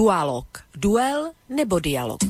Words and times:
Dualog. 0.00 0.46
Duel 0.76 1.30
nebo 1.48 1.78
dialog. 1.78 2.20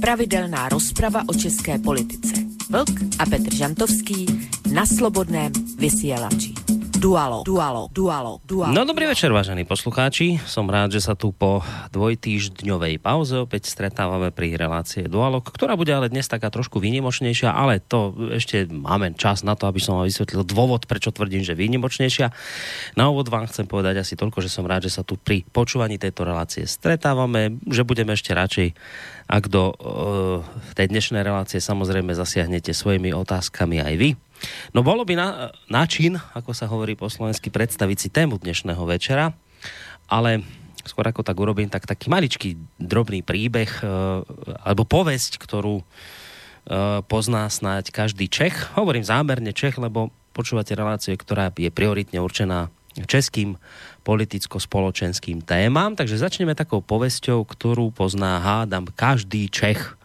Pravidelná 0.00 0.68
rozprava 0.68 1.22
o 1.28 1.34
české 1.34 1.78
politice. 1.78 2.34
Vlk 2.70 3.00
a 3.18 3.26
Petr 3.26 3.54
Žantovský 3.54 4.26
na 4.72 4.86
Slobodném 4.86 5.52
vysielači. 5.78 6.61
Dualo, 7.02 7.42
dualo, 7.42 7.90
dualo, 7.90 8.38
dualo. 8.46 8.70
No 8.70 8.86
dobrý 8.86 9.10
večer, 9.10 9.34
vážení 9.34 9.66
poslucháči. 9.66 10.38
Som 10.46 10.70
rád, 10.70 10.94
že 10.94 11.02
sa 11.02 11.18
tu 11.18 11.34
po 11.34 11.58
dvojtýždňovej 11.90 13.02
pauze 13.02 13.42
opäť 13.42 13.66
stretávame 13.66 14.30
pri 14.30 14.54
relácie 14.54 15.10
Dualog, 15.10 15.42
ktorá 15.42 15.74
bude 15.74 15.90
ale 15.90 16.14
dnes 16.14 16.30
taká 16.30 16.46
trošku 16.46 16.78
výnimočnejšia, 16.78 17.50
ale 17.50 17.82
to 17.82 18.14
ešte 18.30 18.70
máme 18.70 19.18
čas 19.18 19.42
na 19.42 19.58
to, 19.58 19.66
aby 19.66 19.82
som 19.82 19.98
vám 19.98 20.06
vysvetlil 20.06 20.46
dôvod, 20.46 20.86
prečo 20.86 21.10
tvrdím, 21.10 21.42
že 21.42 21.58
výnimočnejšia. 21.58 22.30
Na 22.94 23.10
úvod 23.10 23.34
vám 23.34 23.50
chcem 23.50 23.66
povedať 23.66 23.98
asi 23.98 24.14
toľko, 24.14 24.38
že 24.38 24.54
som 24.54 24.62
rád, 24.62 24.86
že 24.86 24.94
sa 24.94 25.02
tu 25.02 25.18
pri 25.18 25.42
počúvaní 25.50 25.98
tejto 25.98 26.22
relácie 26.22 26.70
stretávame, 26.70 27.58
že 27.66 27.82
budeme 27.82 28.14
ešte 28.14 28.30
radšej 28.30 28.78
ak 29.32 29.48
do 29.48 29.72
uh, 29.72 30.44
tej 30.76 30.92
dnešnej 30.92 31.24
relácie 31.24 31.56
samozrejme 31.56 32.12
zasiahnete 32.12 32.76
svojimi 32.76 33.16
otázkami 33.16 33.80
aj 33.80 33.94
vy 33.96 34.10
No 34.72 34.80
bolo 34.82 35.04
by 35.04 35.14
na, 35.14 35.28
način, 35.68 36.18
ako 36.32 36.52
sa 36.56 36.66
hovorí 36.66 36.96
po 36.96 37.10
slovensky, 37.10 37.52
predstaviť 37.52 37.98
si 37.98 38.08
tému 38.08 38.40
dnešného 38.40 38.82
večera, 38.86 39.34
ale 40.10 40.42
skôr 40.82 41.06
ako 41.06 41.22
tak 41.22 41.38
urobím, 41.38 41.70
tak 41.70 41.86
taký 41.86 42.10
maličký 42.10 42.58
drobný 42.78 43.22
príbeh 43.22 43.70
e, 43.70 43.84
alebo 44.66 44.82
povesť, 44.82 45.38
ktorú 45.38 45.82
e, 45.82 45.84
pozná 47.06 47.46
snáď 47.46 47.94
každý 47.94 48.26
Čech. 48.26 48.74
Hovorím 48.74 49.06
zámerne 49.06 49.54
Čech, 49.54 49.78
lebo 49.78 50.10
počúvate 50.34 50.74
reláciu, 50.74 51.14
ktorá 51.14 51.54
je 51.54 51.70
prioritne 51.70 52.18
určená 52.18 52.72
českým 53.06 53.56
politicko-spoločenským 54.04 55.40
témam. 55.40 55.96
Takže 55.96 56.20
začneme 56.20 56.52
takou 56.52 56.84
povesťou, 56.84 57.46
ktorú 57.46 57.94
pozná, 57.94 58.42
hádam, 58.42 58.90
každý 58.92 59.48
Čech. 59.48 59.96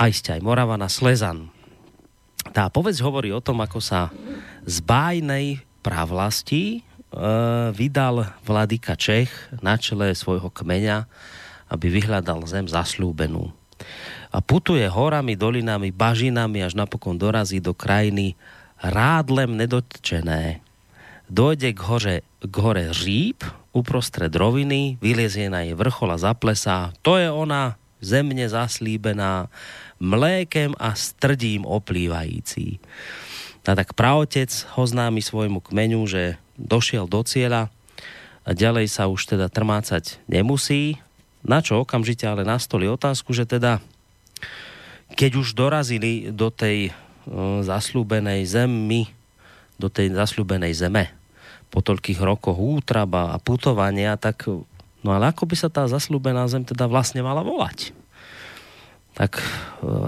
Aj 0.00 0.10
ste 0.10 0.40
aj 0.40 0.40
Moravana 0.40 0.88
Slezan 0.88 1.59
tá 2.48 2.72
povedz 2.72 3.00
hovorí 3.04 3.28
o 3.30 3.44
tom, 3.44 3.60
ako 3.60 3.78
sa 3.78 4.08
z 4.64 4.80
bájnej 4.80 5.60
pravlasti 5.84 6.78
e, 6.78 6.80
vydal 7.72 8.28
vladyka 8.44 8.96
Čech 8.96 9.30
na 9.60 9.76
čele 9.76 10.12
svojho 10.16 10.48
kmeňa, 10.48 11.04
aby 11.70 11.86
vyhľadal 11.88 12.44
zem 12.48 12.66
zaslúbenú. 12.66 13.52
A 14.30 14.38
putuje 14.44 14.84
horami, 14.86 15.34
dolinami, 15.34 15.90
bažinami, 15.90 16.62
až 16.62 16.76
napokon 16.76 17.16
dorazí 17.16 17.58
do 17.58 17.74
krajiny 17.74 18.36
rádlem 18.80 19.56
nedotčené. 19.56 20.62
Dojde 21.30 21.70
k 21.74 21.80
hore, 21.86 22.16
k 22.42 22.54
hore 22.58 22.90
Říp, 22.90 23.46
uprostred 23.70 24.34
roviny, 24.34 24.98
vylezie 24.98 25.46
na 25.46 25.62
jej 25.62 25.78
vrchol 25.78 26.14
a 26.14 26.18
zaplesá. 26.18 26.90
To 27.06 27.14
je 27.14 27.30
ona, 27.30 27.78
zemne 28.02 28.48
zaslíbená, 28.50 29.46
mlékem 30.00 30.72
a 30.80 30.96
strdím 30.96 31.68
oplývající. 31.68 32.80
A 33.68 33.78
tak 33.78 33.94
praotec 33.94 34.50
ho 34.74 34.82
známi 34.82 35.22
svojmu 35.22 35.62
kmeňu, 35.62 36.02
že 36.08 36.40
došiel 36.58 37.06
do 37.06 37.22
cieľa 37.22 37.70
a 38.42 38.50
ďalej 38.50 38.90
sa 38.90 39.06
už 39.06 39.36
teda 39.36 39.46
trmácať 39.46 40.18
nemusí, 40.26 40.98
na 41.46 41.62
čo 41.62 41.84
okamžite 41.84 42.26
ale 42.26 42.42
nastoli 42.42 42.90
otázku, 42.90 43.30
že 43.30 43.46
teda 43.46 43.78
keď 45.14 45.30
už 45.38 45.54
dorazili 45.54 46.34
do 46.34 46.48
tej 46.48 46.90
uh, 46.90 47.60
zaslúbenej 47.62 48.42
zemi, 48.48 49.12
do 49.76 49.86
tej 49.86 50.16
zaslúbenej 50.16 50.74
zeme, 50.74 51.12
po 51.70 51.78
toľkých 51.84 52.18
rokoch 52.18 52.58
útraba 52.58 53.30
a 53.30 53.38
putovania, 53.38 54.18
tak 54.18 54.50
no 55.06 55.08
ale 55.14 55.30
ako 55.30 55.46
by 55.46 55.54
sa 55.54 55.70
tá 55.70 55.86
zaslúbená 55.86 56.50
zem 56.50 56.66
teda 56.66 56.90
vlastne 56.90 57.22
mala 57.22 57.46
volať? 57.46 57.94
Tak 59.20 59.36
e, 59.36 59.44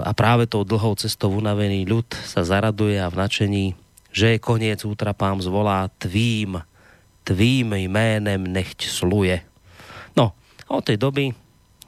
a 0.01 0.09
práve 0.17 0.49
tou 0.49 0.65
dlhou 0.65 0.97
cestou 0.97 1.37
unavený 1.37 1.85
ľud 1.85 2.09
sa 2.25 2.41
zaraduje 2.41 2.97
a 2.97 3.13
v 3.13 3.19
načení, 3.21 3.65
že 4.09 4.33
je 4.33 4.41
koniec 4.41 4.81
útrapám 4.81 5.37
zvolá 5.37 5.85
tvým, 6.01 6.57
tvým 7.21 7.77
jménem 7.77 8.41
nechť 8.41 8.89
sluje. 8.89 9.45
No, 10.17 10.33
a 10.65 10.69
od 10.73 10.81
tej 10.81 10.97
doby 10.97 11.37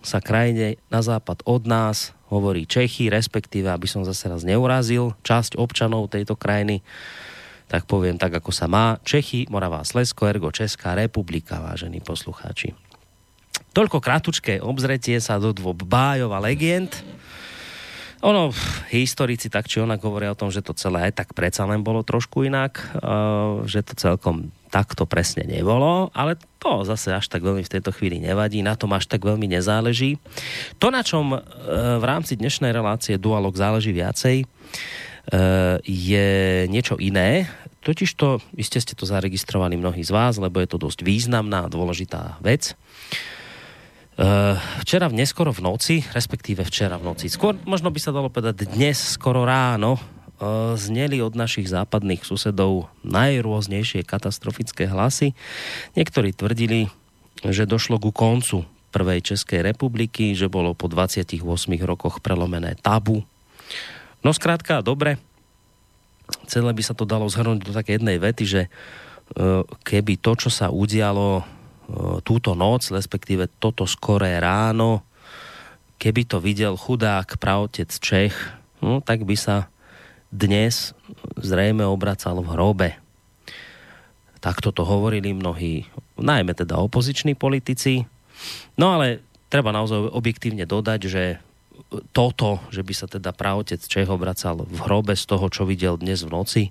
sa 0.05 0.21
krajine 0.21 0.77
na 0.93 1.01
západ 1.01 1.41
od 1.49 1.65
nás 1.65 2.13
hovorí 2.29 2.69
Čechy, 2.69 3.09
respektíve, 3.09 3.73
aby 3.73 3.89
som 3.89 4.05
zase 4.05 4.29
raz 4.29 4.45
neurazil 4.45 5.17
časť 5.25 5.57
občanov 5.57 6.13
tejto 6.13 6.37
krajiny, 6.37 6.85
tak 7.65 7.89
poviem 7.89 8.21
tak, 8.21 8.37
ako 8.37 8.53
sa 8.53 8.69
má. 8.69 9.01
Čechy, 9.01 9.49
Moravá 9.49 9.81
Slesko, 9.81 10.29
ergo 10.29 10.53
Česká 10.53 10.93
republika, 10.93 11.57
vážení 11.57 12.05
poslucháči. 12.05 12.84
Toľko 13.75 13.99
kratučké 13.99 14.63
obzretie 14.63 15.19
sa 15.19 15.35
do 15.35 15.51
dvoch 15.51 15.75
bájov 15.75 16.31
a 16.31 16.39
legend. 16.39 16.95
Ono, 18.23 18.55
historici 18.87 19.51
tak 19.51 19.67
či 19.67 19.83
onak 19.83 19.99
hovoria 19.99 20.31
o 20.31 20.39
tom, 20.39 20.47
že 20.47 20.63
to 20.63 20.71
celé 20.71 21.11
aj 21.11 21.19
tak 21.19 21.29
predsa 21.35 21.67
len 21.67 21.83
bolo 21.83 21.99
trošku 21.99 22.47
inak, 22.47 22.79
že 23.67 23.83
to 23.83 23.93
celkom 23.99 24.55
takto 24.71 25.03
presne 25.03 25.43
nebolo, 25.43 26.11
ale 26.15 26.39
to 26.59 26.87
zase 26.87 27.11
až 27.11 27.27
tak 27.27 27.43
veľmi 27.43 27.63
v 27.63 27.73
tejto 27.77 27.91
chvíli 27.91 28.19
nevadí, 28.23 28.63
na 28.63 28.79
tom 28.79 28.95
až 28.95 29.07
tak 29.11 29.23
veľmi 29.23 29.47
nezáleží. 29.47 30.19
To, 30.83 30.91
na 30.91 30.99
čom 30.99 31.31
e, 31.31 31.39
v 31.95 32.03
rámci 32.03 32.35
dnešnej 32.35 32.75
relácie 32.75 33.15
Dualog 33.15 33.55
záleží 33.55 33.95
viacej, 33.95 34.43
e, 34.43 34.45
je 35.87 36.29
niečo 36.67 36.99
iné, 36.99 37.47
totiž 37.87 38.19
to, 38.19 38.43
iste 38.59 38.83
ste 38.83 38.99
to 38.99 39.07
zaregistrovali 39.07 39.79
mnohí 39.79 40.03
z 40.03 40.11
vás, 40.11 40.35
lebo 40.35 40.59
je 40.59 40.67
to 40.67 40.81
dosť 40.81 41.07
významná 41.07 41.69
a 41.69 41.71
dôležitá 41.71 42.41
vec. 42.43 42.75
Uh, 44.15 44.55
včera 44.79 45.11
v 45.11 45.19
neskoro 45.19 45.51
v 45.51 45.59
noci, 45.59 45.99
respektíve 46.15 46.63
včera 46.63 46.95
v 46.95 47.03
noci, 47.03 47.27
skôr 47.27 47.59
možno 47.67 47.91
by 47.91 47.99
sa 47.99 48.15
dalo 48.15 48.31
povedať 48.31 48.63
dnes 48.63 48.95
skoro 48.95 49.43
ráno, 49.43 49.99
uh, 49.99 50.71
zneli 50.79 51.19
od 51.19 51.35
našich 51.35 51.67
západných 51.67 52.23
susedov 52.23 52.87
najrôznejšie 53.03 54.07
katastrofické 54.07 54.87
hlasy. 54.87 55.35
Niektorí 55.99 56.31
tvrdili, 56.31 56.87
že 57.43 57.67
došlo 57.67 57.99
ku 57.99 58.15
koncu 58.15 58.63
prvej 58.95 59.35
Českej 59.35 59.67
republiky, 59.67 60.31
že 60.31 60.47
bolo 60.47 60.71
po 60.71 60.87
28 60.87 61.43
rokoch 61.83 62.23
prelomené 62.23 62.79
tabu. 62.79 63.27
No 64.23 64.31
skrátka, 64.31 64.79
dobre, 64.79 65.19
celé 66.47 66.71
by 66.71 66.83
sa 66.87 66.95
to 66.95 67.03
dalo 67.03 67.27
zhrnúť 67.27 67.67
do 67.67 67.75
také 67.75 67.99
jednej 67.99 68.15
vety, 68.15 68.47
že 68.47 68.61
uh, 68.71 69.67
keby 69.83 70.23
to, 70.23 70.39
čo 70.39 70.47
sa 70.47 70.71
udialo 70.71 71.43
túto 72.25 72.57
noc, 72.57 72.90
respektíve 72.90 73.50
toto 73.62 73.85
skoré 73.85 74.41
ráno, 74.41 75.06
keby 76.01 76.28
to 76.28 76.38
videl 76.41 76.75
chudák 76.75 77.38
pravotec 77.38 77.90
Čech, 77.94 78.35
no, 78.81 79.00
tak 79.00 79.23
by 79.23 79.35
sa 79.38 79.69
dnes 80.34 80.91
zrejme 81.40 81.85
obracal 81.88 82.41
v 82.44 82.51
hrobe. 82.51 82.90
Takto 84.44 84.69
to 84.69 84.85
hovorili 84.85 85.34
mnohí, 85.34 85.88
najmä 86.19 86.53
teda 86.53 86.78
opoziční 86.78 87.34
politici. 87.34 88.06
No 88.78 88.94
ale 88.94 89.23
treba 89.50 89.73
naozaj 89.73 90.12
objektívne 90.12 90.67
dodať, 90.67 91.00
že 91.07 91.23
toto, 92.12 92.59
že 92.73 92.84
by 92.84 92.94
sa 92.94 93.07
teda 93.07 93.31
pravotec 93.31 93.79
Čech 93.79 94.09
obracal 94.09 94.67
v 94.67 94.79
hrobe 94.84 95.16
z 95.16 95.25
toho, 95.25 95.47
čo 95.47 95.63
videl 95.63 95.96
dnes 95.96 96.25
v 96.25 96.34
noci, 96.34 96.63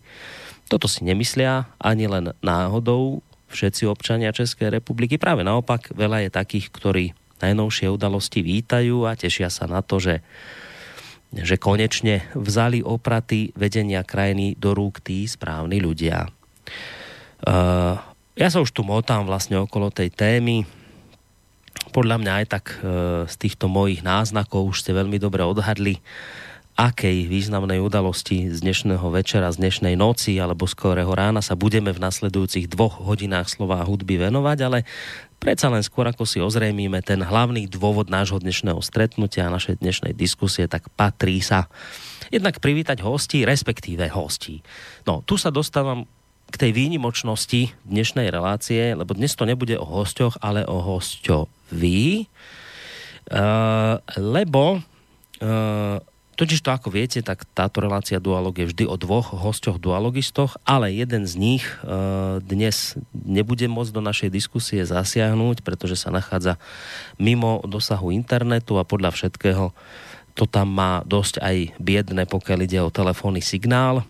toto 0.69 0.89
si 0.89 1.05
nemyslia 1.05 1.69
ani 1.77 2.09
len 2.09 2.33
náhodou 2.41 3.21
všetci 3.54 3.87
občania 3.87 4.34
Českej 4.34 4.75
republiky. 4.75 5.16
Práve 5.16 5.47
naopak, 5.47 5.94
veľa 5.94 6.26
je 6.26 6.31
takých, 6.34 6.66
ktorí 6.75 7.04
najnovšie 7.38 7.87
udalosti 7.91 8.42
vítajú 8.42 9.06
a 9.06 9.15
tešia 9.15 9.48
sa 9.48 9.70
na 9.70 9.81
to, 9.81 10.03
že, 10.03 10.20
že 11.31 11.56
konečne 11.56 12.26
vzali 12.34 12.82
opraty 12.82 13.54
vedenia 13.54 14.03
krajiny 14.03 14.59
do 14.59 14.75
rúk 14.75 15.01
tí 15.01 15.24
správni 15.30 15.78
ľudia. 15.78 16.27
Uh, 17.45 18.01
ja 18.34 18.48
sa 18.51 18.59
už 18.65 18.72
tu 18.72 18.83
motám 18.83 19.28
vlastne 19.28 19.60
okolo 19.60 19.92
tej 19.92 20.10
témy. 20.10 20.65
Podľa 21.92 22.16
mňa 22.18 22.33
aj 22.42 22.47
tak 22.48 22.65
uh, 22.80 23.28
z 23.28 23.34
týchto 23.39 23.71
mojich 23.71 24.03
náznakov 24.03 24.74
už 24.74 24.83
ste 24.83 24.97
veľmi 24.97 25.21
dobre 25.21 25.45
odhadli, 25.45 26.00
akej 26.74 27.30
významnej 27.30 27.78
udalosti 27.78 28.50
z 28.50 28.59
dnešného 28.59 29.06
večera, 29.15 29.47
z 29.54 29.62
dnešnej 29.62 29.94
noci 29.94 30.42
alebo 30.42 30.66
skorého 30.66 31.10
rána 31.15 31.38
sa 31.38 31.54
budeme 31.54 31.94
v 31.94 32.03
nasledujúcich 32.03 32.66
dvoch 32.66 32.98
hodinách 32.98 33.47
slova 33.47 33.78
a 33.78 33.86
hudby 33.86 34.18
venovať, 34.18 34.59
ale 34.66 34.82
predsa 35.38 35.71
len 35.71 35.86
skôr 35.86 36.10
ako 36.10 36.26
si 36.26 36.42
ozrejmíme 36.42 36.98
ten 37.06 37.22
hlavný 37.22 37.71
dôvod 37.71 38.10
nášho 38.10 38.42
dnešného 38.42 38.82
stretnutia 38.82 39.47
a 39.47 39.54
našej 39.54 39.78
dnešnej 39.78 40.18
diskusie, 40.18 40.66
tak 40.66 40.91
patrí 40.98 41.38
sa 41.38 41.71
jednak 42.34 42.59
privítať 42.59 43.06
hostí, 43.06 43.47
respektíve 43.47 44.10
hostí. 44.10 44.59
No, 45.06 45.22
tu 45.22 45.38
sa 45.38 45.54
dostávam 45.54 46.10
k 46.50 46.56
tej 46.59 46.71
výnimočnosti 46.74 47.71
dnešnej 47.86 48.34
relácie, 48.34 48.98
lebo 48.98 49.15
dnes 49.15 49.38
to 49.38 49.47
nebude 49.47 49.78
o 49.78 49.86
hosťoch, 49.86 50.42
ale 50.42 50.66
o 50.66 50.82
hosťovi, 50.82 52.26
uh, 53.30 53.94
lebo 54.18 54.82
uh, 54.82 55.98
Totiž 56.34 56.66
to, 56.66 56.75
ako 56.75 56.91
viete, 56.91 57.22
tak 57.22 57.47
táto 57.54 57.78
relácia 57.78 58.19
Dualog 58.19 58.59
je 58.59 58.66
vždy 58.66 58.84
o 58.91 58.98
dvoch 58.98 59.31
hostoch 59.39 59.78
dualogistoch, 59.78 60.59
ale 60.66 60.91
jeden 60.91 61.22
z 61.31 61.34
nich 61.39 61.63
e, 61.63 61.75
dnes 62.42 62.98
nebude 63.15 63.71
môcť 63.71 63.95
do 63.95 64.03
našej 64.03 64.34
diskusie 64.34 64.83
zasiahnuť, 64.83 65.63
pretože 65.63 65.95
sa 65.95 66.10
nachádza 66.10 66.59
mimo 67.22 67.63
dosahu 67.63 68.10
internetu 68.10 68.83
a 68.83 68.89
podľa 68.89 69.15
všetkého 69.15 69.71
to 70.34 70.51
tam 70.51 70.75
má 70.75 71.07
dosť 71.07 71.39
aj 71.39 71.78
biedne, 71.78 72.27
pokiaľ 72.27 72.59
ide 72.66 72.83
o 72.83 72.91
telefónny 72.91 73.39
signál. 73.39 74.03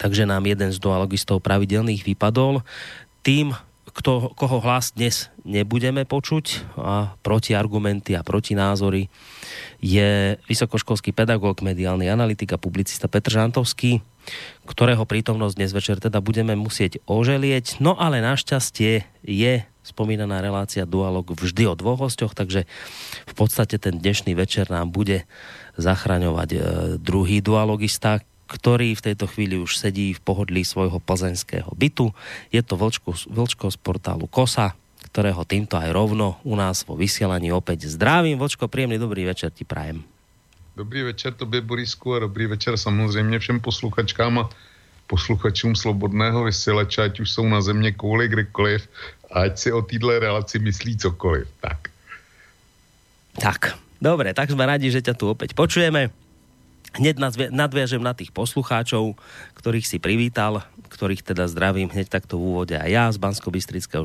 Takže 0.00 0.24
nám 0.24 0.48
jeden 0.48 0.72
z 0.72 0.80
dualogistov 0.80 1.44
pravidelných 1.44 2.00
vypadol. 2.00 2.64
Tým, 3.20 3.52
kto, 4.00 4.32
koho 4.32 4.64
hlas 4.64 4.96
dnes 4.96 5.28
nebudeme 5.44 6.08
počuť 6.08 6.72
a 6.80 7.12
protiargumenty 7.20 8.16
a 8.16 8.24
protinázory 8.24 9.12
je 9.84 10.40
vysokoškolský 10.48 11.12
pedagóg, 11.12 11.60
mediálny 11.60 12.08
analytik 12.08 12.56
a 12.56 12.60
publicista 12.60 13.12
Petr 13.12 13.36
Žantovský, 13.36 14.00
ktorého 14.64 15.04
prítomnosť 15.04 15.52
dnes 15.52 15.76
večer 15.76 16.00
teda 16.00 16.24
budeme 16.24 16.56
musieť 16.56 17.04
oželieť. 17.04 17.76
No 17.84 17.92
ale 17.92 18.24
našťastie 18.24 19.04
je 19.20 19.52
spomínaná 19.84 20.40
relácia 20.40 20.88
Dualog 20.88 21.36
vždy 21.36 21.68
o 21.68 21.76
dvoch 21.76 22.00
hostoch, 22.00 22.32
takže 22.32 22.64
v 23.28 23.34
podstate 23.36 23.76
ten 23.76 24.00
dnešný 24.00 24.32
večer 24.32 24.72
nám 24.72 24.96
bude 24.96 25.28
zachraňovať 25.76 26.48
e, 26.52 26.58
druhý 27.00 27.44
dualogista, 27.44 28.24
ktorý 28.50 28.98
v 28.98 29.04
tejto 29.06 29.30
chvíli 29.30 29.54
už 29.62 29.78
sedí 29.78 30.10
v 30.10 30.18
pohodlí 30.18 30.66
svojho 30.66 30.98
plzeňského 30.98 31.70
bytu. 31.78 32.10
Je 32.50 32.58
to 32.66 32.74
Vlčko, 32.74 33.14
Vlčko 33.30 33.70
z 33.70 33.78
portálu 33.78 34.26
KOSA, 34.26 34.74
ktorého 35.14 35.46
týmto 35.46 35.78
aj 35.78 35.94
rovno 35.94 36.42
u 36.42 36.58
nás 36.58 36.82
vo 36.82 36.98
vysielaní 36.98 37.54
opäť 37.54 37.86
zdravím. 37.86 38.42
Vočko, 38.42 38.66
príjemný 38.66 38.98
dobrý 38.98 39.30
večer 39.30 39.54
ti 39.54 39.62
prajem. 39.62 40.02
Dobrý 40.74 41.02
večer 41.02 41.34
tobě, 41.34 41.60
Borisku, 41.60 42.14
a 42.14 42.18
dobrý 42.18 42.46
večer 42.46 42.76
samozřejmě 42.78 43.38
všem 43.38 43.60
posluchačkám 43.60 44.38
a 44.38 44.50
posluchačům 45.06 45.76
Slobodného 45.76 46.44
vysílača, 46.44 47.04
ať 47.04 47.20
už 47.20 47.30
jsou 47.30 47.48
na 47.48 47.60
země 47.60 47.92
kouli 47.92 48.28
kdekoliv, 48.28 48.88
a 49.30 49.40
ať 49.40 49.58
si 49.58 49.72
o 49.72 49.82
téhle 49.82 50.18
relaci 50.18 50.58
myslí 50.58 50.96
cokoliv. 50.96 51.48
Tak. 51.60 51.90
Tak, 53.38 53.78
dobre, 54.02 54.34
tak 54.34 54.50
sme 54.50 54.66
radi, 54.66 54.90
že 54.90 55.02
ťa 55.02 55.14
tu 55.14 55.30
opäť 55.30 55.54
počujeme. 55.54 56.10
Hneď 56.90 57.22
nadviažem 57.54 58.02
na 58.02 58.16
tých 58.18 58.34
poslucháčov, 58.34 59.14
ktorých 59.54 59.86
si 59.86 60.02
privítal, 60.02 60.66
ktorých 60.90 61.22
teda 61.22 61.46
zdravím 61.46 61.86
hneď 61.86 62.10
takto 62.10 62.34
v 62.34 62.50
úvode 62.50 62.74
aj 62.74 62.90
ja 62.90 63.04
z 63.14 63.22
bansko 63.22 63.54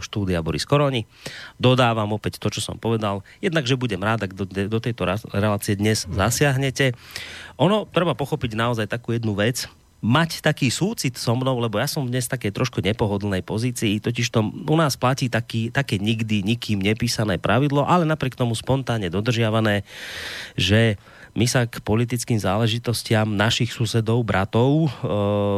štúdia 0.06 0.46
Boris 0.46 0.70
Koroni. 0.70 1.10
Dodávam 1.58 2.14
opäť 2.14 2.38
to, 2.38 2.54
čo 2.54 2.62
som 2.62 2.78
povedal. 2.78 3.26
Jednak, 3.42 3.66
že 3.66 3.74
budem 3.74 4.00
rád, 4.00 4.30
ak 4.30 4.38
do, 4.38 4.46
do 4.46 4.80
tejto 4.80 5.02
relácie 5.34 5.74
dnes 5.74 6.06
zasiahnete. 6.06 6.94
Ono, 7.58 7.90
treba 7.90 8.14
pochopiť 8.14 8.54
naozaj 8.54 8.86
takú 8.86 9.18
jednu 9.18 9.34
vec, 9.34 9.66
mať 10.06 10.46
taký 10.46 10.70
súcit 10.70 11.18
so 11.18 11.34
mnou, 11.34 11.58
lebo 11.58 11.82
ja 11.82 11.90
som 11.90 12.06
dnes 12.06 12.30
v 12.30 12.54
trošku 12.54 12.86
nepohodlnej 12.86 13.42
pozícii, 13.42 13.98
totiž 13.98 14.30
to 14.30 14.46
u 14.46 14.76
nás 14.78 14.94
platí 14.94 15.34
taký, 15.34 15.74
také 15.74 15.98
nikdy 15.98 16.46
nikým 16.46 16.78
nepísané 16.78 17.42
pravidlo, 17.42 17.82
ale 17.90 18.06
napriek 18.06 18.38
tomu 18.38 18.54
spontánne 18.54 19.10
dodržiavané, 19.10 19.82
že 20.54 21.02
my 21.36 21.46
sa 21.52 21.68
k 21.68 21.84
politickým 21.84 22.40
záležitostiam 22.40 23.28
našich 23.28 23.76
susedov, 23.76 24.24
bratov 24.24 24.88
e, 24.88 24.90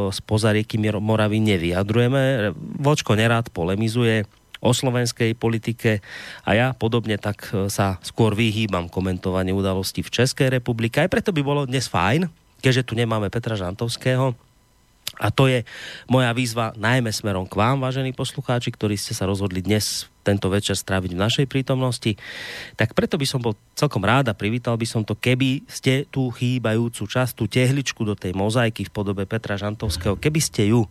z 0.09 0.19
pozarieky 0.25 0.81
Moravy 0.97 1.37
nevyjadrujeme. 1.37 2.51
Vočko 2.81 3.13
nerád 3.13 3.53
polemizuje 3.53 4.25
o 4.57 4.73
slovenskej 4.73 5.37
politike 5.37 6.01
a 6.41 6.49
ja 6.57 6.67
podobne 6.73 7.21
tak 7.21 7.53
e, 7.53 7.69
sa 7.69 8.01
skôr 8.01 8.33
vyhýbam 8.33 8.89
komentovanie 8.89 9.53
udalostí 9.53 10.01
v 10.01 10.09
Českej 10.09 10.49
republike. 10.49 10.97
Aj 10.97 11.13
preto 11.13 11.29
by 11.29 11.41
bolo 11.45 11.69
dnes 11.69 11.85
fajn, 11.85 12.25
keďže 12.57 12.89
tu 12.89 12.97
nemáme 12.97 13.29
Petra 13.29 13.53
Žantovského, 13.53 14.33
a 15.17 15.33
to 15.33 15.49
je 15.49 15.65
moja 16.05 16.29
výzva 16.35 16.77
najmä 16.77 17.09
smerom 17.09 17.49
k 17.49 17.57
vám, 17.57 17.81
vážení 17.81 18.13
poslucháči, 18.13 18.69
ktorí 18.69 18.99
ste 18.99 19.17
sa 19.17 19.25
rozhodli 19.25 19.65
dnes 19.65 20.05
tento 20.27 20.51
večer 20.51 20.75
stráviť 20.75 21.15
v 21.15 21.21
našej 21.23 21.45
prítomnosti. 21.47 22.19
Tak 22.75 22.91
preto 22.91 23.15
by 23.15 23.23
som 23.23 23.39
bol 23.39 23.55
celkom 23.79 24.03
rád 24.03 24.27
a 24.27 24.35
privítal 24.35 24.75
by 24.75 24.83
som 24.83 25.07
to, 25.07 25.15
keby 25.15 25.63
ste 25.71 26.03
tú 26.11 26.27
chýbajúcu 26.35 27.07
časť, 27.07 27.31
tú 27.31 27.47
tehličku 27.47 28.03
do 28.03 28.11
tej 28.19 28.35
mozaiky 28.35 28.83
v 28.83 28.91
podobe 28.91 29.23
Petra 29.23 29.55
Žantovského, 29.55 30.19
keby 30.19 30.39
ste 30.43 30.75
ju 30.75 30.83
uh, 30.83 30.89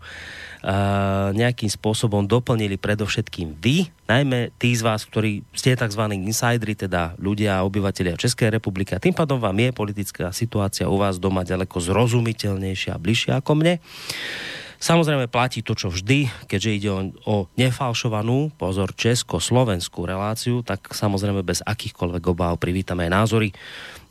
nejakým 1.37 1.69
spôsobom 1.69 2.25
doplnili 2.25 2.81
predovšetkým 2.81 3.61
vy, 3.61 3.93
najmä 4.09 4.57
tí 4.57 4.73
z 4.73 4.87
vás, 4.87 5.05
ktorí 5.05 5.45
ste 5.53 5.77
tzv. 5.77 6.03
insideri, 6.17 6.73
teda 6.79 7.19
ľudia 7.21 7.61
a 7.61 7.67
obyvateľia 7.67 8.17
Českej 8.17 8.49
republiky 8.55 8.97
a 8.97 9.03
tým 9.03 9.13
pádom 9.13 9.37
vám 9.37 9.59
je 9.61 9.71
politická 9.77 10.33
situácia 10.33 10.89
u 10.89 10.97
vás 10.97 11.21
doma 11.21 11.45
ďaleko 11.45 11.77
zrozumiteľnejšia 11.83 12.97
a 12.97 13.03
bližšia 13.03 13.33
ako 13.43 13.53
mne. 13.59 13.75
Samozrejme 14.77 15.27
platí 15.33 15.65
to, 15.65 15.73
čo 15.73 15.89
vždy, 15.89 16.29
keďže 16.47 16.71
ide 16.71 16.91
o, 16.93 17.01
o 17.25 17.35
nefalšovanú, 17.57 18.53
pozor, 18.55 18.93
česko-slovenskú 18.93 20.05
reláciu, 20.05 20.61
tak 20.61 20.93
samozrejme 20.93 21.41
bez 21.41 21.65
akýchkoľvek 21.65 22.25
obáv 22.29 22.61
privítame 22.61 23.09
aj 23.09 23.13
názory 23.13 23.49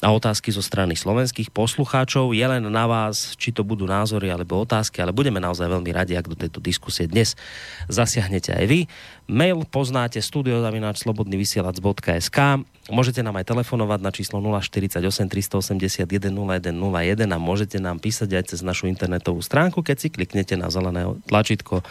a 0.03 0.11
otázky 0.11 0.51
zo 0.51 0.59
strany 0.59 0.91
slovenských 0.97 1.53
poslucháčov. 1.55 2.35
Je 2.35 2.43
len 2.43 2.67
na 2.67 2.83
vás, 2.87 3.39
či 3.39 3.55
to 3.55 3.63
budú 3.63 3.87
názory 3.87 4.27
alebo 4.27 4.59
otázky, 4.59 4.99
ale 4.99 5.15
budeme 5.15 5.39
naozaj 5.39 5.71
veľmi 5.71 5.87
radi, 5.95 6.19
ak 6.19 6.27
do 6.27 6.35
tejto 6.35 6.59
diskusie 6.59 7.07
dnes 7.07 7.39
zasiahnete 7.87 8.51
aj 8.51 8.65
vy. 8.67 8.91
Mail 9.31 9.63
poznáte 9.65 10.19
studiozavináčslobodnyvysielac.sk 10.19 12.39
Môžete 12.85 13.25
nám 13.25 13.41
aj 13.41 13.49
telefonovať 13.49 13.97
na 13.97 14.13
číslo 14.13 14.37
048 14.45 15.01
381 15.01 16.05
0101 16.05 17.25
a 17.25 17.37
môžete 17.41 17.81
nám 17.81 17.97
písať 17.97 18.37
aj 18.37 18.53
cez 18.53 18.61
našu 18.61 18.85
internetovú 18.85 19.41
stránku, 19.41 19.81
keď 19.81 20.05
si 20.05 20.13
kliknete 20.13 20.53
na 20.53 20.69
zelené 20.69 21.09
tlačítko 21.25 21.81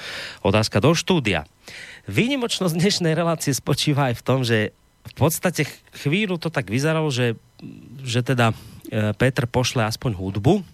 otázka 0.46 0.78
do 0.78 0.94
štúdia. 0.94 1.50
Výnimočnosť 2.06 2.78
dnešnej 2.78 3.18
relácie 3.18 3.50
spočíva 3.50 4.06
aj 4.12 4.14
v 4.14 4.22
tom, 4.22 4.46
že 4.46 4.70
v 5.04 5.14
podstate 5.14 5.68
chvíľu 5.92 6.40
to 6.40 6.48
tak 6.48 6.72
vyzeralo, 6.72 7.12
že, 7.12 7.36
že 8.00 8.24
teda 8.24 8.56
e, 8.88 9.12
Petr 9.12 9.44
pošle 9.44 9.84
aspoň 9.84 10.16
hudbu, 10.16 10.64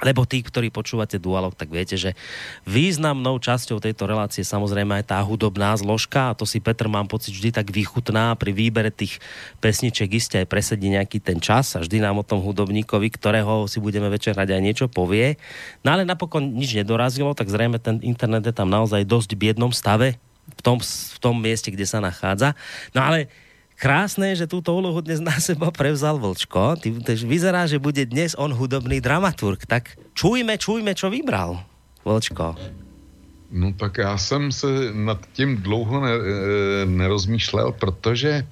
lebo 0.00 0.24
tí, 0.24 0.40
ktorí 0.40 0.72
počúvate 0.72 1.20
dualog, 1.20 1.52
tak 1.52 1.68
viete, 1.68 1.98
že 1.98 2.16
významnou 2.64 3.36
časťou 3.36 3.84
tejto 3.84 4.08
relácie 4.08 4.40
samozrejme 4.40 4.96
aj 5.02 5.12
tá 5.12 5.18
hudobná 5.20 5.76
zložka 5.76 6.32
a 6.32 6.36
to 6.36 6.48
si 6.48 6.62
Petr 6.62 6.88
mám 6.88 7.04
pocit 7.04 7.36
vždy 7.36 7.52
tak 7.52 7.68
vychutná 7.68 8.32
pri 8.38 8.54
výbere 8.56 8.88
tých 8.88 9.20
pesniček 9.60 10.08
iste 10.16 10.40
aj 10.40 10.48
presedí 10.48 10.88
nejaký 10.88 11.20
ten 11.20 11.36
čas 11.36 11.76
a 11.76 11.84
vždy 11.84 12.00
nám 12.00 12.16
o 12.16 12.24
tom 12.24 12.40
hudobníkovi, 12.40 13.12
ktorého 13.12 13.68
si 13.68 13.76
budeme 13.82 14.08
večer 14.08 14.32
hrať 14.32 14.56
aj 14.56 14.62
niečo 14.64 14.86
povie. 14.88 15.36
No 15.84 15.92
ale 15.92 16.08
napokon 16.08 16.56
nič 16.56 16.72
nedorazilo, 16.72 17.36
tak 17.36 17.52
zrejme 17.52 17.76
ten 17.76 18.00
internet 18.00 18.48
je 18.48 18.54
tam 18.56 18.72
naozaj 18.72 19.04
dosť 19.04 19.36
biednom 19.36 19.74
stave 19.74 20.16
v 20.50 20.62
tom, 20.62 20.78
v 20.82 21.18
tom 21.22 21.36
mieste, 21.38 21.70
kde 21.70 21.86
sa 21.86 22.02
nachádza. 22.02 22.58
No 22.92 23.06
ale 23.06 23.30
krásne, 23.80 24.36
že 24.36 24.44
túto 24.44 24.76
úlohu 24.76 25.00
dnes 25.00 25.24
na 25.24 25.32
seba 25.40 25.72
prevzal 25.72 26.20
Vlčko. 26.20 26.76
Ty, 26.76 26.92
vyzerá, 27.24 27.64
že 27.64 27.80
bude 27.80 28.04
dnes 28.04 28.36
on 28.36 28.52
hudobný 28.52 29.00
dramaturg. 29.00 29.64
Tak 29.64 29.96
čujme, 30.12 30.60
čujme, 30.60 30.92
čo 30.92 31.08
vybral 31.08 31.64
Vlčko. 32.04 32.60
No 33.50 33.72
tak 33.72 33.98
já 33.98 34.18
jsem 34.18 34.52
se 34.52 34.66
nad 34.92 35.18
tím 35.32 35.56
dlouho 35.56 36.00
ne, 36.00 36.12
e, 36.12 36.86
nerozmýšlel, 36.86 37.72
protože 37.72 38.30
e, 38.30 38.46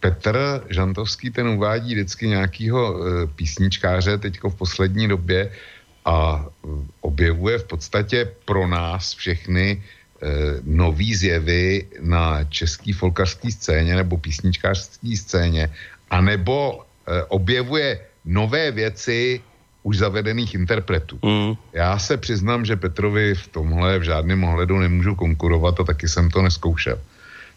Petr 0.00 0.64
Žantovský 0.70 1.30
ten 1.30 1.48
uvádí 1.48 1.94
vždycky 1.94 2.28
nějakýho 2.28 2.80
e, 2.80 3.26
písničkáře 3.26 4.18
teďko 4.18 4.50
v 4.50 4.54
poslední 4.54 5.08
době 5.08 5.52
a 6.04 6.46
objevuje 7.00 7.58
v 7.58 7.64
podstatě 7.64 8.32
pro 8.44 8.66
nás 8.66 9.14
všechny 9.14 9.82
nový 10.64 11.14
zjevy 11.14 11.86
na 12.00 12.44
český 12.44 12.92
folkařský 12.92 13.52
scéně 13.52 13.96
nebo 13.96 14.16
písničkářské 14.16 15.16
scéně, 15.16 15.72
anebo 16.10 16.80
eh, 16.80 17.24
objevuje 17.28 18.00
nové 18.24 18.70
věci 18.70 19.40
už 19.82 19.98
zavedených 19.98 20.54
interpretů. 20.54 21.18
Mm. 21.22 21.56
Já 21.72 21.98
se 21.98 22.16
přiznám, 22.16 22.64
že 22.64 22.76
Petrovi 22.76 23.34
v 23.34 23.48
tomhle 23.48 23.98
v 23.98 24.02
žádném 24.02 24.44
ohledu 24.44 24.78
nemůžu 24.78 25.14
konkurovat 25.14 25.80
a 25.80 25.84
taky 25.84 26.08
jsem 26.08 26.30
to 26.30 26.42
neskoušel. 26.42 27.00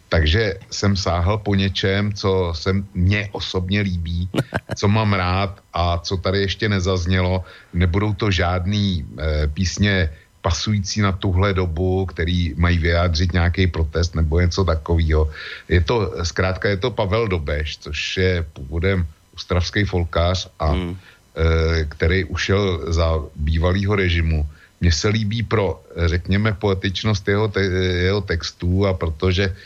Takže 0.08 0.54
jsem 0.70 0.96
sáhl 0.96 1.38
po 1.38 1.54
něčem, 1.54 2.12
co 2.12 2.52
se 2.56 2.72
mně 2.94 3.28
osobně 3.32 3.80
líbí, 3.80 4.28
co 4.76 4.88
mám 4.88 5.12
rád 5.12 5.60
a 5.72 5.98
co 5.98 6.16
tady 6.16 6.40
ještě 6.40 6.68
nezaznělo. 6.68 7.44
Nebudou 7.74 8.14
to 8.14 8.30
žádný 8.30 9.04
e, 9.04 9.46
písně 9.48 10.10
pasující 10.44 11.00
na 11.00 11.12
tuhle 11.16 11.56
dobu, 11.56 12.04
který 12.06 12.52
mají 12.60 12.78
vyjádřit 12.78 13.32
nějaký 13.32 13.66
protest 13.66 14.12
nebo 14.12 14.40
něco 14.44 14.60
takového. 14.64 15.32
Je 15.72 15.80
to, 15.80 16.12
zkrátka 16.20 16.68
je 16.68 16.76
to 16.76 16.92
Pavel 16.92 17.28
Dobeš, 17.32 17.80
což 17.88 18.16
je 18.16 18.44
původem 18.52 19.08
ustravský 19.32 19.88
folkář 19.88 20.52
a 20.60 20.66
hmm. 20.76 20.92
e, 20.92 21.84
který 21.88 22.28
ušel 22.28 22.92
za 22.92 23.24
bývalého 23.32 23.96
režimu. 23.96 24.44
Mně 24.84 24.92
se 24.92 25.08
líbí 25.08 25.42
pro, 25.48 25.80
řekněme, 25.96 26.52
poetičnost 26.60 27.24
jeho, 27.24 27.48
te, 27.48 27.64
jeho 28.04 28.20
textů 28.20 28.86
a 28.86 28.92
protože 28.92 29.56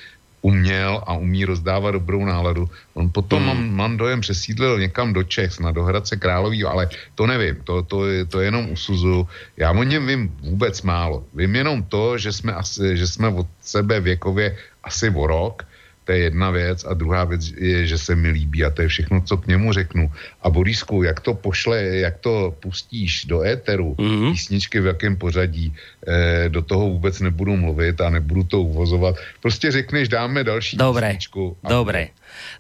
uměl 0.49 1.05
a 1.05 1.13
umí 1.21 1.45
rozdávat 1.45 2.01
dobrou 2.01 2.25
náladu. 2.25 2.65
On 2.97 3.13
potom, 3.13 3.45
hmm. 3.45 3.49
mám, 3.49 3.61
mám 3.77 3.93
dojem, 3.97 4.21
přesídlil 4.21 4.81
někam 4.81 5.13
do 5.13 5.23
Čech, 5.23 5.61
na 5.61 5.71
do 5.71 5.85
Hradce 5.85 6.17
Králový, 6.17 6.65
ale 6.65 6.89
to 7.15 7.29
nevím, 7.29 7.61
to, 7.65 7.83
to, 7.85 8.07
je, 8.09 8.25
to 8.25 8.41
je 8.41 8.47
jenom 8.49 8.73
usuzu. 8.73 9.29
Já 9.57 9.73
o 9.73 9.83
něm 9.85 10.07
vím 10.07 10.23
vůbec 10.41 10.83
málo. 10.83 11.29
Vím 11.37 11.55
jenom 11.55 11.83
to, 11.85 12.19
že 12.19 12.33
jsme, 12.33 12.53
asi, 12.57 12.97
že 12.97 13.07
jsme 13.07 13.29
od 13.29 13.47
sebe 13.61 14.01
věkově 14.01 14.57
asi 14.85 15.13
o 15.13 15.27
rok, 15.27 15.68
to 16.09 16.17
je 16.17 16.33
jedna 16.33 16.51
věc 16.51 16.89
a 16.89 16.97
druhá 16.97 17.25
věc 17.29 17.53
je, 17.53 17.87
že 17.87 17.99
se 18.01 18.17
mi 18.17 18.33
líbí 18.33 18.65
a 18.65 18.73
to 18.73 18.83
je 18.83 18.89
všechno, 18.89 19.21
co 19.21 19.37
k 19.37 19.47
němu 19.47 19.73
řeknu. 19.73 20.13
A 20.41 20.49
Borisku, 20.49 21.05
jak 21.05 21.21
to 21.21 21.37
pošle, 21.37 22.01
jak 22.09 22.25
to 22.25 22.57
pustíš 22.65 23.29
do 23.29 23.45
éteru, 23.45 23.93
mm-hmm. 23.93 24.33
písničky 24.33 24.81
v 24.81 24.87
jakém 24.87 25.21
pořadí, 25.21 25.69
eh, 25.69 26.49
do 26.49 26.65
toho 26.65 26.89
vůbec 26.97 27.21
nebudu 27.21 27.57
mluvit 27.57 28.01
a 28.01 28.09
nebudu 28.09 28.43
to 28.49 28.61
uvozovat. 28.61 29.21
Prostě 29.45 29.69
řekneš, 29.71 30.09
dáme 30.09 30.45
další 30.45 30.81
Dobre, 30.81 31.13
písničku. 31.13 31.57
A... 31.61 31.69
Dobre, 31.69 32.09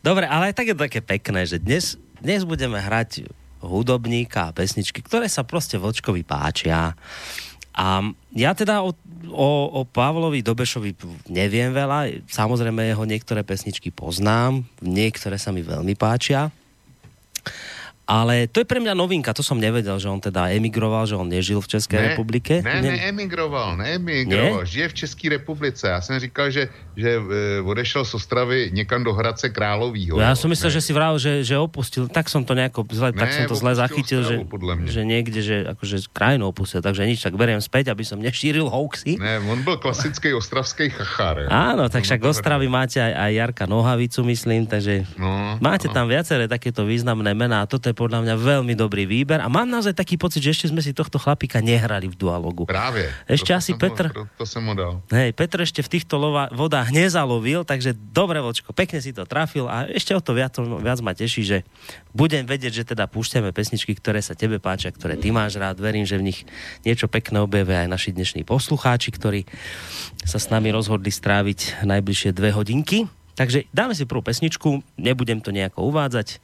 Dobre, 0.04 0.28
ale 0.28 0.52
tak 0.52 0.68
je 0.68 0.74
to 0.76 0.84
také 0.84 1.00
pekné, 1.00 1.48
že 1.48 1.56
dnes, 1.56 1.96
dnes 2.20 2.44
budeme 2.44 2.76
hrať 2.76 3.32
hudobníka 3.64 4.52
a 4.52 4.54
pesničky, 4.54 5.00
ktoré 5.02 5.26
sa 5.26 5.42
proste 5.42 5.80
Vlčkovi 5.80 6.22
páčia. 6.22 6.94
A 7.78 8.02
ja 8.34 8.58
teda 8.58 8.82
o, 8.82 8.90
o, 9.30 9.50
o 9.70 9.80
Pavlovi 9.86 10.42
Dobešovi 10.42 10.98
neviem 11.30 11.70
veľa. 11.70 12.26
Samozrejme 12.26 12.90
jeho 12.90 13.06
niektoré 13.06 13.46
pesničky 13.46 13.94
poznám, 13.94 14.66
niektoré 14.82 15.38
sa 15.38 15.54
mi 15.54 15.62
veľmi 15.62 15.94
páčia. 15.94 16.50
Ale 18.08 18.48
to 18.48 18.64
je 18.64 18.66
pre 18.66 18.80
mňa 18.80 18.96
novinka, 18.96 19.36
to 19.36 19.44
som 19.44 19.60
nevedel, 19.60 20.00
že 20.00 20.08
on 20.08 20.16
teda 20.16 20.48
emigroval, 20.56 21.04
že 21.04 21.12
on 21.12 21.28
nežil 21.28 21.60
v 21.60 21.68
České 21.76 22.00
ne, 22.00 22.04
republike. 22.08 22.64
Ne, 22.64 22.80
ne, 22.80 22.96
neemigroval, 22.96 23.76
neemigroval, 23.76 24.64
ne? 24.64 24.66
žije 24.66 24.88
v 24.88 24.94
České 25.04 25.28
republice. 25.28 25.84
Já 25.84 26.00
jsem 26.00 26.16
říkal, 26.16 26.48
že, 26.48 26.72
že 26.96 27.10
e, 27.20 27.60
odešel 27.60 28.08
z 28.08 28.14
Ostravy 28.16 28.70
někam 28.72 29.04
do 29.04 29.12
Hradce 29.12 29.52
Královýho. 29.52 30.16
Ja 30.16 30.32
som 30.32 30.48
myslel, 30.48 30.72
ne. 30.72 30.76
že 30.80 30.80
si 30.80 30.92
vral, 30.96 31.20
že, 31.20 31.44
že 31.44 31.60
opustil, 31.60 32.08
tak 32.08 32.32
som 32.32 32.48
to 32.48 32.56
nejako 32.56 32.88
zle, 32.88 33.12
ne, 33.12 33.20
tak 33.20 33.28
som 33.28 33.44
to 33.44 33.56
zle 33.60 33.76
zachytil, 33.76 34.24
Ostravu, 34.24 34.88
že, 34.88 34.96
že 34.96 35.02
niekde, 35.04 35.40
že 35.44 35.56
akože 35.76 36.08
krajinu 36.08 36.48
opustil, 36.48 36.80
takže 36.80 37.04
nič, 37.04 37.20
tak 37.20 37.36
beriem 37.36 37.60
späť, 37.60 37.92
aby 37.92 38.08
som 38.08 38.16
nešíril 38.16 38.72
hoaxy. 38.72 39.20
Ne, 39.20 39.36
on 39.44 39.60
byl 39.60 39.76
klasický 39.76 40.32
ostravský 40.32 40.88
chachár. 40.96 41.44
Áno, 41.52 41.92
tak 41.92 42.08
však 42.08 42.24
Ostravy 42.24 42.72
máte 42.72 43.04
aj, 43.04 43.12
aj 43.12 43.30
Jarka 43.36 43.64
Nohavicu, 43.68 44.24
myslím, 44.24 44.64
takže 44.64 45.04
no, 45.20 45.60
máte 45.60 45.92
no. 45.92 45.94
tam 45.94 46.08
viaceré 46.08 46.48
takéto 46.48 46.88
významné 46.88 47.36
mená 47.36 47.60
a 47.60 47.68
toto 47.68 47.92
je 47.92 47.97
podľa 47.98 48.22
mňa 48.22 48.34
veľmi 48.38 48.78
dobrý 48.78 49.10
výber 49.10 49.42
a 49.42 49.50
mám 49.50 49.66
naozaj 49.66 49.98
taký 49.98 50.14
pocit, 50.14 50.38
že 50.38 50.54
ešte 50.54 50.70
sme 50.70 50.78
si 50.78 50.94
tohto 50.94 51.18
chlapika 51.18 51.58
nehrali 51.58 52.06
v 52.06 52.14
dualogu. 52.14 52.62
Práve. 52.70 53.10
Ešte 53.26 53.50
asi 53.50 53.74
Petr... 53.74 54.14
Ho, 54.14 54.30
to, 54.30 54.30
to 54.38 54.44
som 54.46 54.62
mu 54.62 54.78
dal. 54.78 55.02
Hej, 55.10 55.34
Petr 55.34 55.66
ešte 55.66 55.82
v 55.82 55.98
týchto 55.98 56.14
lova, 56.14 56.46
vodách 56.54 56.94
nezalovil, 56.94 57.66
takže 57.66 57.98
dobre, 57.98 58.38
vočko, 58.38 58.70
pekne 58.70 59.02
si 59.02 59.10
to 59.10 59.26
trafil 59.26 59.66
a 59.66 59.90
ešte 59.90 60.14
o 60.14 60.22
to 60.22 60.30
viac, 60.38 60.54
viac 60.62 61.02
ma 61.02 61.10
teší, 61.10 61.42
že 61.42 61.58
budem 62.14 62.46
vedieť, 62.46 62.86
že 62.86 62.94
teda 62.94 63.10
púšťame 63.10 63.50
pesničky, 63.50 63.98
ktoré 63.98 64.22
sa 64.22 64.38
tebe 64.38 64.62
páčia, 64.62 64.94
ktoré 64.94 65.18
ty 65.18 65.34
máš 65.34 65.58
rád. 65.58 65.82
Verím, 65.82 66.06
že 66.06 66.22
v 66.22 66.30
nich 66.30 66.46
niečo 66.86 67.10
pekné 67.10 67.42
objavia 67.42 67.82
aj 67.82 67.90
naši 67.90 68.10
dnešní 68.14 68.46
poslucháči, 68.46 69.10
ktorí 69.10 69.42
sa 70.22 70.38
s 70.38 70.46
nami 70.54 70.70
rozhodli 70.70 71.10
stráviť 71.10 71.82
najbližšie 71.82 72.30
dve 72.30 72.54
hodinky. 72.54 73.10
Takže 73.34 73.70
dáme 73.70 73.94
si 73.94 74.02
prvú 74.06 74.22
pesničku, 74.22 74.82
nebudem 74.98 75.38
to 75.38 75.54
nejako 75.54 75.90
uvádzať, 75.94 76.42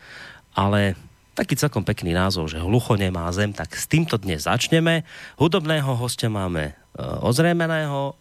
ale 0.54 0.94
taký 1.34 1.58
celkom 1.58 1.82
pekný 1.82 2.14
názov, 2.14 2.48
že 2.48 2.62
hlucho 2.62 2.94
nemá 2.94 3.26
zem, 3.34 3.50
tak 3.50 3.74
s 3.74 3.90
týmto 3.90 4.16
dnes 4.16 4.46
začneme. 4.46 5.02
Hudobného 5.36 5.98
hostia 5.98 6.30
máme 6.30 6.72
e, 6.72 6.72
ozrejmeného, 7.02 8.14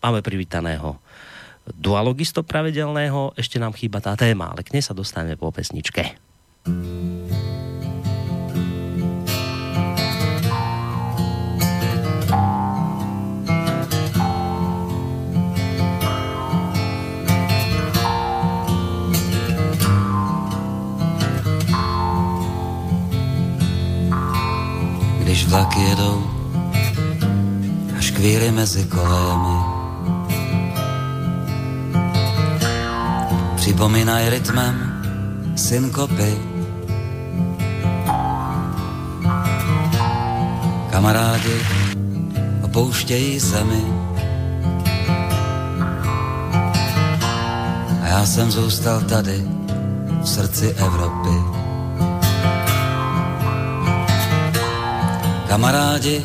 máme 0.00 0.22
privítaného 0.22 0.96
dualogisto 1.76 2.42
pravidelného, 2.42 3.36
ešte 3.38 3.60
nám 3.60 3.76
chýba 3.76 4.02
tá 4.02 4.16
téma, 4.18 4.50
ale 4.50 4.66
k 4.66 4.74
nej 4.74 4.82
sa 4.82 4.96
dostaneme 4.96 5.38
po 5.38 5.52
pesničke. 5.54 6.16
Když 25.40 25.52
vlaky 25.52 25.80
jedou 25.80 26.30
a 27.98 28.00
škvíry 28.00 28.50
mezi 28.50 28.84
kolémy. 28.84 29.58
Připomínají 33.56 34.30
rytmem 34.30 35.02
synkopy. 35.56 36.38
Kamarádi 40.90 41.56
opouštějí 42.62 43.40
zemi 43.40 43.84
a 48.02 48.06
já 48.06 48.26
jsem 48.26 48.50
zůstal 48.50 49.00
tady 49.00 49.44
v 50.22 50.28
srdci 50.28 50.66
Evropy. 50.76 51.49
Kamarádi 55.50 56.22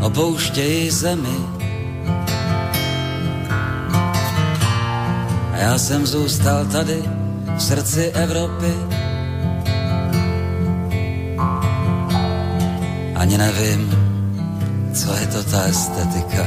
opouštějí 0.00 0.90
zemi. 0.90 1.38
A 5.52 5.56
já 5.56 5.78
jsem 5.78 6.06
zůstal 6.06 6.64
tady 6.64 7.02
v 7.56 7.62
srdci 7.62 8.10
Evropy. 8.14 8.74
Ani 13.14 13.38
nevím, 13.38 13.90
co 14.94 15.12
je 15.12 15.26
to 15.26 15.42
ta 15.42 15.62
estetika. 15.62 16.46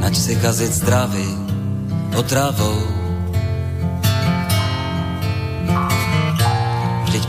Nač 0.00 0.16
si 0.16 0.36
kazit 0.36 0.72
zdraví 0.72 1.38
otravou 2.16 2.93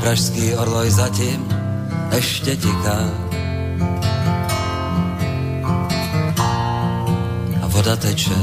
pražský 0.01 0.57
orloj 0.57 0.89
zatím 0.89 1.45
ešte 2.09 2.57
tiká. 2.57 2.99
A 7.61 7.65
voda 7.69 7.93
teče 7.93 8.33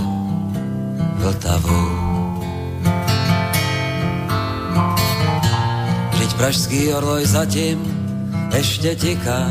vltavou. 1.19 1.91
Vždyť 6.15 6.31
pražský 6.39 6.81
orloj 6.95 7.27
zatím 7.27 7.83
ešte 8.55 8.95
tiká. 8.95 9.43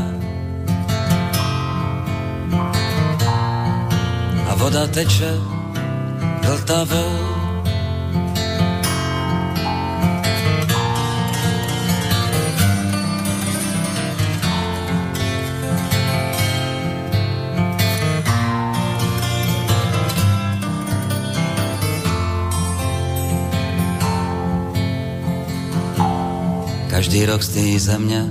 A 4.48 4.52
voda 4.56 4.88
teče 4.88 5.36
vltavou. 6.40 7.31
Každý 27.12 27.26
rok 27.26 27.42
z 27.42 27.48
té 27.48 27.78
země 27.78 28.24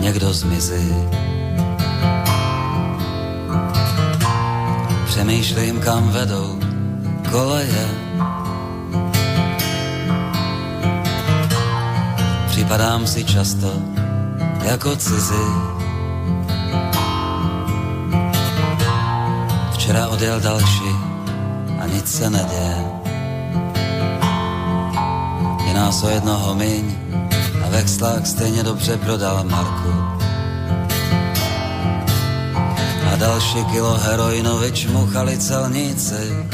někdo 0.00 0.32
zmizí. 0.32 0.94
Přemýšlím, 5.06 5.80
kam 5.80 6.08
vedou 6.08 6.58
koleje. 7.30 7.88
Připadám 12.46 13.06
si 13.06 13.24
často 13.24 13.72
jako 14.64 14.96
cizí. 14.96 15.46
Včera 19.72 20.08
odjel 20.08 20.40
další 20.40 20.90
a 21.80 21.86
nic 21.86 22.06
se 22.06 22.30
neděje. 22.30 22.84
Je 25.66 25.74
nás 25.74 26.02
o 26.02 26.08
jednoho 26.08 26.54
míň, 26.54 27.11
vexlách 27.72 28.26
stejně 28.26 28.62
dobře 28.62 28.96
prodal 28.96 29.44
Marku. 29.44 29.92
A 33.12 33.16
další 33.16 33.64
kilo 33.64 33.98
heroinovič 33.98 34.86
muchali 34.86 35.38
celníci. 35.38 36.46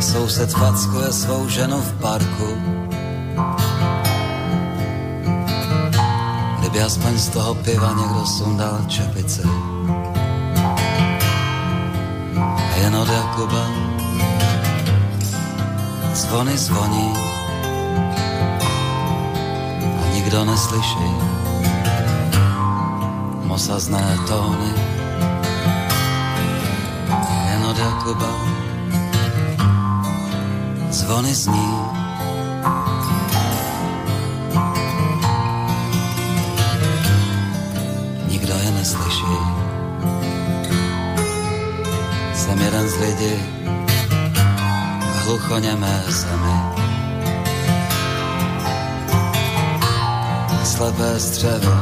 Soused 0.00 0.50
fackuje 0.50 1.12
svou 1.12 1.48
ženu 1.48 1.80
v 1.80 1.92
parku. 2.00 2.48
Kdy 6.58 6.68
Kdyby 6.72 6.82
aspoň 6.82 7.18
z 7.18 7.28
toho 7.28 7.54
piva 7.54 7.88
někdo 7.88 8.26
sundal 8.26 8.78
čepice. 8.88 9.42
Jen 12.76 12.96
od 12.96 13.08
Jakuba 13.08 13.81
zvony 16.14 16.58
zvoní 16.58 17.12
a 20.02 20.14
nikdo 20.14 20.44
neslyší 20.44 21.10
mosazné 23.44 24.18
tóny. 24.28 24.72
Jen 27.50 27.66
od 27.66 27.78
Jakuba 27.78 28.32
zvony 30.90 31.34
zní 31.34 32.02
neslyší. 38.82 39.38
Jsem 42.34 42.58
jeden 42.58 42.88
z 42.88 42.96
lidí 42.98 43.61
hluchoněmé 45.32 46.04
zemi. 46.08 46.58
Slepé 50.64 51.20
střevo 51.20 51.74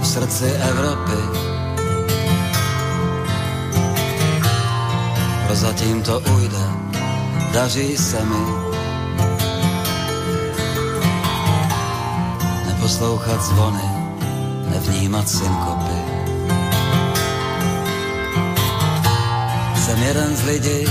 v 0.00 0.06
srdci 0.06 0.44
Evropy. 0.44 1.20
Prozatím 5.46 6.02
to 6.02 6.20
ujde, 6.20 6.66
daří 7.52 7.96
se 7.96 8.24
mi. 8.24 8.44
Neposlouchat 12.66 13.42
zvony, 13.42 13.88
nevnímat 14.70 15.28
synkopy. 15.28 16.00
Jsem 19.76 20.02
jeden 20.02 20.36
z 20.36 20.44
lidí 20.44 20.84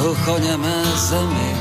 hluchoněmé 0.00 0.84
zemi. 0.96 1.52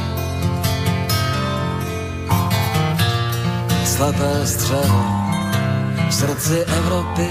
Slepé 3.86 4.48
střevo 4.48 5.04
v 6.10 6.14
srdci 6.14 6.60
Evropy. 6.64 7.28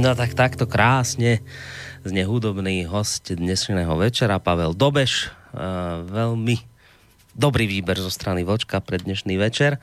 No 0.00 0.14
tak 0.16 0.32
takto 0.34 0.64
krásne 0.66 1.44
zne 2.00 2.24
hudobný 2.24 2.88
host 2.88 3.28
dnešného 3.28 3.92
večera, 4.00 4.40
Pavel 4.40 4.72
Dobeš. 4.72 5.28
Uh, 5.52 6.00
veľmi 6.08 6.56
dobrý 7.36 7.68
výber 7.68 8.00
zo 8.00 8.08
strany 8.08 8.40
Vočka 8.40 8.80
pre 8.80 8.96
dnešný 8.96 9.36
večer. 9.36 9.76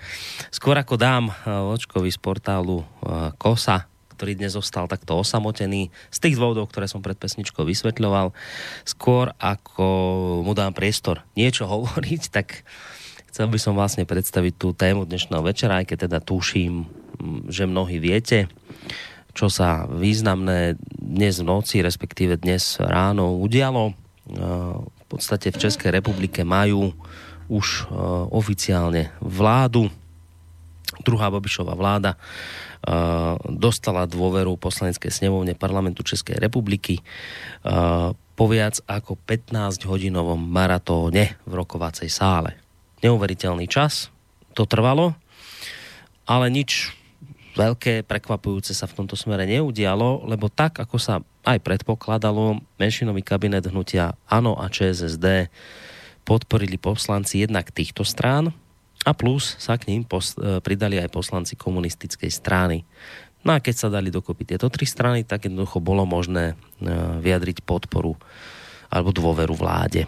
Skôr 0.49 0.81
ako 0.81 0.97
dám 0.97 1.29
Vočkovi 1.45 2.09
z 2.09 2.17
portálu 2.17 2.81
uh, 2.81 3.29
Kosa, 3.37 3.85
ktorý 4.17 4.33
dnes 4.33 4.57
zostal 4.57 4.89
takto 4.89 5.13
osamotený 5.13 5.93
z 6.09 6.17
tých 6.17 6.41
dôvodov, 6.41 6.73
ktoré 6.73 6.89
som 6.89 7.05
pred 7.05 7.21
pesničkou 7.21 7.61
vysvetľoval. 7.61 8.33
Skôr 8.81 9.29
ako 9.37 9.85
mu 10.41 10.57
dám 10.57 10.73
priestor 10.73 11.21
niečo 11.37 11.69
hovoriť, 11.73 12.21
tak 12.33 12.65
chcel 13.29 13.45
by 13.45 13.61
som 13.61 13.77
vlastne 13.77 14.09
predstaviť 14.09 14.53
tú 14.57 14.73
tému 14.73 15.05
dnešného 15.05 15.45
večera, 15.45 15.85
aj 15.85 15.93
keď 15.93 16.09
teda 16.09 16.19
tuším, 16.25 16.89
že 17.45 17.69
mnohí 17.69 18.01
viete 18.01 18.49
čo 19.37 19.53
sa 19.53 19.85
významné 19.85 20.81
dnes 20.97 21.37
v 21.37 21.45
noci, 21.45 21.85
respektíve 21.85 22.41
dnes 22.41 22.81
ráno 22.81 23.37
udialo. 23.37 23.93
E, 23.93 23.93
v 24.81 25.05
podstate 25.05 25.53
v 25.53 25.61
Českej 25.61 25.93
republike 25.93 26.41
majú 26.41 26.89
už 27.45 27.85
e, 27.85 28.01
oficiálne 28.33 29.13
vládu. 29.21 29.93
Druhá 31.05 31.29
Babišová 31.29 31.77
vláda 31.77 32.17
e, 32.17 32.19
dostala 33.53 34.09
dôveru 34.09 34.57
poslaneckej 34.57 35.13
snemovne 35.13 35.53
parlamentu 35.53 36.01
Českej 36.01 36.41
republiky 36.41 37.05
po 38.37 38.45
viac 38.45 38.81
ako 38.85 39.17
15-hodinovom 39.25 40.37
maratóne 40.37 41.37
v 41.45 41.53
rokovacej 41.57 42.09
sále. 42.09 42.57
Neuveriteľný 43.01 43.65
čas 43.69 44.13
to 44.53 44.69
trvalo, 44.69 45.17
ale 46.29 46.49
nič 46.53 46.96
veľké 47.57 48.05
prekvapujúce 48.05 48.77
sa 48.77 48.85
v 48.85 49.01
tomto 49.01 49.17
smere 49.17 49.49
neudialo, 49.49 50.29
lebo 50.29 50.45
tak, 50.53 50.77
ako 50.77 51.01
sa 51.01 51.25
aj 51.41 51.57
predpokladalo, 51.65 52.61
menšinový 52.77 53.25
kabinet 53.25 53.65
hnutia 53.65 54.13
ANO 54.29 54.53
a 54.61 54.69
ČSSD 54.69 55.49
podporili 56.21 56.77
poslanci 56.77 57.41
jednak 57.41 57.73
týchto 57.73 58.05
strán 58.05 58.53
a 59.01 59.11
plus 59.17 59.57
sa 59.57 59.79
k 59.79 59.89
ním 59.89 60.05
pos- 60.05 60.37
e, 60.37 60.61
pridali 60.61 61.01
aj 61.01 61.09
poslanci 61.09 61.57
komunistickej 61.57 62.29
strany. 62.29 62.85
No 63.41 63.55
a 63.55 63.63
keď 63.63 63.75
sa 63.75 63.87
dali 63.87 64.11
dokopy 64.11 64.43
tieto 64.43 64.67
tri 64.67 64.83
strany, 64.83 65.23
tak 65.23 65.47
jednoducho 65.47 65.79
bolo 65.79 66.03
možné 66.03 66.53
e, 66.53 66.89
vyjadriť 67.23 67.63
podporu 67.63 68.19
alebo 68.91 69.15
dôveru 69.15 69.55
vláde. 69.55 70.05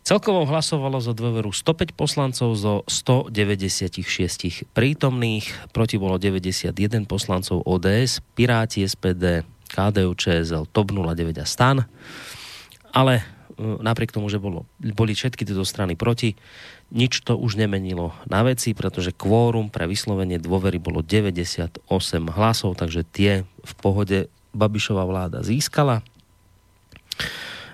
Celkovo 0.00 0.48
hlasovalo 0.48 0.96
za 0.98 1.12
dôveru 1.12 1.52
105 1.52 1.92
poslancov 1.92 2.56
zo 2.56 2.74
196 2.88 4.72
prítomných, 4.72 5.44
proti 5.76 6.00
bolo 6.00 6.16
91 6.16 6.72
poslancov 7.04 7.60
ODS, 7.68 8.24
Piráti, 8.32 8.80
SPD, 8.82 9.44
KDU, 9.70 10.16
ČSL, 10.16 10.66
TOP 10.72 10.96
09 10.96 11.36
a 11.38 11.46
STAN. 11.46 11.84
Ale 12.90 13.20
e, 13.20 13.22
napriek 13.60 14.10
tomu, 14.10 14.26
že 14.32 14.42
bolo, 14.42 14.66
boli 14.80 15.14
všetky 15.14 15.46
tieto 15.46 15.62
strany 15.62 15.94
proti, 15.94 16.34
nič 16.90 17.22
to 17.22 17.38
už 17.38 17.54
nemenilo 17.60 18.16
na 18.26 18.42
veci, 18.42 18.74
pretože 18.74 19.14
kvórum 19.14 19.70
pre 19.70 19.86
vyslovenie 19.86 20.42
dôvery 20.42 20.82
bolo 20.82 21.06
98 21.06 21.86
hlasov, 22.34 22.74
takže 22.74 23.06
tie 23.06 23.46
v 23.46 23.72
pohode 23.78 24.26
Babišová 24.50 25.06
vláda 25.06 25.46
získala. 25.46 26.02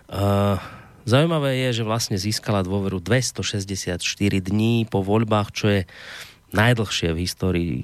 Uh, 0.06 0.60
Zaujímavé 1.06 1.70
je, 1.70 1.80
že 1.80 1.84
vlastne 1.86 2.18
získala 2.18 2.66
dôveru 2.66 2.98
264 2.98 4.02
dní 4.42 4.90
po 4.90 5.06
voľbách, 5.06 5.48
čo 5.54 5.66
je 5.70 5.80
najdlhšie 6.50 7.14
v 7.14 7.22
histórii 7.22 7.74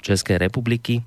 Českej 0.00 0.40
republiky. 0.40 1.04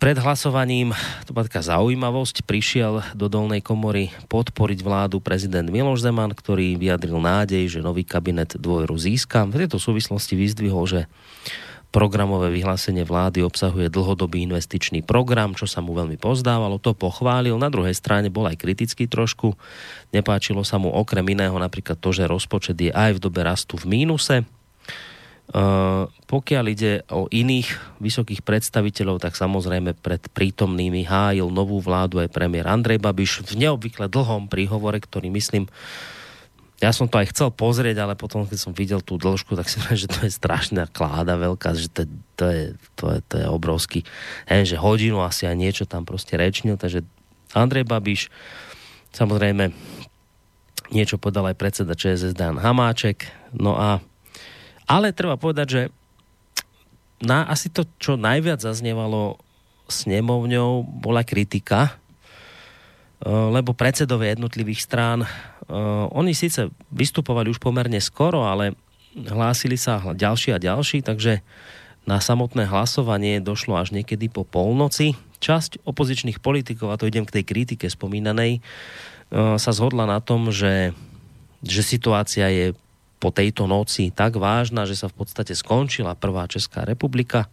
Pred 0.00 0.16
hlasovaním, 0.24 0.96
to 1.28 1.36
bola 1.36 1.44
taká 1.44 1.60
zaujímavosť, 1.60 2.40
prišiel 2.48 3.04
do 3.12 3.28
dolnej 3.28 3.60
komory 3.60 4.08
podporiť 4.32 4.80
vládu 4.80 5.20
prezident 5.20 5.68
Miloš 5.68 6.00
Zeman, 6.00 6.32
ktorý 6.32 6.80
vyjadril 6.80 7.20
nádej, 7.20 7.68
že 7.68 7.84
nový 7.84 8.08
kabinet 8.08 8.56
dôveru 8.56 8.96
získa. 8.96 9.44
V 9.44 9.68
tejto 9.68 9.76
súvislosti 9.76 10.38
vyzdvihol, 10.40 10.88
že 10.88 11.00
Programové 11.88 12.52
vyhlásenie 12.52 13.00
vlády 13.00 13.40
obsahuje 13.40 13.88
dlhodobý 13.88 14.44
investičný 14.44 15.00
program, 15.00 15.56
čo 15.56 15.64
sa 15.64 15.80
mu 15.80 15.96
veľmi 15.96 16.20
pozdávalo, 16.20 16.76
to 16.76 16.92
pochválil. 16.92 17.56
Na 17.56 17.72
druhej 17.72 17.96
strane 17.96 18.28
bol 18.28 18.44
aj 18.44 18.60
kritický 18.60 19.08
trošku. 19.08 19.56
Nepáčilo 20.12 20.60
sa 20.68 20.76
mu 20.76 20.92
okrem 20.92 21.24
iného 21.32 21.56
napríklad 21.56 21.96
to, 21.96 22.12
že 22.12 22.28
rozpočet 22.28 22.76
je 22.76 22.92
aj 22.92 23.16
v 23.16 23.22
dobe 23.24 23.40
rastu 23.40 23.80
v 23.80 23.88
mínuse. 23.88 24.44
Uh, 25.48 26.04
pokiaľ 26.28 26.64
ide 26.68 26.92
o 27.08 27.24
iných 27.32 27.72
vysokých 28.04 28.44
predstaviteľov, 28.44 29.24
tak 29.24 29.32
samozrejme 29.32 29.96
pred 29.96 30.20
prítomnými 30.28 31.08
hájil 31.08 31.48
novú 31.48 31.80
vládu 31.80 32.20
aj 32.20 32.28
premiér 32.28 32.68
Andrej 32.68 33.00
Babiš 33.00 33.48
v 33.48 33.64
neobvykle 33.64 34.12
dlhom 34.12 34.52
príhovore, 34.52 35.00
ktorý 35.00 35.32
myslím 35.32 35.64
ja 36.78 36.94
som 36.94 37.10
to 37.10 37.18
aj 37.18 37.34
chcel 37.34 37.50
pozrieť, 37.50 37.98
ale 38.06 38.14
potom, 38.14 38.46
keď 38.46 38.58
som 38.58 38.70
videl 38.70 39.02
tú 39.02 39.18
dĺžku, 39.18 39.58
tak 39.58 39.66
si 39.66 39.82
že 40.02 40.06
to 40.06 40.26
je 40.26 40.30
strašná 40.30 40.86
kláda 40.86 41.34
veľká, 41.34 41.74
že 41.74 41.90
to, 41.90 42.06
to, 42.38 42.46
je, 42.46 42.64
to, 42.94 43.04
je, 43.14 43.20
to 43.26 43.34
je 43.42 43.46
obrovský, 43.50 44.00
hej, 44.46 44.74
že 44.74 44.76
hodinu 44.78 45.22
asi 45.22 45.50
aj 45.50 45.56
niečo 45.58 45.84
tam 45.90 46.06
proste 46.06 46.38
rečnil, 46.38 46.78
takže 46.78 47.02
Andrej 47.56 47.88
Babiš, 47.88 48.30
samozrejme, 49.10 49.74
niečo 50.94 51.20
podal 51.20 51.50
aj 51.50 51.56
predseda 51.58 51.98
ČSS 51.98 52.36
Dan 52.38 52.62
Hamáček, 52.62 53.26
no 53.52 53.74
a 53.76 53.98
ale 54.88 55.12
treba 55.12 55.36
povedať, 55.36 55.66
že 55.68 55.82
na, 57.20 57.44
asi 57.44 57.68
to, 57.68 57.84
čo 58.00 58.16
najviac 58.16 58.62
zaznievalo 58.62 59.36
snemovňou, 59.90 60.86
bola 60.86 61.26
kritika, 61.26 61.92
eh, 61.92 63.28
lebo 63.28 63.76
predsedové 63.76 64.32
jednotlivých 64.32 64.80
strán 64.80 65.28
oni 66.12 66.32
síce 66.32 66.72
vystupovali 66.88 67.52
už 67.52 67.60
pomerne 67.60 68.00
skoro, 68.00 68.48
ale 68.48 68.72
hlásili 69.12 69.76
sa 69.76 70.00
ďalší 70.00 70.56
a 70.56 70.62
ďalší, 70.62 71.04
takže 71.04 71.44
na 72.08 72.24
samotné 72.24 72.64
hlasovanie 72.64 73.44
došlo 73.44 73.76
až 73.76 73.92
niekedy 73.92 74.32
po 74.32 74.48
polnoci. 74.48 75.12
Časť 75.38 75.84
opozičných 75.84 76.40
politikov, 76.40 76.90
a 76.90 76.98
to 76.98 77.04
idem 77.04 77.28
k 77.28 77.40
tej 77.40 77.44
kritike 77.44 77.86
spomínanej, 77.86 78.58
uh, 78.58 79.60
sa 79.60 79.70
zhodla 79.76 80.08
na 80.08 80.18
tom, 80.24 80.48
že, 80.48 80.96
že 81.60 81.84
situácia 81.84 82.48
je 82.48 82.72
po 83.18 83.34
tejto 83.34 83.66
noci 83.66 84.14
tak 84.14 84.38
vážna, 84.38 84.86
že 84.86 84.94
sa 84.94 85.10
v 85.10 85.20
podstate 85.20 85.52
skončila 85.52 86.14
prvá 86.14 86.46
Česká 86.46 86.86
republika. 86.86 87.50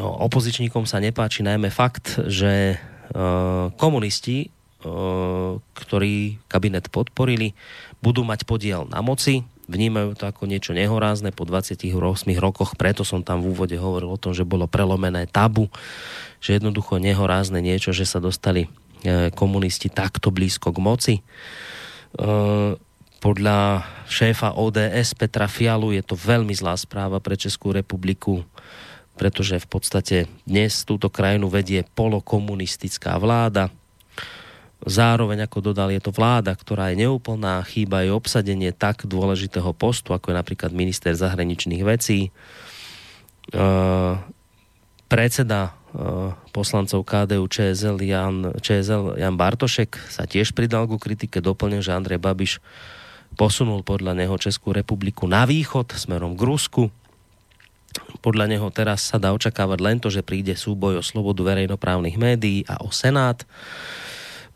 Opozičníkom 0.00 0.88
sa 0.88 1.00
nepáči 1.00 1.44
najmä 1.44 1.68
fakt, 1.68 2.20
že 2.28 2.52
e, 2.72 2.76
komunisti, 3.76 4.48
e, 4.80 4.88
ktorí 5.60 6.40
kabinet 6.48 6.88
podporili, 6.88 7.56
budú 8.00 8.24
mať 8.24 8.44
podiel 8.48 8.88
na 8.88 9.00
moci, 9.00 9.44
vnímajú 9.70 10.18
to 10.18 10.24
ako 10.26 10.50
niečo 10.50 10.74
nehorázne 10.74 11.30
po 11.30 11.46
28 11.46 11.92
rokoch, 12.40 12.74
preto 12.74 13.06
som 13.06 13.22
tam 13.22 13.44
v 13.44 13.54
úvode 13.54 13.76
hovoril 13.78 14.10
o 14.10 14.18
tom, 14.20 14.34
že 14.34 14.48
bolo 14.48 14.66
prelomené 14.66 15.30
tabu, 15.30 15.70
že 16.42 16.58
jednoducho 16.58 16.98
nehorázne 16.98 17.62
niečo, 17.62 17.94
že 17.94 18.08
sa 18.08 18.18
dostali 18.18 18.66
e, 19.06 19.30
komunisti 19.30 19.92
takto 19.92 20.34
blízko 20.34 20.74
k 20.74 20.78
moci 20.82 21.14
podľa 23.20 23.84
šéfa 24.08 24.56
ODS 24.56 25.12
Petra 25.14 25.46
Fialu 25.46 25.92
je 25.94 26.02
to 26.02 26.16
veľmi 26.16 26.56
zlá 26.56 26.74
správa 26.74 27.20
pre 27.20 27.36
Českú 27.36 27.70
republiku, 27.70 28.42
pretože 29.20 29.60
v 29.60 29.68
podstate 29.68 30.16
dnes 30.48 30.88
túto 30.88 31.12
krajinu 31.12 31.52
vedie 31.52 31.84
polokomunistická 31.84 33.20
vláda. 33.20 33.68
Zároveň, 34.80 35.44
ako 35.44 35.72
dodal, 35.72 35.92
je 35.92 36.00
to 36.00 36.08
vláda, 36.08 36.56
ktorá 36.56 36.88
je 36.92 37.04
neúplná, 37.04 37.60
chýba 37.68 38.00
aj 38.00 38.16
obsadenie 38.16 38.72
tak 38.72 39.04
dôležitého 39.04 39.76
postu, 39.76 40.16
ako 40.16 40.32
je 40.32 40.40
napríklad 40.40 40.72
minister 40.72 41.12
zahraničných 41.12 41.84
vecí. 41.84 42.32
Uh, 43.52 44.16
predseda 45.10 45.76
uh, 45.92 46.32
poslancov 46.54 47.04
KDU 47.04 47.44
ČSL 47.44 48.00
Jan, 48.00 48.36
ČSL 48.56 49.20
Jan 49.20 49.36
Bartošek 49.36 50.00
sa 50.08 50.24
tiež 50.24 50.56
pridal 50.56 50.88
ku 50.88 50.96
kritike, 50.96 51.44
doplnil, 51.44 51.84
že 51.84 51.92
Andrej 51.92 52.22
Babiš 52.22 52.64
posunul 53.36 53.84
podľa 53.84 54.16
neho 54.16 54.34
Českú 54.40 54.72
republiku 54.72 55.28
na 55.28 55.44
východ 55.44 55.92
smerom 55.92 56.40
k 56.40 56.42
Rusku. 56.46 56.82
Podľa 58.22 58.46
neho 58.48 58.68
teraz 58.72 59.12
sa 59.12 59.18
dá 59.18 59.34
očakávať 59.34 59.78
len 59.82 59.98
to, 59.98 60.08
že 60.08 60.24
príde 60.24 60.54
súboj 60.54 61.00
o 61.00 61.04
slobodu 61.04 61.42
verejnoprávnych 61.42 62.16
médií 62.16 62.62
a 62.70 62.80
o 62.80 62.88
Senát. 62.94 63.42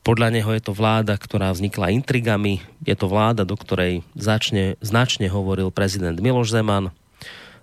Podľa 0.05 0.37
neho 0.37 0.53
je 0.53 0.61
to 0.61 0.77
vláda, 0.77 1.17
ktorá 1.17 1.49
vznikla 1.57 1.97
intrigami. 1.97 2.61
Je 2.85 2.93
to 2.93 3.09
vláda, 3.09 3.49
do 3.49 3.57
ktorej 3.57 4.05
začne, 4.13 4.77
značne 4.85 5.33
hovoril 5.33 5.73
prezident 5.73 6.21
Miloš 6.21 6.53
Zeman. 6.53 6.93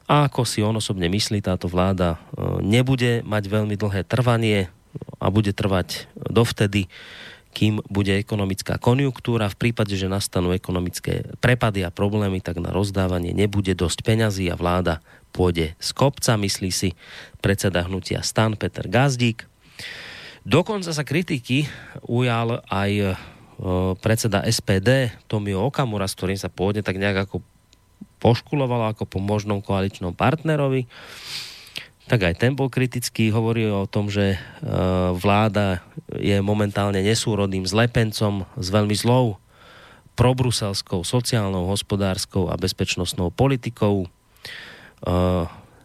A 0.09 0.25
ako 0.25 0.41
si 0.43 0.65
on 0.65 0.73
osobne 0.73 1.05
myslí, 1.05 1.45
táto 1.45 1.69
vláda 1.69 2.17
e, 2.17 2.59
nebude 2.65 3.21
mať 3.29 3.43
veľmi 3.45 3.77
dlhé 3.77 4.09
trvanie 4.09 4.73
a 5.21 5.29
bude 5.29 5.53
trvať 5.53 6.09
dovtedy, 6.17 6.89
kým 7.53 7.77
bude 7.85 8.17
ekonomická 8.17 8.81
konjunktúra. 8.81 9.45
V 9.53 9.69
prípade, 9.69 9.93
že 9.93 10.09
nastanú 10.09 10.49
ekonomické 10.49 11.29
prepady 11.45 11.85
a 11.85 11.93
problémy, 11.93 12.41
tak 12.41 12.57
na 12.57 12.73
rozdávanie 12.73 13.37
nebude 13.37 13.77
dosť 13.77 14.01
peňazí 14.01 14.49
a 14.49 14.57
vláda 14.57 15.05
pôjde 15.29 15.77
z 15.77 15.89
kopca, 15.93 16.41
myslí 16.41 16.73
si 16.73 16.89
predseda 17.37 17.85
hnutia 17.85 18.25
Stan 18.25 18.57
Peter 18.57 18.89
Gazdík. 18.89 19.45
Dokonca 20.41 20.89
sa 20.89 21.03
kritiky 21.05 21.69
ujal 22.05 22.65
aj 22.65 22.91
e, 22.97 23.05
predseda 24.01 24.41
SPD 24.45 25.13
Tomio 25.29 25.69
Okamura, 25.69 26.09
s 26.09 26.17
ktorým 26.17 26.39
sa 26.39 26.49
pôjde 26.49 26.81
tak 26.81 26.97
nejak 26.97 27.29
ako 27.29 27.45
poškuloval 28.21 28.93
ako 28.93 29.05
po 29.05 29.21
možnom 29.21 29.61
koaličnom 29.61 30.13
partnerovi 30.17 30.89
tak 32.11 32.27
aj 32.27 32.43
ten 32.43 32.59
bol 32.59 32.67
kritický, 32.67 33.31
hovorí 33.31 33.71
o 33.71 33.87
tom, 33.87 34.11
že 34.11 34.35
e, 34.35 34.37
vláda 35.15 35.79
je 36.11 36.43
momentálne 36.43 36.99
nesúrodným 36.99 37.63
zlepencom 37.63 38.43
s 38.59 38.67
veľmi 38.67 38.91
zlou 38.99 39.39
probruselskou, 40.19 41.07
sociálnou, 41.07 41.71
hospodárskou 41.71 42.51
a 42.51 42.59
bezpečnostnou 42.59 43.31
politikou. 43.31 44.03
E, 44.03 44.07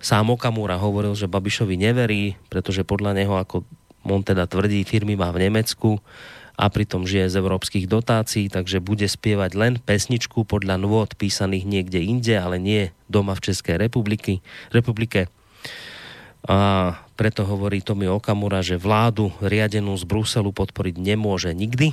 sám 0.02 0.26
Okamura 0.34 0.82
hovoril, 0.82 1.14
že 1.14 1.30
Babišovi 1.30 1.78
neverí, 1.78 2.34
pretože 2.50 2.82
podľa 2.82 3.22
neho, 3.22 3.38
ako 3.38 3.62
on 4.08 4.22
teda 4.22 4.46
tvrdí, 4.46 4.86
firmy 4.86 5.18
má 5.18 5.30
v 5.34 5.50
Nemecku 5.50 5.98
a 6.56 6.72
pritom 6.72 7.04
žije 7.04 7.28
z 7.28 7.38
európskych 7.42 7.84
dotácií, 7.84 8.48
takže 8.48 8.80
bude 8.80 9.04
spievať 9.04 9.50
len 9.58 9.72
pesničku 9.82 10.48
podľa 10.48 10.80
nôd 10.80 11.18
písaných 11.18 11.68
niekde 11.68 12.00
inde, 12.00 12.34
ale 12.38 12.56
nie 12.56 12.94
doma 13.10 13.36
v 13.36 13.52
Českej 13.52 13.76
republiky, 13.76 14.40
republike 14.72 15.28
a 16.46 16.94
preto 17.18 17.42
hovorí 17.42 17.82
Tomi 17.82 18.06
Okamura, 18.06 18.62
že 18.62 18.78
vládu 18.78 19.34
riadenú 19.42 19.98
z 19.98 20.06
Bruselu 20.06 20.54
podporiť 20.54 20.94
nemôže 20.94 21.50
nikdy. 21.50 21.90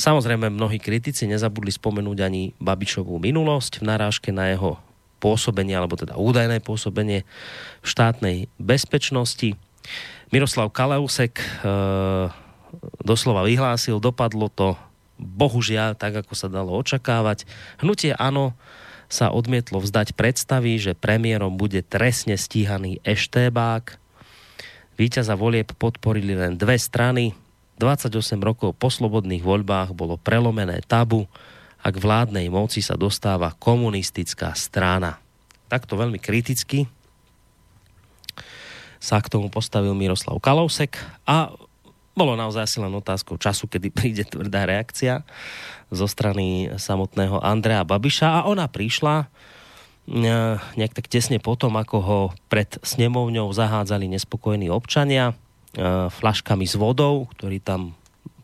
Samozrejme, 0.00 0.48
mnohí 0.48 0.80
kritici 0.80 1.28
nezabudli 1.28 1.68
spomenúť 1.68 2.18
ani 2.24 2.56
Babišovú 2.56 3.20
minulosť 3.20 3.84
v 3.84 3.92
narážke 3.92 4.32
na 4.32 4.48
jeho 4.48 4.80
pôsobenie, 5.20 5.76
alebo 5.76 6.00
teda 6.00 6.16
údajné 6.16 6.64
pôsobenie 6.64 7.28
v 7.84 7.86
štátnej 7.86 8.48
bezpečnosti. 8.56 9.54
Miroslav 10.32 10.72
Kaleusek 10.72 11.38
e, 11.38 11.44
doslova 13.04 13.44
vyhlásil, 13.44 14.00
dopadlo 14.00 14.48
to 14.48 14.74
bohužiaľ 15.20 16.00
tak, 16.00 16.24
ako 16.24 16.32
sa 16.32 16.48
dalo 16.48 16.72
očakávať. 16.80 17.44
Hnutie 17.84 18.16
áno, 18.16 18.56
sa 19.10 19.34
odmietlo 19.34 19.82
vzdať 19.82 20.14
predstavy, 20.14 20.78
že 20.78 20.94
premiérom 20.94 21.58
bude 21.58 21.82
trestne 21.82 22.38
stíhaný 22.38 23.02
Eštébák. 23.02 23.98
Výťaza 24.94 25.34
volieb 25.34 25.74
podporili 25.74 26.38
len 26.38 26.54
dve 26.54 26.78
strany. 26.78 27.34
28 27.82 28.38
rokov 28.38 28.76
po 28.78 28.88
slobodných 28.92 29.42
voľbách 29.42 29.96
bolo 29.96 30.14
prelomené 30.14 30.84
tabu 30.86 31.26
a 31.80 31.88
k 31.88 31.96
vládnej 31.96 32.52
moci 32.52 32.84
sa 32.84 32.96
dostáva 32.96 33.56
komunistická 33.56 34.52
strana. 34.52 35.16
Takto 35.72 35.96
veľmi 35.96 36.20
kriticky 36.20 36.84
sa 39.00 39.16
k 39.24 39.32
tomu 39.32 39.48
postavil 39.48 39.96
Miroslav 39.96 40.36
Kalousek 40.44 41.00
a 41.24 41.48
bolo 42.12 42.36
naozaj 42.36 42.68
asi 42.68 42.78
len 42.84 42.92
otázkou 42.92 43.40
času, 43.40 43.64
kedy 43.64 43.88
príde 43.96 44.24
tvrdá 44.28 44.68
reakcia 44.68 45.24
zo 45.88 46.06
strany 46.06 46.68
samotného 46.76 47.40
Andrea 47.40 47.82
Babiša 47.82 48.44
a 48.44 48.46
ona 48.46 48.68
prišla 48.68 49.24
e, 49.24 49.26
nejak 50.76 50.94
tak 50.94 51.08
tesne 51.08 51.40
potom, 51.40 51.74
ako 51.80 51.96
ho 51.98 52.20
pred 52.52 52.76
snemovňou 52.84 53.48
zahádzali 53.50 54.06
nespokojní 54.12 54.68
občania 54.68 55.32
e, 55.32 55.34
flaškami 56.12 56.68
s 56.68 56.76
vodou, 56.76 57.26
ktorí 57.34 57.58
tam 57.64 57.96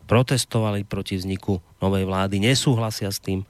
protestovali 0.06 0.86
proti 0.86 1.18
vzniku 1.18 1.58
novej 1.82 2.06
vlády, 2.06 2.38
nesúhlasia 2.38 3.10
s 3.10 3.18
tým 3.18 3.42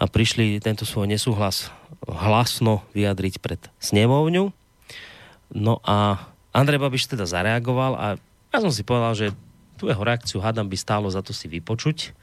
a 0.00 0.04
prišli 0.08 0.58
tento 0.64 0.88
svoj 0.88 1.06
nesúhlas 1.06 1.70
hlasno 2.08 2.82
vyjadriť 2.96 3.34
pred 3.38 3.60
snemovňu. 3.78 4.50
No 5.54 5.74
a 5.84 6.26
Andrej 6.56 6.80
Babiš 6.80 7.12
teda 7.12 7.28
zareagoval 7.28 7.92
a 7.94 8.06
ja 8.48 8.58
som 8.58 8.72
si 8.72 8.80
povedal, 8.82 9.12
že 9.12 9.26
tu 9.76 9.86
jeho 9.86 10.02
reakciu 10.02 10.42
hádam 10.42 10.66
by 10.66 10.76
stálo 10.80 11.06
za 11.06 11.22
to 11.22 11.36
si 11.36 11.46
vypočuť 11.46 12.16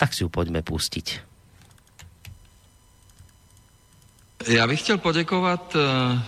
tak 0.00 0.16
si 0.16 0.24
ju 0.24 0.28
pojďme 0.28 0.62
pustit. 0.62 1.20
Já 4.48 4.66
bych 4.66 4.80
chtěl 4.80 4.98
poděkovat 4.98 5.76
eh, 5.76 6.22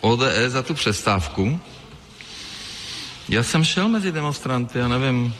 ODE 0.00 0.50
za 0.50 0.62
tu 0.62 0.74
přestávku. 0.74 1.60
Já 3.28 3.42
jsem 3.42 3.64
šel 3.64 3.88
mezi 3.88 4.12
demonstranty, 4.12 4.78
já 4.78 4.88
nevím, 4.88 5.34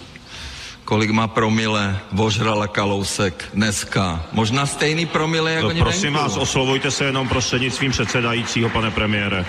kolik 0.84 1.10
má 1.10 1.28
promile 1.28 2.00
vožrala 2.12 2.68
Kalousek 2.68 3.44
dneska. 3.54 4.24
Možná 4.32 4.66
stejný 4.66 5.06
promile 5.06 5.52
jako 5.52 5.72
no, 5.72 5.80
Prosím 5.84 6.12
venku. 6.12 6.28
vás, 6.28 6.36
oslovujte 6.36 6.90
se 6.90 7.04
jenom 7.04 7.28
prostřednictvím 7.28 7.90
předsedajícího, 7.90 8.68
pane 8.68 8.90
premiére. 8.90 9.46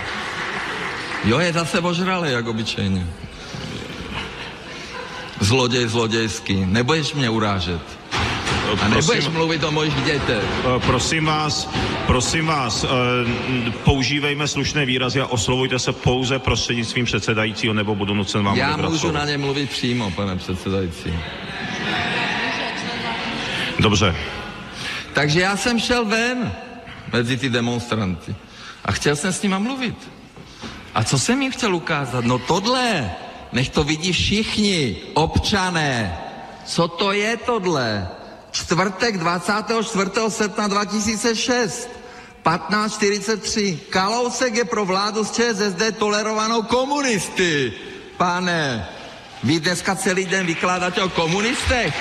Jo, 1.24 1.40
je 1.40 1.54
zase 1.54 1.82
vožralý, 1.82 2.32
jak 2.32 2.48
obyčejně. 2.48 3.08
Zloděj 5.40 5.88
zlodějský. 5.88 6.66
Nebudeš 6.66 7.14
mě 7.14 7.30
urážet. 7.30 7.82
A 8.82 8.88
nebudeš 8.88 9.28
mluvit 9.28 9.64
o 9.64 9.72
mojich 9.72 9.96
dětech. 10.04 10.44
Eh, 10.44 10.80
prosím 10.86 11.26
vás, 11.26 11.70
prosím 12.08 12.46
vás, 12.46 12.84
eh, 12.84 12.88
používejme 13.72 14.48
slušné 14.48 14.86
výrazy 14.86 15.22
a 15.22 15.28
oslovujte 15.28 15.80
se 15.80 15.92
pouze 15.92 16.40
prostřednictvím 16.40 17.06
předsedajícího, 17.06 17.74
nebo 17.74 17.96
budu 17.96 18.14
nucen 18.14 18.44
vám 18.44 18.56
Já 18.58 18.78
můžu 18.78 19.12
na 19.12 19.26
ně 19.26 19.38
mluvit 19.38 19.70
přímo, 19.70 20.12
pane 20.12 20.36
předsedající. 20.36 21.14
Dobře. 23.80 24.16
Takže 25.14 25.42
já 25.42 25.58
jsem 25.58 25.80
šel 25.80 26.06
ven 26.06 26.52
mezi 27.14 27.38
ty 27.38 27.50
demonstranty 27.50 28.36
a 28.86 28.92
chtěl 28.92 29.16
jsem 29.16 29.34
s 29.34 29.42
nima 29.42 29.60
mluvit. 29.60 29.96
A 30.96 31.04
co 31.04 31.20
jsem 31.20 31.42
jim 31.42 31.52
chtěl 31.52 31.76
ukázat? 31.76 32.26
No 32.26 32.40
tohle, 32.40 33.12
nech 33.52 33.70
to 33.70 33.84
vidí 33.84 34.12
všichni, 34.12 34.98
občané. 35.14 36.18
Co 36.66 36.88
to 36.88 37.12
je 37.12 37.38
tohle? 37.38 38.08
Čtvrtek 38.56 39.18
24. 39.18 40.12
srpna 40.30 40.68
2006. 40.68 41.90
15.43. 42.46 43.78
Kalousek 43.90 44.56
je 44.56 44.66
pro 44.66 44.86
vládu 44.86 45.24
z 45.24 45.32
ČSSD 45.32 45.98
tolerovanou 45.98 46.62
komunisty. 46.64 47.74
Pane, 48.18 48.88
vy 49.44 49.60
dneska 49.60 49.96
celý 49.96 50.26
den 50.26 50.46
vykládáte 50.46 51.02
o 51.04 51.10
komunistech? 51.10 51.94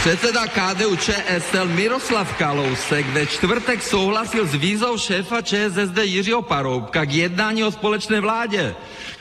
Předseda 0.00 0.46
KDU 0.46 0.96
ČSL 0.96 1.66
Miroslav 1.66 2.32
Kalousek 2.38 3.06
ve 3.06 3.26
čtvrtek 3.26 3.82
souhlasil 3.82 4.46
s 4.46 4.54
vízou 4.54 4.98
šéfa 4.98 5.42
ČSSD 5.42 5.98
Jiřího 6.02 6.42
Paroubka 6.42 7.04
k 7.04 7.12
jednání 7.12 7.64
o 7.64 7.70
společné 7.70 8.20
vládě. 8.20 8.74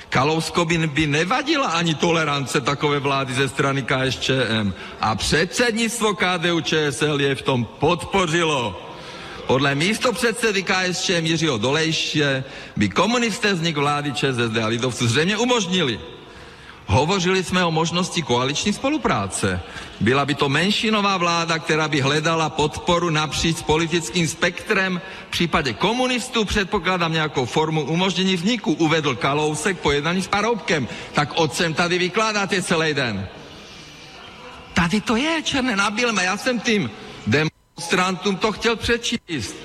Kalouskovi 0.09 0.87
by 0.87 1.07
nevadila 1.07 1.67
ani 1.67 1.95
tolerance 1.95 2.61
takové 2.61 2.99
vlády 2.99 3.33
ze 3.33 3.49
strany 3.49 3.83
KSČM. 3.83 4.73
A 5.01 5.15
předsednictvo 5.15 6.13
KDU 6.15 6.61
ČSL 6.61 7.21
je 7.21 7.35
v 7.35 7.41
tom 7.41 7.65
podpořilo. 7.65 8.81
Podle 9.47 9.75
místo 9.75 10.13
předsedy 10.13 10.63
KSČM 10.63 11.25
Jiřího 11.25 11.57
Dolejše 11.57 12.43
by 12.75 12.89
komunisté 12.89 13.53
vznik 13.53 13.77
vlády 13.77 14.13
ČSSD 14.13 14.57
a 14.63 14.67
lidovců 14.67 15.07
zřejmě 15.07 15.37
umožnili. 15.37 15.99
Hovořili 16.87 17.43
jsme 17.43 17.65
o 17.65 17.71
možnosti 17.71 18.21
koaliční 18.21 18.73
spolupráce. 18.73 19.61
Byla 19.99 20.25
by 20.25 20.35
to 20.35 20.49
menšinová 20.49 21.17
vláda, 21.17 21.59
která 21.59 21.87
by 21.87 22.01
hledala 22.01 22.49
podporu 22.49 23.09
napříč 23.09 23.61
politickým 23.61 24.27
spektrem. 24.27 25.01
V 25.27 25.31
případě 25.31 25.73
komunistů 25.73 26.45
předpokládám 26.45 27.13
nějakou 27.13 27.45
formu 27.45 27.83
umožnění 27.83 28.35
vzniku, 28.35 28.73
uvedl 28.73 29.15
Kalousek 29.15 29.79
po 29.79 29.91
jednání 29.91 30.21
s 30.21 30.27
Paroubkem. 30.27 30.87
Tak 31.13 31.29
o 31.35 31.47
čem 31.47 31.73
tady 31.73 31.97
vykládáte 31.97 32.61
celý 32.61 32.93
den? 32.93 33.27
Tady 34.73 35.01
to 35.01 35.15
je, 35.15 35.41
černé 35.43 35.75
na 35.75 35.91
bílém. 35.91 36.17
Já 36.17 36.37
jsem 36.37 36.59
tým 36.59 36.91
demonstrantům 37.27 38.35
to 38.35 38.51
chtěl 38.51 38.75
přečíst. 38.75 39.55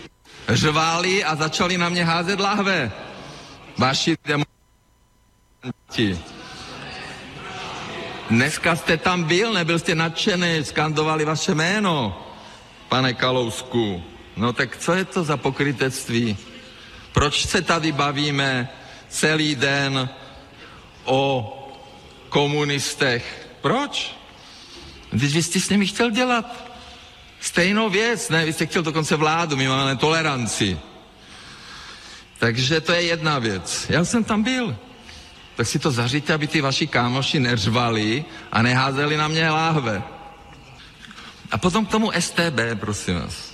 Řvali 0.48 1.24
a 1.24 1.36
začali 1.36 1.78
na 1.78 1.88
mě 1.88 2.04
házet 2.04 2.40
lahve. 2.40 2.92
Vaši 3.78 4.16
demonstranti. 4.24 6.18
Dneska 8.30 8.76
jste 8.76 8.96
tam 8.96 9.24
byl, 9.24 9.52
nebyl 9.52 9.78
jste 9.78 9.94
nadšený, 9.94 10.64
skandovali 10.64 11.24
vaše 11.24 11.54
jméno, 11.54 12.26
pane 12.88 13.14
Kalousku. 13.14 14.02
No 14.36 14.52
tak 14.52 14.76
co 14.76 14.92
je 14.92 15.04
to 15.04 15.24
za 15.24 15.36
pokrytectví? 15.36 16.36
Proč 17.12 17.46
se 17.46 17.62
tady 17.62 17.92
bavíme 17.92 18.68
celý 19.08 19.54
den 19.54 20.08
o 21.04 21.18
komunistech? 22.28 23.48
Proč? 23.60 24.16
Když 25.10 25.34
vy 25.34 25.42
jste 25.42 25.60
s 25.60 25.68
nimi 25.68 25.86
chtěl 25.86 26.10
dělat 26.10 26.72
stejnou 27.40 27.90
věc, 27.90 28.28
ne? 28.28 28.44
Vy 28.44 28.52
jste 28.52 28.66
chtěl 28.66 28.82
dokonce 28.82 29.16
vládu, 29.16 29.56
my 29.56 29.68
máme 29.68 29.96
toleranci. 29.96 30.78
Takže 32.38 32.80
to 32.80 32.92
je 32.92 33.02
jedna 33.02 33.38
věc. 33.38 33.86
Já 33.88 34.04
jsem 34.04 34.24
tam 34.24 34.42
byl 34.42 34.76
tak 35.56 35.66
si 35.66 35.78
to 35.78 35.90
zaříte, 35.90 36.34
aby 36.34 36.46
ty 36.46 36.60
vaši 36.60 36.86
kámoši 36.86 37.40
neřvali 37.40 38.24
a 38.52 38.62
neházeli 38.62 39.16
na 39.16 39.28
mě 39.28 39.50
láhve. 39.50 40.02
A 41.50 41.58
potom 41.58 41.86
k 41.86 41.90
tomu 41.90 42.12
STB, 42.18 42.60
prosím 42.80 43.14
vás. 43.20 43.52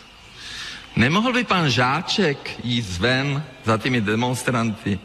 Nemohl 0.97 1.33
by 1.33 1.45
pan 1.45 1.71
Žáček 1.71 2.61
jít 2.65 2.99
ven 2.99 3.45
za 3.65 3.79
těmi 3.79 4.01
demonstranty 4.01 4.99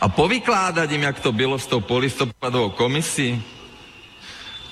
a 0.00 0.08
povykládat 0.08 0.90
jim, 0.90 1.02
jak 1.02 1.20
to 1.20 1.32
bylo 1.32 1.58
s 1.58 1.66
tou 1.66 1.80
polistopadovou 1.80 2.70
komisí? 2.70 3.42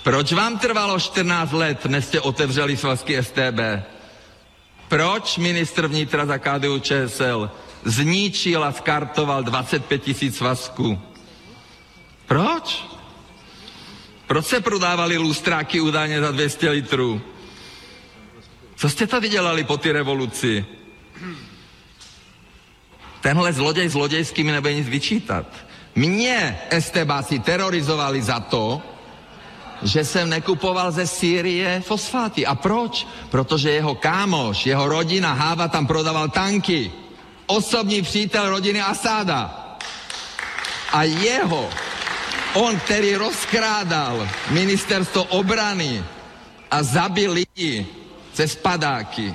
Proč 0.02 0.32
vám 0.32 0.58
trvalo 0.58 1.00
14 1.00 1.52
let, 1.52 1.86
než 1.86 2.04
jste 2.04 2.20
otevřeli 2.20 2.76
svazky 2.76 3.22
STB? 3.22 3.60
Proč 4.88 5.38
ministr 5.38 5.86
vnitra 5.86 6.26
za 6.26 6.38
KDU 6.38 6.78
ČSL 6.78 7.50
zničil 7.84 8.64
a 8.64 8.72
skartoval 8.72 9.42
25 9.42 10.02
tisíc 10.02 10.36
svazků? 10.36 11.09
Proč? 12.30 12.86
Proč 14.26 14.46
se 14.46 14.60
prodávali 14.60 15.18
lustráky 15.18 15.80
údajně 15.80 16.20
za 16.20 16.30
200 16.30 16.70
litrů? 16.70 17.20
Co 18.76 18.90
jste 18.90 19.06
tady 19.06 19.28
dělali 19.28 19.64
po 19.64 19.76
té 19.76 19.92
revoluci? 19.92 20.64
Tenhle 23.20 23.52
zloděj 23.52 23.88
zlodějský 23.88 24.44
mi 24.44 24.52
nebude 24.52 24.74
nic 24.74 24.88
vyčítat. 24.88 25.46
Mě 25.94 26.58
estebáci 26.70 27.38
terorizovali 27.38 28.22
za 28.22 28.40
to, 28.40 28.82
že 29.82 30.04
jsem 30.04 30.30
nekupoval 30.30 30.92
ze 30.92 31.06
Sýrie 31.06 31.80
fosfáty. 31.80 32.46
A 32.46 32.54
proč? 32.54 33.06
Protože 33.30 33.70
jeho 33.70 33.94
kámoš, 33.94 34.66
jeho 34.66 34.88
rodina 34.88 35.32
Háva 35.32 35.68
tam 35.68 35.86
prodával 35.86 36.28
tanky. 36.28 36.92
Osobní 37.46 38.02
přítel 38.02 38.50
rodiny 38.50 38.80
Asáda. 38.80 39.66
A 40.92 41.02
jeho 41.02 41.70
On, 42.54 42.78
který 42.78 43.14
rozkrádal 43.16 44.28
ministerstvo 44.50 45.24
obrany 45.24 46.04
a 46.70 46.82
zabil 46.82 47.32
lidi 47.32 47.86
ze 48.34 48.48
spadáky, 48.48 49.34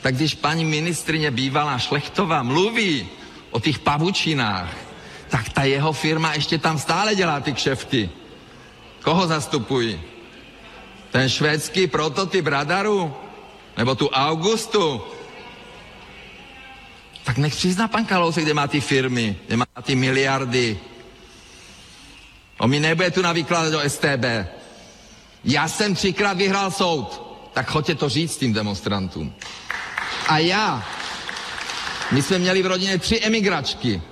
tak 0.00 0.14
když 0.14 0.34
paní 0.34 0.64
ministrině 0.64 1.30
bývalá 1.30 1.78
Šlechtová 1.78 2.42
mluví 2.42 3.08
o 3.50 3.60
těch 3.60 3.78
pavučinách, 3.78 4.74
tak 5.28 5.48
ta 5.48 5.62
jeho 5.62 5.92
firma 5.92 6.34
ještě 6.34 6.58
tam 6.58 6.78
stále 6.78 7.14
dělá 7.14 7.40
ty 7.40 7.52
kšefty. 7.52 8.10
Koho 9.02 9.26
zastupují? 9.26 10.00
Ten 11.10 11.28
švédský 11.28 11.86
prototyp 11.86 12.46
radaru? 12.46 13.14
Nebo 13.76 13.94
tu 13.94 14.08
Augustu? 14.08 15.02
Tak 17.24 17.38
nech 17.38 17.54
přizná 17.54 17.88
pan 17.88 18.04
Kalousek, 18.04 18.44
kde 18.44 18.54
má 18.54 18.66
ty 18.66 18.80
firmy, 18.80 19.36
kde 19.46 19.56
má 19.56 19.66
ty 19.82 19.94
miliardy, 19.94 20.78
On 22.64 22.70
mi 22.70 22.80
nebude 22.80 23.10
tu 23.10 23.22
navykládat 23.22 23.72
do 23.72 23.90
STB. 23.90 24.24
Já 25.44 25.68
jsem 25.68 25.94
třikrát 25.94 26.36
vyhrál 26.36 26.70
soud. 26.70 27.22
Tak 27.52 27.70
choďte 27.70 27.94
to 27.94 28.08
říct 28.08 28.36
tým 28.36 28.52
demonstrantům. 28.52 29.34
A 30.28 30.38
já, 30.38 30.84
my 32.12 32.22
jsme 32.22 32.38
měli 32.38 32.62
v 32.62 32.66
rodině 32.66 32.98
tři 32.98 33.20
emigračky. 33.20 34.02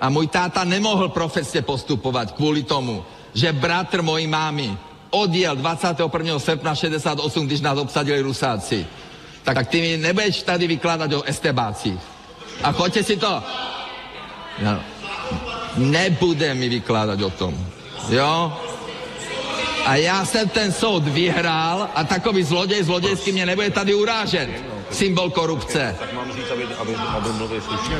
A 0.00 0.08
můj 0.08 0.26
táta 0.26 0.64
nemohl 0.64 1.08
profesně 1.08 1.62
postupovat 1.62 2.32
kvůli 2.32 2.62
tomu, 2.62 3.04
že 3.34 3.52
bratr 3.52 4.02
mojí 4.02 4.26
mámy 4.26 4.78
odjel 5.10 5.56
21. 5.56 6.38
srpna 6.38 6.74
68, 6.74 7.46
když 7.46 7.60
nás 7.60 7.78
obsadili 7.78 8.20
Rusáci. 8.20 8.86
Tak, 9.42 9.54
tak 9.54 9.68
ty 9.68 9.80
mi 9.80 9.96
nebudeš 9.96 10.42
tady 10.42 10.66
vykládat 10.66 11.12
o 11.12 11.22
estebácích. 11.22 12.00
A 12.62 12.72
choďte 12.72 13.02
si 13.02 13.16
to... 13.16 13.42
No 14.62 14.93
nebude 15.76 16.54
mi 16.54 16.68
vykládat 16.68 17.22
o 17.22 17.30
tom. 17.30 17.66
Jo? 18.08 18.52
A 19.86 19.96
já 19.96 20.24
jsem 20.24 20.48
ten 20.48 20.72
soud 20.72 21.08
vyhrál 21.08 21.88
a 21.94 22.04
takový 22.04 22.42
zloděj 22.42 22.82
zlodějský 22.82 23.32
mě 23.32 23.46
nebude 23.46 23.70
tady 23.70 23.94
urážet. 23.94 24.48
Symbol 24.90 25.30
korupce. 25.30 25.96
Tak 25.98 26.12
mám 26.12 26.32
říct, 26.32 26.50
aby, 26.52 26.64
aby, 26.64 26.94
aby 26.94 27.28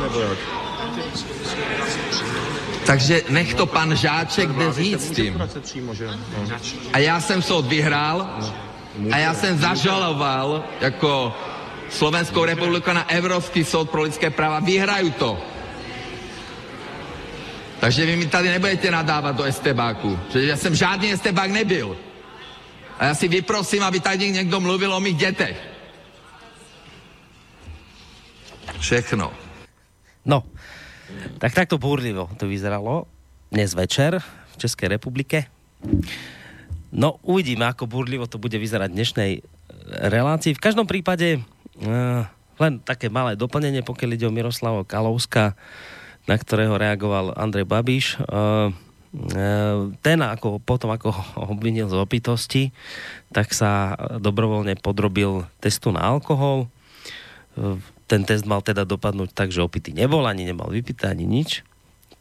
nebo 0.01 0.21
jak? 0.21 0.39
Takže 2.87 3.23
nech 3.29 3.55
to 3.55 3.67
pan 3.67 3.97
Žáček 3.97 4.49
jde 4.49 4.73
říct 4.73 5.11
tím. 5.11 5.43
A 6.93 6.99
já 6.99 7.21
jsem 7.21 7.43
soud 7.43 7.67
vyhrál 7.67 8.29
a 9.13 9.19
já 9.19 9.35
jsem 9.35 9.59
zažaloval 9.59 10.65
jako 10.81 11.33
Slovenskou 11.91 12.45
republiku 12.45 12.93
na 12.93 13.11
Evropský 13.11 13.65
soud 13.65 13.91
pro 13.91 14.03
lidské 14.03 14.31
práva. 14.31 14.61
Vyhraju 14.61 15.11
to. 15.11 15.39
Takže 17.85 18.07
vy 18.09 18.16
mi 18.16 18.27
tady 18.33 18.49
nebudete 18.49 18.88
nadávat 18.88 19.37
do 19.37 19.44
estebáku, 19.44 20.16
protože 20.16 20.47
já 20.49 20.57
jsem 20.57 20.75
žádný 20.75 21.12
estebák 21.12 21.51
nebyl. 21.51 21.92
A 22.99 23.05
já 23.05 23.14
si 23.14 23.29
vyprosím, 23.29 23.83
aby 23.85 24.01
tady 24.01 24.31
někdo 24.31 24.61
mluvil 24.61 24.94
o 24.94 25.01
mých 25.01 25.16
dětech. 25.16 25.57
Všechno. 28.81 29.33
No, 30.25 30.49
tak 31.37 31.53
takto 31.53 31.77
búrlivo 31.77 32.33
to 32.40 32.49
vyzeralo 32.49 33.05
dnes 33.53 33.77
večer 33.77 34.25
v 34.25 34.55
Českej 34.57 34.97
republike. 34.97 35.53
No, 36.88 37.20
uvidíme, 37.20 37.68
ako 37.68 37.85
búrlivo 37.85 38.25
to 38.25 38.40
bude 38.40 38.57
vyzerať 38.57 38.88
v 38.88 38.97
dnešnej 38.97 39.31
eh, 39.37 39.42
relácii. 40.09 40.57
V 40.57 40.64
každom 40.64 40.88
prípade 40.88 41.37
uh, 41.37 42.25
len 42.57 42.81
také 42.81 43.12
malé 43.12 43.37
doplnenie, 43.37 43.85
pokiaľ 43.85 44.11
ide 44.16 44.25
o 44.25 44.33
Miroslava 44.33 44.88
Kalouska. 44.88 45.53
Uh, 45.53 46.04
na 46.25 46.37
ktorého 46.41 46.81
reagoval 46.81 47.37
Andrej 47.37 47.69
Babiš. 47.69 48.07
E, 48.17 48.19
e, 48.19 49.49
ten 50.01 50.19
ako, 50.25 50.61
potom, 50.61 50.93
ako 50.93 51.13
ho 51.13 51.23
obvinil 51.53 51.89
z 51.89 51.97
opitosti, 52.01 52.73
tak 53.31 53.53
sa 53.53 53.97
dobrovoľne 54.21 54.81
podrobil 54.81 55.45
testu 55.61 55.93
na 55.93 56.01
alkohol. 56.01 56.67
E, 57.57 57.77
ten 58.09 58.25
test 58.25 58.49
mal 58.49 58.65
teda 58.65 58.89
dopadnúť 58.89 59.33
tak, 59.33 59.53
že 59.53 59.65
opity 59.65 59.93
nebol, 59.93 60.25
ani 60.25 60.49
nemal 60.49 60.73
vypité, 60.73 61.13
ani 61.13 61.29
nič. 61.29 61.65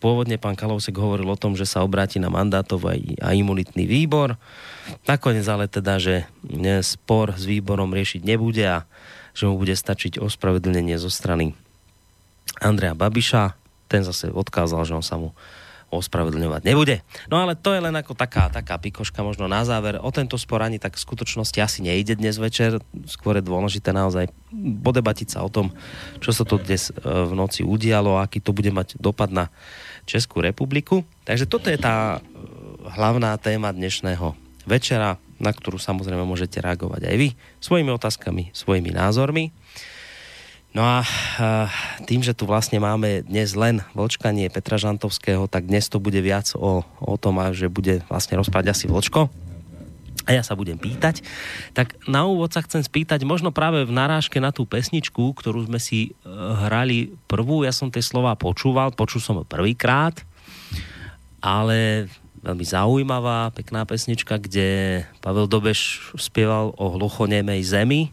Pôvodne 0.04 0.36
pán 0.36 0.60
Kalousek 0.60 1.00
hovoril 1.00 1.32
o 1.32 1.40
tom, 1.40 1.56
že 1.56 1.64
sa 1.64 1.80
obráti 1.80 2.20
na 2.20 2.28
mandátov 2.28 2.92
a 3.24 3.32
imunitný 3.32 3.88
výbor. 3.88 4.36
Nakoniec 5.08 5.48
ale 5.48 5.72
teda, 5.72 5.96
že 5.96 6.28
spor 6.84 7.32
s 7.40 7.48
výborom 7.48 7.88
riešiť 7.88 8.20
nebude 8.20 8.68
a 8.68 8.84
že 9.32 9.48
mu 9.48 9.56
bude 9.56 9.72
stačiť 9.72 10.20
ospravedlnenie 10.20 11.00
zo 11.00 11.08
strany 11.08 11.56
Andreja 12.60 13.00
Babiša 13.00 13.63
ten 13.94 14.02
zase 14.02 14.34
odkázal, 14.34 14.82
že 14.90 14.98
on 14.98 15.06
sa 15.06 15.22
mu 15.22 15.38
ospravedlňovať 15.94 16.62
nebude. 16.66 17.06
No 17.30 17.38
ale 17.38 17.54
to 17.54 17.70
je 17.78 17.86
len 17.86 17.94
ako 17.94 18.18
taká, 18.18 18.50
taká 18.50 18.82
pikoška 18.82 19.22
možno 19.22 19.46
na 19.46 19.62
záver. 19.62 20.02
O 20.02 20.10
tento 20.10 20.34
spor 20.42 20.66
ani 20.66 20.82
tak 20.82 20.98
v 20.98 21.06
skutočnosti 21.06 21.60
asi 21.62 21.86
nejde 21.86 22.18
dnes 22.18 22.42
večer. 22.42 22.82
Skôr 23.06 23.38
je 23.38 23.46
dôležité 23.46 23.94
naozaj 23.94 24.34
podebatiť 24.82 25.38
sa 25.38 25.46
o 25.46 25.54
tom, 25.54 25.70
čo 26.18 26.34
sa 26.34 26.42
to 26.42 26.58
dnes 26.58 26.90
e, 26.90 26.94
v 27.06 27.34
noci 27.38 27.62
udialo, 27.62 28.18
aký 28.18 28.42
to 28.42 28.58
bude 28.58 28.74
mať 28.74 28.98
dopad 28.98 29.30
na 29.30 29.54
Českú 30.10 30.42
republiku. 30.42 31.06
Takže 31.30 31.46
toto 31.46 31.70
je 31.70 31.78
tá 31.78 32.18
e, 32.18 32.20
hlavná 32.98 33.38
téma 33.38 33.70
dnešného 33.70 34.34
večera, 34.66 35.22
na 35.38 35.52
ktorú 35.52 35.78
samozrejme 35.78 36.26
môžete 36.26 36.64
reagovať 36.64 37.06
aj 37.06 37.16
vy 37.20 37.30
svojimi 37.62 37.92
otázkami, 37.94 38.44
svojimi 38.56 38.90
názormi. 38.96 39.54
No 40.74 40.82
a 40.82 41.06
tým, 42.10 42.26
že 42.26 42.34
tu 42.34 42.50
vlastne 42.50 42.82
máme 42.82 43.22
dnes 43.30 43.54
len 43.54 43.86
vočkanie 43.94 44.50
Petra 44.50 44.82
Žantovského, 44.82 45.46
tak 45.46 45.70
dnes 45.70 45.86
to 45.86 46.02
bude 46.02 46.18
viac 46.18 46.50
o, 46.58 46.82
o 46.98 47.16
tom, 47.22 47.38
že 47.54 47.70
bude 47.70 48.02
vlastne 48.10 48.42
rozprávať 48.42 48.74
asi 48.74 48.86
vočko. 48.90 49.30
A 50.26 50.34
ja 50.34 50.42
sa 50.42 50.58
budem 50.58 50.82
pýtať. 50.82 51.22
Tak 51.78 52.08
na 52.10 52.26
úvod 52.26 52.50
sa 52.50 52.66
chcem 52.66 52.82
spýtať, 52.82 53.22
možno 53.22 53.54
práve 53.54 53.86
v 53.86 53.94
narážke 53.94 54.42
na 54.42 54.50
tú 54.50 54.66
pesničku, 54.66 55.36
ktorú 55.36 55.68
sme 55.68 55.78
si 55.78 56.10
e, 56.10 56.32
hrali 56.64 57.12
prvú, 57.28 57.68
ja 57.68 57.76
som 57.76 57.92
tie 57.92 58.00
slova 58.00 58.34
počúval, 58.40 58.96
počul 58.96 59.20
som 59.20 59.44
prvýkrát, 59.44 60.24
ale 61.44 62.08
veľmi 62.40 62.66
zaujímavá, 62.66 63.52
pekná 63.52 63.84
pesnička, 63.84 64.40
kde 64.40 65.04
Pavel 65.20 65.46
Dobeš 65.46 66.16
spieval 66.16 66.72
o 66.80 66.86
hluchonemej 66.96 67.62
zemi 67.62 68.10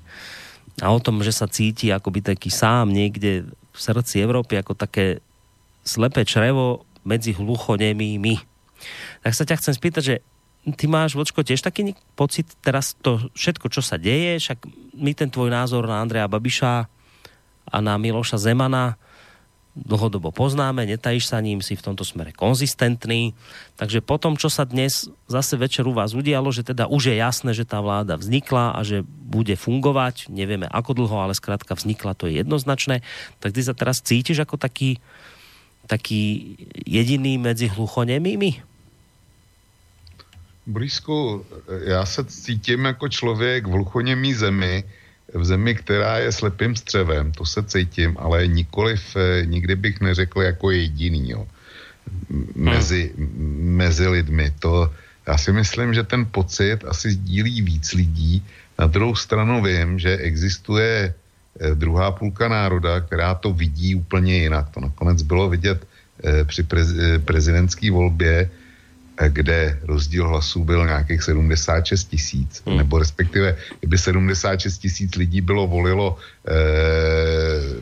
a 0.79 0.87
o 0.95 1.03
tom, 1.03 1.21
že 1.27 1.35
sa 1.35 1.51
cíti 1.51 1.91
akoby 1.91 2.23
taký 2.23 2.49
sám 2.49 2.95
niekde 2.95 3.51
v 3.51 3.79
srdci 3.79 4.23
Európy 4.23 4.61
ako 4.61 4.79
také 4.79 5.19
slepé 5.83 6.23
črevo 6.23 6.87
medzi 7.03 7.35
hluchonemými. 7.35 8.39
Tak 9.25 9.33
sa 9.35 9.45
ťa 9.45 9.59
chcem 9.61 9.75
spýtať, 9.77 10.03
že 10.05 10.17
ty 10.77 10.85
máš, 10.87 11.17
Vočko, 11.17 11.41
tiež 11.41 11.65
taký 11.65 11.97
pocit 12.17 12.49
teraz 12.61 12.97
to 13.01 13.19
všetko, 13.33 13.67
čo 13.73 13.81
sa 13.81 13.97
deje, 13.97 14.37
však 14.41 14.59
my 14.97 15.13
ten 15.17 15.33
tvoj 15.33 15.49
názor 15.49 15.89
na 15.89 16.01
Andreja 16.05 16.29
Babiša 16.29 16.73
a 17.71 17.77
na 17.81 17.95
Miloša 17.97 18.37
Zemana 18.37 19.01
dlhodobo 19.79 20.35
poznáme, 20.35 20.83
netajíš 20.83 21.31
sa 21.31 21.39
ním, 21.39 21.63
si 21.63 21.79
v 21.79 21.85
tomto 21.85 22.03
smere 22.03 22.35
konzistentný. 22.35 23.39
Takže 23.79 24.03
po 24.03 24.19
tom, 24.19 24.35
čo 24.35 24.51
sa 24.51 24.67
dnes 24.67 25.07
zase 25.31 25.55
večer 25.55 25.87
u 25.87 25.95
vás 25.95 26.11
udialo, 26.13 26.51
že 26.51 26.67
teda 26.67 26.91
už 26.91 27.15
je 27.15 27.17
jasné, 27.23 27.55
že 27.55 27.63
tá 27.63 27.79
vláda 27.79 28.19
vznikla 28.19 28.75
a 28.75 28.81
že 28.83 29.07
bude 29.07 29.55
fungovať, 29.55 30.27
nevieme 30.27 30.67
ako 30.67 30.99
dlho, 30.99 31.17
ale 31.23 31.39
skrátka 31.39 31.79
vznikla, 31.79 32.19
to 32.19 32.27
je 32.27 32.43
jednoznačné, 32.43 33.07
tak 33.39 33.55
ty 33.55 33.63
sa 33.63 33.73
teraz 33.73 34.03
cítiš 34.03 34.43
ako 34.43 34.59
taký, 34.59 34.99
taký 35.87 36.55
jediný 36.83 37.39
medzi 37.39 37.71
hluchonemými? 37.71 38.67
Borisku, 40.67 41.47
já 41.85 42.07
se 42.07 42.25
cítím 42.25 42.85
jako 42.85 43.09
člověk 43.09 43.67
v 43.67 43.71
hluchoněmý 43.71 44.35
zemi, 44.35 44.85
v 45.35 45.45
zemi, 45.45 45.75
která 45.75 46.19
je 46.19 46.33
slepým 46.33 46.77
střevem, 46.77 47.33
to 47.33 47.47
se 47.47 47.63
cítím, 47.63 48.17
ale 48.19 48.47
nikoliv, 48.47 49.17
eh, 49.17 49.47
nikdy 49.47 49.77
bych 49.77 50.01
neřekl 50.01 50.43
jako 50.43 50.71
jediný, 50.71 51.31
jo. 51.31 51.47
Mezi, 52.55 53.13
hmm. 53.17 53.77
mezi 53.77 54.09
lidmi. 54.09 54.53
To, 54.59 54.91
já 55.27 55.39
si 55.39 55.53
myslím, 55.53 55.95
že 55.95 56.03
ten 56.03 56.27
pocit 56.27 56.85
asi 56.85 57.11
sdílí 57.11 57.63
víc 57.63 57.93
lidí. 57.93 58.43
Na 58.79 58.87
druhou 58.87 59.15
stranu 59.15 59.63
vím, 59.63 59.99
že 59.99 60.17
existuje 60.17 61.15
eh, 61.15 61.75
druhá 61.75 62.11
půlka 62.11 62.49
národa, 62.49 63.01
která 63.01 63.35
to 63.35 63.53
vidí 63.53 63.95
úplně 63.95 64.43
jinak. 64.43 64.71
To 64.71 64.81
nakonec 64.81 65.23
bylo 65.23 65.49
vidět 65.49 65.87
eh, 66.25 66.45
při 66.45 66.67
prezidentské 67.25 67.91
volbě, 67.91 68.51
kde 69.29 69.79
rozdíl 69.83 70.29
hlasů 70.29 70.65
byl 70.65 70.87
nějakých 70.87 71.23
76 71.23 72.05
tisíc, 72.05 72.63
hmm. 72.67 72.77
nebo 72.77 72.99
respektive, 72.99 73.57
kdyby 73.81 73.99
76 73.99 74.79
tisíc 74.79 75.15
lidí 75.15 75.41
bylo 75.41 75.67
volilo 75.67 76.17
eh, 76.17 76.53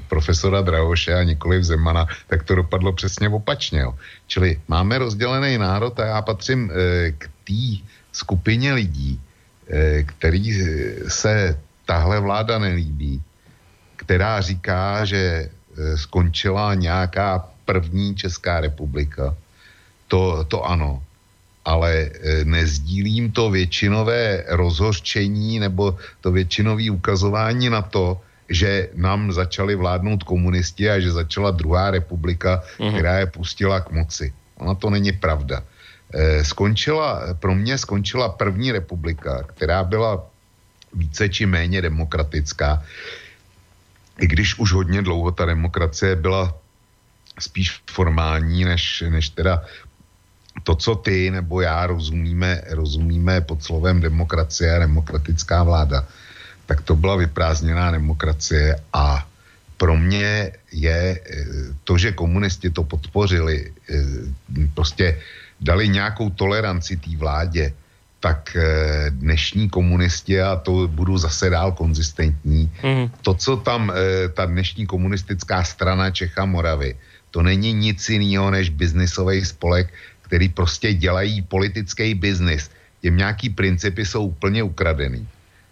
profesora 0.09 0.61
Drahoše 0.61 1.15
a 1.15 1.23
nikoli 1.23 1.65
Zemana, 1.65 2.07
tak 2.27 2.43
to 2.43 2.55
dopadlo 2.55 2.93
přesně 2.93 3.29
opačně. 3.29 3.81
Jo. 3.81 3.95
Čili 4.27 4.61
máme 4.69 4.99
rozdělený 4.99 5.59
národ 5.59 6.01
a 6.01 6.07
já 6.07 6.23
patřím 6.23 6.71
eh, 6.71 7.13
k 7.13 7.31
té 7.47 7.87
skupině 8.13 8.73
lidí, 8.73 9.21
eh, 9.71 10.03
který 10.03 10.43
se 11.09 11.59
tahle 11.87 12.21
vláda 12.21 12.59
nelíbí, 12.59 13.23
která 13.97 14.41
říká, 14.41 15.05
že 15.05 15.49
eh, 15.49 15.97
skončila 15.97 16.75
nějaká 16.75 17.47
první 17.65 18.17
Česká 18.17 18.61
republika. 18.61 19.37
To, 20.09 20.45
to 20.45 20.65
ano 20.65 21.03
ale 21.69 21.93
e, 21.93 22.09
nezdílím 22.49 23.29
to 23.29 23.53
většinové 23.53 24.49
rozhořčení 24.49 25.61
nebo 25.61 26.01
to 26.25 26.33
většinové 26.33 26.89
ukazování 26.89 27.69
na 27.69 27.85
to, 27.85 28.17
že 28.49 28.89
nám 28.97 29.29
začali 29.29 29.77
vládnout 29.77 30.25
komunisti 30.25 30.89
a 30.89 30.97
že 30.97 31.13
začala 31.13 31.53
druhá 31.53 31.93
republika, 31.93 32.65
uh-huh. 32.65 32.89
která 32.89 33.19
je 33.21 33.27
pustila 33.37 33.85
k 33.85 33.93
moci. 33.93 34.33
Ona 34.65 34.75
to 34.81 34.89
není 34.89 35.13
pravda. 35.13 35.61
E, 35.61 36.41
skončila, 36.41 37.37
pro 37.37 37.53
mě 37.53 37.77
skončila 37.77 38.33
první 38.33 38.73
republika, 38.73 39.45
která 39.53 39.85
byla 39.85 40.25
více 40.97 41.29
či 41.29 41.45
méně 41.45 41.85
demokratická, 41.85 42.81
i 44.19 44.27
když 44.27 44.57
už 44.57 44.73
hodně 44.73 45.05
dlouho 45.05 45.37
ta 45.37 45.45
demokracie 45.45 46.17
byla 46.17 46.57
spíš 47.39 47.85
formální, 47.85 48.65
než, 48.65 49.05
než 49.13 49.37
teda 49.37 49.69
to, 50.63 50.75
co 50.75 50.95
ty 50.95 51.31
nebo 51.31 51.61
já 51.61 51.87
rozumíme, 51.87 52.63
rozumíme 52.71 53.41
pod 53.41 53.63
slovem 53.63 54.01
demokracie 54.01 54.77
a 54.77 54.79
demokratická 54.79 55.63
vláda, 55.63 56.07
tak 56.67 56.81
to 56.81 56.97
byla 56.97 57.17
vyprázdněná 57.17 57.91
demokracie 57.91 58.77
a 58.93 59.27
pro 59.79 59.97
mě 59.97 60.53
je 60.73 61.21
eh, 61.21 61.45
to, 61.85 61.99
že 61.99 62.13
komunisti 62.13 62.71
to 62.71 62.85
podpořili, 62.85 63.73
eh, 63.91 64.05
prostě 64.75 65.19
dali 65.61 65.89
nějakou 65.89 66.31
toleranci 66.31 66.97
té 66.97 67.17
vládě, 67.17 67.73
tak 68.21 68.57
eh, 68.59 69.11
dnešní 69.11 69.71
komunisti, 69.71 70.43
a 70.43 70.57
to 70.57 70.91
budu 70.91 71.19
zase 71.19 71.51
dál 71.51 71.73
konzistentní, 71.73 72.71
mm. 72.83 73.11
to, 73.23 73.35
co 73.35 73.57
tam 73.57 73.93
ta 74.35 74.47
dnešní 74.47 74.87
komunistická 74.87 75.63
strana 75.65 76.11
Čecha 76.11 76.45
Moravy, 76.45 76.99
to 77.31 77.43
není 77.43 77.73
nic 77.73 78.03
jiného 78.09 78.51
než 78.51 78.75
biznisový 78.75 79.45
spolek, 79.45 79.95
který 80.29 80.49
prostě 80.49 80.93
dělají 80.93 81.43
politický 81.43 82.15
biznis. 82.15 82.71
Těm 83.01 83.17
nějaký 83.17 83.49
principy 83.51 84.05
jsou 84.05 84.37
úplně 84.37 84.63
ukradený. 84.63 85.25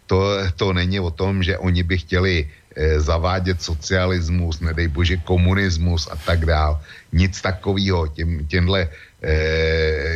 To, 0.07 0.49
to 0.57 0.73
není 0.73 1.01
o 1.01 1.13
tom, 1.13 1.43
že 1.43 1.59
oni 1.61 1.83
by 1.83 1.99
chtěli 1.99 2.35
e, 2.41 3.01
zavádět 3.01 3.63
socialismus, 3.63 4.61
nedej 4.65 4.89
bože 4.89 5.17
komunismus 5.17 6.09
a 6.09 6.17
tak 6.17 6.49
dál. 6.49 6.81
Nic 7.13 7.37
takového. 7.37 8.09
Těm, 8.09 8.47
těmhle 8.47 8.89
e, 8.89 9.33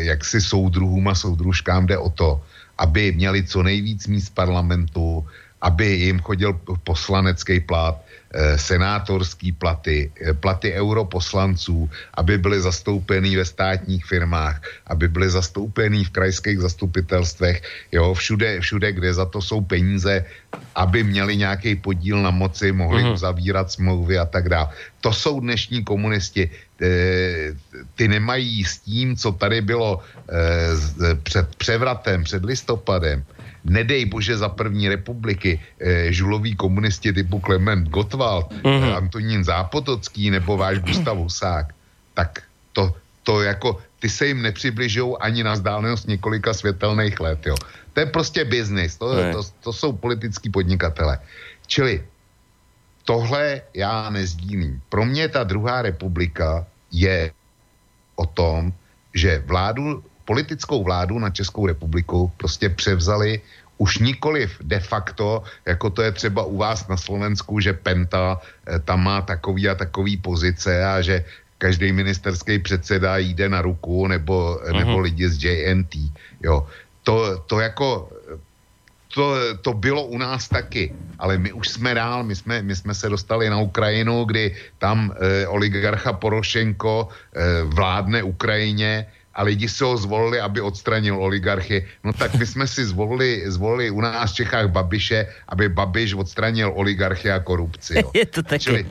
jaksi 0.08 0.40
soudruhům 0.40 1.08
a 1.08 1.14
soudružkám 1.14 1.86
jde 1.86 1.98
o 1.98 2.10
to, 2.10 2.40
aby 2.78 3.12
měli 3.12 3.44
co 3.44 3.62
nejvíc 3.62 4.06
míst 4.06 4.32
parlamentu, 4.32 5.26
aby 5.60 5.86
jim 6.08 6.18
chodil 6.24 6.56
poslanecký 6.84 7.60
plat, 7.60 8.00
Eh, 8.00 8.09
senátorský 8.56 9.52
platy, 9.52 10.10
eh, 10.22 10.34
platy 10.34 10.72
europoslanců, 10.72 11.90
aby 12.14 12.38
byly 12.38 12.60
zastoupený 12.62 13.36
ve 13.36 13.44
státních 13.44 14.06
firmách, 14.06 14.62
aby 14.86 15.08
byly 15.08 15.30
zastoupený 15.30 16.04
v 16.04 16.14
krajských 16.14 16.58
zastupitelstvech, 16.58 17.62
jo, 17.92 18.14
všude, 18.14 18.60
všude, 18.60 18.92
kde 18.92 19.14
za 19.14 19.26
to 19.26 19.42
jsou 19.42 19.60
peníze, 19.60 20.24
aby 20.74 21.02
měli 21.02 21.36
nějaký 21.36 21.82
podíl 21.82 22.22
na 22.22 22.30
moci, 22.30 22.72
mohli 22.72 23.02
uh-huh. 23.02 23.18
uzavírat 23.18 23.72
smlouvy 23.72 24.18
a 24.18 24.26
tak 24.26 24.48
dále. 24.48 24.68
To 25.00 25.12
jsou 25.12 25.40
dnešní 25.40 25.84
komunisti. 25.84 26.50
E, 26.80 26.88
ty 27.94 28.08
nemají 28.08 28.64
s 28.64 28.78
tím, 28.78 29.16
co 29.16 29.32
tady 29.32 29.60
bylo 29.60 30.00
před 31.22 31.56
převratem, 31.56 32.24
před 32.24 32.44
listopadem, 32.44 33.24
nedej 33.64 34.04
bože 34.06 34.36
za 34.36 34.48
první 34.48 34.88
republiky 34.88 35.60
eh, 35.60 36.12
žuloví 36.12 36.56
komunisti 36.56 37.12
typu 37.12 37.40
Klement 37.40 37.88
Gottwald, 37.88 38.52
mm-hmm. 38.52 38.96
Antonín 38.96 39.44
Zápotocký 39.44 40.30
nebo 40.30 40.56
váš 40.56 40.78
Gustav 40.86 41.16
Husák, 41.16 41.66
tak 42.14 42.42
to, 42.72 42.94
to 43.22 43.42
jako, 43.42 43.78
ty 43.98 44.08
se 44.08 44.26
jim 44.26 44.42
nepřibližují 44.42 45.16
ani 45.20 45.42
na 45.44 45.52
vzdálenost 45.52 46.08
několika 46.08 46.54
světelných 46.54 47.20
let, 47.20 47.46
jo. 47.46 47.56
To 47.92 48.00
je 48.00 48.06
prostě 48.06 48.44
biznis, 48.44 48.96
to, 48.96 49.32
to, 49.32 49.40
to 49.60 49.72
jsou 49.72 49.92
politický 49.92 50.50
podnikatele. 50.50 51.18
Čili 51.66 52.04
tohle 53.04 53.62
já 53.74 54.10
nezdílím. 54.10 54.82
Pro 54.88 55.04
mě 55.04 55.28
ta 55.28 55.44
druhá 55.44 55.82
republika 55.82 56.66
je 56.92 57.32
o 58.14 58.26
tom, 58.26 58.72
že 59.14 59.42
vládu 59.46 60.04
politickou 60.30 60.86
vládu 60.86 61.18
na 61.18 61.34
Českou 61.34 61.66
republiku 61.66 62.30
prostě 62.38 62.70
převzali 62.70 63.42
už 63.82 63.98
nikoliv 63.98 64.62
de 64.62 64.78
facto, 64.78 65.42
jako 65.66 65.90
to 65.90 66.06
je 66.06 66.12
třeba 66.12 66.46
u 66.46 66.56
vás 66.62 66.86
na 66.86 66.94
Slovensku, 66.94 67.58
že 67.58 67.74
Penta 67.74 68.38
eh, 68.38 68.78
tam 68.78 69.02
má 69.02 69.26
takový 69.26 69.66
a 69.66 69.74
takový 69.74 70.22
pozice 70.22 70.70
a 70.86 71.02
že 71.02 71.26
každý 71.58 71.90
ministerský 71.90 72.62
předseda 72.62 73.18
jde 73.18 73.48
na 73.50 73.58
ruku, 73.58 74.06
nebo, 74.06 74.54
uh-huh. 74.62 74.78
nebo 74.78 75.02
lidi 75.02 75.26
z 75.26 75.34
JNT. 75.42 75.98
Jo. 76.46 76.62
To, 77.02 77.42
to 77.50 77.58
jako 77.60 77.88
to, 79.10 79.34
to 79.66 79.74
bylo 79.74 80.14
u 80.14 80.18
nás 80.18 80.46
taky, 80.46 80.94
ale 81.18 81.42
my 81.42 81.50
už 81.52 81.74
jsme 81.74 81.98
dál, 81.98 82.22
my 82.22 82.36
jsme, 82.38 82.62
my 82.62 82.74
jsme 82.76 82.94
se 82.94 83.10
dostali 83.10 83.50
na 83.50 83.58
Ukrajinu, 83.58 84.24
kdy 84.24 84.54
tam 84.78 85.10
eh, 85.10 85.46
oligarcha 85.50 86.14
Porošenko 86.14 87.08
eh, 87.10 87.66
vládne 87.66 88.22
Ukrajině 88.22 89.10
a 89.30 89.40
lidi 89.46 89.70
si 89.70 89.84
ho 89.86 89.94
zvolili, 89.94 90.42
aby 90.42 90.58
odstranil 90.58 91.14
oligarchy. 91.14 91.86
No 92.02 92.10
tak 92.12 92.34
my 92.34 92.46
jsme 92.46 92.66
si 92.66 92.84
zvolili, 92.84 93.46
zvolili 93.46 93.90
u 93.90 94.00
nás 94.02 94.32
v 94.32 94.42
Čechách 94.42 94.74
Babiše, 94.74 95.26
aby 95.48 95.70
Babiš 95.70 96.14
odstranil 96.18 96.74
oligarchy 96.74 97.30
a 97.30 97.38
korupci. 97.38 98.02
Jo. 98.02 98.10
Je 98.18 98.26
to 98.26 98.42
také 98.42 98.58
Čili 98.58 98.82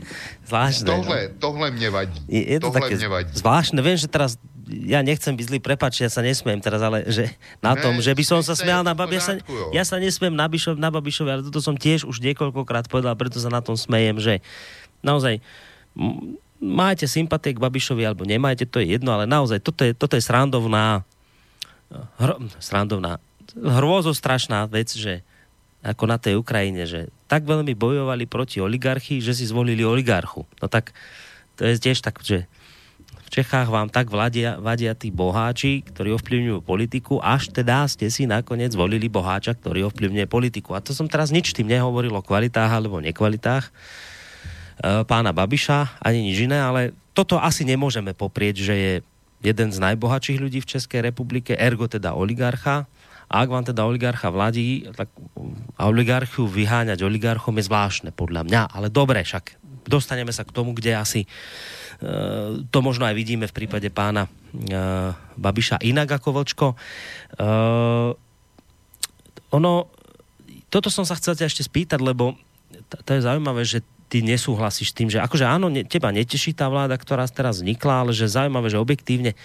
zvláštne. 0.47 0.85
Tohle, 0.85 1.19
no? 1.27 1.35
tohle 1.39 1.67
mě 1.71 1.89
vadí. 1.89 2.21
Je, 2.27 2.41
je 2.51 2.59
to 2.59 2.67
tohle 2.67 2.81
také 2.81 2.95
mě 2.95 3.07
vadí. 3.07 3.31
zvláštne. 3.35 3.79
Viem, 3.81 3.97
že 3.97 4.07
teraz 4.07 4.39
ja 4.69 5.01
nechcem 5.01 5.33
byť 5.33 5.45
zlý, 5.49 5.59
prepač, 5.59 6.05
ja 6.05 6.13
sa 6.13 6.21
nesmiem 6.21 6.61
teraz, 6.61 6.77
ale 6.85 7.01
že 7.09 7.33
na 7.57 7.73
tom, 7.73 7.97
ne, 7.97 8.05
že 8.05 8.13
by 8.13 8.21
som 8.21 8.39
sa 8.45 8.53
smial 8.53 8.85
na 8.85 8.93
Babiša, 8.93 9.41
ja 9.41 9.41
sa, 9.41 9.65
ja 9.73 9.83
sa 9.83 9.95
nesmiem 9.97 10.29
na, 10.29 10.45
Bišov, 10.45 10.77
na 10.77 10.93
Babišovi, 10.93 11.29
ale 11.29 11.41
toto 11.41 11.57
som 11.57 11.73
tiež 11.73 12.05
už 12.05 12.21
niekoľkokrát 12.21 12.85
povedal, 12.85 13.17
preto 13.17 13.41
sa 13.41 13.49
na 13.49 13.65
tom 13.65 13.73
smejem, 13.73 14.21
že 14.21 14.45
naozaj 15.01 15.41
máte 16.59 17.07
sympatie 17.07 17.55
k 17.55 17.63
Babišovi 17.63 18.03
alebo 18.03 18.27
nemáte, 18.27 18.67
to 18.67 18.83
je 18.83 18.99
jedno, 18.99 19.15
ale 19.15 19.25
naozaj 19.25 19.63
toto 19.63 19.87
je, 19.87 19.95
toto 19.95 20.19
je 20.19 20.23
srandovná 20.23 21.07
hro, 22.19 22.35
srandovná 22.59 23.17
hrôzostrašná 23.57 24.67
vec, 24.69 24.93
že 24.93 25.25
ako 25.79 26.03
na 26.11 26.19
tej 26.19 26.35
Ukrajine, 26.35 26.83
že 26.83 27.07
tak 27.31 27.47
veľmi 27.47 27.71
bojovali 27.71 28.27
proti 28.27 28.59
oligarchii, 28.59 29.23
že 29.23 29.31
si 29.31 29.47
zvolili 29.47 29.87
oligarchu. 29.87 30.43
No 30.59 30.67
tak 30.67 30.91
to 31.55 31.63
je 31.63 31.79
tiež 31.79 32.03
tak, 32.03 32.19
že 32.19 32.45
v 32.99 33.29
Čechách 33.31 33.69
vám 33.69 33.93
tak 33.93 34.09
vadia, 34.09 34.57
vadia 34.57 34.97
tí 34.97 35.13
boháči, 35.13 35.85
ktorí 35.85 36.17
ovplyvňujú 36.17 36.65
politiku, 36.65 37.21
až 37.21 37.53
teda 37.53 37.85
ste 37.85 38.09
si 38.09 38.25
nakoniec 38.25 38.73
volili 38.73 39.05
boháča, 39.05 39.53
ktorý 39.53 39.87
ovplyvňuje 39.93 40.25
politiku. 40.25 40.73
A 40.73 40.81
to 40.81 40.97
som 40.97 41.05
teraz 41.05 41.29
nič 41.29 41.53
tým 41.53 41.69
nehovoril 41.69 42.11
o 42.11 42.25
kvalitách 42.25 42.73
alebo 42.73 42.97
nekvalitách 42.99 43.69
pána 44.79 45.35
Babiša, 45.35 45.99
ani 45.99 46.23
nič 46.23 46.47
iné, 46.47 46.59
ale 46.59 46.95
toto 47.11 47.35
asi 47.35 47.67
nemôžeme 47.67 48.15
poprieť, 48.15 48.55
že 48.63 48.75
je 48.75 48.93
jeden 49.43 49.69
z 49.71 49.77
najbohatších 49.79 50.39
ľudí 50.39 50.59
v 50.63 50.71
Českej 50.75 51.03
republike, 51.03 51.55
ergo 51.55 51.87
teda 51.87 52.15
oligarcha. 52.15 52.87
A 53.29 53.45
ak 53.45 53.49
vám 53.51 53.65
teda 53.67 53.85
oligarcha 53.85 54.33
vladí, 54.33 54.89
tak 54.95 55.11
oligarchiu 55.77 56.49
vyháňať 56.49 57.05
oligarchom 57.05 57.59
je 57.61 57.67
zvláštne 57.69 58.09
podľa 58.15 58.47
mňa. 58.47 58.61
Ale 58.73 58.89
dobre, 58.89 59.21
však 59.21 59.59
dostaneme 59.85 60.33
sa 60.33 60.41
k 60.41 60.55
tomu, 60.55 60.73
kde 60.73 60.97
asi 60.97 61.29
Eh, 61.99 62.63
to 62.71 62.79
možno 62.79 63.03
aj 63.03 63.11
vidíme 63.11 63.43
v 63.43 63.51
prípade 63.51 63.91
pána 63.91 64.23
eh, 64.23 65.11
Babiša 65.35 65.83
inak 65.83 66.07
ako 66.15 66.31
Vlčko. 66.31 66.67
Eh, 67.35 68.09
ono, 69.51 69.73
toto 70.71 70.87
som 70.87 71.03
sa 71.03 71.19
chcel 71.19 71.35
ešte 71.35 71.59
spýtať, 71.59 71.99
lebo 71.99 72.39
to 73.03 73.09
je 73.11 73.25
zaujímavé, 73.27 73.67
že 73.67 73.83
ty 74.09 74.25
nesúhlasíš 74.25 74.91
tým, 74.97 75.13
že 75.13 75.21
akože 75.21 75.45
áno, 75.45 75.69
ne, 75.69 75.85
teba 75.85 76.09
neteší 76.09 76.57
tá 76.57 76.65
vláda, 76.65 76.97
ktorá 76.97 77.29
teraz 77.29 77.61
vznikla, 77.61 78.03
ale 78.03 78.11
že 78.11 78.25
zaujímavé, 78.25 78.73
že 78.73 78.81
objektívne 78.81 79.37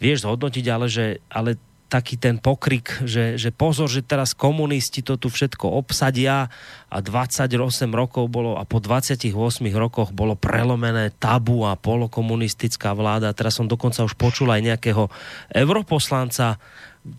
vieš 0.00 0.24
zhodnotiť, 0.24 0.64
ale 0.72 0.86
že 0.88 1.20
ale 1.28 1.60
taký 1.86 2.18
ten 2.18 2.34
pokrik, 2.42 2.90
že, 3.06 3.38
že 3.38 3.54
pozor, 3.54 3.86
že 3.86 4.02
teraz 4.02 4.34
komunisti 4.34 5.06
to 5.06 5.14
tu 5.14 5.30
všetko 5.30 5.70
obsadia 5.70 6.50
a 6.90 6.98
28 6.98 7.54
rokov 7.94 8.26
bolo 8.26 8.58
a 8.58 8.66
po 8.66 8.82
28 8.82 9.30
rokoch 9.70 10.10
bolo 10.10 10.34
prelomené 10.34 11.14
tabu 11.14 11.62
a 11.62 11.78
polokomunistická 11.78 12.90
vláda. 12.90 13.30
Teraz 13.30 13.62
som 13.62 13.70
dokonca 13.70 14.02
už 14.02 14.18
počul 14.18 14.50
aj 14.50 14.66
nejakého 14.66 15.06
europoslanca, 15.54 16.58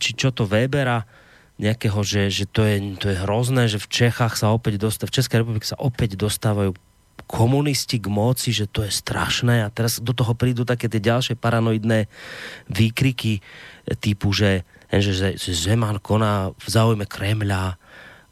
či 0.03 0.11
čo 0.19 0.35
to 0.35 0.43
Webera, 0.43 1.07
nejakého, 1.57 2.03
že, 2.05 2.29
že 2.29 2.45
to, 2.45 2.67
je, 2.67 2.99
to 3.01 3.09
je 3.09 3.17
hrozné, 3.17 3.65
že 3.65 3.81
v 3.81 3.87
Čechách 3.89 4.37
sa 4.37 4.53
opäť 4.53 4.77
dostávajú, 4.77 5.09
v 5.09 5.17
Českej 5.17 5.37
republike 5.41 5.65
sa 5.65 5.79
opäť 5.79 6.19
dostávajú 6.19 6.75
komunisti 7.25 7.97
k 7.97 8.07
moci, 8.07 8.53
že 8.53 8.69
to 8.69 8.85
je 8.85 8.91
strašné 8.93 9.65
a 9.65 9.73
teraz 9.73 9.97
do 9.97 10.13
toho 10.13 10.37
prídu 10.37 10.63
také 10.63 10.85
tie 10.85 11.01
ďalšie 11.01 11.35
paranoidné 11.35 12.05
výkriky, 12.69 13.41
typu, 13.97 14.35
že, 14.35 14.67
že, 14.91 15.35
Zeman 15.39 15.97
koná 16.03 16.53
v 16.53 16.67
záujme 16.67 17.09
Kremľa 17.09 17.79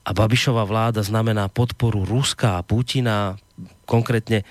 a 0.06 0.10
Babišová 0.14 0.68
vláda 0.68 1.02
znamená 1.02 1.50
podporu 1.50 2.06
Ruska 2.06 2.62
a 2.62 2.66
Putina, 2.66 3.40
konkrétne 3.90 4.46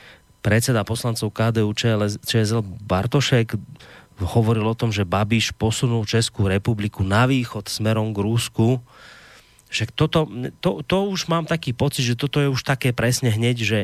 predseda 0.44 0.84
poslancov 0.84 1.32
KDU 1.32 1.72
ČSL 2.20 2.60
Bartošek 2.64 3.56
hovoril 4.20 4.62
o 4.62 4.78
tom, 4.78 4.94
že 4.94 5.08
Babiš 5.08 5.56
posunul 5.56 6.06
Českú 6.06 6.46
republiku 6.46 7.02
na 7.02 7.26
východ 7.26 7.66
smerom 7.66 8.14
k 8.14 8.22
Rusku. 8.22 8.78
Že 9.74 9.90
toto, 9.90 10.20
to, 10.62 10.86
to 10.86 10.96
už 11.10 11.26
mám 11.26 11.50
taký 11.50 11.74
pocit, 11.74 12.06
že 12.06 12.14
toto 12.14 12.38
je 12.38 12.46
už 12.46 12.62
také 12.62 12.94
presne 12.94 13.34
hneď, 13.34 13.56
že 13.58 13.80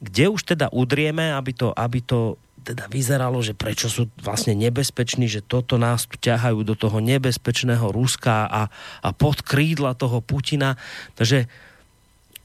kde 0.00 0.32
už 0.32 0.56
teda 0.56 0.72
udrieme, 0.72 1.36
aby 1.36 1.52
to, 1.52 1.76
aby 1.76 2.00
to 2.00 2.40
teda 2.60 2.88
vyzeralo, 2.92 3.40
že 3.40 3.56
prečo 3.56 3.88
sú 3.88 4.08
vlastne 4.20 4.52
nebezpeční, 4.52 5.28
že 5.28 5.40
toto 5.40 5.80
nás 5.80 6.04
tu 6.04 6.20
ťahajú 6.20 6.60
do 6.60 6.76
toho 6.76 7.00
nebezpečného 7.00 7.88
Ruska 7.88 8.48
a, 8.48 8.62
a 9.00 9.08
pod 9.16 9.40
krídla 9.40 9.96
toho 9.96 10.20
Putina. 10.20 10.76
Takže 11.16 11.48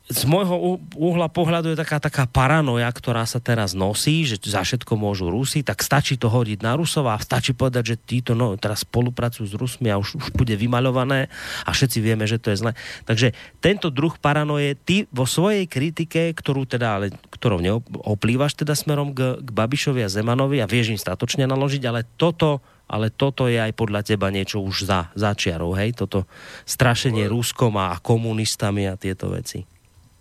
z 0.06 0.22
môjho 0.30 0.78
uhla 0.94 1.26
pohľadu 1.34 1.74
je 1.74 1.82
taká, 1.82 1.98
taká 1.98 2.30
paranoja, 2.30 2.86
ktorá 2.94 3.26
sa 3.26 3.42
teraz 3.42 3.74
nosí, 3.74 4.22
že 4.22 4.38
za 4.38 4.62
všetko 4.62 4.94
môžu 4.94 5.34
Rusi, 5.34 5.66
tak 5.66 5.82
stačí 5.82 6.14
to 6.14 6.30
hodiť 6.30 6.62
na 6.62 6.78
Rusov 6.78 7.10
a 7.10 7.18
stačí 7.18 7.58
povedať, 7.58 7.84
že 7.90 7.96
títo 7.98 8.38
no, 8.38 8.54
teraz 8.54 8.86
spolupracujú 8.86 9.50
s 9.50 9.58
Rusmi 9.58 9.90
a 9.90 9.98
už, 9.98 10.22
už 10.22 10.28
bude 10.38 10.54
vymaľované 10.54 11.26
a 11.66 11.70
všetci 11.74 11.98
vieme, 12.06 12.30
že 12.30 12.38
to 12.38 12.54
je 12.54 12.62
zle. 12.62 12.72
Takže 13.10 13.34
tento 13.58 13.90
druh 13.90 14.14
paranoje, 14.22 14.78
ty 14.78 15.10
vo 15.10 15.26
svojej 15.26 15.66
kritike, 15.66 16.38
ktorú 16.38 16.70
teda, 16.70 17.02
ale 17.02 17.06
ktorou 17.34 17.58
neoplývaš 17.58 18.62
teda 18.62 18.78
smerom 18.78 19.10
k, 19.10 19.42
k 19.42 19.50
Babišovi 19.50 20.06
a 20.06 20.14
Zemanovi 20.14 20.62
a 20.62 20.70
vieš 20.70 20.94
im 20.94 21.02
statočne 21.02 21.50
naložiť, 21.50 21.82
ale 21.90 22.06
toto 22.06 22.62
ale 22.86 23.10
toto 23.10 23.50
je 23.50 23.58
aj 23.58 23.74
podľa 23.74 24.06
teba 24.06 24.30
niečo 24.30 24.62
už 24.62 24.86
za, 24.86 25.10
začiarov, 25.18 25.74
hej? 25.74 25.98
Toto 25.98 26.30
strašenie 26.70 27.26
Ruskom 27.26 27.74
a 27.82 27.98
komunistami 27.98 28.86
a 28.86 28.94
tieto 28.94 29.34
veci 29.34 29.66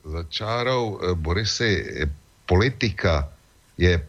za 0.05 0.23
čárou 0.29 1.01
eh, 1.01 1.15
Borisy, 1.15 1.85
eh, 1.89 2.11
politika 2.47 3.29
je, 3.79 4.07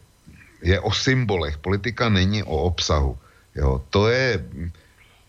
je 0.62 0.80
o 0.80 0.92
symbolech, 0.92 1.58
politika 1.58 2.08
není 2.08 2.42
o 2.42 2.68
obsahu. 2.68 3.18
Jo, 3.56 3.82
to 3.90 4.08
je, 4.08 4.44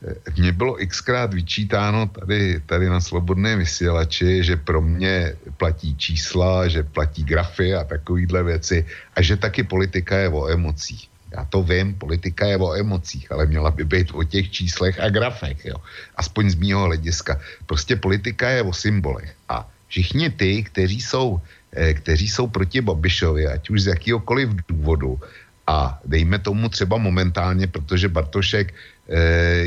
eh, 0.07 0.32
mně 0.38 0.51
bylo 0.51 0.78
xkrát 0.88 1.34
vyčítáno 1.34 2.07
tady, 2.07 2.59
tady 2.65 2.89
na 2.89 3.01
Slobodné 3.01 3.55
vysílači, 3.55 4.43
že 4.43 4.55
pro 4.55 4.82
mě 4.82 5.36
platí 5.57 5.95
čísla, 5.95 6.68
že 6.68 6.84
platí 6.84 7.24
grafy 7.24 7.76
a 7.76 7.84
takovýhle 7.84 8.43
věci 8.43 8.86
a 9.15 9.22
že 9.22 9.38
taky 9.38 9.63
politika 9.63 10.18
je 10.18 10.30
o 10.30 10.47
emocích. 10.47 11.09
Já 11.32 11.43
to 11.43 11.63
vím, 11.63 11.95
politika 11.95 12.47
je 12.47 12.57
o 12.57 12.74
emocích, 12.76 13.32
ale 13.32 13.45
měla 13.45 13.72
by 13.72 13.84
být 13.84 14.15
o 14.15 14.24
těch 14.24 14.51
číslech 14.51 14.99
a 14.99 15.09
grafech, 15.09 15.65
jo. 15.65 15.76
Aspoň 16.15 16.49
z 16.49 16.55
mýho 16.55 16.88
hlediska. 16.88 17.39
Prostě 17.65 17.95
politika 17.95 18.49
je 18.49 18.63
o 18.63 18.74
symbolech. 18.74 19.36
A 19.49 19.68
všichni 19.88 20.29
ty, 20.29 20.63
kteří 20.63 21.01
jsou, 21.01 21.41
eh, 21.73 21.93
kteří 21.93 22.29
jsou 22.29 22.47
proti 22.47 22.81
Babišovi, 22.81 23.47
ať 23.47 23.69
už 23.69 23.81
z 23.81 23.88
jakýhokoliv 23.88 24.49
důvodu, 24.67 25.19
a 25.67 25.99
dejme 26.05 26.39
tomu 26.39 26.69
třeba 26.69 26.97
momentálně, 26.97 27.67
protože 27.67 28.07
Bartošek 28.07 28.71
eh, 28.71 29.15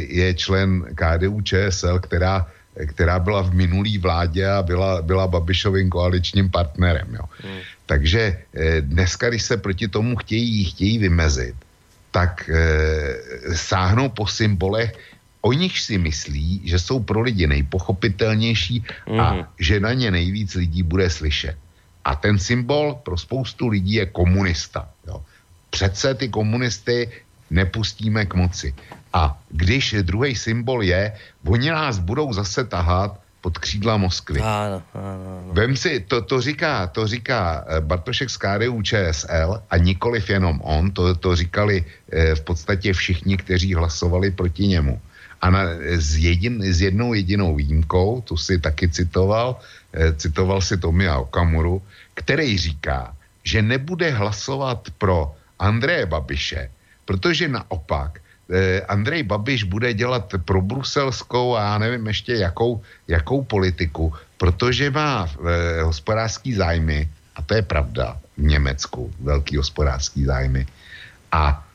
je 0.09 0.35
člen 0.35 0.97
KDU 0.97 1.41
ČSL, 1.41 2.01
která, 2.01 2.49
která 2.73 3.21
byla 3.21 3.43
v 3.43 3.53
minulý 3.53 3.99
vládě 4.01 4.49
a 4.49 4.63
byla, 4.65 5.03
byla 5.03 5.29
Babišovým 5.29 5.93
koaličním 5.93 6.49
partnerem. 6.49 7.09
Jo. 7.13 7.25
Hmm. 7.45 7.61
Takže 7.85 8.21
eh, 8.33 8.81
dneska, 8.81 9.29
když 9.29 9.43
se 9.43 9.57
proti 9.61 9.89
tomu 9.89 10.17
chtějí, 10.17 10.65
chtějí 10.73 10.99
vymezit, 10.99 11.57
tak 12.11 12.51
sáhnou 13.55 14.09
po 14.09 14.27
symbolech, 14.27 14.99
o 15.41 15.53
nich 15.53 15.81
si 15.81 15.99
myslí, 15.99 16.61
že 16.65 16.79
jsou 16.79 17.01
pro 17.01 17.21
lidi 17.21 17.47
nejpochopitelnější 17.47 18.85
mm. 19.09 19.21
a 19.21 19.33
mhm. 19.35 19.45
že 19.59 19.81
na 19.81 19.93
ně 19.93 20.11
nejvíc 20.11 20.55
lidí 20.55 20.83
bude 20.83 21.11
slyšet. 21.11 21.57
A 22.05 22.15
ten 22.17 22.39
symbol 22.39 22.95
pro 23.03 23.19
spoustu 23.19 23.69
lidí 23.69 23.93
je 23.95 24.07
komunista. 24.07 24.89
Jo. 25.07 25.23
Přece 25.71 26.15
ty 26.15 26.29
komunisty 26.29 27.09
nepustíme 27.51 28.27
k 28.27 28.35
moci. 28.35 28.75
A 29.13 29.39
když 29.51 29.95
druhý 30.03 30.37
symbol 30.37 30.83
je, 30.83 31.13
oni 31.47 31.71
nás 31.71 31.99
budou 31.99 32.33
zase 32.33 32.65
tahat 32.65 33.21
pod 33.41 33.59
křídla 33.59 33.97
Moskvy. 33.97 34.41
Ano, 34.41 34.83
ano, 34.95 35.41
ano. 35.41 35.53
Vem 35.53 35.77
si, 35.77 36.01
to, 36.01 36.23
to, 36.23 36.41
říká, 36.41 36.87
to 36.87 37.07
říká 37.07 37.65
eh, 37.67 37.81
Bartošek 37.81 38.31
z 38.31 38.37
KDU 38.37 38.83
ČSL 38.83 39.63
a 39.71 39.77
nikoliv 39.77 40.31
jenom 40.31 40.61
on, 40.65 40.91
to, 40.91 41.15
to 41.15 41.37
říkali 41.37 41.85
eh, 42.13 42.35
v 42.35 42.41
podstatě 42.41 42.93
všichni, 42.93 43.37
kteří 43.37 43.75
hlasovali 43.75 44.31
proti 44.31 44.69
němu. 44.69 45.01
A 45.41 45.51
na, 45.51 45.63
s, 45.97 46.17
jedin, 46.17 46.61
s 46.61 46.81
jednou 46.81 47.15
jedinou 47.15 47.57
výjimkou, 47.57 48.21
tu 48.21 48.37
si 48.37 48.61
taky 48.61 48.89
citoval, 48.89 49.57
eh, 49.93 50.13
citoval 50.13 50.61
si 50.61 50.77
Tomia 50.77 51.19
Okamuru, 51.19 51.83
který 52.15 52.59
říká, 52.59 53.17
že 53.45 53.63
nebude 53.63 54.11
hlasovat 54.11 54.93
pro 54.99 55.33
Andreje 55.59 56.07
Babiše, 56.07 56.71
protože 57.05 57.49
naopak 57.49 58.21
eh, 58.53 58.81
Andrej 58.85 59.23
Babiš 59.23 59.65
bude 59.65 59.95
dělat 59.95 60.35
pro 60.45 60.61
bruselskou 60.61 61.57
a 61.57 61.63
já 61.63 61.79
nevím 61.79 62.07
ještě 62.07 62.35
jakou, 62.35 62.83
jakou 63.09 63.45
politiku, 63.45 64.13
protože 64.37 64.91
má 64.91 65.25
eh, 65.25 65.83
hospodářský 65.83 66.55
zájmy, 66.55 67.09
a 67.37 67.43
to 67.43 67.55
je 67.55 67.63
pravda, 67.63 68.21
v 68.37 68.43
Německu, 68.43 69.13
velký 69.21 69.57
hospodářský 69.57 70.25
zájmy. 70.25 70.67
A 71.33 71.70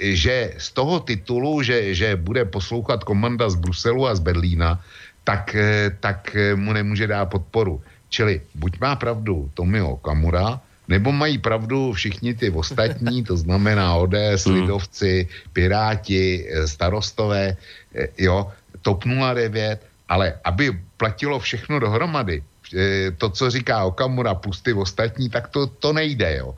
že 0.00 0.56
z 0.58 0.68
toho 0.72 1.00
titulu, 1.00 1.62
že, 1.62 1.94
že 1.94 2.16
bude 2.16 2.44
poslouchat 2.48 3.04
komanda 3.04 3.50
z 3.50 3.60
Bruselu 3.60 4.08
a 4.08 4.16
z 4.16 4.20
Berlína, 4.20 4.80
tak, 5.28 5.52
e, 5.54 5.92
tak 6.00 6.32
mu 6.56 6.72
nemůže 6.72 7.06
dát 7.06 7.28
podporu. 7.28 7.82
Čili 8.08 8.40
buď 8.56 8.80
má 8.80 8.96
pravdu 8.96 9.50
Tomio 9.54 10.00
Kamura, 10.00 10.60
nebo 10.88 11.12
mají 11.12 11.38
pravdu 11.38 11.92
všichni 11.92 12.34
ty 12.34 12.50
ostatní, 12.50 13.24
to 13.24 13.36
znamená 13.36 13.94
ODS, 13.94 14.48
hmm. 14.48 14.54
lidovci, 14.54 15.28
piráti, 15.52 16.48
e, 16.48 16.64
starostové, 16.64 17.56
e, 17.94 18.08
jo, 18.18 18.48
TOP 18.82 19.04
09, 19.04 19.84
ale 20.08 20.40
aby 20.44 20.72
platilo 20.96 21.38
všechno 21.38 21.78
dohromady, 21.78 22.40
e, 22.72 23.10
to, 23.20 23.28
co 23.28 23.50
říká 23.50 23.84
Okamura, 23.84 24.34
pusty 24.34 24.72
ostatní, 24.72 25.28
tak 25.28 25.48
to, 25.52 25.66
to 25.66 25.92
nejde, 25.92 26.36
jo. 26.36 26.56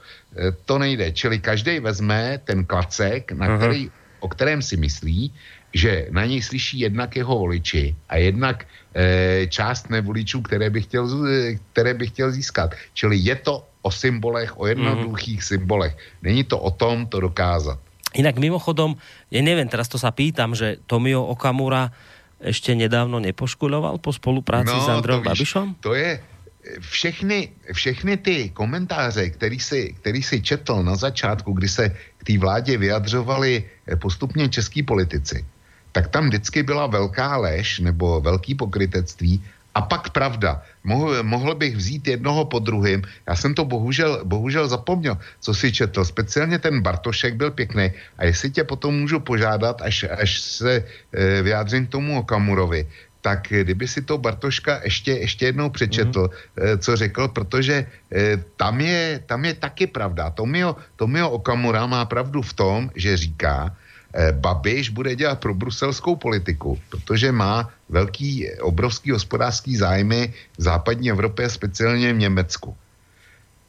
To 0.64 0.78
nejde. 0.78 1.12
Čili 1.12 1.42
každý 1.42 1.80
vezme 1.80 2.38
ten 2.44 2.64
klacek, 2.64 3.32
na 3.32 3.56
který, 3.56 3.90
o 4.20 4.28
kterém 4.28 4.62
si 4.62 4.76
myslí, 4.76 5.32
že 5.74 6.06
na 6.10 6.26
něj 6.26 6.42
slyší 6.42 6.80
jednak 6.80 7.16
jeho 7.16 7.38
voliči 7.38 7.94
a 8.08 8.16
jednak 8.16 8.66
e, 8.94 9.46
část 9.46 9.90
nevoličů, 9.90 10.42
které 10.42 10.70
by, 10.70 10.82
chtěl, 10.82 11.06
které 11.72 11.94
by 11.94 12.06
chtěl 12.06 12.30
získat. 12.30 12.74
Čili 12.94 13.16
je 13.16 13.34
to 13.36 13.66
o 13.82 13.90
symbolech, 13.90 14.58
o 14.58 14.66
jednoduchých 14.66 15.40
mm-hmm. 15.40 15.52
symbolech. 15.54 15.96
Není 16.22 16.44
to 16.44 16.58
o 16.58 16.70
tom 16.70 17.06
to 17.06 17.20
dokázat. 17.20 17.78
Inak 18.10 18.42
mimochodom, 18.42 18.98
ja 19.30 19.38
neviem, 19.38 19.70
teraz 19.70 19.86
to 19.86 19.94
sa 19.94 20.10
pýtam, 20.10 20.58
že 20.58 20.82
Tomio 20.90 21.22
Okamura 21.22 21.94
ešte 22.42 22.74
nedávno 22.74 23.22
nepoškuloval 23.22 24.02
po 24.02 24.10
spolupráci 24.10 24.74
no, 24.74 24.82
s 24.82 24.88
Andrejom 24.90 25.22
Babišom? 25.22 25.66
To 25.78 25.94
je, 25.94 26.18
všechny, 26.80 27.48
všechny 27.72 28.16
ty 28.16 28.48
komentáře, 28.50 29.30
který 29.30 29.60
si, 29.60 29.94
který 30.00 30.22
si 30.22 30.42
četl 30.42 30.82
na 30.82 30.96
začátku, 30.96 31.52
kdy 31.52 31.68
se 31.68 31.96
k 32.18 32.24
té 32.24 32.38
vládě 32.38 32.76
vyjadřovali 32.76 33.64
postupně 34.00 34.48
český 34.48 34.82
politici, 34.82 35.44
tak 35.92 36.08
tam 36.08 36.28
vždycky 36.28 36.62
byla 36.62 36.86
velká 36.86 37.36
lež 37.36 37.78
nebo 37.78 38.20
velký 38.20 38.54
pokrytectví 38.54 39.42
a 39.74 39.80
pak 39.82 40.10
pravda. 40.10 40.62
Mohl, 40.84 41.22
mohl 41.22 41.54
bych 41.54 41.76
vzít 41.76 42.08
jednoho 42.08 42.44
po 42.44 42.58
druhém. 42.58 43.02
Já 43.28 43.36
jsem 43.36 43.54
to 43.54 43.64
bohužel, 43.64 44.20
bohužel 44.24 44.68
zapomněl, 44.68 45.18
co 45.40 45.54
si 45.54 45.72
četl. 45.72 46.04
Speciálně 46.04 46.58
ten 46.58 46.82
Bartošek 46.82 47.34
byl 47.34 47.50
pěkný. 47.50 47.92
A 48.18 48.24
jestli 48.24 48.50
tě 48.50 48.64
potom 48.64 49.00
můžu 49.00 49.20
požádat, 49.20 49.82
až, 49.82 50.04
až 50.10 50.40
se 50.40 50.84
e, 51.12 51.42
vyjádřím 51.42 51.86
k 51.86 51.90
tomu 51.90 52.18
Okamurovi, 52.18 52.86
tak 53.20 53.48
kdyby 53.48 53.88
si 53.88 54.02
to 54.02 54.18
Bartoška 54.18 54.80
ještě, 54.84 55.12
ještě 55.12 55.46
jednou 55.46 55.70
přečetl, 55.70 56.30
mm-hmm. 56.30 56.78
co 56.78 56.96
řekl, 56.96 57.28
protože 57.28 57.86
e, 58.12 58.36
tam 58.56 58.80
je, 58.80 59.22
tam 59.26 59.44
je 59.44 59.54
taky 59.54 59.86
pravda. 59.86 60.30
Tomio, 60.30 60.76
Tomio 60.96 61.30
Okamura 61.30 61.86
má 61.86 62.04
pravdu 62.04 62.42
v 62.42 62.52
tom, 62.52 62.90
že 62.96 63.16
říká, 63.16 63.76
Eh, 64.14 64.32
Babiš 64.32 64.90
bude 64.90 65.16
dělat 65.16 65.38
pro 65.38 65.54
bruselskou 65.54 66.16
politiku, 66.16 66.78
protože 66.90 67.32
má 67.32 67.70
velký, 67.88 68.50
obrovský 68.60 69.10
hospodářský 69.10 69.76
zájmy 69.76 70.34
v 70.58 70.62
západní 70.62 71.10
Evropě, 71.10 71.50
speciálně 71.50 72.12
v 72.12 72.18
Německu. 72.18 72.76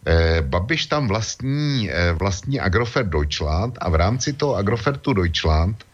Eh, 0.05 0.41
Babiš 0.41 0.85
tam 0.85 1.07
vlastní, 1.07 1.89
eh, 1.91 2.13
vlastní 2.17 2.59
Agrofert 2.59 3.09
Deutschland 3.09 3.77
a 3.81 3.89
v 3.89 3.95
rámci 3.95 4.33
toho 4.33 4.55
Agrofertu 4.55 5.13
Deutschland 5.13 5.85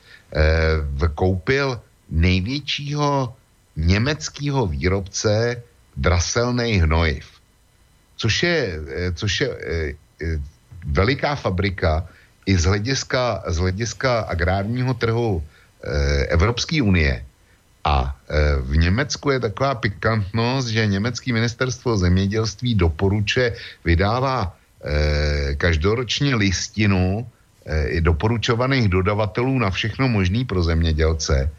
koupil 1.15 1.79
největšího 2.09 3.33
německého 3.77 4.67
výrobce 4.67 5.61
draselnej 5.97 6.77
hnojiv. 6.77 7.25
Což 8.17 8.43
je, 8.43 8.79
což 9.13 9.41
je 9.41 9.49
veliká 10.85 11.35
fabrika, 11.35 12.07
i 12.45 12.57
z 12.57 12.63
hlediska, 12.63 13.43
z 13.47 13.57
hlediska 13.57 14.19
agrárního 14.19 14.93
trhu 14.93 15.43
Evropské 16.27 16.81
unie. 16.81 17.25
A 17.83 18.15
v 18.61 18.77
Německu 18.77 19.31
je 19.31 19.39
taková 19.39 19.75
pikantnost, 19.75 20.67
že 20.67 20.87
německý 20.87 21.33
ministerstvo 21.33 21.97
zemědělství 21.97 22.75
doporučuje, 22.75 23.55
vydává 23.85 24.55
každoročně 25.57 26.35
listinu 26.35 27.27
doporučovaných 27.99 28.87
dodavatelů 28.87 29.59
na 29.59 29.69
všechno 29.69 30.07
možný 30.07 30.45
pro 30.45 30.63
zemědělce. 30.63 31.51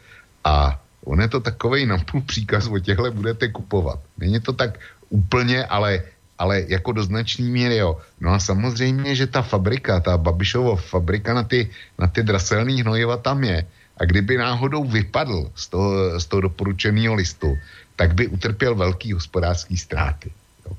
A 0.43 0.81
on 1.09 1.21
je 1.21 1.27
to 1.27 1.39
takový 1.39 1.85
napůl 1.85 2.21
příkaz, 2.21 2.67
o 2.67 2.79
těchhle 2.79 3.11
budete 3.11 3.49
kupovat. 3.49 3.99
Není 4.17 4.39
to 4.39 4.53
tak 4.53 4.79
úplně, 5.09 5.65
ale 5.65 6.03
ale 6.39 6.63
jako 6.71 6.91
do 6.91 7.03
značné 7.03 7.51
míry, 7.51 7.83
jo. 7.83 7.99
No 8.23 8.31
a 8.31 8.39
samozřejmě, 8.39 9.15
že 9.15 9.27
ta 9.27 9.41
fabrika, 9.41 9.99
ta 9.99 10.15
Babišovo 10.17 10.75
fabrika 10.75 11.33
na 11.33 11.43
ty, 11.43 11.67
na 11.99 12.07
ty 12.07 12.23
draselný 12.23 12.81
hnojiva 12.81 13.17
tam 13.19 13.43
je. 13.43 13.67
A 13.97 14.05
kdyby 14.05 14.37
náhodou 14.37 14.87
vypadl 14.87 15.51
z 15.55 15.67
toho, 15.67 16.19
z 16.19 16.25
toho 16.25 16.41
doporučeného 16.41 17.11
listu, 17.15 17.57
tak 17.95 18.15
by 18.15 18.27
utrpěl 18.27 18.75
velký 18.75 19.13
hospodářský 19.13 19.77
ztráty. 19.77 20.31
Jo. 20.65 20.71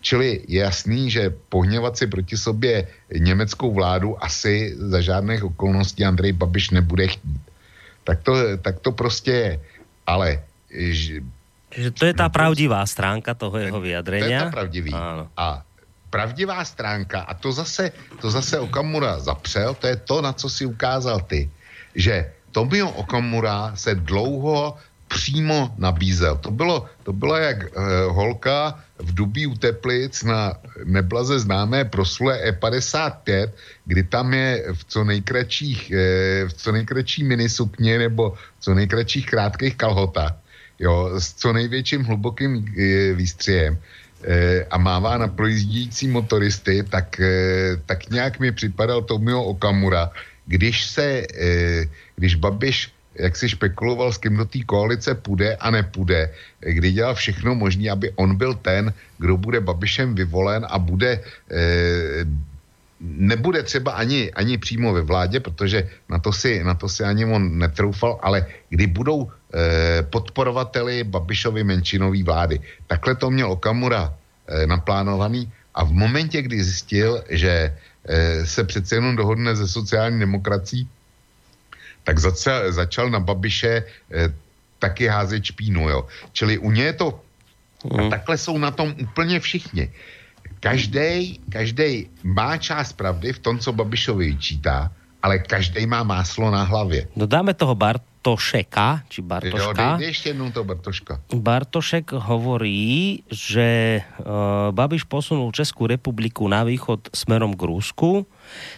Čili 0.00 0.46
je 0.48 0.62
jasný, 0.62 1.10
že 1.10 1.34
pohněvat 1.50 1.98
si 1.98 2.06
proti 2.06 2.36
sobě 2.38 2.86
německou 3.10 3.74
vládu 3.74 4.14
asi 4.24 4.74
za 4.78 5.00
žádných 5.00 5.44
okolností 5.44 6.04
Andrej 6.04 6.32
Babiš 6.32 6.70
nebude 6.70 7.18
chtít. 7.18 7.51
Tak 8.04 8.22
to, 8.22 8.58
tak 8.58 8.80
to 8.80 8.92
prostě 8.92 9.30
je. 9.30 9.52
Ale 10.06 10.42
Čiže 11.72 11.90
to 11.96 12.04
je 12.04 12.14
tá 12.16 12.28
pravdivá 12.28 12.84
stránka 12.84 13.32
toho 13.32 13.56
jeho 13.56 13.80
vyjadrenia. 13.80 14.28
To 14.28 14.44
je 14.44 14.52
tá 14.52 14.56
pravdivý. 14.56 14.92
Áno. 14.92 15.24
A 15.36 15.64
pravdivá 16.12 16.60
stránka, 16.68 17.24
a 17.24 17.32
to 17.32 17.48
zase, 17.48 17.96
to 18.20 18.28
zase 18.28 18.60
Okamura 18.60 19.16
zapřel, 19.16 19.72
to 19.80 19.88
je 19.88 19.96
to, 19.96 20.20
na 20.20 20.36
co 20.36 20.48
si 20.52 20.68
ukázal 20.68 21.24
ty, 21.24 21.48
že 21.96 22.28
Tomio 22.52 22.92
Okamura 23.00 23.72
se 23.76 23.96
dlouho 23.96 24.76
přímo 25.12 25.74
nabízel. 25.78 26.36
To 26.40 26.50
bylo, 26.50 26.88
to 27.02 27.12
bylo 27.12 27.36
jak 27.36 27.58
e, 27.64 27.68
holka 28.08 28.80
v 28.98 29.14
Dubí 29.14 29.46
u 29.46 29.54
Teplic 29.54 30.22
na 30.22 30.56
neblaze 30.84 31.38
známé 31.38 31.84
proslule 31.84 32.40
E55, 32.50 33.52
kdy 33.84 34.02
tam 34.02 34.34
je 34.34 34.64
v 34.72 34.82
co 34.84 35.04
nejkratších, 35.04 35.90
e, 35.90 35.96
v 36.48 36.52
co 36.52 36.72
nejkratší 36.72 37.24
minisukně 37.24 37.98
nebo 37.98 38.30
v 38.30 38.60
co 38.60 38.74
nejkratších 38.74 39.26
krátkých 39.26 39.76
kalhotách 39.76 40.34
jo, 40.78 41.20
s 41.20 41.34
co 41.34 41.52
největším 41.52 42.04
hlubokým 42.04 42.52
e, 42.56 43.12
výstřijem 43.12 43.78
e, 44.24 44.64
a 44.64 44.78
mává 44.78 45.18
na 45.18 45.28
projíždějící 45.28 46.08
motoristy, 46.08 46.82
tak, 46.88 47.20
tak 47.86 48.10
nějak 48.10 48.40
mi 48.40 48.52
připadal 48.52 49.02
Tomio 49.02 49.42
Okamura, 49.42 50.10
když 50.46 50.84
se, 50.90 51.22
když 52.16 52.34
Babiš 52.34 52.90
jak 53.14 53.36
si 53.36 53.48
špekuloval, 53.48 54.12
s 54.12 54.18
kým 54.18 54.36
do 54.36 54.44
té 54.44 54.64
koalice 54.64 55.14
půjde 55.14 55.56
a 55.56 55.70
nepůjde, 55.70 56.30
kdy 56.60 56.92
dělal 56.92 57.14
všechno 57.14 57.54
možné, 57.54 57.90
aby 57.90 58.12
on 58.16 58.36
byl 58.36 58.54
ten, 58.54 58.92
kdo 59.18 59.36
bude 59.36 59.60
Babišem 59.60 60.14
vyvolen 60.14 60.66
a 60.68 60.78
bude 60.78 61.20
e, 61.50 62.24
nebude 63.02 63.62
třeba 63.62 63.92
ani, 63.92 64.32
ani 64.32 64.58
přímo 64.58 64.92
ve 64.92 65.02
vládě, 65.02 65.40
protože 65.40 65.88
na 66.08 66.18
to, 66.18 66.32
si, 66.32 66.64
na 66.64 66.74
to 66.74 66.88
si 66.88 67.04
ani 67.04 67.24
on 67.24 67.58
netroufal, 67.58 68.18
ale 68.22 68.46
kdy 68.70 68.86
budou 68.86 69.26
eh, 69.26 70.02
podporovateli 70.02 71.04
Babišovy 71.04 71.64
menšinové 71.64 72.22
vlády. 72.22 72.60
Takhle 72.86 73.14
to 73.14 73.30
měl 73.30 73.52
Okamura 73.52 74.14
eh, 74.48 74.66
naplánovaný 74.66 75.52
a 75.74 75.84
v 75.84 75.92
momentě, 75.92 76.42
kdy 76.42 76.64
zjistil, 76.64 77.24
že 77.28 77.74
eh, 78.08 78.46
se 78.46 78.64
přece 78.64 78.94
jenom 78.94 79.16
dohodne 79.16 79.56
ze 79.56 79.68
sociální 79.68 80.20
demokrací, 80.20 80.88
tak 82.04 82.18
začal, 82.18 82.72
začal 82.72 83.10
na 83.10 83.20
Babiše 83.20 83.72
eh, 84.10 84.34
taky 84.78 85.06
házet 85.06 85.44
špínu, 85.44 85.88
jo. 85.88 86.06
Čili 86.32 86.58
u 86.58 86.70
něj 86.70 86.86
je 86.86 86.92
to, 86.92 87.08
a 87.90 88.02
mm. 88.02 88.10
takhle 88.10 88.38
jsou 88.38 88.58
na 88.58 88.70
tom 88.70 88.94
úplně 89.00 89.40
všichni. 89.40 89.90
Každý, 90.60 91.40
každý 91.50 92.06
má 92.22 92.56
část 92.56 92.92
pravdy 92.92 93.32
v 93.32 93.38
tom, 93.38 93.58
co 93.58 93.72
Babišovi 93.72 94.26
vyčítá, 94.26 94.92
ale 95.22 95.38
každý 95.38 95.86
má 95.86 96.02
máslo 96.02 96.50
na 96.50 96.62
hlavě. 96.62 97.10
No 97.18 97.26
dáme 97.26 97.54
toho 97.54 97.74
Bartošeka, 97.74 99.02
či 99.10 99.22
Bartoška. 99.22 99.98
Jo, 99.98 99.98
dej, 99.98 100.10
ešte 100.14 100.30
jednou 100.30 100.50
to 100.54 100.62
Bartoška. 100.62 101.18
Bartošek 101.34 102.14
hovorí, 102.14 103.22
že 103.30 104.02
uh, 104.02 104.70
Babiš 104.70 105.06
posunul 105.06 105.50
Českú 105.50 105.90
republiku 105.90 106.46
na 106.46 106.62
východ 106.62 107.10
smerom 107.10 107.58
k 107.58 107.62
Rusku. 107.66 108.26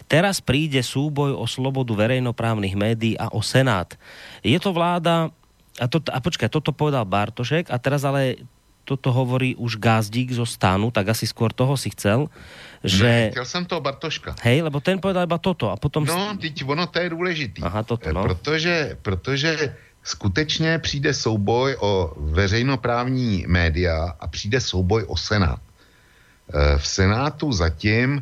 Teraz 0.06 0.40
príde 0.40 0.82
súboj 0.82 1.34
o 1.34 1.44
slobodu 1.48 1.94
verejnoprávnych 1.96 2.74
médií 2.76 3.14
a 3.16 3.32
o 3.32 3.40
Senát. 3.40 3.96
Je 4.44 4.56
to 4.60 4.72
vláda 4.72 5.30
a, 5.80 5.86
to, 5.90 5.98
a 6.06 6.18
počkaj, 6.22 6.48
toto 6.52 6.70
povedal 6.70 7.02
Bartošek 7.02 7.66
a 7.70 7.76
teraz 7.82 8.06
ale 8.06 8.38
toto 8.84 9.08
hovorí 9.10 9.56
už 9.56 9.80
Gázdík 9.80 10.36
zo 10.36 10.44
stánu, 10.44 10.92
tak 10.92 11.08
asi 11.08 11.24
skôr 11.24 11.48
toho 11.56 11.72
si 11.72 11.88
chcel, 11.96 12.28
že... 12.84 13.08
Ne, 13.08 13.30
chtěl 13.32 13.44
jsem 13.48 13.64
toho 13.64 13.80
Bartoška. 13.80 14.36
Hej, 14.44 14.62
lebo 14.62 14.80
ten 14.84 15.00
povedal 15.00 15.24
iba 15.24 15.40
toto 15.40 15.72
a 15.72 15.76
potom... 15.80 16.04
No, 16.04 16.36
teď 16.36 16.68
ono 16.68 16.86
to 16.86 17.00
je 17.00 17.08
důležitý. 17.08 17.62
Aha, 17.64 17.82
toto, 17.82 18.12
no. 18.12 18.22
Protože, 18.22 19.00
protože 19.02 19.76
skutečně 20.04 20.78
přijde 20.78 21.14
souboj 21.14 21.76
o 21.80 22.12
veřejnoprávní 22.16 23.44
média 23.48 24.12
a 24.20 24.28
přijde 24.28 24.60
souboj 24.60 25.04
o 25.08 25.16
Senát. 25.16 25.60
Eh, 26.52 26.78
V 26.78 26.86
Senátu 26.86 27.52
zatím 27.52 28.20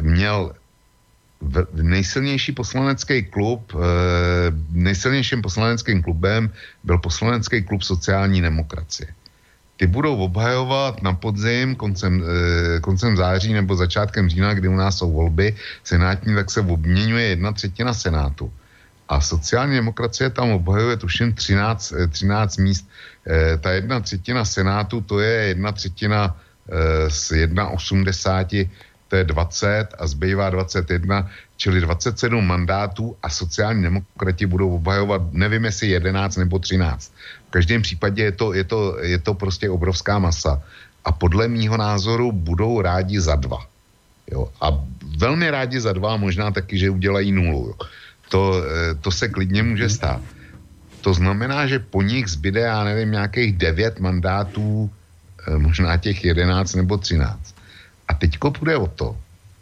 měl 0.00 0.52
v- 1.40 1.82
nejsilnější 1.82 2.52
poslanecký 2.52 3.22
klub, 3.22 3.72
eh, 3.74 3.78
nejsilnějším 4.72 5.42
poslaneckým 5.42 6.02
klubem 6.02 6.50
byl 6.84 6.98
poslanecký 6.98 7.62
klub 7.62 7.82
sociální 7.82 8.40
demokracie. 8.42 9.08
Ty 9.76 9.86
budou 9.86 10.16
obhajovat 10.16 11.02
na 11.02 11.12
podzim, 11.16 11.74
koncem, 11.76 12.20
eh, 12.20 12.80
koncem 12.80 13.16
září 13.16 13.52
nebo 13.52 13.76
začátkem 13.76 14.28
října, 14.28 14.54
kdy 14.54 14.68
u 14.68 14.76
nás 14.76 14.98
jsou 14.98 15.12
volby 15.12 15.56
senátní, 15.84 16.34
tak 16.34 16.50
se 16.50 16.60
obměňuje 16.60 17.24
jedna 17.26 17.52
třetina 17.52 17.94
senátu. 17.94 18.52
A 19.08 19.20
sociální 19.20 19.74
demokracie 19.80 20.30
tam 20.30 20.50
obhajuje 20.50 20.96
tuším 20.96 21.32
13, 21.32 21.92
eh, 21.96 22.06
13 22.06 22.56
míst. 22.60 22.84
Eh, 23.26 23.56
Ta 23.58 23.70
jedna 23.72 24.00
třetina 24.00 24.44
senátu, 24.44 25.00
to 25.00 25.20
je 25.20 25.56
jedna 25.56 25.72
třetina 25.72 26.36
eh, 26.70 27.10
z 27.10 27.32
1,80, 27.32 28.68
to 29.10 29.16
je 29.18 29.24
20 29.24 29.98
a 29.98 30.06
zbývá 30.06 30.50
21, 30.50 31.26
čili 31.56 31.80
27 31.82 32.46
mandátů 32.46 33.16
a 33.22 33.28
sociální 33.28 33.82
demokrati 33.82 34.46
budou 34.46 34.78
obhajovat, 34.78 35.34
nevím 35.34 35.64
jestli 35.64 35.98
11 35.98 36.36
nebo 36.36 36.58
13. 36.58 37.12
V 37.48 37.50
každém 37.50 37.82
případě 37.82 38.22
je 38.22 38.32
to, 38.32 38.54
je 38.54 38.64
to, 38.64 38.80
je 39.02 39.18
to 39.18 39.34
prostě 39.34 39.70
obrovská 39.70 40.18
masa. 40.18 40.62
A 41.04 41.12
podle 41.12 41.48
mýho 41.48 41.76
názoru 41.76 42.32
budou 42.32 42.80
rádi 42.80 43.20
za 43.20 43.34
dva. 43.34 43.66
Jo? 44.30 44.48
A 44.60 44.78
velmi 45.18 45.50
rádi 45.50 45.80
za 45.80 45.92
dva, 45.92 46.16
možná 46.16 46.50
taky, 46.50 46.78
že 46.78 46.90
udělají 46.90 47.32
nulu. 47.32 47.66
Jo? 47.66 47.74
To, 48.30 48.62
eh, 48.62 48.94
to 48.94 49.10
se 49.10 49.28
klidně 49.28 49.62
může 49.62 49.88
stát. 49.90 50.22
To 51.00 51.10
znamená, 51.14 51.66
že 51.66 51.82
po 51.82 52.02
nich 52.02 52.30
zbyde, 52.30 52.60
já 52.60 52.84
nevím, 52.84 53.10
nějakých 53.10 53.58
devět 53.58 54.00
mandátů, 54.00 54.86
eh, 54.86 55.58
možná 55.58 55.96
těch 55.96 56.24
11 56.24 56.78
nebo 56.78 56.94
13. 56.94 57.59
A 58.10 58.14
teďko 58.18 58.50
půjde 58.50 58.76
o 58.76 58.86
to, 58.90 59.14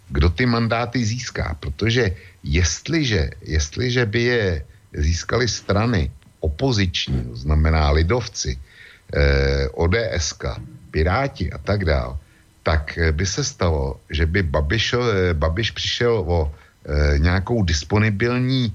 kdo 0.09 0.33
ty 0.33 0.49
mandáty 0.49 1.05
získá, 1.05 1.57
protože 1.61 2.17
jestliže, 2.41 3.31
jestliže 3.45 4.07
by 4.09 4.23
je 4.23 4.65
získali 4.97 5.45
strany 5.49 6.11
opoziční, 6.41 7.29
znamená 7.37 7.93
lidovci, 7.93 8.57
eh, 8.57 9.69
ODSK, 9.77 10.65
Piráti 10.91 11.53
a 11.53 11.59
tak 11.61 11.85
dál, 11.85 12.17
tak 12.65 12.97
eh, 12.99 13.13
by 13.13 13.27
se 13.27 13.45
stalo, 13.45 14.01
že 14.09 14.25
by 14.25 14.43
Babiš, 14.43 14.97
eh, 14.97 15.35
Babiš 15.37 15.77
přišel 15.77 16.25
o 16.25 16.49
eh, 16.49 17.19
nějakou 17.19 17.63
disponibilní, 17.63 18.73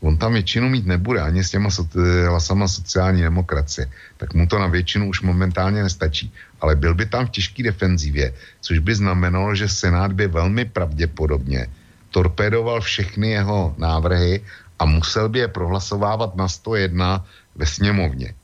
on 0.00 0.16
tam 0.16 0.32
většinu 0.32 0.68
mít 0.68 0.86
nebude, 0.86 1.20
ani 1.20 1.44
s 1.44 1.50
těma 1.50 1.70
so, 1.70 1.88
hlasama 2.28 2.68
sociální 2.68 3.22
demokracie, 3.22 3.90
tak 4.16 4.34
mu 4.34 4.46
to 4.46 4.58
na 4.58 4.66
většinu 4.66 5.08
už 5.08 5.20
momentálně 5.20 5.82
nestačí. 5.82 6.32
Ale 6.60 6.76
byl 6.76 6.94
by 6.94 7.06
tam 7.06 7.26
v 7.26 7.30
těžké 7.30 7.62
defenzivě, 7.62 8.32
což 8.60 8.78
by 8.78 8.94
znamenalo, 8.94 9.54
že 9.54 9.68
Senát 9.68 10.12
by 10.12 10.26
velmi 10.26 10.64
pravděpodobně 10.64 11.66
torpédoval 12.10 12.80
všechny 12.80 13.30
jeho 13.30 13.74
návrhy 13.78 14.40
a 14.78 14.84
musel 14.84 15.28
by 15.28 15.38
je 15.38 15.48
prohlasovávat 15.48 16.36
na 16.36 16.48
101 16.48 17.24
ve 17.56 17.66
sněmovně 17.66 18.34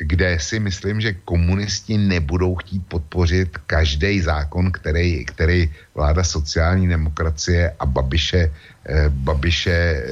kde 0.00 0.38
si 0.40 0.60
myslím, 0.60 1.00
že 1.00 1.20
komunisti 1.24 1.98
nebudou 1.98 2.54
chtít 2.54 2.82
podpořit 2.88 3.58
každý 3.66 4.20
zákon, 4.20 4.72
který, 4.72 5.24
který 5.24 5.70
vláda 5.94 6.24
sociální 6.24 6.88
demokracie 6.88 7.72
a 7.78 7.86
Babiše, 7.86 8.50
eh, 8.86 9.08
Babiše 9.08 9.70
eh, 9.70 10.04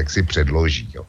jak 0.00 0.10
si 0.10 0.22
předloží. 0.22 0.88
Jo. 0.94 1.04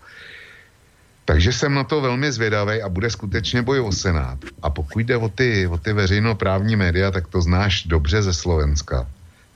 Takže 1.26 1.54
jsem 1.54 1.74
na 1.74 1.84
to 1.84 2.02
velmi 2.02 2.32
zvědavý 2.32 2.82
a 2.82 2.90
bude 2.90 3.10
skutečně 3.10 3.62
boj 3.62 3.80
o 3.80 3.92
Senát. 3.92 4.40
A 4.64 4.70
pokud 4.70 5.00
jde 5.00 5.18
o 5.18 5.30
ty, 5.30 5.68
o 5.68 5.78
ty 5.78 5.94
veřejnoprávní 5.94 6.76
média, 6.76 7.12
tak 7.12 7.28
to 7.28 7.42
znáš 7.42 7.84
dobře 7.84 8.22
ze 8.22 8.34
Slovenska, 8.34 9.08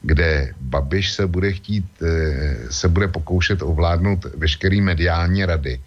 kde 0.02 0.52
Babiš 0.60 1.12
se 1.12 1.28
bude 1.28 1.54
chtít, 1.54 1.88
eh, 2.04 2.68
se 2.70 2.88
bude 2.88 3.08
pokoušet 3.08 3.62
ovládnout 3.64 4.26
veškerý 4.36 4.82
mediální 4.82 5.46
rady 5.46 5.80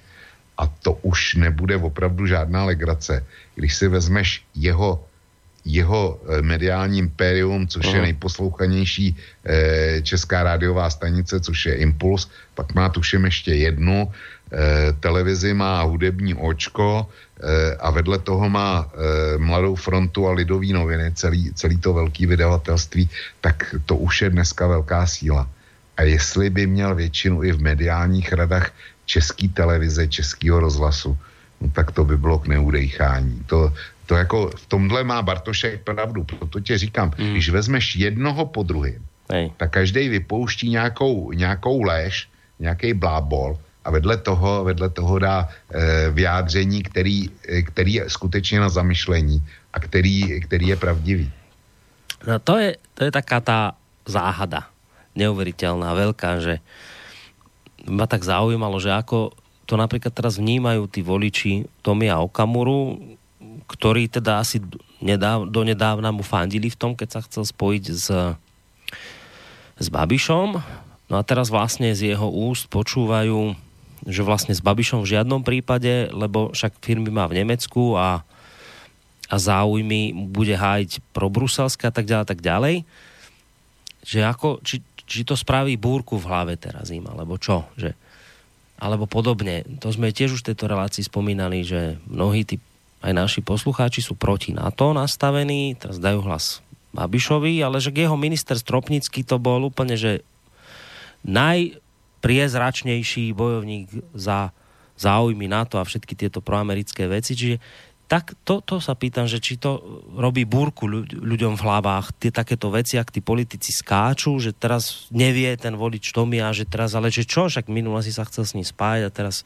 a 0.59 0.67
to 0.67 0.93
už 1.03 1.35
nebude 1.35 1.77
opravdu 1.77 2.27
žádná 2.27 2.65
legrace. 2.65 3.27
Když 3.55 3.75
si 3.75 3.89
vezmeš 3.89 4.45
jeho, 4.55 5.05
jeho 5.65 6.21
eh, 6.21 6.43
mediální 6.43 6.99
impérium, 6.99 7.69
což 7.69 7.87
je 7.87 8.03
nejposlouchanější 8.03 9.17
eh, 9.17 10.03
česká 10.03 10.43
rádiová 10.43 10.91
stanice, 10.91 11.41
což 11.41 11.67
je 11.67 11.75
Impuls, 11.75 12.31
pak 12.55 12.75
má 12.75 12.89
tuším 12.89 13.25
ještě 13.25 13.55
jednu, 13.55 14.13
eh, 14.53 14.93
televizi 15.01 15.55
má 15.55 15.83
hudební 15.83 16.35
očko 16.35 17.09
eh, 17.09 17.77
a 17.81 17.91
vedle 17.91 18.19
toho 18.19 18.49
má 18.49 18.87
eh, 18.87 19.39
Mladou 19.39 19.75
frontu 19.75 20.29
a 20.29 20.33
Lidový 20.33 20.73
noviny, 20.73 21.13
celý, 21.15 21.53
celý 21.55 21.77
to 21.79 21.93
velký 21.93 22.27
vydavatelství, 22.27 23.11
tak 23.41 23.75
to 23.87 23.97
už 23.97 24.23
je 24.23 24.31
dneska 24.31 24.67
velká 24.67 25.07
síla. 25.07 25.51
A 25.97 26.03
jestli 26.03 26.51
by 26.51 26.67
měl 26.67 26.95
většinu 26.95 27.43
i 27.43 27.53
v 27.53 27.63
mediálních 27.63 28.33
radách 28.33 28.71
české 29.07 29.49
televize, 29.49 30.09
českého 30.09 30.61
rozhlasu, 30.61 31.19
no 31.61 31.71
tak 31.71 31.93
to 31.93 32.05
by 32.05 32.17
bylo 32.17 32.39
k 32.39 32.47
neudejchání. 32.47 33.45
To, 33.47 33.73
to 34.07 34.15
jako 34.17 34.51
v 34.57 34.67
tomhle 34.67 35.05
má 35.05 35.23
Bartošek 35.23 35.85
pravdu, 35.85 36.25
proto 36.25 36.61
tě 36.61 36.79
říkám, 36.79 37.13
mm. 37.19 37.33
když 37.33 37.51
vezmeš 37.51 37.97
jednoho 37.97 38.47
po 38.47 38.63
druhém, 38.63 39.01
Hej. 39.33 39.53
tak 39.57 39.71
každý 39.71 40.09
vypouští 40.09 40.69
nějakou, 40.71 41.33
nějakou 41.33 41.83
léž, 41.83 42.29
nějaký 42.61 42.95
blábol 42.95 43.59
a 43.85 43.91
vedle 43.91 44.17
toho, 44.17 44.65
vedle 44.65 44.89
toho 44.91 45.19
dá 45.19 45.49
e, 45.49 46.11
vyjádření, 46.11 46.83
který, 46.83 47.31
e, 47.49 47.63
který 47.63 47.93
je 47.95 48.11
skutečně 48.11 48.61
na 48.61 48.69
zamyšlení 48.69 49.43
a 49.73 49.81
který, 49.81 50.41
který 50.41 50.67
je 50.67 50.77
pravdivý. 50.77 51.33
No 52.27 52.39
to 52.39 52.57
je, 52.59 52.77
to 52.95 53.05
je 53.05 53.11
taká 53.13 53.41
tá 53.41 53.77
záhada. 54.09 54.73
Neuveriteľná, 55.15 55.95
veľká, 55.95 56.41
že 56.41 56.59
ma 57.89 58.09
tak 58.09 58.25
zaujímalo, 58.25 58.81
že 58.81 58.93
ako 58.93 59.33
to 59.65 59.75
napríklad 59.81 60.13
teraz 60.13 60.37
vnímajú 60.37 60.89
tí 60.89 61.01
voliči 61.01 61.69
Tomia 61.81 62.21
Okamuru, 62.21 63.01
ktorí 63.65 64.13
teda 64.13 64.45
asi 64.45 64.61
nedáv, 65.01 65.49
donedávna 65.49 66.13
mu 66.13 66.21
fandili 66.21 66.69
v 66.69 66.77
tom, 66.77 66.93
keď 66.93 67.09
sa 67.09 67.21
chcel 67.25 67.45
spojiť 67.49 67.85
s, 67.89 68.07
s 69.81 69.87
Babišom. 69.89 70.49
No 71.09 71.15
a 71.17 71.23
teraz 71.25 71.49
vlastne 71.49 71.93
z 71.97 72.13
jeho 72.13 72.29
úst 72.29 72.69
počúvajú, 72.69 73.57
že 74.05 74.21
vlastne 74.21 74.53
s 74.53 74.61
Babišom 74.61 75.01
v 75.01 75.17
žiadnom 75.17 75.41
prípade, 75.41 76.13
lebo 76.13 76.53
však 76.53 76.81
firmy 76.85 77.09
má 77.09 77.25
v 77.25 77.41
Nemecku 77.41 77.97
a 77.97 78.25
a 79.29 79.37
záujmy 79.41 80.13
bude 80.31 80.53
hájiť 80.53 81.01
pro 81.17 81.33
bruselské 81.33 81.89
a 81.89 81.95
tak 81.95 82.05
ďalej, 82.05 82.27
tak 82.29 82.41
ďalej. 82.45 82.77
Že 84.05 84.19
ako, 84.29 84.49
či, 84.61 84.85
či 85.05 85.25
to 85.25 85.37
spraví 85.37 85.77
búrku 85.77 86.17
v 86.17 86.29
hlave 86.29 86.57
teraz 86.57 86.91
im, 86.91 87.05
alebo 87.05 87.37
čo? 87.37 87.65
Že, 87.77 87.93
alebo 88.81 89.07
podobne. 89.07 89.65
To 89.81 89.93
sme 89.93 90.13
tiež 90.13 90.33
už 90.37 90.43
v 90.45 90.49
tejto 90.53 90.67
relácii 90.67 91.05
spomínali, 91.07 91.65
že 91.65 91.97
mnohí 92.09 92.45
tí, 92.45 92.59
aj 93.05 93.13
naši 93.13 93.41
poslucháči 93.45 94.01
sú 94.01 94.17
proti 94.17 94.53
NATO 94.57 94.93
nastavení, 94.97 95.77
teraz 95.77 96.01
dajú 96.01 96.25
hlas 96.25 96.65
Babišovi, 96.95 97.59
ale 97.61 97.83
že 97.83 97.91
jeho 97.91 98.15
minister 98.15 98.55
Stropnický 98.55 99.27
to 99.27 99.43
bol 99.43 99.67
úplne, 99.67 99.99
že 99.99 100.23
najpriezračnejší 101.27 103.35
bojovník 103.35 103.91
za 104.15 104.55
záujmy 104.95 105.51
NATO 105.51 105.83
a 105.83 105.85
všetky 105.85 106.15
tieto 106.15 106.39
proamerické 106.39 107.11
veci. 107.11 107.35
Čiže 107.35 107.59
tak 108.05 108.37
to, 108.45 108.61
to 108.61 108.85
sa 108.85 108.93
pýtam, 108.93 109.25
že 109.25 109.41
či 109.41 109.57
to 109.57 109.81
robí 110.13 110.45
búrku 110.45 110.85
ľu- 110.85 111.09
ľuďom 111.09 111.57
v 111.57 111.65
hlavách, 111.65 112.13
tie 112.21 112.29
takéto 112.29 112.69
veci, 112.69 113.01
ak 113.01 113.09
tí 113.09 113.25
politici 113.25 113.73
skáču, 113.73 114.37
že 114.37 114.53
teraz 114.53 115.09
nevie 115.09 115.49
ten 115.57 115.73
volič 115.73 116.13
Tomia, 116.13 116.53
že 116.53 116.69
teraz, 116.69 116.93
ale 116.93 117.09
že 117.09 117.25
čo, 117.25 117.49
však 117.49 117.73
minule 117.73 118.05
si 118.05 118.13
sa 118.13 118.29
chcel 118.29 118.45
s 118.45 118.55
ním 118.55 118.67
spájať 118.67 119.03
a 119.09 119.15
teraz 119.15 119.37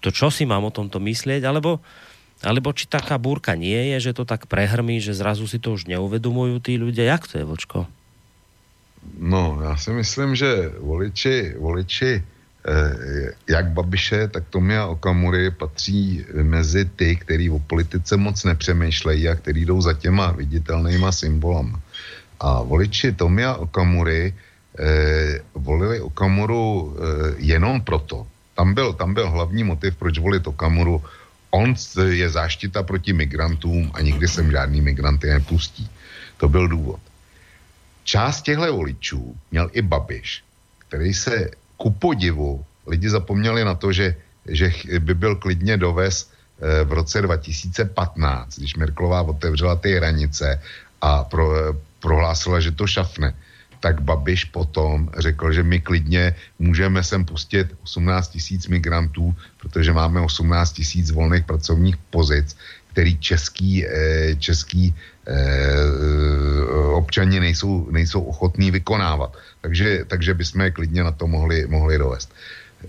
to 0.00 0.08
čo 0.08 0.32
si 0.32 0.48
mám 0.48 0.64
o 0.64 0.72
tomto 0.72 1.00
myslieť, 1.00 1.44
alebo, 1.44 1.80
alebo 2.40 2.72
či 2.72 2.88
taká 2.88 3.20
búrka 3.20 3.56
nie 3.56 3.96
je, 3.96 4.10
že 4.10 4.16
to 4.16 4.24
tak 4.28 4.48
prehrmí, 4.48 5.00
že 5.00 5.16
zrazu 5.16 5.44
si 5.44 5.60
to 5.60 5.76
už 5.76 5.88
neuvedomujú 5.88 6.60
tí 6.60 6.80
ľudia. 6.80 7.08
Jak 7.12 7.28
to 7.28 7.40
je, 7.40 7.44
Vočko? 7.44 7.80
No, 9.18 9.58
já 9.62 9.76
si 9.76 9.90
myslím, 9.90 10.34
že 10.34 10.72
voliči, 10.80 11.54
voliči 11.58 12.22
jak 13.48 13.66
Babiše, 13.70 14.28
tak 14.28 14.44
Tomia 14.50 14.86
Okamury 14.86 15.50
patří 15.50 16.24
mezi 16.42 16.84
ty, 16.84 17.16
který 17.16 17.50
o 17.50 17.58
politice 17.58 18.16
moc 18.16 18.44
nepřemýšlejí 18.44 19.28
a 19.28 19.34
který 19.34 19.64
jdou 19.64 19.80
za 19.80 19.92
těma 19.92 20.30
viditelnýma 20.32 21.12
symbolama. 21.12 21.80
A 22.40 22.62
voliči 22.62 23.12
Tomia 23.12 23.54
Okamury 23.54 24.34
eh, 24.78 25.40
volili 25.54 26.00
Okamuru 26.00 26.96
eh, 26.96 27.34
jenom 27.38 27.80
proto. 27.80 28.26
Tam 28.54 28.74
byl, 28.74 28.92
tam 28.92 29.14
byl 29.14 29.30
hlavní 29.30 29.64
motiv, 29.64 29.96
proč 29.96 30.18
volit 30.18 30.46
Okamuru, 30.46 31.02
on 31.50 31.74
je 32.02 32.28
záštita 32.28 32.82
proti 32.82 33.12
migrantům 33.12 33.90
a 33.94 34.00
nikdy 34.00 34.28
sem 34.28 34.50
žádný 34.50 34.80
migranty 34.80 35.26
nepustí. 35.28 35.88
To 36.36 36.48
byl 36.48 36.68
důvod. 36.68 37.00
Část 38.04 38.42
těchto 38.42 38.72
voličů 38.72 39.36
měl 39.50 39.70
i 39.72 39.82
Babiš, 39.82 40.44
který 40.78 41.14
se 41.14 41.50
ku 41.76 41.90
podivu, 41.90 42.64
lidi 42.86 43.10
zapomněli 43.10 43.64
na 43.64 43.74
to, 43.74 43.92
že, 43.92 44.16
že 44.48 44.72
by 44.98 45.14
byl 45.14 45.36
klidně 45.36 45.76
dovez 45.76 46.30
eh, 46.30 46.84
v 46.84 46.92
roce 46.92 47.22
2015, 47.22 48.58
když 48.58 48.76
Merklová 48.76 49.22
otevřela 49.22 49.76
ty 49.76 49.94
hranice 49.94 50.60
a 51.00 51.24
pro, 51.24 51.74
prohlásila, 52.00 52.60
že 52.60 52.72
to 52.72 52.86
šafne. 52.86 53.34
Tak 53.80 54.00
Babiš 54.00 54.44
potom 54.44 55.10
řekl, 55.18 55.52
že 55.52 55.62
my 55.62 55.80
klidně 55.80 56.34
můžeme 56.58 57.04
sem 57.04 57.24
pustit 57.24 57.74
18 57.82 58.28
tisíc 58.28 58.66
migrantů, 58.66 59.34
protože 59.60 59.92
máme 59.92 60.20
18 60.20 60.72
tisíc 60.72 61.10
volných 61.10 61.44
pracovních 61.44 61.96
pozic, 62.10 62.56
který 62.96 63.18
český, 63.18 63.86
eh, 63.86 64.34
český 64.38 64.94
eh, 64.94 65.15
občani 66.92 67.40
nejsou, 67.40 67.90
nejsou 67.90 68.22
ochotní 68.22 68.70
vykonávat. 68.70 69.36
Takže, 69.60 70.04
takže 70.06 70.34
bychom 70.34 70.70
klidně 70.72 71.04
na 71.04 71.12
to 71.12 71.26
mohli, 71.26 71.66
mohli 71.66 71.98
dovést. 71.98 72.32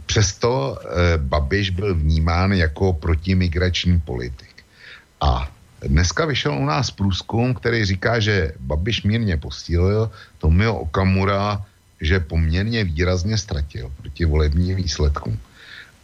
Přesto 0.05 0.77
eh, 0.77 1.17
Babiš 1.17 1.69
byl 1.69 1.95
vnímán 1.95 2.53
jako 2.53 2.93
protimigrační 2.93 3.99
politik. 3.99 4.63
A 5.21 5.49
Dneska 5.77 6.25
vyšel 6.25 6.57
u 6.57 6.65
nás 6.65 6.91
průzkum, 6.91 7.53
který 7.53 7.85
říká, 7.85 8.19
že 8.19 8.51
Babiš 8.59 9.03
mírně 9.03 9.37
posílil, 9.37 10.09
Tomio 10.37 10.73
Okamura, 10.73 11.65
že 12.01 12.19
poměrně 12.19 12.83
výrazně 12.83 13.37
ztratil 13.37 13.91
proti 13.97 14.25
volebním 14.25 14.75
výsledkům. 14.75 15.37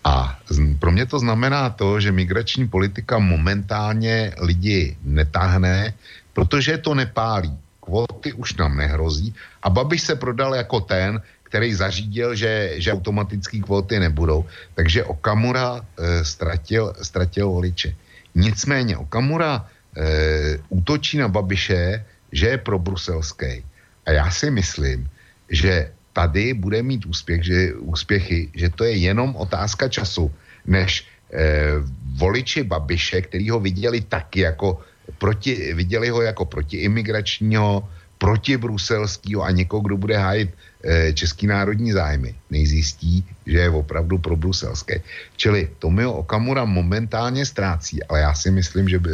A 0.04 0.40
pro 0.80 0.92
mě 0.92 1.06
to 1.06 1.20
znamená 1.20 1.70
to, 1.70 2.00
že 2.00 2.12
migrační 2.12 2.68
politika 2.68 3.20
momentálně 3.20 4.32
lidi 4.38 4.98
netáhne, 5.04 5.94
protože 6.34 6.78
to 6.78 6.94
nepálí. 6.96 7.58
Kvóty 7.84 8.34
už 8.34 8.56
nám 8.56 8.78
nehrozí 8.78 9.36
a 9.64 9.70
Babiš 9.70 10.02
se 10.02 10.16
prodal 10.16 10.56
jako 10.56 10.80
ten, 10.80 11.22
který 11.44 11.74
zařídil, 11.74 12.36
že, 12.36 12.82
že 12.82 12.94
automatické 12.94 13.60
kvóty 13.60 14.00
nebudou. 14.00 14.46
Takže 14.74 15.04
Okamura 15.04 15.86
e, 15.86 16.26
ztratil, 16.26 16.94
ztratil 17.02 17.50
voliče. 17.50 17.96
Nicméně 18.36 18.98
Okamura 18.98 19.62
e, 19.62 20.58
útočí 20.70 21.22
na 21.22 21.28
Babiše, 21.28 22.06
že 22.32 22.46
je 22.48 22.58
pro 22.58 22.80
bruselský. 22.80 23.62
A 24.06 24.12
já 24.12 24.32
si 24.32 24.50
myslím, 24.52 25.06
že 25.50 25.92
tady 26.14 26.54
bude 26.54 26.82
mít 26.82 27.06
úspěch, 27.06 27.46
že, 27.46 27.74
úspěchy, 27.86 28.50
že 28.56 28.70
to 28.74 28.84
je 28.90 28.98
jenom 28.98 29.36
otázka 29.36 29.88
času, 29.90 30.32
než 30.66 31.06
e, 31.06 31.78
voliči 32.18 32.64
Babiše, 32.64 33.22
který 33.30 33.50
ho 33.50 33.60
viděli 33.60 34.02
taky 34.02 34.40
jako 34.50 34.82
proti, 35.18 35.74
viděli 35.74 36.10
ho 36.10 36.22
jako 36.22 36.45
protiimigračního, 36.45 37.88
protibruselského 38.18 39.43
a 39.43 39.51
někoho, 39.51 39.82
kdo 39.82 39.97
bude 39.97 40.18
hájit 40.18 40.49
e, 40.84 41.14
český 41.14 41.47
národní 41.47 41.91
zájmy, 41.91 42.36
nejzjistí, 42.49 43.26
že 43.45 43.58
je 43.58 43.70
opravdu 43.70 44.18
pro 44.18 44.36
bruselské. 44.36 45.04
Čili 45.36 45.70
Tomio 45.80 46.12
Okamura 46.24 46.66
momentálně 46.66 47.45
ztrácí, 47.45 48.04
ale 48.04 48.20
já 48.20 48.34
si 48.34 48.51
myslím, 48.51 48.89
že, 48.89 48.99
by, 48.99 49.12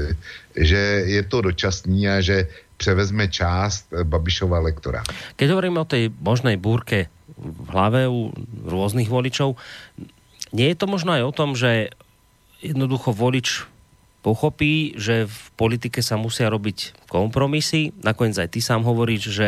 že 0.56 0.82
je 1.06 1.24
to 1.24 1.42
dočasný 1.42 2.10
a 2.10 2.22
že 2.22 2.48
převezme 2.78 3.28
část 3.28 3.90
Babišova 4.04 4.60
lektora. 4.60 5.04
Keď 5.36 5.48
hovoríme 5.52 5.84
o 5.84 5.90
tej 5.90 6.14
možnej 6.16 6.56
búrke 6.56 7.12
v 7.36 7.68
hlave 7.76 8.08
u 8.08 8.32
rôznych 8.64 9.12
voličov, 9.12 9.60
nie 10.56 10.72
je 10.72 10.78
to 10.80 10.86
možno 10.88 11.18
aj 11.18 11.24
o 11.28 11.36
tom, 11.36 11.58
že 11.60 11.92
jednoducho 12.64 13.12
volič 13.12 13.69
pochopí, 14.20 14.96
že 15.00 15.28
v 15.28 15.46
politike 15.56 16.04
sa 16.04 16.20
musia 16.20 16.52
robiť 16.52 17.08
kompromisy. 17.08 17.96
Nakoniec 18.04 18.36
aj 18.40 18.50
ty 18.52 18.60
sám 18.60 18.84
hovoríš, 18.84 19.32
že 19.32 19.48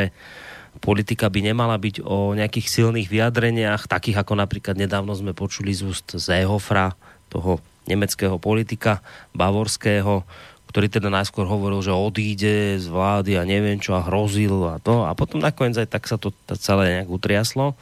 politika 0.80 1.28
by 1.28 1.52
nemala 1.52 1.76
byť 1.76 2.00
o 2.04 2.32
nejakých 2.32 2.68
silných 2.68 3.12
vyjadreniach, 3.12 3.92
takých 3.92 4.24
ako 4.24 4.40
napríklad 4.40 4.80
nedávno 4.80 5.12
sme 5.12 5.36
počuli 5.36 5.76
z 5.76 5.92
úst 5.92 6.16
Zéhofra, 6.16 6.96
toho 7.28 7.60
nemeckého 7.88 8.40
politika, 8.40 9.04
bavorského, 9.36 10.24
ktorý 10.72 10.88
teda 10.88 11.12
najskôr 11.12 11.44
hovoril, 11.44 11.84
že 11.84 11.92
odíde 11.92 12.80
z 12.80 12.88
vlády 12.88 13.36
a 13.36 13.44
neviem 13.44 13.76
čo 13.76 13.92
a 13.92 14.08
hrozil 14.08 14.72
a 14.72 14.80
to 14.80 15.04
a 15.04 15.12
potom 15.12 15.44
nakoniec 15.44 15.76
aj 15.76 15.92
tak 15.92 16.08
sa 16.08 16.16
to 16.16 16.32
celé 16.56 17.00
nejak 17.00 17.12
utriaslo. 17.12 17.76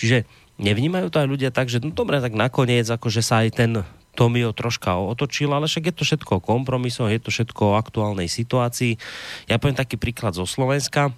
Čiže 0.00 0.24
nevnímajú 0.56 1.12
to 1.12 1.20
aj 1.20 1.28
ľudia 1.28 1.50
tak, 1.52 1.68
že 1.68 1.84
no 1.84 1.92
dobre, 1.92 2.24
tak 2.24 2.32
nakoniec 2.32 2.88
akože 2.88 3.20
sa 3.20 3.44
aj 3.44 3.48
ten 3.52 3.70
Tomio 4.14 4.54
troška 4.54 4.94
otočil, 4.94 5.50
ale 5.50 5.66
však 5.66 5.90
je 5.90 5.94
to 5.94 6.02
všetko 6.06 6.38
o 6.38 6.44
kompromisoch, 6.44 7.10
je 7.10 7.20
to 7.20 7.30
všetko 7.34 7.74
o 7.74 7.78
aktuálnej 7.78 8.30
situácii. 8.30 8.94
Ja 9.50 9.58
poviem 9.58 9.78
taký 9.78 9.98
príklad 9.98 10.38
zo 10.38 10.46
Slovenska. 10.46 11.10
E, 11.10 11.12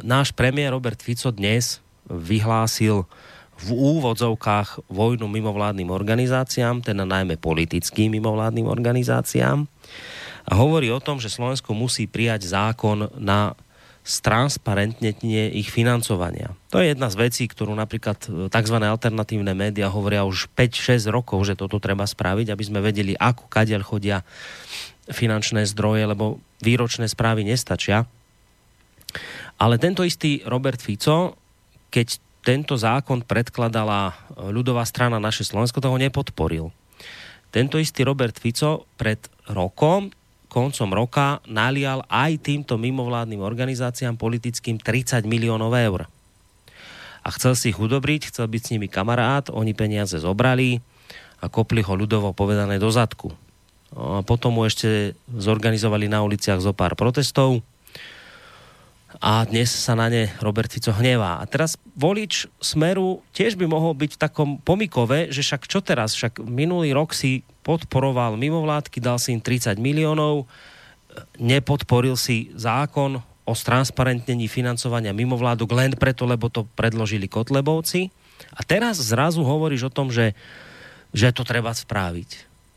náš 0.00 0.32
premiér 0.32 0.72
Robert 0.72 1.00
Fico 1.00 1.28
dnes 1.28 1.84
vyhlásil 2.08 3.04
v 3.56 3.68
úvodzovkách 3.72 4.92
vojnu 4.92 5.24
mimovládnym 5.28 5.88
organizáciám, 5.88 6.84
teda 6.84 7.08
najmä 7.08 7.40
politickým 7.40 8.12
mimovládnym 8.20 8.68
organizáciám. 8.68 9.64
A 10.46 10.52
hovorí 10.54 10.92
o 10.92 11.02
tom, 11.02 11.18
že 11.18 11.32
Slovensko 11.32 11.74
musí 11.74 12.06
prijať 12.06 12.46
zákon 12.46 13.10
na 13.18 13.56
stransparentnenie 14.06 15.50
ich 15.50 15.74
financovania. 15.74 16.54
To 16.70 16.78
je 16.78 16.94
jedna 16.94 17.10
z 17.10 17.18
vecí, 17.18 17.50
ktorú 17.50 17.74
napríklad 17.74 18.18
e, 18.30 18.46
tzv. 18.46 18.76
alternatívne 18.78 19.50
médiá 19.50 19.90
hovoria 19.90 20.22
už 20.22 20.46
5-6 20.54 21.10
rokov, 21.10 21.42
že 21.42 21.58
toto 21.58 21.82
treba 21.82 22.06
spraviť, 22.06 22.54
aby 22.54 22.62
sme 22.62 22.78
vedeli, 22.78 23.18
ako 23.18 23.50
kadiaľ 23.50 23.82
chodia 23.82 24.22
finančné 25.10 25.66
zdroje, 25.66 26.06
lebo 26.06 26.38
výročné 26.62 27.10
správy 27.10 27.42
nestačia. 27.42 28.06
Ale 29.58 29.82
tento 29.82 30.06
istý 30.06 30.38
Robert 30.46 30.78
Fico, 30.78 31.34
keď 31.90 32.22
tento 32.46 32.78
zákon 32.78 33.26
predkladala 33.26 34.14
e, 34.14 34.54
ľudová 34.54 34.86
strana 34.86 35.18
naše 35.18 35.42
Slovensko, 35.42 35.82
toho 35.82 35.98
nepodporil. 35.98 36.70
Tento 37.50 37.82
istý 37.82 38.06
Robert 38.06 38.38
Fico 38.38 38.86
pred 38.94 39.18
rokom, 39.50 40.14
koncom 40.56 40.88
roka, 40.96 41.44
nalial 41.44 42.00
aj 42.08 42.40
týmto 42.40 42.80
mimovládnym 42.80 43.44
organizáciám 43.44 44.16
politickým 44.16 44.80
30 44.80 45.28
miliónov 45.28 45.76
eur. 45.76 46.08
A 47.20 47.28
chcel 47.36 47.52
si 47.52 47.76
ich 47.76 47.76
udobriť, 47.76 48.32
chcel 48.32 48.48
byť 48.48 48.62
s 48.64 48.72
nimi 48.72 48.88
kamarát, 48.88 49.52
oni 49.52 49.76
peniaze 49.76 50.16
zobrali 50.16 50.80
a 51.44 51.52
kopli 51.52 51.84
ho 51.84 51.92
ľudovo 51.92 52.32
povedané 52.32 52.80
do 52.80 52.88
zadku. 52.88 53.36
A 53.92 54.24
potom 54.24 54.56
mu 54.56 54.64
ešte 54.64 55.12
zorganizovali 55.28 56.08
na 56.08 56.24
uliciach 56.24 56.64
zo 56.64 56.72
pár 56.72 56.96
protestov, 56.96 57.60
a 59.16 59.48
dnes 59.48 59.72
sa 59.72 59.96
na 59.96 60.12
ne 60.12 60.28
Robert 60.44 60.68
Fico 60.68 60.92
hnevá. 60.92 61.40
A 61.40 61.48
teraz 61.48 61.80
volič 61.96 62.52
Smeru 62.60 63.24
tiež 63.32 63.56
by 63.56 63.64
mohol 63.64 63.96
byť 63.96 64.10
v 64.12 64.20
takom 64.20 64.50
pomikove, 64.60 65.32
že 65.32 65.40
však 65.40 65.64
čo 65.64 65.80
teraz, 65.80 66.12
však 66.12 66.44
minulý 66.44 66.92
rok 66.92 67.16
si 67.16 67.40
podporoval 67.66 68.38
mimovládky, 68.38 69.02
dal 69.02 69.18
si 69.18 69.34
im 69.34 69.42
30 69.42 69.74
miliónov, 69.82 70.46
nepodporil 71.42 72.14
si 72.14 72.54
zákon 72.54 73.18
o 73.46 73.52
transparentnení 73.54 74.46
financovania 74.46 75.10
mimovládok 75.10 75.70
len 75.74 75.92
preto, 75.98 76.22
lebo 76.26 76.46
to 76.46 76.66
predložili 76.78 77.26
Kotlebovci. 77.26 78.10
A 78.54 78.62
teraz 78.62 79.02
zrazu 79.02 79.42
hovoríš 79.42 79.90
o 79.90 79.94
tom, 79.94 80.14
že, 80.14 80.38
že 81.10 81.34
to 81.34 81.42
treba 81.42 81.74
spraviť. 81.74 82.30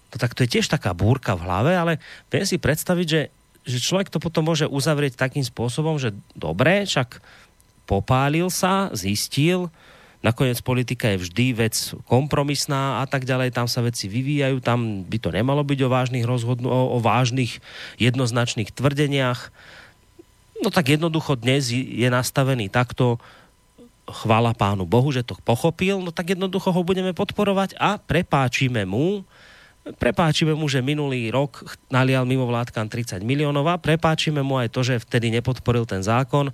To, 0.10 0.16
tak 0.18 0.34
to 0.34 0.42
je 0.46 0.58
tiež 0.58 0.66
taká 0.66 0.98
búrka 0.98 1.38
v 1.38 1.46
hlave, 1.46 1.72
ale 1.78 1.94
viem 2.34 2.46
si 2.46 2.58
predstaviť, 2.58 3.08
že 3.08 3.22
že 3.70 3.78
človek 3.78 4.10
to 4.10 4.18
potom 4.18 4.50
môže 4.50 4.66
uzavrieť 4.66 5.14
takým 5.20 5.46
spôsobom, 5.46 6.02
že 6.02 6.16
dobre, 6.34 6.90
však 6.90 7.22
popálil 7.86 8.50
sa, 8.50 8.90
zistil, 8.98 9.70
nakoniec 10.20 10.60
politika 10.60 11.08
je 11.16 11.24
vždy 11.28 11.46
vec 11.56 11.76
kompromisná 12.04 13.00
a 13.00 13.06
tak 13.08 13.24
ďalej, 13.24 13.56
tam 13.56 13.72
sa 13.72 13.80
veci 13.80 14.12
vyvíjajú, 14.12 14.60
tam 14.60 15.08
by 15.08 15.18
to 15.20 15.32
nemalo 15.32 15.64
byť 15.64 15.80
o 15.88 15.92
vážnych 15.92 16.26
rozhodnú, 16.28 16.68
o, 16.68 16.82
o 16.96 16.98
vážnych 17.00 17.64
jednoznačných 17.96 18.76
tvrdeniach. 18.76 19.52
No 20.60 20.68
tak 20.68 20.92
jednoducho 20.92 21.40
dnes 21.40 21.72
je 21.72 22.08
nastavený 22.12 22.68
takto, 22.68 23.16
chvála 24.10 24.58
pánu 24.58 24.84
Bohu, 24.90 25.14
že 25.14 25.24
to 25.24 25.38
pochopil, 25.46 26.02
no 26.02 26.10
tak 26.10 26.34
jednoducho 26.34 26.74
ho 26.74 26.82
budeme 26.82 27.14
podporovať 27.14 27.78
a 27.78 28.02
prepáčime 28.02 28.84
mu, 28.84 29.24
prepáčime 30.02 30.52
mu, 30.58 30.68
že 30.68 30.84
minulý 30.84 31.32
rok 31.32 31.64
nalial 31.88 32.26
mimovládkam 32.26 32.90
30 32.90 33.22
miliónov 33.24 33.66
a 33.70 33.80
prepáčime 33.80 34.44
mu 34.44 34.60
aj 34.60 34.74
to, 34.74 34.82
že 34.84 35.02
vtedy 35.02 35.32
nepodporil 35.32 35.86
ten 35.88 36.04
zákon, 36.04 36.52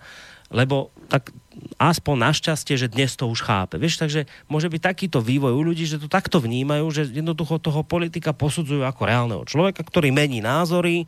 lebo 0.53 0.93
tak 1.09 1.33
aspoň 1.75 2.15
našťastie, 2.31 2.75
že 2.79 2.91
dnes 2.91 3.15
to 3.15 3.27
už 3.27 3.43
chápe. 3.43 3.75
Vieš, 3.75 3.99
takže 3.99 4.27
môže 4.47 4.71
byť 4.71 4.81
takýto 4.81 5.19
vývoj 5.19 5.53
u 5.55 5.61
ľudí, 5.61 5.83
že 5.87 5.99
to 5.99 6.07
takto 6.07 6.39
vnímajú, 6.39 6.85
že 6.91 7.11
jednoducho 7.11 7.59
toho 7.59 7.83
politika 7.83 8.31
posudzujú 8.31 8.83
ako 8.83 9.01
reálneho 9.03 9.43
človeka, 9.43 9.83
ktorý 9.83 10.11
mení 10.11 10.39
názory 10.39 11.07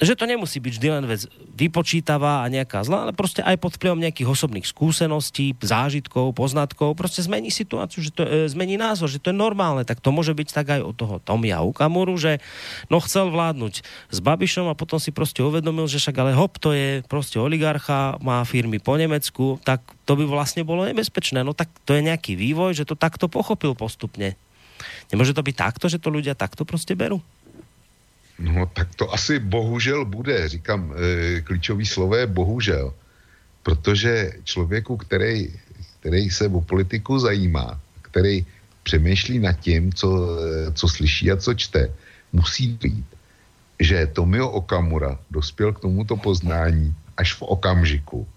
že 0.00 0.16
to 0.16 0.24
nemusí 0.24 0.56
byť 0.64 0.72
vždy 0.80 0.88
len 0.88 1.04
vec 1.04 1.28
vypočítavá 1.52 2.40
a 2.40 2.48
nejaká 2.48 2.80
zlá, 2.80 3.04
ale 3.04 3.12
proste 3.12 3.44
aj 3.44 3.60
pod 3.60 3.76
vplyvom 3.76 4.00
nejakých 4.00 4.32
osobných 4.32 4.64
skúseností, 4.64 5.52
zážitkov, 5.60 6.32
poznatkov, 6.32 6.96
proste 6.96 7.20
zmení 7.20 7.52
situáciu, 7.52 8.00
že 8.00 8.10
to 8.16 8.24
e, 8.24 8.48
zmení 8.48 8.80
názor, 8.80 9.12
že 9.12 9.20
to 9.20 9.28
je 9.28 9.36
normálne, 9.36 9.84
tak 9.84 10.00
to 10.00 10.08
môže 10.08 10.32
byť 10.32 10.48
tak 10.56 10.66
aj 10.72 10.80
od 10.80 10.96
toho 10.96 11.14
Tomia 11.20 11.60
Ukamuru, 11.60 12.16
že 12.16 12.40
no 12.88 12.96
chcel 13.04 13.28
vládnuť 13.28 13.84
s 13.84 14.18
Babišom 14.24 14.72
a 14.72 14.78
potom 14.78 14.96
si 14.96 15.12
proste 15.12 15.44
uvedomil, 15.44 15.84
že 15.84 16.00
však 16.00 16.16
ale 16.16 16.32
hop, 16.32 16.56
to 16.56 16.72
je 16.72 17.04
proste 17.04 17.36
oligarcha, 17.36 18.16
má 18.24 18.40
firmy 18.48 18.80
po 18.80 18.96
Nemecku, 18.96 19.60
tak 19.68 19.84
to 20.08 20.16
by 20.16 20.24
vlastne 20.24 20.64
bolo 20.64 20.88
nebezpečné. 20.88 21.44
No 21.44 21.52
tak 21.52 21.68
to 21.84 21.92
je 21.92 22.00
nejaký 22.00 22.40
vývoj, 22.40 22.72
že 22.72 22.88
to 22.88 22.96
takto 22.96 23.28
pochopil 23.28 23.76
postupne. 23.76 24.32
Nemôže 25.12 25.36
to 25.36 25.44
byť 25.44 25.56
takto, 25.56 25.92
že 25.92 26.00
to 26.00 26.08
ľudia 26.08 26.32
takto 26.32 26.64
proste 26.64 26.96
berú? 26.96 27.20
No 28.40 28.66
tak 28.72 28.88
to 28.96 29.12
asi 29.12 29.38
bohužel 29.38 30.04
bude, 30.04 30.48
říkám, 30.48 30.94
e, 30.96 31.40
klíčový 31.40 31.86
slovo 31.86 32.16
je 32.16 32.26
bohužel, 32.26 32.94
protože 33.62 34.32
člověku, 34.44 34.96
který, 34.96 35.52
který 36.00 36.30
se 36.30 36.48
o 36.48 36.60
politiku 36.60 37.18
zajímá, 37.18 37.80
který 38.02 38.46
přemýšlí 38.82 39.38
nad 39.38 39.52
tím, 39.52 39.92
co, 39.92 40.08
co 40.74 40.88
slyší 40.88 41.30
a 41.30 41.36
co 41.36 41.54
čte, 41.54 41.92
musí 42.32 42.68
být, 42.80 43.06
že 43.80 44.06
Tomio 44.06 44.48
Okamura 44.48 45.18
dospěl 45.30 45.72
k 45.72 45.80
tomuto 45.80 46.16
poznání 46.16 46.94
až 47.16 47.34
v 47.34 47.42
okamžiku, 47.42 48.28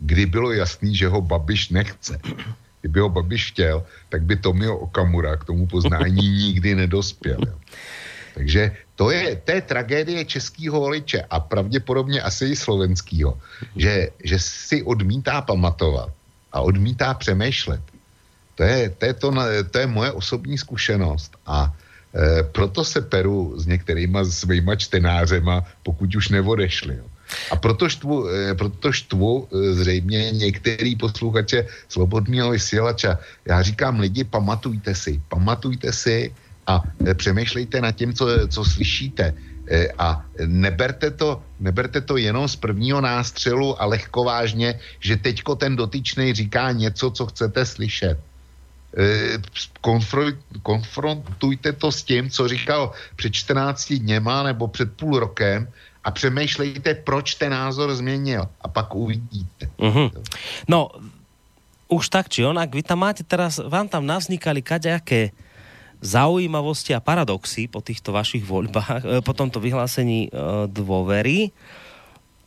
kdy 0.00 0.26
bylo 0.26 0.52
jasný, 0.52 0.96
že 0.96 1.08
ho 1.08 1.20
Babiš 1.20 1.68
nechce. 1.68 2.20
Kdyby 2.80 3.00
ho 3.00 3.08
Babiš 3.08 3.52
chtěl, 3.52 3.84
tak 4.08 4.22
by 4.22 4.36
Tomio 4.36 4.76
Okamura 4.76 5.36
k 5.36 5.44
tomu 5.44 5.66
poznání 5.66 6.28
nikdy 6.28 6.74
nedospěl. 6.74 7.38
Takže 8.34 8.76
to 9.00 9.08
je, 9.08 9.32
to 9.32 9.50
je 9.56 9.60
tragédie 9.64 10.20
českého 10.28 10.76
voliče 10.76 11.24
a 11.24 11.40
pravděpodobně 11.40 12.20
asi 12.20 12.52
i 12.52 12.56
slovenského, 12.56 13.32
že, 13.76 14.12
že 14.20 14.36
si 14.38 14.84
odmítá 14.84 15.40
pamatovat 15.40 16.12
a 16.52 16.60
odmítá 16.60 17.14
přemýšlet. 17.14 17.80
To 18.54 18.62
je, 18.62 18.90
to 18.92 19.04
je, 19.04 19.14
to, 19.14 19.28
to 19.70 19.78
je 19.78 19.86
moje 19.86 20.12
osobní 20.12 20.58
zkušenost 20.58 21.32
a 21.46 21.72
e, 22.12 22.42
proto 22.42 22.84
se 22.84 23.00
peru 23.00 23.56
s 23.56 23.64
některýma 23.64 24.24
svýma 24.28 24.76
čtenářema, 24.76 25.64
pokud 25.82 26.12
už 26.14 26.28
neodešli. 26.28 27.00
Jo. 27.00 27.08
A 27.50 27.56
proto 27.56 27.88
štvu, 27.88 28.28
e, 28.28 28.54
proto 28.54 28.92
štvu 28.92 29.48
e, 29.48 29.72
zřejmě 29.80 30.30
některý 30.44 30.96
posluchače 30.96 31.66
Slobodného 31.88 32.50
vysílača. 32.52 33.16
Já 33.48 33.62
říkám 33.62 34.00
lidi, 34.00 34.28
pamatujte 34.28 34.92
si, 34.94 35.22
pamatujte 35.28 35.88
si, 35.88 36.36
a 36.70 36.82
e, 37.06 37.14
přemýšlejte 37.14 37.80
nad 37.80 37.92
tím, 37.92 38.14
co, 38.14 38.26
co 38.48 38.64
slyšíte. 38.64 39.34
E, 39.70 39.88
a 39.98 40.22
neberte 40.46 41.10
to, 41.10 41.42
neberte 41.60 42.00
to 42.00 42.16
jenom 42.16 42.48
z 42.48 42.56
prvního 42.56 43.00
nástřelu 43.00 43.82
a 43.82 43.86
lehkovážně, 43.86 44.78
že 45.00 45.16
teďko 45.16 45.56
ten 45.56 45.76
dotyčný 45.76 46.34
říká 46.34 46.72
něco, 46.72 47.10
co 47.10 47.22
chcete 47.26 47.66
slyšet. 47.66 48.18
E, 48.94 49.38
konfrontujte 50.62 51.72
to 51.72 51.92
s 51.92 52.02
tím, 52.02 52.30
co 52.30 52.48
říkal 52.48 52.92
před 53.16 53.34
14 53.34 53.92
dněma 53.92 54.42
nebo 54.42 54.68
před 54.68 54.94
půl 54.94 55.18
rokem 55.18 55.66
a 56.04 56.10
přemýšlejte, 56.10 56.94
proč 56.94 57.34
ten 57.34 57.50
názor 57.52 57.94
změnil 57.94 58.48
a 58.60 58.66
pak 58.68 58.94
uvidíte. 58.94 59.68
Uh-huh. 59.78 60.10
No, 60.68 60.90
už 61.90 62.08
tak 62.08 62.30
či 62.30 62.46
onak, 62.46 62.74
vy 62.74 62.82
tam 62.82 62.98
máte 63.04 63.26
teraz, 63.26 63.58
vám 63.58 63.90
tam 63.90 64.06
navznikali 64.06 64.62
kaďaké 64.62 65.30
zaujímavosti 66.00 66.96
a 66.96 67.04
paradoxy 67.04 67.68
po 67.68 67.84
týchto 67.84 68.10
vašich 68.12 68.44
voľbách, 68.44 69.04
po 69.26 69.32
tomto 69.36 69.60
vyhlásení 69.60 70.28
e, 70.28 70.30
dôvery. 70.68 71.52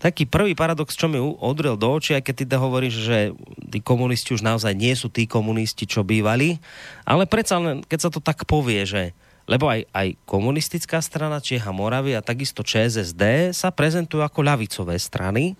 Taký 0.04 0.28
prvý 0.28 0.52
paradox, 0.52 1.00
čo 1.00 1.08
mi 1.08 1.16
odrel 1.22 1.80
do 1.80 1.88
očí, 1.88 2.12
aj 2.12 2.28
keď 2.28 2.36
ty 2.44 2.46
hovoríš, 2.60 2.96
že 3.08 3.20
tí 3.72 3.80
komunisti 3.80 4.36
už 4.36 4.44
naozaj 4.44 4.76
nie 4.76 4.92
sú 5.00 5.08
tí 5.08 5.24
komunisti, 5.24 5.88
čo 5.88 6.04
bývali, 6.04 6.60
ale 7.08 7.24
predsa 7.24 7.56
len, 7.56 7.80
keď 7.88 8.00
sa 8.04 8.10
to 8.12 8.20
tak 8.20 8.44
povie, 8.44 8.84
že 8.84 9.16
lebo 9.44 9.68
aj, 9.68 9.84
aj 9.92 10.08
komunistická 10.24 11.04
strana 11.04 11.44
Čieha 11.44 11.76
Moravy 11.76 12.16
a 12.16 12.24
takisto 12.24 12.64
ČSSD 12.64 13.52
sa 13.52 13.76
prezentujú 13.76 14.24
ako 14.24 14.40
ľavicové 14.40 14.96
strany. 14.96 15.60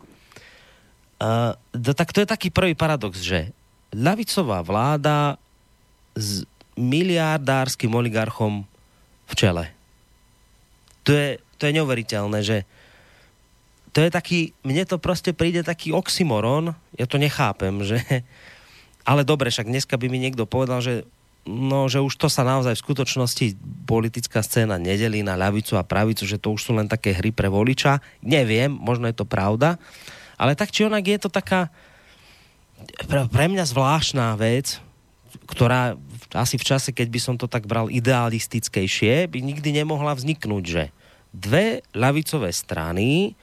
Uh, 1.20 1.56
tak 1.92 2.16
to 2.16 2.24
je 2.24 2.28
taký 2.28 2.48
prvý 2.48 2.80
paradox, 2.80 3.20
že 3.20 3.52
ľavicová 3.92 4.64
vláda 4.64 5.36
z, 6.16 6.48
miliardárským 6.80 7.92
oligarchom 7.94 8.66
v 9.30 9.34
čele. 9.34 9.66
To 11.04 11.12
je, 11.12 11.38
to 11.60 11.68
je 11.68 11.76
neuveriteľné, 11.78 12.40
že 12.42 12.58
to 13.94 14.02
je 14.02 14.10
taký, 14.10 14.40
mne 14.66 14.90
to 14.90 14.98
proste 14.98 15.38
príde 15.38 15.62
taký 15.62 15.94
oxymoron, 15.94 16.74
ja 16.98 17.06
to 17.06 17.22
nechápem, 17.22 17.86
že 17.86 18.02
ale 19.10 19.28
dobre, 19.28 19.52
však 19.52 19.70
dneska 19.70 20.00
by 20.00 20.08
mi 20.10 20.18
niekto 20.18 20.50
povedal, 20.50 20.82
že 20.82 21.06
no, 21.44 21.92
že 21.92 22.00
už 22.00 22.16
to 22.16 22.32
sa 22.32 22.48
naozaj 22.48 22.74
v 22.80 22.84
skutočnosti 22.88 23.46
politická 23.84 24.40
scéna 24.40 24.80
nedelí 24.80 25.22
na 25.22 25.36
ľavicu 25.36 25.76
a 25.76 25.84
pravicu, 25.84 26.24
že 26.24 26.40
to 26.40 26.56
už 26.56 26.64
sú 26.64 26.72
len 26.74 26.88
také 26.88 27.12
hry 27.12 27.36
pre 27.36 27.52
voliča. 27.52 28.00
Neviem, 28.24 28.72
možno 28.72 29.12
je 29.12 29.16
to 29.16 29.28
pravda, 29.28 29.76
ale 30.40 30.56
tak 30.56 30.72
či 30.72 30.88
onak 30.88 31.04
je 31.04 31.20
to 31.20 31.30
taká 31.30 31.68
pre, 33.08 33.46
mňa 33.48 33.64
zvláštna 33.68 34.36
vec, 34.40 34.80
ktorá 35.48 36.00
asi 36.42 36.58
v 36.58 36.66
čase, 36.66 36.90
keď 36.90 37.08
by 37.14 37.20
som 37.22 37.36
to 37.38 37.46
tak 37.46 37.70
bral 37.70 37.94
idealistickejšie, 37.94 39.30
by 39.30 39.40
nikdy 39.44 39.70
nemohla 39.70 40.18
vzniknúť, 40.18 40.64
že 40.66 40.84
dve 41.30 41.86
ľavicové 41.94 42.50
strany, 42.50 43.38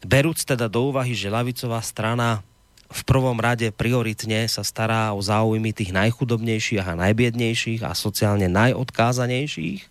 berúc 0.00 0.40
teda 0.44 0.68
do 0.68 0.92
úvahy, 0.92 1.12
že 1.12 1.32
ľavicová 1.32 1.80
strana 1.84 2.40
v 2.86 3.02
prvom 3.02 3.34
rade 3.36 3.66
prioritne 3.74 4.46
sa 4.46 4.62
stará 4.62 5.10
o 5.10 5.18
záujmy 5.18 5.74
tých 5.74 5.90
najchudobnejších 5.90 6.86
a 6.86 6.94
najbiednejších 6.94 7.82
a 7.82 7.92
sociálne 7.98 8.46
najodkázanejších. 8.46 9.82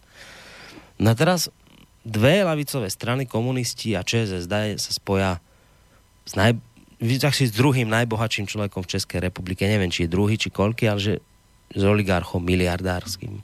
No 1.03 1.11
a 1.11 1.15
teraz 1.17 1.51
dve 2.07 2.47
lavicové 2.47 2.87
strany, 2.87 3.27
komunisti 3.27 3.99
a 3.99 4.05
ČSSD 4.05 4.79
sa 4.79 4.91
spoja 4.95 5.31
s, 6.23 6.39
naj, 6.39 6.55
s 7.03 7.51
druhým 7.51 7.91
najbohatším 7.91 8.47
človekom 8.47 8.87
v 8.87 8.91
Českej 8.95 9.19
republike. 9.19 9.67
Neviem, 9.67 9.91
či 9.91 10.07
je 10.07 10.13
druhý, 10.15 10.39
či 10.39 10.47
koľky, 10.47 10.87
ale 10.87 11.01
že 11.03 11.13
s 11.75 11.81
oligarchom 11.83 12.45
miliardárským. 12.45 13.41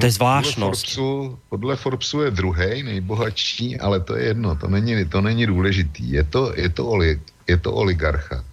To 0.00 0.06
je 0.06 0.12
zvláštnost. 0.12 0.96
Podle 0.96 0.96
Forbesu, 0.96 1.38
podle 1.48 1.76
Forbesu 1.76 2.20
je 2.20 2.30
druhý 2.30 2.82
nejbohatší, 2.82 3.78
ale 3.80 4.00
to 4.00 4.16
je 4.16 4.24
jedno, 4.24 4.56
to 4.56 4.68
není, 4.68 5.04
to 5.04 5.20
není 5.20 5.46
důležitý. 5.46 6.12
Je 6.12 6.24
to, 6.24 6.52
je, 6.56 6.68
to 6.68 6.86
oli, 6.86 7.20
je 7.48 7.56
to 7.56 7.72
oligarcha. 7.72 8.44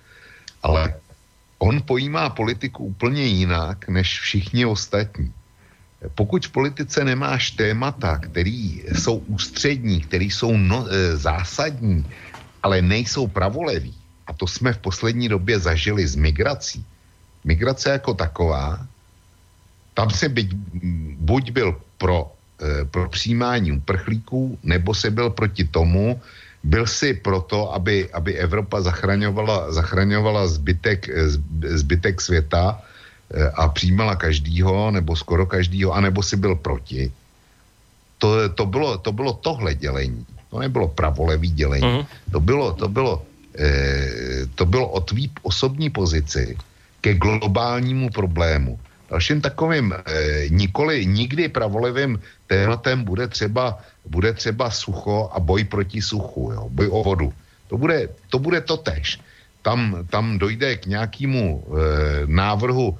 Ale 0.63 0.93
on 1.59 1.81
pojímá 1.85 2.29
politiku 2.29 2.85
úplně 2.85 3.23
jinak, 3.23 3.87
než 3.87 4.19
všichni 4.19 4.65
ostatní. 4.65 5.31
Pokud 6.15 6.45
v 6.47 6.51
politice 6.51 7.03
nemáš 7.03 7.51
témata, 7.51 8.17
které 8.17 8.79
jsou 8.95 9.17
ústřední, 9.27 10.01
které 10.01 10.25
jsou 10.25 10.57
no, 10.57 10.87
e, 10.87 11.17
zásadní, 11.17 12.05
ale 12.63 12.81
nejsou 12.81 13.27
pravoleví, 13.27 13.95
a 14.27 14.33
to 14.33 14.47
jsme 14.47 14.73
v 14.73 14.77
poslední 14.77 15.27
době 15.29 15.59
zažili 15.59 16.07
s 16.07 16.15
migrací, 16.15 16.85
migrace 17.43 17.89
jako 17.89 18.13
taková, 18.13 18.85
tam 19.93 20.09
se 20.09 20.29
byť, 20.29 20.53
buď 21.19 21.51
byl 21.51 21.75
pro, 21.97 22.31
e, 22.61 22.85
pro 22.85 23.09
přijímání 23.09 23.71
uprchlíků, 23.71 24.59
nebo 24.63 24.95
se 24.95 25.11
byl 25.11 25.29
proti 25.29 25.63
tomu, 25.63 26.21
byl 26.63 26.87
si 26.87 27.13
proto, 27.13 27.73
aby, 27.73 28.09
aby 28.11 28.35
Evropa 28.35 28.81
zachraňovala, 28.81 29.71
zachraňovala 29.71 30.47
zbytek, 30.47 31.09
e, 31.09 31.29
zbytek 31.77 32.21
světa 32.21 32.81
e, 33.31 33.49
a 33.49 33.67
přijímala 33.67 34.15
každýho, 34.15 34.91
nebo 34.91 35.15
skoro 35.15 35.45
každýho, 35.45 35.91
anebo 35.91 36.23
si 36.23 36.35
byl 36.35 36.55
proti. 36.55 37.11
To, 38.17 38.49
to, 38.49 38.65
bylo, 38.65 38.97
to 38.97 39.11
bylo 39.11 39.33
tohle 39.33 39.75
dělení. 39.75 40.25
To 40.51 40.59
nebylo 40.59 40.87
pravolevý 40.87 41.51
dělení. 41.51 41.83
Uh-huh. 41.83 42.07
To 42.31 42.39
bylo, 42.39 42.73
to 42.73 42.87
bylo, 42.87 43.23
e, 43.59 44.47
to 44.55 44.65
bylo 44.65 44.87
o 44.87 44.99
tvý 44.99 45.31
osobní 45.43 45.89
pozici 45.89 46.57
ke 47.01 47.13
globálnímu 47.13 48.09
problému. 48.09 48.79
Dalším 49.09 49.41
takovým 49.41 49.93
e, 49.93 49.99
nikoli, 50.49 51.05
nikdy 51.05 51.49
pravolevým 51.49 52.19
tématem 52.47 53.03
bude 53.03 53.27
třeba, 53.27 53.79
bude 54.05 54.33
třeba 54.33 54.71
sucho 54.71 55.29
a 55.33 55.39
boj 55.39 55.63
proti 55.63 56.01
suchu, 56.01 56.51
jo, 56.53 56.69
boj 56.69 56.87
o 56.91 57.03
vodu. 57.03 57.33
To 57.67 57.77
bude 57.77 58.09
to, 58.29 58.39
bude 58.39 58.61
to 58.61 58.77
tež. 58.77 59.19
Tam, 59.61 60.05
tam 60.09 60.37
dojde 60.37 60.77
k 60.77 60.85
nějakému 60.85 61.43
e, 61.43 61.71
návrhu 62.25 62.97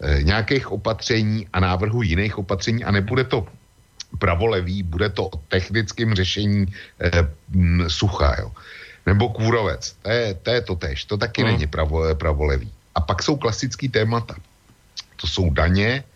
e, 0.00 0.22
nějakých 0.22 0.72
opatření 0.72 1.46
a 1.52 1.60
návrhu 1.60 2.02
jiných 2.02 2.38
opatření 2.38 2.84
a 2.84 2.90
nebude 2.90 3.24
to 3.24 3.46
pravolevý, 4.18 4.82
bude 4.82 5.08
to 5.08 5.26
o 5.26 5.36
technickém 5.48 6.14
řešení 6.14 6.66
e, 7.00 7.10
m, 7.54 7.84
sucha, 7.88 8.36
jo. 8.40 8.52
Nebo 9.06 9.28
kůrovec. 9.28 9.96
To 10.02 10.10
je 10.10 10.34
to, 10.34 10.50
je 10.50 10.60
to 10.60 10.74
tež. 10.76 11.04
To 11.04 11.16
taky 11.16 11.42
hmm. 11.42 11.50
není 11.50 11.66
pravo, 11.66 12.14
pravolevý. 12.14 12.70
A 12.94 13.00
pak 13.00 13.22
jsou 13.22 13.36
klasický 13.36 13.88
témata. 13.88 14.34
To 15.16 15.26
jsou 15.26 15.50
daně, 15.50 16.04
to 16.04 16.12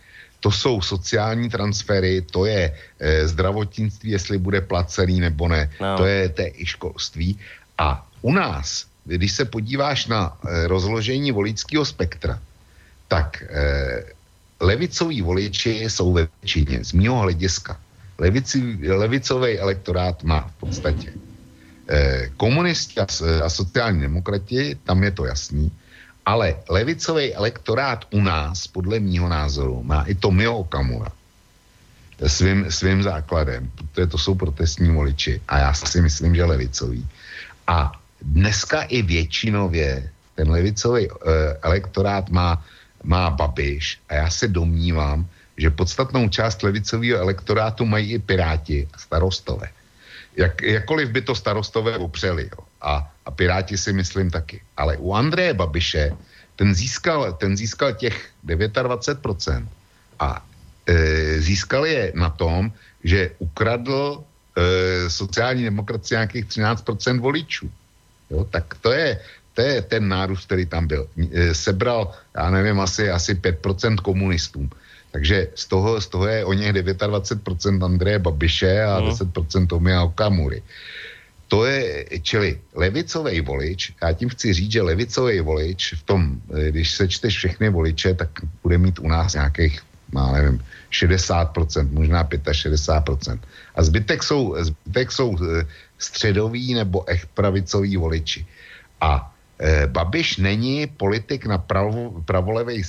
to 0.47 0.51
jsou 0.51 0.79
sociální 0.81 1.51
transfery, 1.51 2.23
to 2.23 2.47
je 2.47 2.71
e, 2.71 3.29
zdravotnictví, 3.29 4.11
jestli 4.11 4.39
bude 4.39 4.61
placený 4.61 5.21
nebo 5.21 5.49
ne, 5.49 5.71
no. 5.81 5.97
to 5.97 6.07
je 6.07 6.29
to 6.29 6.43
je 6.43 6.51
i 6.55 6.67
školství. 6.67 7.39
A 7.79 8.07
u 8.23 8.33
nás, 8.33 8.87
když 9.05 9.33
se 9.33 9.45
podíváš 9.45 10.07
na 10.07 10.31
e, 10.31 10.71
rozložení 10.71 11.33
voličského 11.33 11.83
spektra, 11.85 12.39
tak 13.09 13.43
e, 13.43 14.15
levicoví 14.61 15.23
voliči 15.23 15.91
jsou 15.91 16.13
ve 16.13 16.29
většině, 16.43 16.85
z 16.85 16.93
mého 16.93 17.19
hlediska. 17.27 17.75
Levici, 18.19 18.79
levicový 18.87 19.59
elektorát 19.59 20.23
má 20.23 20.47
v 20.47 20.55
podstatě 20.63 21.13
e, 21.91 22.31
komunisti 22.37 23.01
a, 23.01 23.07
a 23.45 23.49
sociální 23.51 24.01
demokrati, 24.01 24.79
tam 24.85 25.03
je 25.03 25.11
to 25.11 25.27
jasný, 25.27 25.73
ale 26.27 26.57
levicový 26.69 27.35
elektorát 27.35 28.05
u 28.11 28.21
nás, 28.21 28.67
podle 28.67 29.01
mýho 29.01 29.29
názoru, 29.29 29.83
má 29.83 30.03
i 30.03 30.15
to 30.15 30.31
Mio 30.31 30.67
Okamura 30.67 31.13
svým, 32.25 32.73
svým 32.73 33.03
základem, 33.03 33.71
protože 33.77 34.07
to 34.07 34.19
jsou 34.19 34.35
protestní 34.35 34.89
voliči 34.91 35.41
a 35.49 35.59
já 35.59 35.73
si 35.75 36.01
myslím, 36.01 36.35
že 36.35 36.45
levicový. 36.45 37.09
A 37.67 37.93
dneska 38.23 38.83
i 38.83 39.03
většinově 39.03 40.11
ten 40.35 40.51
levicový 40.51 41.11
uh, 41.11 41.17
elektorát 41.63 42.29
má, 42.29 42.65
má 43.05 43.31
Babiš 43.31 44.01
a 44.09 44.15
já 44.15 44.31
se 44.31 44.49
domnívám, 44.49 45.27
že 45.57 45.71
podstatnou 45.71 46.29
část 46.29 46.63
levicového 46.63 47.19
elektorátu 47.19 47.85
mají 47.85 48.13
i 48.13 48.19
Piráti 48.19 48.89
a 48.93 48.99
starostové. 48.99 49.69
Jak, 50.37 50.63
jakkoliv 50.63 51.09
by 51.11 51.21
to 51.23 51.35
starostové 51.35 51.97
opřeli. 51.99 52.51
Jo. 52.53 52.65
A, 52.81 53.13
a 53.27 53.31
Piráti 53.31 53.79
si 53.79 53.93
myslím 53.93 54.31
taky. 54.31 54.61
Ale 54.77 54.97
u 54.97 55.13
Andreje 55.13 55.55
Babiše 55.55 56.13
ten 56.57 56.75
získal, 56.75 57.33
ten 57.33 57.57
získal 57.57 57.93
těch 57.93 58.31
29% 58.45 59.67
a 60.19 60.45
e, 60.87 61.41
získal 61.41 61.87
je 61.87 62.13
na 62.15 62.31
tom, 62.31 62.73
že 63.05 63.31
ukradl 63.39 64.25
e, 64.57 65.11
sociální 65.11 65.65
demokracie 65.65 66.17
nějakých 66.17 66.45
13% 66.45 67.21
voličů. 67.21 67.71
Jo, 68.31 68.45
tak 68.45 68.75
to 68.81 68.93
je, 68.93 69.21
to 69.55 69.61
je 69.63 69.83
ten 69.83 70.09
nárůst, 70.09 70.45
který 70.47 70.67
tam 70.67 70.87
byl. 70.87 71.09
E, 71.33 71.55
sebral, 71.55 72.13
já 72.35 72.51
nevím, 72.51 72.81
asi, 72.81 73.11
asi 73.11 73.35
5% 73.35 73.97
komunistům. 73.97 74.71
Takže 75.17 75.49
z 75.57 75.65
toho, 75.73 75.97
z 75.97 76.07
toho 76.13 76.27
je 76.29 76.45
o 76.45 76.53
něch 76.53 76.77
29% 76.77 77.41
Andreje 77.81 78.19
Babiše 78.21 78.85
a 78.85 79.01
no. 79.01 79.17
10% 79.17 79.65
Tomia 79.67 80.05
Okamury. 80.05 80.61
To 81.49 81.65
je, 81.65 82.05
čili 82.21 82.61
levicový 82.77 83.41
volič, 83.41 83.97
já 84.03 84.13
tím 84.13 84.29
chci 84.29 84.53
říct, 84.53 84.73
že 84.73 84.83
levicový 84.83 85.41
volič 85.41 85.97
v 85.97 86.03
tom, 86.05 86.21
eh, 86.53 86.69
když 86.69 86.93
sečteš 86.93 87.33
všechny 87.37 87.73
voliče, 87.73 88.13
tak 88.15 88.29
bude 88.61 88.77
mít 88.77 89.01
u 89.01 89.09
nás 89.09 89.33
nějakých, 89.33 89.81
má 90.13 90.37
nevím, 90.37 90.61
60%, 90.93 91.89
možná 91.97 92.29
65%. 92.29 93.41
A 93.73 93.81
zbytek 93.81 94.21
jsou, 94.21 94.53
zbytek 94.61 95.13
jsou 95.13 95.33
eh, 95.33 95.65
středoví 95.97 96.77
nebo 96.77 97.09
echt 97.09 97.25
pravicoví 97.33 97.97
voliči. 97.97 98.45
A 99.01 99.33
Babiš 99.87 100.37
není 100.37 100.87
politik 100.87 101.47
na 101.47 101.59
pravo, 101.59 102.21
pravolevé 102.25 102.75
e, 102.77 102.83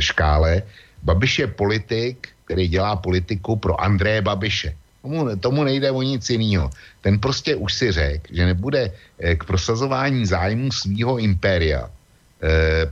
škále. 0.00 0.62
Babiš 1.02 1.38
je 1.38 1.46
politik, 1.46 2.28
který 2.44 2.68
dělá 2.68 2.96
politiku 2.96 3.56
pro 3.56 3.80
Andreje 3.80 4.22
Babiše. 4.22 4.76
Tomu, 5.02 5.36
tomu 5.36 5.64
nejde 5.64 5.90
o 5.90 6.02
nic 6.02 6.30
jiného. 6.30 6.70
Ten 7.00 7.18
prostě 7.18 7.56
už 7.56 7.74
si 7.74 7.92
řekl, 7.92 8.26
že 8.32 8.46
nebude 8.46 8.92
e, 9.18 9.36
k 9.36 9.44
prosazování 9.44 10.26
zájmu 10.26 10.72
svého 10.72 11.18
impéria 11.18 11.90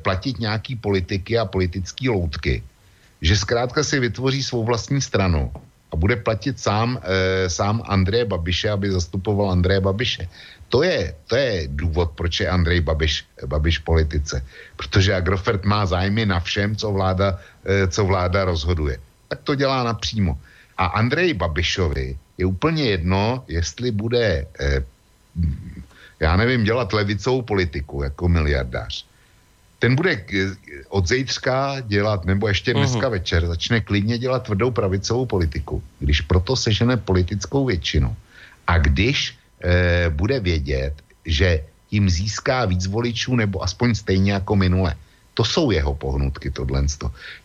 platit 0.03 0.41
nějaký 0.41 0.77
politiky 0.77 1.39
a 1.39 1.45
politické 1.45 2.11
loutky. 2.11 2.63
Že 3.21 3.37
zkrátka 3.37 3.85
si 3.85 4.01
vytvoří 4.01 4.43
svou 4.43 4.65
vlastní 4.65 5.01
stranu 5.01 5.53
a 5.93 5.97
bude 5.97 6.17
platit 6.17 6.59
sám, 6.59 6.99
sám 7.47 7.83
Andreje 7.85 8.25
Babiše, 8.25 8.71
aby 8.71 8.91
zastupoval 8.91 9.51
Andreje 9.51 9.81
Babiše. 9.81 10.29
To 10.75 10.83
je, 10.83 11.15
to 11.31 11.37
je 11.37 11.71
důvod, 11.71 12.19
proč 12.19 12.41
je 12.41 12.51
Andrej 12.51 12.81
Babiš, 12.83 13.25
Babiš 13.47 13.79
politice. 13.87 14.43
Protože 14.77 15.15
Agrofert 15.15 15.63
má 15.63 15.87
zájmy 15.87 16.27
na 16.27 16.43
všem, 16.43 16.75
co 16.75 16.91
vláda, 16.91 17.39
e, 17.63 17.87
co 17.87 18.03
vláda 18.05 18.45
rozhoduje. 18.45 18.99
Tak 19.31 19.47
to 19.47 19.55
dělá 19.55 19.87
napřímo. 19.87 20.35
A 20.75 20.99
Andrej 20.99 21.39
Babišovi 21.39 22.19
je 22.39 22.47
úplně 22.47 22.85
jedno, 22.91 23.45
jestli 23.47 23.95
bude, 23.95 24.51
e, 24.51 24.83
já 26.21 26.37
nevím, 26.37 26.67
dělat 26.67 26.93
levicovou 26.93 27.43
politiku 27.43 28.03
jako 28.03 28.29
miliardář 28.29 29.07
ten 29.79 29.95
bude 29.95 30.25
od 30.89 31.09
zítřka 31.09 31.85
dělat, 31.85 32.25
nebo 32.25 32.49
ještě 32.49 32.73
dneska 32.73 32.99
uh-huh. 32.99 33.21
večer, 33.21 33.47
začne 33.47 33.81
klidně 33.81 34.19
dělat 34.19 34.49
tvrdou 34.49 34.71
pravicovou 34.71 35.27
politiku, 35.27 35.83
když 35.99 36.21
proto 36.21 36.57
sežene 36.57 36.97
politickou 36.97 37.69
většinu. 37.69 38.17
A 38.67 38.79
když 38.79 39.37
e, 39.65 40.11
bude 40.11 40.41
vědět, 40.41 40.95
že 41.25 41.65
tím 41.89 42.11
získá 42.11 42.65
víc 42.65 42.87
voličů, 42.87 43.37
nebo 43.37 43.63
aspoň 43.63 43.95
stejně 43.95 44.33
jako 44.33 44.57
minule. 44.57 44.97
To 45.35 45.45
jsou 45.45 45.71
jeho 45.71 45.95
pohnutky, 45.95 46.51
tohle. 46.51 46.87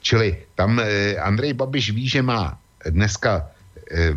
Čili 0.02 0.38
tam 0.56 0.80
e, 0.80 1.16
Andrej 1.16 1.54
Babiš 1.54 1.92
ví, 1.92 2.10
že 2.10 2.22
má 2.22 2.60
dneska 2.86 3.48
e, 3.92 4.14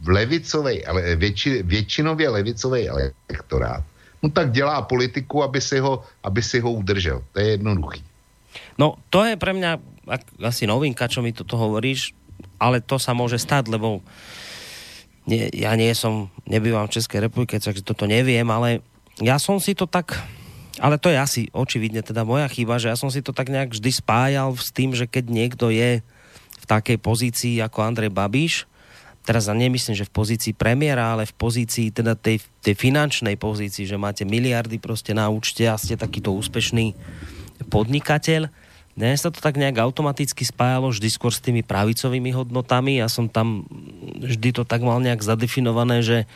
v 0.00 0.08
levicovej, 0.08 0.84
ale 0.86 1.16
větši, 1.16 1.62
většinově 1.62 2.28
levicový 2.28 2.88
elektorát 2.88 3.84
no 4.24 4.32
tak 4.32 4.56
dělá 4.56 4.82
politiku, 4.82 5.44
aby 5.44 5.60
si 5.60 5.78
ho, 5.78 6.00
aby 6.24 6.40
si 6.40 6.60
ho 6.64 6.72
udržel. 6.72 7.20
To 7.32 7.40
je 7.40 7.60
jednoduchý. 7.60 8.00
No, 8.80 8.96
to 9.12 9.28
je 9.28 9.36
pre 9.36 9.52
mňa 9.52 9.76
asi 10.40 10.64
novinka, 10.64 11.12
čo 11.12 11.20
mi 11.20 11.36
toto 11.36 11.60
hovoríš, 11.60 12.16
ale 12.56 12.80
to 12.80 12.96
sa 12.96 13.12
môže 13.12 13.36
stať, 13.36 13.68
lebo 13.68 14.00
nie, 15.24 15.48
ja 15.56 15.72
nie 15.76 15.92
som, 15.96 16.28
nebývam 16.44 16.84
v 16.88 17.00
Českej 17.00 17.28
republike, 17.28 17.56
takže 17.56 17.84
toto 17.84 18.04
neviem, 18.04 18.44
ale 18.52 18.84
ja 19.22 19.40
som 19.40 19.56
si 19.62 19.72
to 19.72 19.88
tak, 19.88 20.20
ale 20.82 20.98
to 20.98 21.08
je 21.08 21.18
asi 21.18 21.42
očividne 21.54 22.02
teda 22.02 22.26
moja 22.26 22.50
chyba, 22.50 22.82
že 22.82 22.90
ja 22.90 22.96
som 22.98 23.08
si 23.08 23.22
to 23.22 23.30
tak 23.30 23.48
nejak 23.48 23.72
vždy 23.72 23.90
spájal 23.94 24.52
s 24.58 24.74
tým, 24.74 24.92
že 24.92 25.06
keď 25.06 25.24
niekto 25.30 25.70
je 25.70 26.02
v 26.60 26.64
takej 26.66 26.98
pozícii 26.98 27.54
ako 27.60 27.78
Andrej 27.84 28.10
Babiš, 28.10 28.66
teraz 29.24 29.48
nemyslím, 29.48 29.96
že 29.96 30.08
v 30.08 30.12
pozícii 30.12 30.52
premiéra, 30.52 31.16
ale 31.16 31.24
v 31.24 31.34
pozícii 31.36 31.88
teda 31.88 32.12
tej, 32.12 32.44
tej 32.60 32.76
finančnej 32.76 33.40
pozícii, 33.40 33.88
že 33.88 33.96
máte 33.96 34.28
miliardy 34.28 34.76
proste 34.76 35.16
na 35.16 35.32
účte 35.32 35.64
a 35.64 35.80
ste 35.80 35.96
takýto 35.96 36.36
úspešný 36.36 36.92
podnikateľ. 37.72 38.52
Dnes 38.94 39.26
sa 39.26 39.34
to 39.34 39.42
tak 39.42 39.58
nejak 39.58 39.82
automaticky 39.82 40.46
spájalo 40.46 40.94
vždy 40.94 41.08
skôr 41.10 41.34
s 41.34 41.42
tými 41.42 41.66
pravicovými 41.66 42.30
hodnotami. 42.30 43.02
Ja 43.02 43.10
som 43.10 43.26
tam 43.26 43.66
vždy 44.22 44.54
to 44.54 44.62
tak 44.62 44.86
mal 44.86 45.02
nejak 45.02 45.18
zadefinované, 45.18 45.98
že 46.06 46.30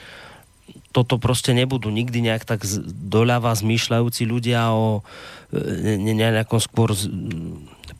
toto 0.91 1.23
proste 1.23 1.55
nebudú 1.55 1.89
nikdy 1.89 2.19
nejak 2.19 2.43
tak 2.43 2.67
doľava 2.91 3.55
zmýšľajúci 3.55 4.27
ľudia 4.27 4.75
o 4.75 5.07
e, 5.55 5.97
ne, 5.97 6.13
nejakom 6.19 6.59
skôr 6.59 6.93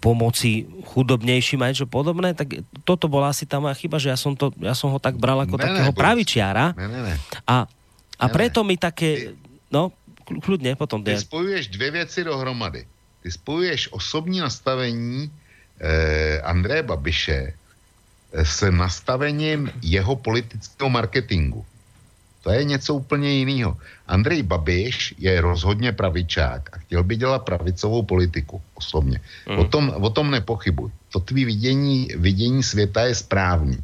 pomoci 0.03 0.67
chudobnejším 0.91 1.63
a 1.63 1.71
niečo 1.71 1.87
podobné, 1.87 2.35
tak 2.35 2.67
toto 2.83 3.07
bola 3.11 3.31
asi 3.31 3.47
tá 3.47 3.63
moja 3.63 3.79
chyba, 3.79 3.99
že 4.03 4.11
ja 4.11 4.19
som, 4.19 4.35
to, 4.35 4.55
ja 4.63 4.75
som 4.75 4.91
ho 4.91 4.99
tak 4.99 5.19
bral 5.19 5.39
ako 5.43 5.57
ne, 5.59 5.63
takého 5.65 5.93
ne, 5.95 5.97
pravičiara. 5.97 6.67
Ne, 6.75 6.87
ne, 6.87 7.01
ne. 7.13 7.15
A, 7.47 7.67
a 8.19 8.25
ne, 8.27 8.33
preto 8.35 8.63
mi 8.63 8.75
také, 8.75 9.39
no, 9.71 9.95
kľudne 10.27 10.77
potom. 10.77 11.01
Ty 11.01 11.19
spojuješ 11.19 11.69
dvě 11.73 11.91
věci 11.91 12.25
dohromady. 12.25 12.98
Ty 13.23 13.31
spojuješ 13.31 13.93
osobní 13.93 14.41
nastavení 14.41 15.31
eh, 15.81 16.41
Andreje 16.41 16.83
Babiše 16.83 17.53
eh, 17.53 18.45
s 18.45 18.71
nastavením 18.71 19.71
jeho 19.83 20.17
politického 20.17 20.91
marketingu. 20.91 21.67
To 22.43 22.51
je 22.51 22.65
něco 22.65 22.95
úplně 22.95 23.31
jiného. 23.31 23.77
Andrej 24.07 24.43
Babiš 24.43 25.15
je 25.19 25.41
rozhodně 25.41 25.93
pravičák 25.93 26.71
a 26.73 26.79
chtěl 26.79 27.05
by 27.05 27.17
dělat 27.17 27.45
pravicovou 27.45 28.03
politiku 28.03 28.63
osobně. 28.75 29.21
Mm. 29.49 29.59
O, 29.59 29.65
tom, 29.65 29.93
o 30.01 30.11
tom 30.11 30.31
nepochybuj. 30.31 30.91
To 31.13 31.21
tvý 31.21 31.45
vidění, 31.45 32.09
vidění 32.17 32.63
světa 32.63 33.05
je 33.05 33.15
správný. 33.15 33.79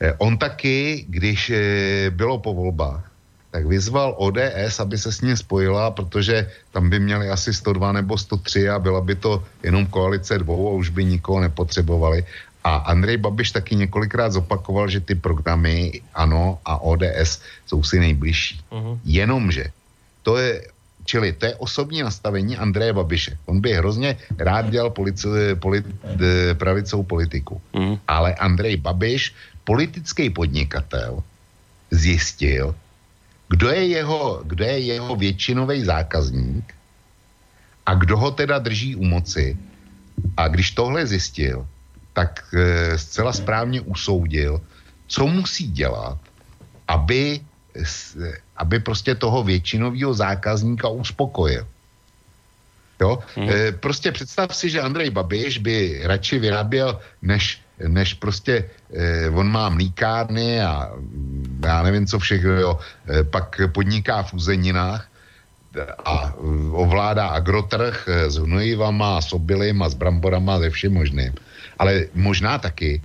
Eh, 0.00 0.12
on 0.18 0.38
taky, 0.38 1.04
když 1.08 1.50
eh, 1.50 2.10
bylo 2.10 2.38
po 2.38 2.54
volbách, 2.54 3.07
tak 3.50 3.66
vyzval 3.66 4.14
ODS, 4.18 4.80
aby 4.80 4.98
se 4.98 5.12
s 5.12 5.20
ním 5.20 5.36
spojila, 5.36 5.90
protože 5.90 6.50
tam 6.72 6.90
by 6.90 7.00
měli 7.00 7.28
asi 7.28 7.54
102 7.54 7.92
nebo 7.92 8.18
103 8.18 8.68
a 8.68 8.78
byla 8.78 9.00
by 9.00 9.14
to 9.14 9.44
jenom 9.62 9.86
koalice 9.86 10.38
dvou 10.38 10.68
a 10.68 10.72
už 10.76 10.88
by 10.88 11.04
nikoho 11.04 11.40
nepotřebovali. 11.40 12.24
A 12.64 12.76
Andrej 12.92 13.16
Babiš 13.16 13.50
taky 13.50 13.76
několikrát 13.76 14.32
zopakoval, 14.32 14.88
že 14.88 15.00
ty 15.00 15.14
programy 15.14 16.00
ANO 16.14 16.58
a 16.64 16.82
ODS 16.82 17.40
jsou 17.66 17.82
si 17.82 18.00
nejbližší. 18.00 18.60
Uh-huh. 18.70 18.98
Jenomže 19.04 19.72
to 20.22 20.36
je, 20.36 20.68
čili 21.04 21.32
to 21.32 21.46
je 21.46 21.54
osobní 21.56 22.02
nastavení 22.02 22.56
Andreje 22.56 22.92
Babiše. 22.92 23.38
On 23.46 23.60
by 23.60 23.72
hrozně 23.72 24.16
rád 24.38 24.70
dělal 24.70 24.90
polici, 24.90 25.28
polit, 25.56 25.86
eh, 26.04 26.54
pravicou 26.54 27.02
politiku. 27.02 27.60
Uh-huh. 27.72 27.98
Ale 28.08 28.34
Andrej 28.34 28.76
Babiš, 28.76 29.32
politický 29.64 30.30
podnikatel, 30.30 31.22
zjistil, 31.90 32.74
kdo 33.48 33.68
je 33.70 33.86
jeho, 33.86 34.42
kdo 34.44 34.64
je 34.64 34.78
jeho 34.78 35.16
většinový 35.16 35.84
zákazník 35.84 36.74
a 37.86 37.94
kdo 37.94 38.16
ho 38.16 38.30
teda 38.30 38.58
drží 38.58 38.96
u 38.96 39.04
moci 39.04 39.56
A 40.36 40.48
když 40.48 40.70
tohle 40.70 41.06
zjistil, 41.06 41.66
tak 42.12 42.44
e, 42.54 42.98
zcela 42.98 43.32
správně 43.32 43.80
usoudil, 43.80 44.60
co 45.06 45.26
musí 45.26 45.70
dělat, 45.70 46.18
aby, 46.88 47.40
aby 48.56 48.76
prostě 48.80 49.14
toho 49.14 49.42
většinového 49.42 50.14
zákazníka 50.14 50.88
uspokojil. 50.88 51.66
Jo? 53.00 53.18
Hmm. 53.36 53.48
E, 53.48 53.72
prostě 53.72 54.12
představ 54.12 54.56
si, 54.56 54.70
že 54.70 54.82
Andrej 54.82 55.10
Babiš 55.10 55.58
by 55.58 56.00
radši 56.02 56.38
vyráběl, 56.38 57.00
než, 57.22 57.62
než 57.86 58.14
prostě 58.14 58.64
e, 58.92 59.30
on 59.30 59.50
má 59.50 59.68
mlíkárny 59.68 60.62
a 60.62 60.90
já 61.62 61.82
nevím 61.82 62.06
co 62.06 62.18
všechno, 62.18 62.50
jo, 62.50 62.78
e, 63.08 63.24
pak 63.24 63.60
podniká 63.72 64.22
v 64.22 64.34
uzeninách 64.34 65.08
a 66.04 66.34
ovládá 66.72 67.28
agrotrh 67.28 68.08
s 68.08 68.36
hnojivama, 68.36 69.20
s 69.20 69.32
obilím 69.32 69.82
a 69.82 69.88
s 69.88 69.94
bramborama, 69.94 70.58
ze 70.58 70.70
všem 70.70 70.92
možným. 70.92 71.32
Ale 71.78 72.10
možná 72.14 72.58
taky, 72.58 73.02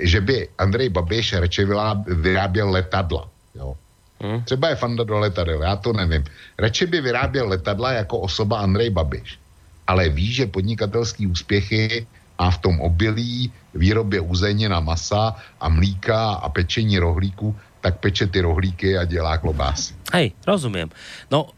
že 0.00 0.20
by 0.20 0.48
Andrej 0.58 0.88
Babiš 0.88 1.32
radši 1.32 1.66
vyráběl 2.06 2.70
letadla. 2.70 3.28
Jo. 3.54 3.76
Hmm. 4.22 4.42
Třeba 4.42 4.68
je 4.68 4.76
fanda 4.76 5.04
do 5.04 5.18
letadel, 5.18 5.62
já 5.62 5.76
to 5.76 5.92
nevím. 5.92 6.24
Radši 6.58 6.86
by 6.86 7.00
vyráběl 7.00 7.48
letadla 7.48 7.92
jako 7.92 8.18
osoba 8.18 8.58
Andrej 8.60 8.90
Babiš. 8.90 9.38
Ale 9.86 10.08
ví, 10.08 10.32
že 10.32 10.46
podnikatelský 10.46 11.26
úspěchy 11.26 12.06
má 12.42 12.50
v 12.50 12.58
tom 12.58 12.74
obilí, 12.82 13.54
výrobě 13.70 14.18
uzenina 14.18 14.82
masa 14.82 15.38
a 15.62 15.66
mlíka 15.70 16.42
a 16.42 16.50
pečení 16.50 16.98
rohlíku, 16.98 17.54
tak 17.78 18.02
peče 18.02 18.26
ty 18.26 18.42
rohlíky 18.42 18.98
a 18.98 19.06
dělá 19.06 19.38
klobásy. 19.38 19.94
Hej, 20.10 20.34
rozumiem. 20.42 20.90
No, 21.30 21.54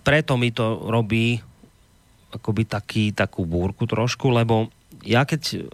preto 0.00 0.40
mi 0.40 0.56
to 0.56 0.88
robí 0.88 1.36
akoby 2.32 2.64
taký, 2.64 3.12
takú 3.12 3.44
búrku 3.44 3.84
trošku, 3.84 4.32
lebo 4.32 4.72
ja 5.04 5.28
keď 5.28 5.68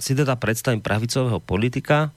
si 0.00 0.12
teda 0.16 0.40
predstavím 0.40 0.80
pravicového 0.80 1.40
politika, 1.40 2.12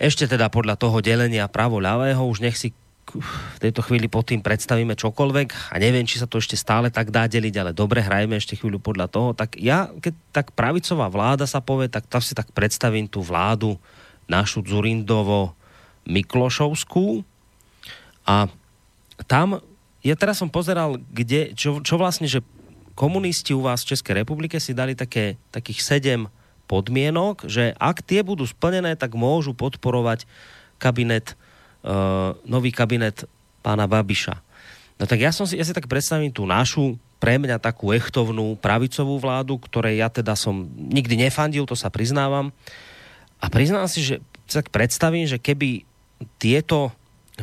ešte 0.00 0.26
teda 0.26 0.48
podľa 0.48 0.80
toho 0.80 0.98
delenia 1.04 1.46
pravo-ľavého, 1.50 2.24
už 2.24 2.40
nech 2.40 2.56
si 2.56 2.72
v 3.18 3.58
tejto 3.58 3.82
chvíli 3.82 4.06
pod 4.06 4.30
tým 4.30 4.40
predstavíme 4.40 4.94
čokoľvek 4.94 5.74
a 5.74 5.76
neviem, 5.82 6.06
či 6.06 6.22
sa 6.22 6.30
to 6.30 6.38
ešte 6.38 6.54
stále 6.54 6.88
tak 6.88 7.10
dá 7.10 7.26
deliť, 7.26 7.54
ale 7.60 7.72
dobre, 7.74 8.00
hrajme 8.00 8.38
ešte 8.38 8.54
chvíľu 8.54 8.78
podľa 8.78 9.10
toho, 9.10 9.28
tak 9.34 9.58
ja, 9.58 9.90
keď 9.98 10.14
tak 10.30 10.46
pravicová 10.54 11.10
vláda 11.10 11.44
sa 11.44 11.58
povie, 11.58 11.90
tak 11.90 12.06
tam 12.06 12.22
si 12.22 12.32
tak 12.32 12.50
predstavím 12.54 13.10
tú 13.10 13.20
vládu 13.20 13.74
našu 14.30 14.62
Zurindovo 14.62 15.58
Miklošovskú 16.06 17.26
a 18.24 18.46
tam, 19.26 19.60
ja 20.00 20.14
teraz 20.16 20.40
som 20.40 20.48
pozeral, 20.48 20.96
kde, 21.12 21.52
čo, 21.58 21.82
čo 21.84 22.00
vlastne, 22.00 22.30
že 22.30 22.40
komunisti 22.94 23.56
u 23.56 23.64
vás 23.64 23.84
v 23.84 23.96
Českej 23.96 24.24
republike 24.24 24.60
si 24.60 24.76
dali 24.76 24.92
také, 24.92 25.40
takých 25.52 25.80
sedem 25.80 26.28
podmienok, 26.70 27.48
že 27.48 27.74
ak 27.80 28.04
tie 28.04 28.22
budú 28.22 28.46
splnené, 28.46 28.94
tak 28.94 29.18
môžu 29.18 29.56
podporovať 29.56 30.28
kabinet, 30.78 31.34
nový 32.44 32.70
kabinet 32.70 33.24
pána 33.64 33.88
Babiša. 33.88 34.36
No 35.00 35.08
tak 35.08 35.20
ja, 35.24 35.32
som 35.32 35.48
si, 35.48 35.56
ja 35.56 35.64
si 35.64 35.72
tak 35.72 35.88
predstavím 35.88 36.28
tú 36.28 36.44
našu, 36.44 37.00
pre 37.20 37.36
mňa 37.36 37.60
takú 37.60 37.92
echtovnú 37.92 38.56
pravicovú 38.56 39.20
vládu, 39.20 39.60
ktorej 39.60 40.00
ja 40.00 40.08
teda 40.08 40.32
som 40.32 40.72
nikdy 40.72 41.20
nefandil, 41.20 41.68
to 41.68 41.76
sa 41.76 41.92
priznávam. 41.92 42.48
A 43.36 43.52
priznám 43.52 43.88
si, 43.92 44.00
že 44.00 44.24
tak 44.48 44.72
predstavím, 44.72 45.28
že 45.28 45.36
keby 45.36 45.84
tieto 46.40 46.92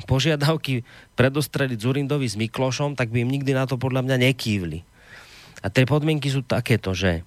požiadavky 0.10 0.82
predostreli 1.14 1.78
Zurindovi 1.78 2.26
s 2.26 2.38
Miklošom, 2.38 2.98
tak 2.98 3.14
by 3.14 3.22
im 3.22 3.34
nikdy 3.34 3.54
na 3.54 3.70
to 3.70 3.78
podľa 3.78 4.06
mňa 4.06 4.18
nekývli. 4.30 4.82
A 5.62 5.70
tie 5.70 5.86
podmienky 5.86 6.30
sú 6.30 6.46
takéto, 6.46 6.94
že 6.94 7.26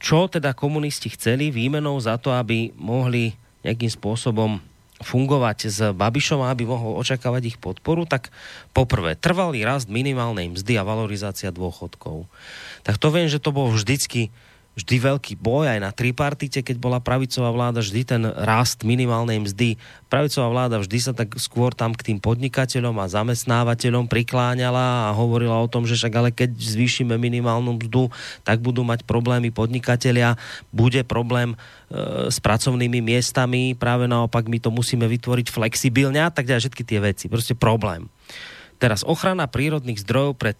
čo 0.00 0.30
teda 0.30 0.54
komunisti 0.56 1.10
chceli 1.12 1.50
výmenou 1.50 1.98
za 1.98 2.18
to, 2.18 2.34
aby 2.34 2.74
mohli 2.78 3.34
nejakým 3.62 3.90
spôsobom 3.90 4.58
fungovať 5.00 5.58
s 5.72 5.78
Babišom, 5.96 6.44
aby 6.44 6.68
mohol 6.68 7.00
očakávať 7.00 7.56
ich 7.56 7.58
podporu, 7.58 8.04
tak 8.04 8.28
poprvé, 8.76 9.16
trvalý 9.16 9.64
rast 9.64 9.88
minimálnej 9.88 10.52
mzdy 10.52 10.76
a 10.76 10.84
valorizácia 10.84 11.48
dôchodkov. 11.48 12.28
Tak 12.84 13.00
to 13.00 13.08
viem, 13.08 13.26
že 13.26 13.40
to 13.40 13.50
bol 13.50 13.72
vždycky 13.72 14.28
vždy 14.80 14.96
veľký 14.96 15.36
boj 15.36 15.68
aj 15.68 15.78
na 15.78 15.92
tripartite, 15.92 16.64
keď 16.64 16.76
bola 16.80 16.98
pravicová 17.04 17.52
vláda, 17.52 17.84
vždy 17.84 18.02
ten 18.02 18.22
rast 18.24 18.80
minimálnej 18.82 19.36
mzdy. 19.44 19.76
Pravicová 20.08 20.48
vláda 20.48 20.80
vždy 20.80 20.98
sa 20.98 21.12
tak 21.12 21.36
skôr 21.36 21.76
tam 21.76 21.92
k 21.92 22.10
tým 22.10 22.18
podnikateľom 22.18 22.96
a 22.96 23.12
zamestnávateľom 23.12 24.08
prikláňala 24.08 25.12
a 25.12 25.16
hovorila 25.16 25.60
o 25.60 25.68
tom, 25.68 25.84
že 25.84 26.00
však 26.00 26.14
ale 26.16 26.30
keď 26.32 26.56
zvýšime 26.56 27.20
minimálnu 27.20 27.76
mzdu, 27.76 28.08
tak 28.40 28.64
budú 28.64 28.80
mať 28.80 29.04
problémy 29.04 29.52
podnikatelia, 29.52 30.40
bude 30.72 31.04
problém 31.04 31.52
e, 31.52 31.56
s 32.32 32.40
pracovnými 32.40 33.04
miestami, 33.04 33.76
práve 33.76 34.08
naopak 34.08 34.48
my 34.48 34.58
to 34.58 34.72
musíme 34.72 35.04
vytvoriť 35.04 35.52
flexibilne 35.52 36.24
a 36.24 36.32
tak 36.32 36.48
ďalej, 36.48 36.66
všetky 36.66 36.82
tie 36.88 36.98
veci, 37.04 37.28
proste 37.28 37.52
problém. 37.52 38.08
Teraz 38.80 39.04
ochrana 39.04 39.44
prírodných 39.44 40.00
zdrojov 40.00 40.40
pred 40.40 40.56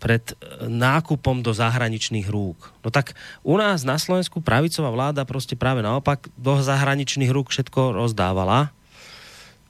pred 0.00 0.32
e, 0.32 0.34
nákupom 0.64 1.44
do 1.44 1.52
zahraničných 1.52 2.26
rúk. 2.26 2.72
No 2.80 2.88
tak 2.88 3.12
u 3.44 3.60
nás 3.60 3.84
na 3.84 4.00
Slovensku 4.00 4.40
pravicová 4.40 4.88
vláda 4.88 5.28
proste 5.28 5.54
práve 5.54 5.84
naopak 5.84 6.32
do 6.40 6.56
zahraničných 6.58 7.28
rúk 7.28 7.52
všetko 7.52 8.00
rozdávala. 8.00 8.72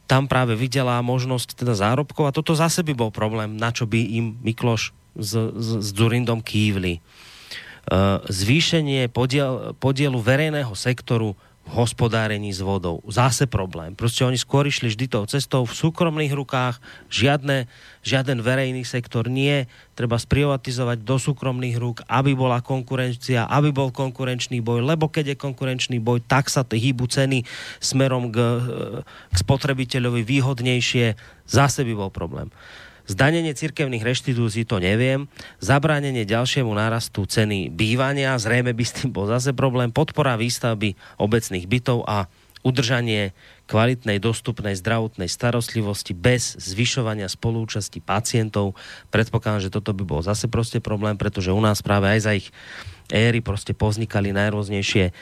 Tam 0.06 0.30
práve 0.30 0.54
videla 0.54 1.02
možnosť 1.02 1.58
teda 1.58 1.74
zárobkov 1.74 2.30
a 2.30 2.34
toto 2.34 2.54
zase 2.54 2.86
by 2.86 2.94
bol 2.94 3.10
problém, 3.10 3.58
na 3.58 3.74
čo 3.74 3.90
by 3.90 3.98
im 3.98 4.38
Mikloš 4.46 4.94
s, 5.18 5.32
s, 5.34 5.68
s 5.82 5.88
Durindom 5.90 6.38
kývli. 6.38 6.98
E, 6.98 7.00
zvýšenie 8.30 9.10
podiel, 9.10 9.74
podielu 9.82 10.18
verejného 10.22 10.72
sektoru 10.78 11.34
hospodárení 11.70 12.50
s 12.50 12.58
vodou. 12.58 12.98
Zase 13.06 13.46
problém. 13.46 13.94
Proste 13.94 14.26
oni 14.26 14.34
skôr 14.34 14.66
išli 14.66 14.90
vždy 14.90 15.06
tou 15.06 15.22
cestou 15.30 15.62
v 15.62 15.70
súkromných 15.70 16.34
rukách, 16.34 16.82
žiadne, 17.06 17.70
žiaden 18.02 18.42
verejný 18.42 18.82
sektor 18.82 19.30
nie, 19.30 19.70
treba 19.94 20.18
sprivatizovať 20.18 21.06
do 21.06 21.16
súkromných 21.22 21.78
rúk, 21.78 22.02
aby 22.10 22.34
bola 22.34 22.58
konkurencia, 22.58 23.46
aby 23.46 23.70
bol 23.70 23.94
konkurenčný 23.94 24.58
boj, 24.58 24.82
lebo 24.82 25.06
keď 25.06 25.34
je 25.34 25.36
konkurenčný 25.38 26.02
boj, 26.02 26.18
tak 26.26 26.50
sa 26.50 26.66
hýbu 26.66 27.06
ceny 27.06 27.46
smerom 27.78 28.34
k, 28.34 28.38
k 29.30 29.36
spotrebiteľovi 29.38 30.26
výhodnejšie, 30.26 31.14
zase 31.46 31.86
by 31.86 31.92
bol 31.94 32.10
problém. 32.10 32.50
Zdanenie 33.10 33.58
cirkevných 33.58 34.06
reštitúcií 34.06 34.62
to 34.62 34.78
neviem. 34.78 35.26
Zabránenie 35.58 36.22
ďalšiemu 36.22 36.70
nárastu 36.70 37.26
ceny 37.26 37.66
bývania, 37.66 38.38
zrejme 38.38 38.70
by 38.70 38.84
s 38.86 39.02
tým 39.02 39.10
bol 39.10 39.26
zase 39.26 39.50
problém. 39.50 39.90
Podpora 39.90 40.38
výstavby 40.38 40.94
obecných 41.18 41.66
bytov 41.66 42.06
a 42.06 42.30
udržanie 42.62 43.34
kvalitnej, 43.66 44.22
dostupnej 44.22 44.78
zdravotnej 44.78 45.26
starostlivosti 45.26 46.14
bez 46.14 46.54
zvyšovania 46.60 47.26
spolúčasti 47.26 47.98
pacientov. 47.98 48.78
Predpokladám, 49.10 49.66
že 49.66 49.74
toto 49.74 49.90
by 49.90 50.04
bol 50.06 50.22
zase 50.22 50.46
proste 50.46 50.78
problém, 50.78 51.18
pretože 51.18 51.50
u 51.50 51.58
nás 51.58 51.82
práve 51.82 52.06
aj 52.14 52.20
za 52.22 52.32
ich 52.38 52.54
éry 53.10 53.42
proste 53.42 53.74
povznikali 53.74 54.30
najrôznejšie 54.30 55.04
e, 55.10 55.12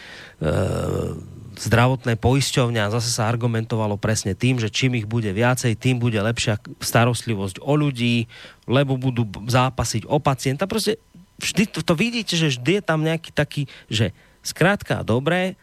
zdravotné 1.59 2.15
poisťovňa 2.15 2.87
a 2.87 2.95
zase 2.95 3.11
sa 3.11 3.27
argumentovalo 3.27 3.99
presne 3.99 4.39
tým, 4.39 4.63
že 4.63 4.71
čím 4.71 4.95
ich 4.95 5.11
bude 5.11 5.29
viacej, 5.35 5.75
tým 5.75 5.99
bude 5.99 6.17
lepšia 6.17 6.63
starostlivosť 6.79 7.59
o 7.59 7.75
ľudí, 7.75 8.31
lebo 8.71 8.95
budú 8.95 9.27
zápasiť 9.27 10.07
o 10.07 10.23
pacienta. 10.23 10.71
Proste 10.71 11.03
vždy 11.43 11.67
to, 11.67 11.81
to 11.83 11.95
vidíte, 11.99 12.35
že 12.39 12.55
vždy 12.55 12.79
je 12.79 12.83
tam 12.83 13.03
nejaký 13.03 13.31
taký, 13.35 13.67
že 13.91 14.15
skrátka 14.47 15.03
dobré, 15.03 15.59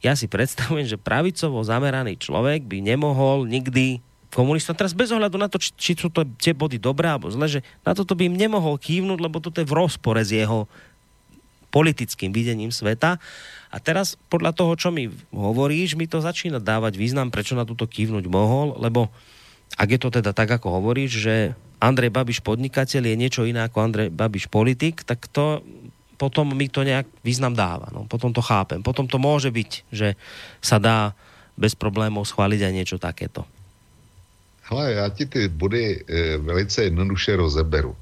ja 0.00 0.16
si 0.16 0.24
predstavujem, 0.28 0.88
že 0.88 0.96
pravicovo 0.96 1.60
zameraný 1.60 2.16
človek 2.16 2.64
by 2.64 2.80
nemohol 2.80 3.44
nikdy 3.44 4.00
komunistom, 4.32 4.78
teraz 4.78 4.94
bez 4.94 5.10
ohľadu 5.10 5.36
na 5.36 5.50
to, 5.50 5.58
či, 5.58 5.74
či 5.76 5.92
sú 5.98 6.08
to 6.08 6.22
tie 6.38 6.54
body 6.54 6.78
dobré 6.78 7.10
alebo 7.10 7.28
zle, 7.28 7.60
že 7.60 7.60
na 7.82 7.92
toto 7.92 8.14
by 8.14 8.30
im 8.30 8.38
nemohol 8.38 8.78
kývnuť, 8.78 9.18
lebo 9.18 9.42
toto 9.42 9.58
je 9.58 9.68
v 9.68 9.76
rozpore 9.76 10.22
s 10.22 10.30
jeho 10.30 10.70
politickým 11.70 12.34
videním 12.34 12.74
sveta. 12.74 13.22
A 13.70 13.76
teraz 13.78 14.18
podľa 14.28 14.50
toho, 14.52 14.74
čo 14.74 14.90
mi 14.90 15.06
hovoríš, 15.30 15.94
mi 15.94 16.10
to 16.10 16.18
začína 16.18 16.58
dávať 16.58 16.98
význam, 16.98 17.30
prečo 17.30 17.54
na 17.54 17.62
túto 17.62 17.86
kývnuť 17.86 18.26
mohol, 18.26 18.74
lebo 18.82 19.08
ak 19.78 19.88
je 19.94 20.00
to 20.02 20.10
teda 20.10 20.34
tak, 20.34 20.50
ako 20.50 20.82
hovoríš, 20.82 21.22
že 21.22 21.34
Andrej 21.78 22.10
Babiš 22.10 22.42
podnikateľ 22.42 23.02
je 23.06 23.16
niečo 23.16 23.42
iné 23.46 23.62
ako 23.64 23.78
Andrej 23.80 24.10
Babiš 24.10 24.50
politik, 24.50 25.06
tak 25.06 25.30
to 25.30 25.62
potom 26.20 26.52
mi 26.52 26.68
to 26.68 26.84
nejak 26.84 27.08
význam 27.24 27.56
dáva. 27.56 27.88
No, 27.94 28.04
potom 28.04 28.34
to 28.34 28.44
chápem. 28.44 28.84
Potom 28.84 29.08
to 29.08 29.16
môže 29.16 29.48
byť, 29.48 29.70
že 29.88 30.20
sa 30.60 30.76
dá 30.76 31.16
bez 31.56 31.72
problémov 31.72 32.28
schváliť 32.28 32.60
aj 32.60 32.72
niečo 32.76 32.96
takéto. 33.00 33.48
Hele, 34.68 34.92
já 34.92 35.08
ti 35.08 35.26
ty 35.26 35.48
body 35.48 36.04
e, 36.06 36.36
velice 36.38 36.84
jednoduše 36.84 37.36
rozeberu 37.36 37.96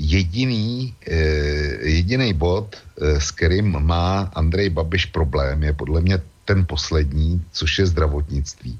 jediný, 0.00 0.94
eh, 1.04 1.88
jediný 1.88 2.32
bod, 2.32 2.72
eh, 2.72 3.20
s 3.20 3.30
kterým 3.30 3.76
má 3.84 4.32
Andrej 4.32 4.72
Babiš 4.72 5.12
problém, 5.12 5.62
je 5.62 5.72
podle 5.72 6.00
mě 6.00 6.18
ten 6.44 6.64
poslední, 6.64 7.44
což 7.52 7.78
je 7.78 7.86
zdravotnictví. 7.86 8.78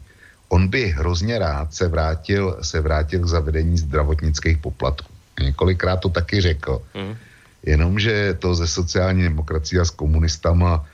On 0.49 0.69
by 0.69 0.97
hrozně 0.97 1.39
rád 1.39 1.75
se 1.75 1.89
vrátil, 1.89 2.59
se 2.63 2.81
vrátil 2.81 3.21
k 3.21 3.33
zavedení 3.39 3.79
zdravotnických 3.79 4.59
poplatků. 4.59 5.13
Několikrát 5.41 5.97
to 5.97 6.09
taky 6.09 6.41
řekl. 6.41 6.83
Mm. 6.95 7.15
Jenomže 7.63 8.35
to 8.39 8.55
ze 8.55 8.67
sociální 8.67 9.23
demokracie 9.23 9.81
a 9.81 9.85
s 9.85 9.95
komunistama 9.95 10.83
e, 10.83 10.85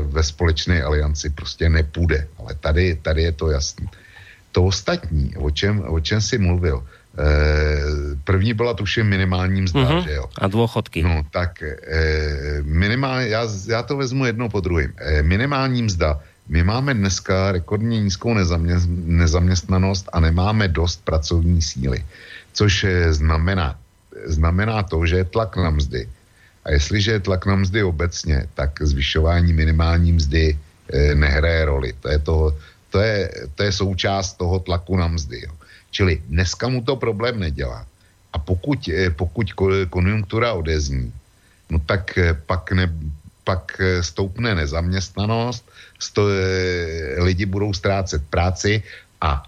ve 0.00 0.22
společné 0.22 0.82
alianci 0.82 1.30
prostě 1.30 1.68
nepůjde. 1.68 2.28
Ale 2.38 2.54
tady, 2.54 2.98
tady 3.02 3.22
je 3.22 3.32
to 3.32 3.50
jasné. 3.50 3.86
To 4.52 4.64
ostatní, 4.64 5.34
o 5.36 5.50
čem, 5.50 5.82
o 5.82 6.00
čem 6.00 6.20
jsi 6.20 6.38
mluvil, 6.38 6.78
e, 6.78 6.86
první 8.24 8.54
byla 8.54 8.74
tuším 8.74 9.06
minimální 9.06 9.62
mzda, 9.62 9.80
uh-huh. 9.80 10.04
že 10.04 10.12
jo? 10.12 10.24
A 10.38 10.48
dôchodky. 10.48 11.02
No, 11.02 11.24
tak 11.30 11.62
e, 11.62 11.76
minimálně, 12.62 13.28
já, 13.28 13.48
já 13.68 13.82
to 13.82 13.96
vezmu 13.96 14.24
jedno 14.26 14.48
po 14.48 14.60
druhém. 14.60 14.92
E, 14.96 15.22
minimální 15.22 15.82
mzda. 15.82 16.20
My 16.48 16.62
máme 16.62 16.94
dneska 16.94 17.52
rekordně 17.52 18.00
nízkou 18.00 18.34
nezamě, 18.34 18.74
nezaměstnanost 19.04 20.08
a 20.12 20.20
nemáme 20.20 20.68
dost 20.68 21.04
pracovní 21.04 21.62
síly, 21.62 22.04
což 22.52 22.86
znamená, 23.10 23.78
znamená 24.24 24.82
to, 24.82 25.06
že 25.06 25.16
je 25.16 25.24
tlak 25.24 25.56
na 25.56 25.70
mzdy. 25.70 26.08
A 26.64 26.70
jestliže 26.70 27.12
je 27.12 27.20
tlak 27.20 27.46
na 27.46 27.56
mzdy 27.56 27.82
obecně, 27.82 28.46
tak 28.54 28.82
zvyšování 28.82 29.52
minimální 29.52 30.12
mzdy 30.12 30.58
e, 30.92 31.14
nehraje 31.14 31.64
roli. 31.64 31.92
To 32.00 32.08
je, 32.08 32.18
to, 32.18 32.56
to, 32.90 32.98
je, 33.00 33.30
to 33.54 33.62
je 33.62 33.72
součást 33.72 34.34
toho 34.34 34.58
tlaku 34.58 34.96
na 34.96 35.08
mzdy. 35.08 35.40
Jo. 35.42 35.52
Čili 35.96 36.20
dneska 36.28 36.68
mu 36.68 36.84
to 36.84 37.00
problém 37.00 37.40
nedělá. 37.40 37.88
A 38.32 38.36
pokud, 38.36 38.76
e, 38.92 39.08
pokud 39.16 39.48
konjunktura 39.88 40.52
odezní, 40.52 41.08
no 41.72 41.80
tak 41.80 42.12
e, 42.20 42.36
pak, 42.36 42.68
ne, 42.76 42.92
pak 43.48 43.80
stoupne 44.04 44.52
nezaměstnanost, 44.52 45.64
sto, 45.96 46.28
lidi 47.16 47.48
budou 47.48 47.72
ztrácet 47.72 48.20
práci 48.28 48.82
a 49.24 49.40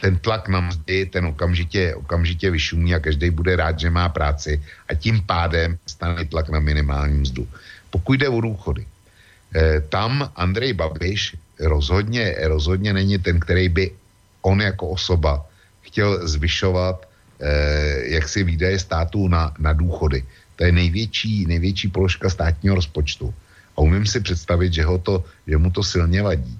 ten 0.00 0.16
tlak 0.16 0.48
na 0.48 0.72
mzdy, 0.72 1.06
ten 1.12 1.28
okamžitě, 1.28 1.92
okamžitě 1.94 2.48
vyšumí 2.48 2.96
a 2.96 3.04
každý 3.04 3.28
bude 3.28 3.52
rád, 3.60 3.76
že 3.76 3.92
má 3.92 4.08
práci 4.08 4.56
a 4.88 4.96
tím 4.96 5.20
pádem 5.20 5.76
stane 5.84 6.24
tlak 6.24 6.48
na 6.48 6.64
minimální 6.64 7.28
mzdu. 7.28 7.44
Pokud 7.92 8.16
jde 8.16 8.28
o 8.32 8.40
důchody, 8.40 8.86
eh, 8.88 9.84
tam 9.92 10.32
Andrej 10.32 10.72
Babiš 10.72 11.36
rozhodně, 11.60 12.40
rozhodně 12.48 12.96
není 12.96 13.20
ten, 13.20 13.36
který 13.36 13.68
by 13.68 13.92
on 14.40 14.64
jako 14.64 14.96
osoba 14.96 15.49
chtěl 15.90 16.28
zvyšovat 16.28 17.08
eh, 17.40 18.14
jaksi 18.14 18.44
výdaje 18.44 18.78
států 18.78 19.28
na, 19.28 19.54
na 19.58 19.72
důchody. 19.72 20.24
To 20.56 20.64
je 20.64 20.72
největší, 20.72 21.46
největší 21.46 21.88
položka 21.88 22.30
státního 22.30 22.74
rozpočtu. 22.74 23.34
A 23.76 23.80
umím 23.80 24.06
si 24.06 24.20
představit, 24.20 24.72
že, 24.72 24.84
ho 24.84 24.98
to, 24.98 25.24
že 25.46 25.56
mu 25.58 25.70
to 25.70 25.82
silně 25.82 26.22
vadí. 26.22 26.58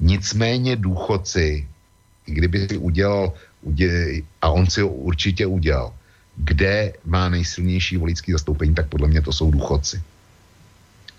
Nicméně 0.00 0.76
důchodci 0.76 1.66
kdyby 2.24 2.68
si 2.68 2.76
udělal, 2.78 3.32
uděl, 3.62 3.92
a 4.42 4.50
on 4.50 4.66
si 4.66 4.80
ho 4.80 4.88
určitě 4.88 5.46
udělal, 5.46 5.92
kde 6.36 6.92
má 7.04 7.28
nejsilnější 7.28 7.96
volický 7.96 8.32
zastoupení, 8.32 8.74
tak 8.74 8.88
podle 8.88 9.08
mě 9.08 9.22
to 9.22 9.32
jsou 9.32 9.50
důchodci. 9.50 10.02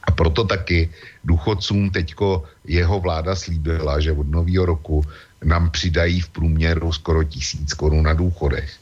A 0.03 0.11
proto 0.11 0.43
taky 0.43 0.89
důchodcům 1.23 1.89
teďko 1.89 2.43
jeho 2.67 2.99
vláda 2.99 3.35
slíbila, 3.35 3.99
že 3.99 4.11
od 4.11 4.27
nového 4.27 4.65
roku 4.65 5.03
nám 5.43 5.71
přidají 5.71 6.21
v 6.21 6.29
průměru 6.29 6.91
skoro 6.91 7.23
tisíc 7.23 7.73
korun 7.73 8.03
na 8.03 8.13
důchodech, 8.13 8.73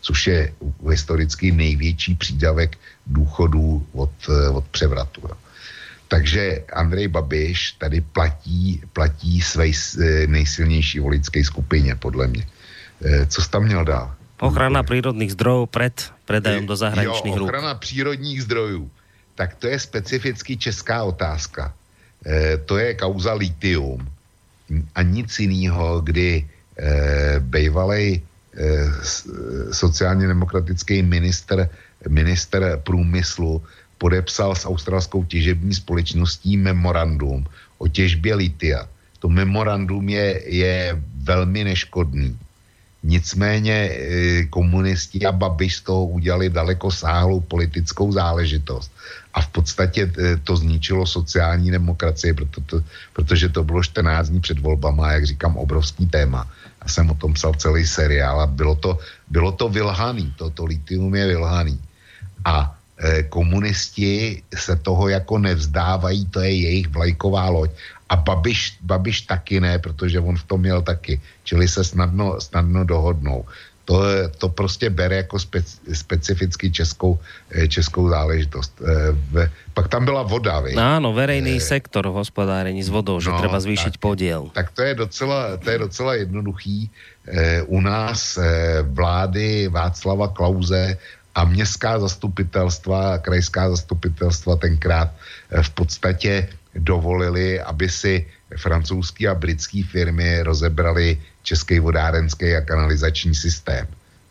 což 0.00 0.26
je 0.26 0.52
historicky 0.90 1.52
největší 1.52 2.14
přídavek 2.14 2.78
důchodů 3.06 3.86
od, 3.92 4.12
od 4.52 4.64
převratu. 4.64 5.20
Jo. 5.28 5.36
Takže 6.08 6.64
Andrej 6.72 7.08
Babiš 7.08 7.72
tady 7.72 8.00
platí, 8.00 8.82
platí 8.92 9.40
své 9.40 9.70
eh, 9.70 10.26
nejsilnější 10.26 10.98
volické 11.00 11.44
skupině, 11.44 11.94
podle 11.94 12.26
mě. 12.26 12.46
Eh, 13.04 13.26
co 13.26 13.42
jsi 13.42 13.50
tam 13.50 13.64
měl 13.64 13.84
dál? 13.84 14.14
Ochrana 14.40 14.82
přírodních 14.82 15.32
zdrojů 15.32 15.66
před 15.66 16.12
predajem 16.24 16.66
do 16.66 16.76
zahraničních 16.76 17.36
rúk. 17.36 17.48
ochrana 17.48 17.74
přírodních 17.74 18.42
zdrojů. 18.42 18.90
Tak 19.34 19.54
to 19.54 19.66
je 19.66 19.78
specificky 19.78 20.56
česká 20.56 21.02
otázka. 21.02 21.74
E, 22.26 22.56
to 22.56 22.78
je 22.78 22.94
kauza 22.94 23.32
litium. 23.34 24.08
A 24.94 25.02
nic 25.02 25.38
jiného, 25.38 26.00
kdy 26.00 26.44
e, 26.44 26.46
bývalý 27.40 28.06
e, 28.14 28.20
sociálně 29.72 30.26
demokratický 30.26 31.02
minister, 31.02 31.68
minister 32.08 32.80
průmyslu 32.84 33.62
podepsal 33.98 34.54
s 34.54 34.64
australskou 34.64 35.24
těžební 35.24 35.74
společností 35.74 36.56
memorandum 36.56 37.44
o 37.78 37.88
těžbě 37.88 38.34
litia. 38.34 38.88
To 39.18 39.28
memorandum 39.28 40.08
je, 40.08 40.40
je 40.46 41.02
velmi 41.22 41.64
neškodný. 41.64 42.38
Nicméně 43.02 43.74
e, 43.74 44.44
komunisti 44.46 45.26
a 45.26 45.32
Babiš 45.32 45.76
z 45.76 45.82
toho 45.82 46.06
udělali 46.06 46.50
daleko 46.50 46.90
sáhlou 46.90 47.40
politickou 47.40 48.12
záležitost. 48.12 48.92
A 49.34 49.40
v 49.40 49.48
podstatě 49.48 50.12
e, 50.18 50.36
to 50.36 50.56
zničilo 50.56 51.06
sociální 51.06 51.70
demokracii, 51.70 52.34
proto 52.34 52.60
to, 52.60 52.76
protože 53.12 53.48
to 53.48 53.64
bylo 53.64 53.82
14 53.82 54.28
dní 54.28 54.40
před 54.40 54.58
volbama, 54.58 55.12
jak 55.12 55.26
říkám, 55.26 55.56
obrovský 55.56 56.06
téma. 56.06 56.44
Já 56.82 56.88
jsem 56.88 57.10
o 57.10 57.14
tom 57.14 57.32
psal 57.32 57.54
celý 57.54 57.86
seriál 57.86 58.40
a 58.40 58.46
bylo 58.46 58.74
to, 58.74 58.98
bylo 59.28 59.52
to 59.52 59.68
vylhaný, 59.68 60.34
to, 60.36 60.50
to 60.50 60.64
litium 60.64 61.14
je 61.14 61.26
vylhaný. 61.26 61.80
A 62.44 62.80
Eh, 63.00 63.22
komunisti 63.32 64.42
se 64.52 64.76
toho 64.76 65.08
jako 65.08 65.38
nevzdávají, 65.38 66.26
to 66.26 66.40
je 66.40 66.52
jejich 66.52 66.88
vlajková 66.88 67.48
loď. 67.48 67.70
A 68.10 68.16
Babiš, 68.18 68.82
Babiš 68.82 69.30
taky 69.30 69.60
ne, 69.60 69.78
protože 69.78 70.20
on 70.20 70.36
v 70.36 70.44
tom 70.44 70.60
měl 70.60 70.82
taky. 70.82 71.20
Čili 71.44 71.68
se 71.68 71.84
snadno, 71.84 72.40
snadno 72.40 72.84
dohodnou. 72.84 73.46
To, 73.84 74.02
to 74.38 74.48
prostě 74.48 74.90
bere 74.90 75.16
jako 75.16 75.38
speci, 75.38 75.76
specificky 75.94 76.70
českou, 76.70 77.18
eh, 77.50 77.68
českou 77.68 78.08
záležitost. 78.08 78.82
Eh, 78.82 79.50
pak 79.74 79.88
tam 79.88 80.04
byla 80.04 80.22
voda, 80.22 80.60
vy? 80.60 80.74
Áno, 80.78 81.10
verejný 81.10 81.56
e, 81.56 81.62
sektor 81.62 82.06
v 82.06 82.18
hospodárení 82.22 82.82
s 82.82 82.90
vodou, 82.90 83.18
že 83.18 83.34
no, 83.34 83.38
treba 83.38 83.58
zvýšiť 83.58 83.96
tak, 83.96 84.02
podiel. 84.02 84.50
Tak 84.54 84.70
to 84.76 84.82
je 84.82 84.94
docela, 84.94 85.56
to 85.56 85.66
je 85.70 85.78
docela 85.78 86.12
jednoduchý. 86.14 86.86
E, 86.86 86.90
u 87.66 87.80
nás 87.80 88.36
e, 88.36 88.42
vlády 88.86 89.72
Václava 89.72 90.28
Klauze 90.30 90.98
a 91.34 91.40
městská 91.46 91.98
zastupitelstva, 91.98 93.18
krajská 93.18 93.70
zastupitelstva 93.70 94.56
tenkrát 94.56 95.14
v 95.50 95.70
podstatě 95.70 96.48
dovolili, 96.74 97.60
aby 97.60 97.88
si 97.88 98.26
francouzský 98.56 99.28
a 99.28 99.34
britské 99.34 99.82
firmy 99.82 100.42
rozebrali 100.42 101.18
český 101.42 101.78
vodárenský 101.78 102.54
a 102.54 102.60
kanalizační 102.60 103.34
systém. 103.34 103.86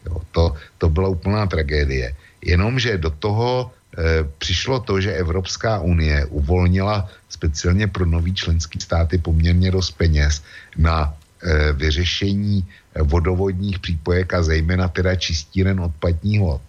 Jo, 0.06 0.22
to, 0.32 0.56
to 0.78 0.90
byla 0.90 1.08
úplná 1.08 1.46
tragédie. 1.48 2.16
Jenomže 2.42 2.98
do 2.98 3.10
toho 3.10 3.72
e, 3.72 4.24
přišlo 4.38 4.80
to, 4.80 5.02
že 5.02 5.14
Evropská 5.14 5.80
unie 5.80 6.26
uvolnila 6.26 7.10
speciálně 7.30 7.88
pro 7.88 8.06
nový 8.06 8.34
členský 8.34 8.80
státy 8.80 9.18
poměrně 9.18 9.72
dost 9.72 9.92
peněz 9.92 10.44
na 10.78 11.14
e, 11.44 11.74
vyřešení 11.74 12.68
vodovodních 12.96 13.80
přípojek 13.80 14.34
a 14.34 14.44
zejména 14.44 14.88
teda 14.88 15.16
čistíren 15.16 15.80
odpadních 15.80 16.40
vod. 16.40 16.62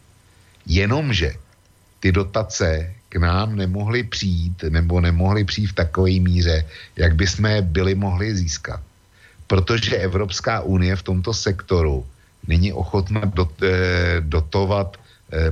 Jenomže 0.67 1.35
ty 2.01 2.13
dotace 2.13 2.95
k 3.11 3.16
nám 3.19 3.59
nemohly 3.59 4.07
přijít 4.07 4.70
nebo 4.70 5.01
nemohly 5.03 5.45
přijít 5.45 5.74
v 5.74 5.78
takové 5.82 6.11
míře, 6.23 6.65
jak 6.97 7.15
by 7.19 7.27
jsme 7.27 7.62
byli 7.62 7.95
mohli 7.95 8.37
získat. 8.37 8.81
Protože 9.47 9.99
Evropská 9.99 10.62
unie 10.62 10.97
v 10.97 11.03
tomto 11.03 11.35
sektoru 11.35 12.07
není 12.47 12.73
ochotna 12.73 13.27
dot, 13.35 13.51
eh, 13.62 14.23
dotovat 14.23 14.97
eh, 15.31 15.51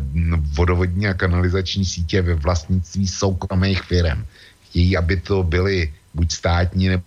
vodovodní 0.54 1.06
a 1.10 1.18
kanalizační 1.18 1.84
sítě 1.84 2.22
ve 2.22 2.34
vlastnictví 2.34 3.06
soukromých 3.10 3.82
firm. 3.82 4.22
Chtějí, 4.70 4.96
aby 4.96 5.14
to 5.18 5.42
byly 5.42 5.94
buď 6.14 6.32
státní 6.32 6.88
nebo 6.88 7.02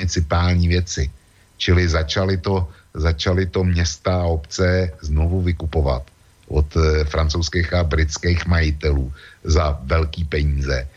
municipální 0.00 0.68
věci. 0.68 1.10
Čili 1.56 1.88
začaly 1.88 2.36
to, 2.40 2.68
začaly 2.94 3.46
to 3.46 3.64
města 3.64 4.20
a 4.20 4.32
obce 4.32 4.92
znovu 5.00 5.44
vykupovat 5.44 6.13
od 6.48 6.66
eh, 6.76 7.04
francouzských 7.04 7.72
a 7.72 7.84
britských 7.84 8.46
majitelů 8.46 9.12
za 9.44 9.80
velký 9.84 10.24
peníze. 10.24 10.88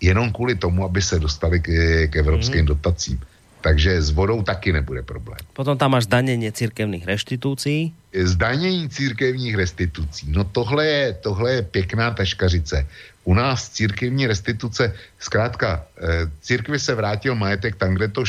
Jenom 0.00 0.32
kvůli 0.32 0.54
tomu, 0.54 0.84
aby 0.84 1.02
se 1.02 1.18
dostali 1.18 1.60
k, 1.60 1.68
k 2.06 2.16
evropským 2.16 2.60
mm. 2.60 2.66
dotacím. 2.66 3.20
Takže 3.60 4.02
s 4.02 4.10
vodou 4.10 4.42
taky 4.42 4.72
nebude 4.72 5.02
problém. 5.02 5.38
Potom 5.52 5.78
tam 5.78 5.90
máš 5.90 6.04
zdanění 6.04 6.52
církevných 6.52 7.06
restitucí. 7.06 7.94
Zdanění 8.14 8.88
církevních 8.88 9.54
restitucí. 9.54 10.26
No 10.30 10.44
tohle 10.44 10.86
je, 10.86 11.12
tohle 11.12 11.52
je 11.52 11.62
pěkná 11.62 12.10
taškařice. 12.10 12.86
U 13.24 13.34
nás 13.34 13.68
církevní 13.68 14.26
restituce, 14.26 14.94
zkrátka, 15.18 15.82
eh, 15.98 16.30
církvi 16.40 16.78
se 16.78 16.94
vrátil 16.94 17.34
majetek 17.34 17.76
tam, 17.76 17.94
kde 17.94 18.08
to 18.08 18.24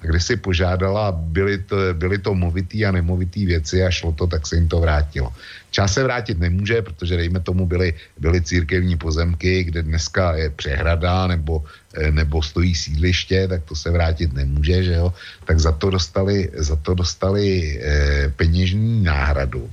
kde 0.00 0.20
si 0.20 0.36
požádala, 0.36 1.12
byly 1.12 1.58
to, 1.58 1.76
byly 1.92 2.18
to 2.18 2.34
movitý 2.34 2.86
a 2.86 2.92
nemovitý 2.92 3.46
věci 3.46 3.82
a 3.82 3.90
šlo 3.90 4.12
to, 4.12 4.26
tak 4.26 4.46
se 4.46 4.56
jim 4.56 4.68
to 4.68 4.80
vrátilo. 4.80 5.34
Čas 5.70 5.92
se 5.92 6.02
vrátit 6.02 6.38
nemůže, 6.38 6.82
protože 6.82 7.16
dejme 7.16 7.40
tomu 7.40 7.66
byly, 7.66 7.94
byly 8.18 8.42
církevní 8.42 8.96
pozemky, 8.96 9.64
kde 9.64 9.82
dneska 9.82 10.36
je 10.36 10.50
přehrada 10.50 11.26
nebo, 11.26 11.64
eh, 11.94 12.10
nebo 12.10 12.42
stojí 12.42 12.74
sídliště, 12.74 13.48
tak 13.48 13.64
to 13.64 13.74
se 13.76 13.90
vrátit 13.90 14.32
nemůže, 14.32 14.82
že 14.82 14.94
jo? 14.94 15.12
Tak 15.44 15.58
za 15.58 15.72
to 15.72 15.90
dostali, 15.90 16.50
za 16.56 16.76
to 16.76 16.94
dostali 16.94 17.78
e, 17.80 18.32
peněžní 18.36 19.04
náhradu. 19.04 19.70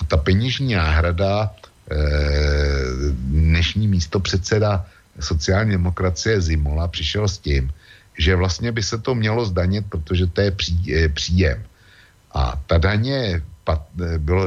A 0.00 0.04
ta 0.04 0.16
peněžní 0.16 0.74
náhrada 0.74 1.50
dnešní 3.14 3.88
místo 3.88 4.20
předseda 4.20 4.86
sociální 5.20 5.70
demokracie 5.70 6.40
Zimola 6.40 6.88
přišel 6.88 7.28
s 7.28 7.38
tím, 7.38 7.70
že 8.18 8.36
vlastně 8.36 8.72
by 8.72 8.82
se 8.82 8.98
to 8.98 9.14
mělo 9.14 9.44
zdanit, 9.44 9.84
protože 9.88 10.26
to 10.26 10.40
je 10.40 10.50
pří, 10.50 10.94
příjem. 11.14 11.62
A 12.34 12.62
ta 12.66 12.78
daně, 12.78 13.42
pat, 13.64 13.86
bylo, 14.18 14.44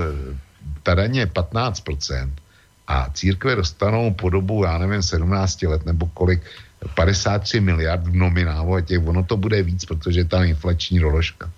ta 0.88 0.96
daně 0.96 1.28
je 1.28 1.28
15% 1.28 2.32
a 2.88 3.12
církve 3.12 3.60
dostanou 3.60 4.14
po 4.16 4.30
dobu, 4.32 4.64
já 4.64 4.78
nevím, 4.78 5.04
17 5.04 5.68
let 5.68 5.86
nebo 5.86 6.08
kolik, 6.16 6.40
53 6.96 7.60
miliard 7.60 8.08
v 8.08 8.16
nominálu 8.16 8.80
a 8.80 8.82
těch, 8.82 9.04
ono 9.04 9.24
to 9.24 9.36
bude 9.38 9.60
víc, 9.64 9.84
protože 9.86 10.20
je 10.20 10.32
ta 10.32 10.48
inflační 10.48 11.00
doložka. 11.00 11.52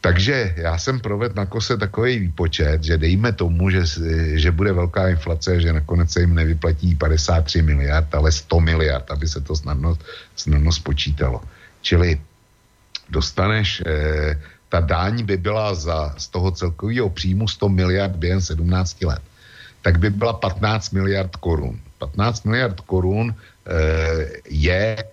Takže 0.00 0.54
já 0.56 0.78
jsem 0.78 1.00
provedl 1.00 1.34
na 1.34 1.46
kose 1.46 1.74
takový 1.74 2.18
výpočet, 2.30 2.84
že 2.84 3.02
dejme 3.02 3.34
tomu, 3.34 3.70
že, 3.70 3.82
že 4.38 4.50
bude 4.54 4.72
velká 4.72 5.08
inflace, 5.08 5.60
že 5.60 5.72
nakonec 5.72 6.06
se 6.12 6.20
jim 6.20 6.34
nevyplatí 6.34 6.94
53 6.94 7.62
miliard, 7.62 8.14
ale 8.14 8.30
100 8.30 8.60
miliard, 8.60 9.10
aby 9.10 9.26
se 9.26 9.40
to 9.42 9.56
snadno, 9.56 9.98
snadno 10.38 10.70
spočítalo. 10.70 11.42
Čili 11.82 12.14
dostaneš, 13.10 13.82
eh, 13.82 14.38
ta 14.68 14.80
daň 14.80 15.24
by 15.24 15.36
byla 15.36 15.74
za, 15.74 16.14
z 16.18 16.28
toho 16.28 16.50
celkového 16.50 17.10
příjmu 17.10 17.48
100 17.48 17.68
miliard 17.68 18.16
během 18.16 18.40
17 18.40 19.02
let, 19.02 19.22
tak 19.82 19.98
by 19.98 20.10
byla 20.10 20.32
15 20.32 20.90
miliard 20.90 21.36
korun. 21.36 21.80
15 21.98 22.44
miliard 22.44 22.80
korun 22.80 23.34
eh, 23.34 24.26
je 24.48 25.04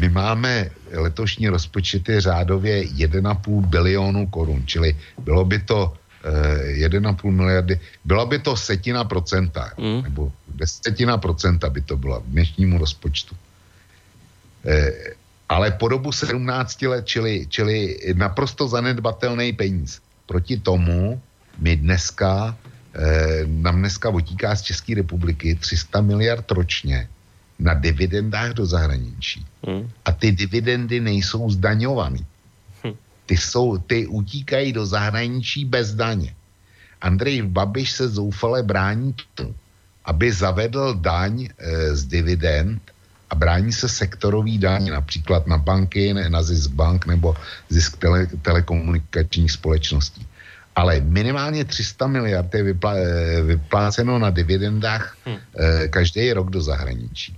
my 0.00 0.08
máme 0.08 0.70
letošní 0.92 1.48
rozpočty 1.48 2.20
řádově 2.20 2.84
1,5 2.84 3.66
bilionu 3.66 4.26
korun, 4.26 4.62
čili 4.66 4.96
bylo 5.18 5.44
by 5.44 5.58
to 5.58 5.92
eh, 6.24 6.88
1,5 6.88 7.30
miliardy, 7.30 7.80
byla 8.04 8.26
by 8.26 8.38
to 8.38 8.56
setina 8.56 9.04
procenta, 9.04 9.72
mm. 9.78 10.02
nebo 10.02 10.32
desetina 10.48 11.18
procenta 11.18 11.70
by 11.70 11.80
to 11.80 11.96
byla 11.96 12.18
v 12.18 12.26
dnešnímu 12.26 12.78
rozpočtu. 12.78 13.36
Eh, 14.64 14.92
ale 15.54 15.70
po 15.78 15.86
dobu 15.86 16.10
17 16.10 16.82
let, 16.82 17.06
čili, 17.06 17.46
čili 17.46 17.94
naprosto 18.18 18.66
zanedbatelný 18.66 19.54
peníz. 19.54 20.02
Proti 20.26 20.58
tomu 20.58 21.14
my 21.62 21.72
dneska, 21.78 22.50
eh, 22.50 23.46
nám 23.46 23.86
dneska 23.86 24.10
otíká 24.10 24.50
z 24.58 24.74
České 24.74 24.98
republiky 24.98 25.54
300 25.54 26.02
miliard 26.02 26.50
ročně 26.50 27.06
na 27.62 27.74
dividendách 27.78 28.58
do 28.58 28.66
zahraničí. 28.66 29.46
Hmm. 29.62 29.86
A 30.04 30.10
ty 30.10 30.34
dividendy 30.34 30.98
nejsou 30.98 31.46
zdaňované. 31.46 32.26
Hmm. 32.82 32.98
Ty, 33.26 33.36
jsou, 33.38 33.78
ty 33.78 34.10
utíkají 34.10 34.74
do 34.74 34.82
zahraničí 34.82 35.64
bez 35.70 35.94
daně. 35.94 36.34
Andrej 36.98 37.46
Babiš 37.46 37.90
se 37.90 38.08
zoufale 38.08 38.62
brání 38.62 39.14
tomu, 39.38 39.54
aby 40.04 40.32
zavedl 40.32 40.98
daň 40.98 41.46
e, 41.46 41.96
z 41.96 42.04
dividend 42.04 42.82
a 43.34 43.36
brání 43.36 43.72
se 43.74 43.88
sektorový 43.88 44.62
daň, 44.62 44.94
například 44.94 45.46
na 45.50 45.58
banky, 45.58 46.14
na 46.14 46.42
zisk 46.42 46.70
bank 46.70 47.06
nebo 47.06 47.34
zisk 47.68 47.98
tele, 47.98 48.30
telekomunikačních 48.42 49.50
společností. 49.50 50.22
Ale 50.76 51.02
minimálně 51.02 51.64
300 51.66 52.06
miliard 52.06 52.54
je 52.54 52.62
vyplá, 52.62 52.94
e, 52.94 53.42
vypláceno 53.42 54.18
na 54.18 54.30
dividendách 54.30 55.18
hmm. 55.26 55.38
e, 55.58 55.88
každý 55.88 56.32
rok 56.32 56.50
do 56.50 56.62
zahraničí. 56.62 57.34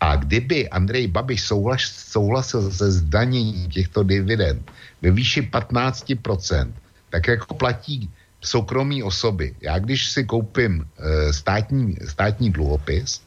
A 0.00 0.16
kdyby 0.22 0.70
Andrej 0.70 1.10
Babiš 1.10 1.50
souhlas, 1.50 1.82
souhlasil 1.82 2.70
se 2.70 2.90
zdaněním 3.02 3.70
těchto 3.70 4.02
dividend 4.06 4.62
ve 5.02 5.10
výši 5.10 5.50
15%, 5.50 6.70
tak 7.10 7.26
jako 7.26 7.54
platí 7.54 8.10
soukromí 8.38 9.02
osoby. 9.02 9.54
Já 9.60 9.78
když 9.78 10.10
si 10.10 10.24
koupím 10.24 10.82
e, 10.82 11.32
státní, 11.32 11.98
státní 12.06 12.50
dluhopis, 12.50 13.22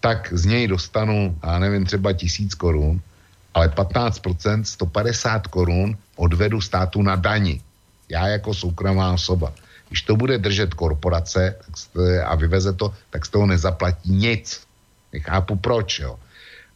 tak 0.00 0.28
z 0.32 0.44
něj 0.44 0.68
dostanu, 0.68 1.38
já 1.42 1.58
nevím, 1.58 1.86
třeba 1.86 2.12
tisíc 2.12 2.54
korun, 2.54 3.00
ale 3.54 3.68
15%, 3.68 4.62
150 4.62 5.46
korun 5.46 5.96
odvedu 6.16 6.60
státu 6.60 7.02
na 7.02 7.16
dani. 7.16 7.60
Já 8.08 8.26
jako 8.28 8.54
soukromá 8.54 9.12
osoba. 9.12 9.52
Když 9.88 10.02
to 10.02 10.16
bude 10.16 10.38
držet 10.38 10.74
korporace 10.74 11.56
a 12.24 12.34
vyveze 12.34 12.72
to, 12.72 12.94
tak 13.10 13.26
z 13.26 13.28
toho 13.28 13.46
nezaplatí 13.46 14.12
nic. 14.12 14.66
Nechápu 15.12 15.56
proč, 15.56 15.98
jo. 15.98 16.18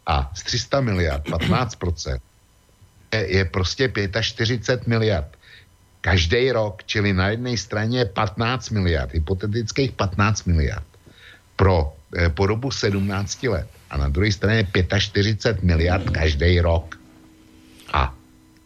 A 0.07 0.31
z 0.35 0.43
300 0.43 0.81
miliard 0.81 1.25
15% 1.27 2.21
je, 3.13 3.37
je 3.37 3.45
prostě 3.45 3.93
45 4.21 4.87
miliard. 4.87 5.29
Každý 6.01 6.53
rok, 6.53 6.83
čili 6.87 7.13
na 7.13 7.29
jedné 7.29 7.57
straně 7.57 7.99
je 7.99 8.05
15 8.05 8.71
miliard, 8.71 9.13
hypotetických 9.13 9.93
15 9.93 10.45
miliard 10.45 10.87
pro 11.57 11.93
po 12.35 12.47
dobu 12.47 12.71
17 12.71 13.43
let. 13.43 13.69
A 13.91 13.97
na 13.97 14.09
druhé 14.09 14.33
straně 14.33 14.67
45 14.99 15.63
miliard 15.63 16.11
každý 16.11 16.61
rok. 16.61 16.99
A 17.93 18.15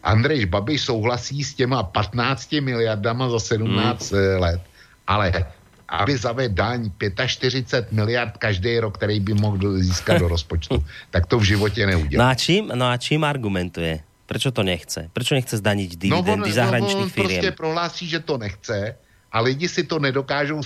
Andrej 0.03 0.45
Babiš 0.45 0.81
souhlasí 0.81 1.43
s 1.43 1.53
těma 1.53 1.83
15 1.83 2.51
miliardama 2.61 3.29
za 3.29 3.39
17 3.39 4.11
hmm. 4.11 4.21
Eh, 4.21 4.37
let, 4.37 4.61
ale 5.07 5.45
aby 5.89 6.17
zavedl 6.17 6.53
daň 6.53 6.91
45 7.25 7.91
miliard 7.91 8.37
každý 8.37 8.79
rok, 8.79 8.97
který 8.97 9.19
by 9.19 9.33
mohl 9.33 9.77
získat 9.79 10.17
do 10.17 10.27
rozpočtu, 10.27 10.85
tak 11.09 11.25
to 11.25 11.39
v 11.39 11.43
životě 11.43 11.85
neudělá. 11.85 12.25
No 12.25 12.29
a 12.31 12.35
čím, 12.35 12.71
no 12.73 12.85
a 12.89 12.97
čím 12.97 13.23
argumentuje? 13.23 14.01
Prečo 14.25 14.49
to 14.49 14.65
nechce? 14.65 15.13
Prečo 15.13 15.37
nechce 15.37 15.53
zdaniť 15.61 16.01
dividendy 16.01 16.49
no 16.49 16.57
zahraničných 16.57 16.97
no 16.97 17.13
on 17.13 17.13
firiem? 17.13 17.41
prostě 17.45 17.51
prohlásí, 17.51 18.09
že 18.09 18.19
to 18.25 18.37
nechce 18.41 18.97
a 19.31 19.37
lidi 19.41 19.69
si 19.69 19.83
to 19.85 19.99
nedokážou 19.99 20.61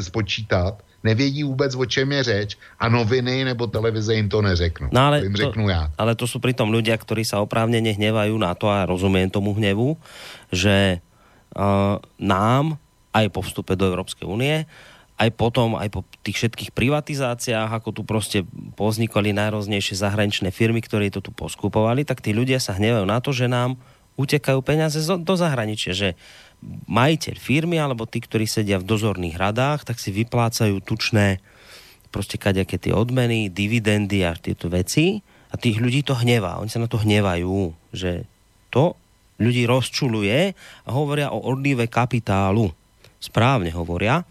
spočítat, 0.00 0.82
nevědí 1.04 1.42
vůbec, 1.42 1.74
o 1.74 1.84
čem 1.86 2.12
je 2.12 2.22
řeč 2.22 2.50
a 2.78 2.88
noviny 2.88 3.44
nebo 3.44 3.66
televize 3.66 4.14
jim 4.14 4.28
to 4.28 4.42
neřeknou. 4.42 4.88
No 4.92 5.00
ale, 5.00 5.18
to 5.18 5.24
jim 5.24 5.34
to, 5.34 5.42
řeknu 5.42 5.68
já. 5.68 5.90
ale 5.98 6.14
to 6.14 6.26
sú 6.26 6.38
pritom 6.38 6.70
ľudia, 6.70 6.94
ktorí 6.98 7.26
sa 7.26 7.42
oprávnene 7.42 7.94
hnevajú 7.94 8.34
na 8.38 8.54
to 8.54 8.70
a 8.70 8.86
rozumiem 8.86 9.30
tomu 9.30 9.54
hnevu, 9.54 9.98
že 10.54 11.02
uh, 11.58 11.98
nám 12.18 12.78
aj 13.12 13.28
po 13.28 13.44
vstupe 13.44 13.76
do 13.76 13.84
Európskej 13.86 14.24
únie, 14.24 14.64
aj 15.20 15.30
potom, 15.36 15.76
aj 15.76 15.88
po 15.92 16.00
tých 16.24 16.42
všetkých 16.42 16.70
privatizáciách, 16.74 17.70
ako 17.70 17.90
tu 17.94 18.02
proste 18.02 18.42
poznikali 18.74 19.30
najroznejšie 19.36 19.94
zahraničné 19.94 20.50
firmy, 20.50 20.82
ktoré 20.82 21.12
to 21.12 21.22
tu 21.22 21.30
poskupovali, 21.30 22.02
tak 22.02 22.24
tí 22.24 22.34
ľudia 22.34 22.58
sa 22.58 22.74
hnevajú 22.74 23.06
na 23.06 23.22
to, 23.22 23.30
že 23.30 23.46
nám 23.46 23.78
utekajú 24.16 24.60
peniaze 24.64 24.98
do 25.00 25.34
zahraničia, 25.36 25.92
že 25.94 26.08
majiteľ 26.86 27.36
firmy 27.38 27.76
alebo 27.82 28.06
tí, 28.06 28.22
ktorí 28.22 28.46
sedia 28.46 28.78
v 28.78 28.86
dozorných 28.86 29.36
radách, 29.36 29.82
tak 29.82 29.98
si 29.98 30.14
vyplácajú 30.14 30.78
tučné 30.82 31.42
proste 32.14 32.38
kadejaké 32.38 32.78
tie 32.78 32.94
odmeny, 32.94 33.50
dividendy 33.50 34.22
a 34.22 34.36
tieto 34.36 34.70
veci 34.70 35.18
a 35.50 35.58
tých 35.58 35.80
ľudí 35.82 36.06
to 36.06 36.14
hnevá. 36.14 36.60
Oni 36.62 36.70
sa 36.70 36.78
na 36.78 36.86
to 36.86 37.00
hnevajú, 37.00 37.72
že 37.90 38.28
to 38.70 38.94
ľudí 39.42 39.66
rozčuluje 39.66 40.54
a 40.86 40.90
hovoria 40.92 41.34
o 41.34 41.42
odlive 41.50 41.90
kapitálu 41.90 42.70
správne 43.18 43.70
hovoria. 43.74 44.22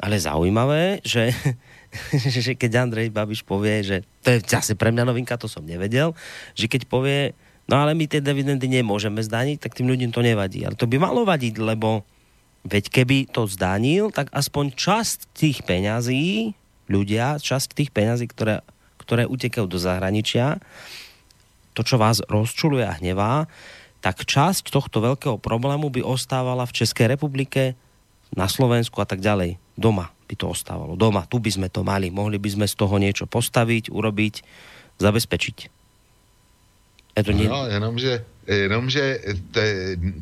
Ale 0.00 0.16
zaujímavé, 0.16 1.04
že, 1.04 1.32
že 2.44 2.56
keď 2.56 2.88
Andrej 2.88 3.12
Babiš 3.12 3.44
povie, 3.44 3.84
že 3.84 3.96
to 4.24 4.32
je 4.32 4.38
zase 4.44 4.72
pre 4.78 4.88
mňa 4.92 5.04
novinka, 5.04 5.36
to 5.36 5.48
som 5.48 5.64
nevedel, 5.64 6.16
že 6.56 6.68
keď 6.68 6.88
povie, 6.88 7.36
no 7.70 7.74
ale 7.78 7.94
my 7.94 8.10
tie 8.10 8.18
dividendy 8.18 8.66
nemôžeme 8.66 9.22
zdaniť, 9.22 9.62
tak 9.62 9.78
tým 9.78 9.86
ľuďom 9.86 10.10
to 10.10 10.26
nevadí. 10.26 10.66
Ale 10.66 10.74
to 10.74 10.90
by 10.90 10.98
malo 10.98 11.22
vadiť, 11.22 11.54
lebo 11.62 12.02
veď 12.66 12.90
keby 12.90 13.30
to 13.30 13.46
zdanil, 13.46 14.10
tak 14.10 14.28
aspoň 14.34 14.74
časť 14.74 15.30
tých 15.32 15.62
peňazí, 15.62 16.52
ľudia, 16.90 17.38
časť 17.38 17.78
tých 17.78 17.90
peňazí, 17.94 18.26
ktoré, 18.26 18.66
ktoré 18.98 19.24
utekajú 19.30 19.70
do 19.70 19.78
zahraničia, 19.78 20.58
to, 21.72 21.86
čo 21.86 21.96
vás 21.96 22.18
rozčuluje 22.26 22.82
a 22.82 22.98
hnevá, 22.98 23.46
tak 24.02 24.26
časť 24.26 24.74
tohto 24.74 24.98
veľkého 24.98 25.38
problému 25.38 25.88
by 25.94 26.02
ostávala 26.02 26.66
v 26.66 26.82
Českej 26.82 27.14
republike, 27.14 27.78
na 28.34 28.46
Slovensku 28.46 29.02
a 29.02 29.06
tak 29.06 29.18
ďalej. 29.18 29.58
Doma 29.74 30.10
by 30.30 30.34
to 30.38 30.46
ostávalo. 30.50 30.94
Doma, 30.94 31.26
tu 31.26 31.42
by 31.42 31.50
sme 31.50 31.68
to 31.72 31.82
mali. 31.82 32.14
Mohli 32.14 32.38
by 32.38 32.50
sme 32.54 32.66
z 32.70 32.74
toho 32.78 32.94
niečo 33.02 33.26
postaviť, 33.26 33.90
urobiť, 33.90 34.34
zabezpečiť. 35.02 35.79
Je 37.16 37.22
to 37.24 37.32
nie... 37.32 37.48
No, 37.48 37.66
jenomže, 37.66 38.24
jenomže 38.46 39.18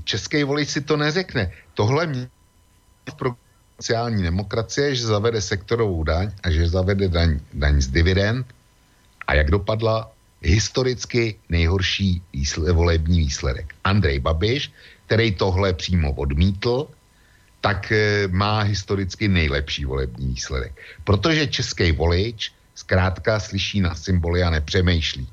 český 0.04 0.44
volič 0.44 0.68
si 0.68 0.80
to 0.80 0.96
neřekne. 0.96 1.52
Tohle 1.74 2.06
mě 2.06 2.28
v 3.06 3.34
sociální 3.76 4.22
demokracie, 4.22 4.94
že 4.94 5.06
zavede 5.06 5.40
sektorovou 5.40 6.04
daň 6.04 6.30
a 6.42 6.50
že 6.50 6.68
zavede 6.68 7.08
daň, 7.08 7.40
daň 7.54 7.80
z 7.80 7.88
dividend. 7.88 8.46
A 9.26 9.34
jak 9.34 9.50
dopadla? 9.50 10.10
historicky 10.42 11.38
nejhorší 11.48 12.22
výsle, 12.32 12.72
volební 12.72 13.18
výsledek. 13.18 13.74
Andrej 13.84 14.18
Babiš, 14.18 14.72
který 15.06 15.34
tohle 15.34 15.72
přímo 15.72 16.12
odmítl, 16.12 16.86
tak 17.60 17.92
e, 17.92 18.28
má 18.28 18.60
historicky 18.60 19.28
nejlepší 19.28 19.84
volební 19.84 20.26
výsledek. 20.26 20.72
Protože 21.04 21.46
český 21.46 21.92
volič 21.92 22.52
zkrátka 22.74 23.40
slyší 23.40 23.80
na 23.80 23.94
symboly 23.94 24.42
a 24.42 24.50
nepřemýšlí. 24.50 25.28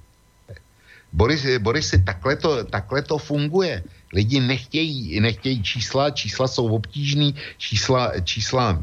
Boris, 1.15 1.47
Boris 1.59 1.95
takhle 2.03 2.35
to, 2.35 2.63
takhle 2.63 3.01
to 3.01 3.17
funguje. 3.17 3.83
Lidi 4.13 4.39
nechtějí, 4.39 5.19
nechtějí 5.19 5.63
čísla, 5.63 6.11
čísla 6.11 6.47
jsou 6.47 6.67
obtížný, 6.75 7.35
čísla, 7.57 8.19
čísla 8.23 8.79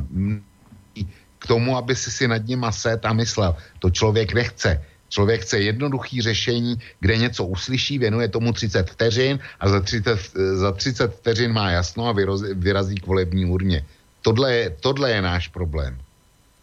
k 1.39 1.47
tomu, 1.47 1.77
aby 1.77 1.97
si 1.97 2.11
si 2.11 2.29
nad 2.29 2.41
nima 2.47 2.73
set 2.73 3.05
a 3.05 3.13
myslel. 3.13 3.57
To 3.79 3.91
člověk 3.91 4.33
nechce. 4.33 4.81
Člověk 5.09 5.43
chce 5.43 5.61
jednoduchý 5.61 6.23
řešení, 6.23 6.81
kde 7.01 7.17
něco 7.17 7.45
uslyší, 7.45 7.99
věnuje 7.99 8.29
tomu 8.29 8.53
30 8.53 8.91
vteřin 8.91 9.39
a 9.61 9.69
za 9.69 9.81
30, 9.81 10.19
za 10.57 10.73
30 10.73 11.15
vteřin 11.21 11.53
má 11.53 11.71
jasno 11.71 12.09
a 12.09 12.13
vyrazí, 12.13 12.47
vyrazí 12.55 12.95
k 12.97 13.07
volební 13.07 13.45
urně. 13.45 13.85
Tohle 14.23 14.55
je, 14.55 14.65
tohle 14.81 15.11
je 15.11 15.23
náš 15.23 15.49
problém. 15.49 15.99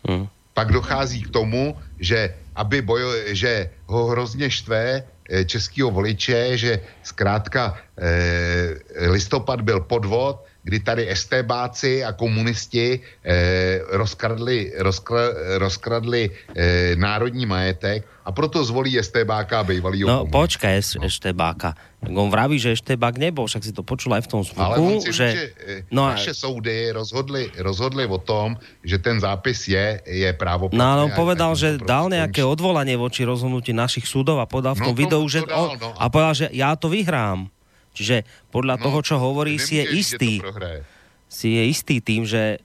Hmm. 0.08 0.28
Pak 0.54 0.72
dochází 0.72 1.22
k 1.22 1.30
tomu, 1.30 1.78
že, 2.00 2.34
aby 2.56 2.82
bojo, 2.82 3.14
že 3.38 3.70
ho 3.86 4.06
hrozně 4.08 4.50
štve 4.50 5.04
českého 5.46 5.92
voliče, 5.92 6.58
že 6.58 6.80
zkrátka 7.04 7.78
eh, 7.98 9.10
listopad 9.10 9.62
byl 9.62 9.80
podvod, 9.80 10.46
kdy 10.70 10.80
tady 10.80 11.04
estébáci 11.10 12.06
a 12.06 12.14
komunisti 12.14 13.02
eh, 13.02 13.82
rozkradli, 13.90 14.78
rozkra, 14.78 15.58
rozkradli 15.58 16.30
eh, 16.30 16.94
národní 16.94 17.50
majetek 17.50 18.06
a 18.22 18.30
proto 18.30 18.62
zvolí 18.62 18.94
estébáka 18.94 19.60
a 19.60 19.64
bývalýho 19.66 20.06
No 20.06 20.30
počkaj, 20.30 21.02
no. 21.02 21.10
estébáka. 21.10 21.74
On 22.06 22.30
vraví, 22.30 22.62
že 22.62 22.78
estébák 22.78 23.18
nebol, 23.18 23.50
však 23.50 23.66
si 23.66 23.74
to 23.74 23.82
počul 23.82 24.14
aj 24.14 24.24
v 24.24 24.30
tom 24.30 24.42
zvuku. 24.46 24.62
Ale 24.62 24.78
on 24.78 25.02
si 25.02 25.10
že... 25.10 25.28
že 25.34 25.46
eh, 25.66 25.90
no 25.90 26.06
naše 26.06 26.38
a... 26.38 26.38
soudy 26.38 26.94
rozhodli, 26.94 27.50
rozhodli 27.58 28.06
o 28.06 28.22
tom, 28.22 28.54
že 28.86 29.02
ten 29.02 29.18
zápis 29.18 29.66
je, 29.66 30.06
je 30.06 30.30
právo. 30.38 30.70
No 30.70 30.86
ale 30.86 31.10
on 31.10 31.14
povedal, 31.18 31.58
že 31.58 31.82
dal 31.82 32.14
nejaké 32.14 32.46
odvolanie 32.46 32.94
voči 32.94 33.26
rozhodnutí 33.26 33.74
našich 33.74 34.06
súdov 34.06 34.38
a 34.38 34.46
podal 34.46 34.78
v 34.78 34.94
tom 34.94 34.94
no, 34.94 35.02
videu, 35.02 35.24
že 35.26 35.42
dal, 35.42 35.74
on, 35.74 35.82
no. 35.82 35.90
a 35.98 36.06
povedal, 36.14 36.34
že 36.38 36.48
ja 36.54 36.78
to 36.78 36.94
vyhrám. 36.94 37.50
Čiže 37.94 38.28
podľa 38.54 38.80
no, 38.80 38.84
toho, 38.90 39.00
čo 39.04 39.16
hovorí, 39.18 39.58
si 39.60 39.82
je 39.82 39.86
istý. 39.98 40.40
Si 41.30 41.54
je 41.54 41.64
istý 41.70 42.02
tým, 42.02 42.26
že 42.26 42.62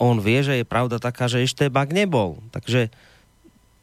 on 0.00 0.18
vie, 0.18 0.40
že 0.40 0.62
je 0.62 0.66
pravda 0.66 0.96
taká, 0.96 1.28
že 1.28 1.44
ešte 1.44 1.68
bak 1.68 1.92
nebol. 1.92 2.40
Takže 2.50 2.88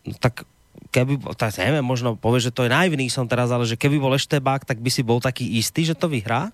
no, 0.03 0.17
tak 0.17 0.43
keby, 0.89 1.21
tak 1.37 1.53
neviem, 1.61 1.85
možno 1.85 2.17
povie, 2.17 2.41
že 2.41 2.53
to 2.53 2.65
je 2.65 2.73
naivný 2.73 3.07
som 3.11 3.29
teraz, 3.29 3.53
ale 3.53 3.69
že 3.69 3.79
keby 3.79 4.01
bol 4.01 4.17
ešte 4.17 4.41
bak, 4.41 4.65
tak 4.65 4.81
by 4.81 4.89
si 4.89 5.05
bol 5.05 5.21
taký 5.21 5.45
istý, 5.59 5.85
že 5.85 5.95
to 5.95 6.09
vyhrá? 6.09 6.49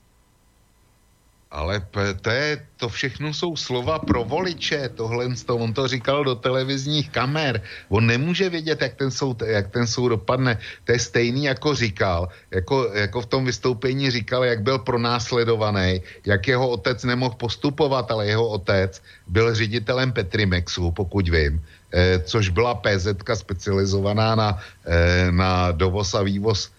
Ale 1.53 1.85
to, 2.21 2.29
je, 2.33 2.65
to 2.81 2.89
všechno 2.89 3.29
jsou 3.29 3.53
slova 3.53 4.01
pro 4.01 4.25
voliče, 4.25 4.89
tohle 4.97 5.29
on 5.53 5.73
to 5.73 5.87
říkal 5.87 6.25
do 6.25 6.35
televizních 6.35 7.13
kamer. 7.13 7.61
On 7.93 8.01
nemůže 8.01 8.49
vědět, 8.49 8.81
jak 8.81 8.93
ten 8.97 9.11
soud, 9.13 9.45
jak 9.45 9.69
ten 9.69 9.85
soud 9.85 10.17
dopadne. 10.17 10.57
To 10.83 10.91
je 10.91 10.99
stejný, 10.99 11.45
jako 11.45 11.75
říkal, 11.75 12.29
jako, 12.51 12.89
jako 12.93 13.21
v 13.21 13.25
tom 13.25 13.45
vystoupení 13.45 14.11
říkal, 14.11 14.43
jak 14.43 14.65
byl 14.65 14.81
pronásledovaný, 14.81 16.01
jak 16.25 16.41
jeho 16.47 16.69
otec 16.69 17.03
nemohl 17.03 17.37
postupovat, 17.37 18.09
ale 18.09 18.33
jeho 18.33 18.47
otec 18.47 18.97
byl 19.29 19.53
ředitelem 19.53 20.09
Petrimexu, 20.11 20.91
pokud 20.91 21.29
vím, 21.29 21.61
eh, 21.93 22.19
což 22.25 22.49
byla 22.49 22.81
PZ 22.81 23.13
specializovaná 23.33 24.35
na, 24.35 24.49
eh, 24.89 25.29
na 25.29 25.69
dovoz 25.69 26.17
a 26.17 26.25
vývoz 26.25 26.72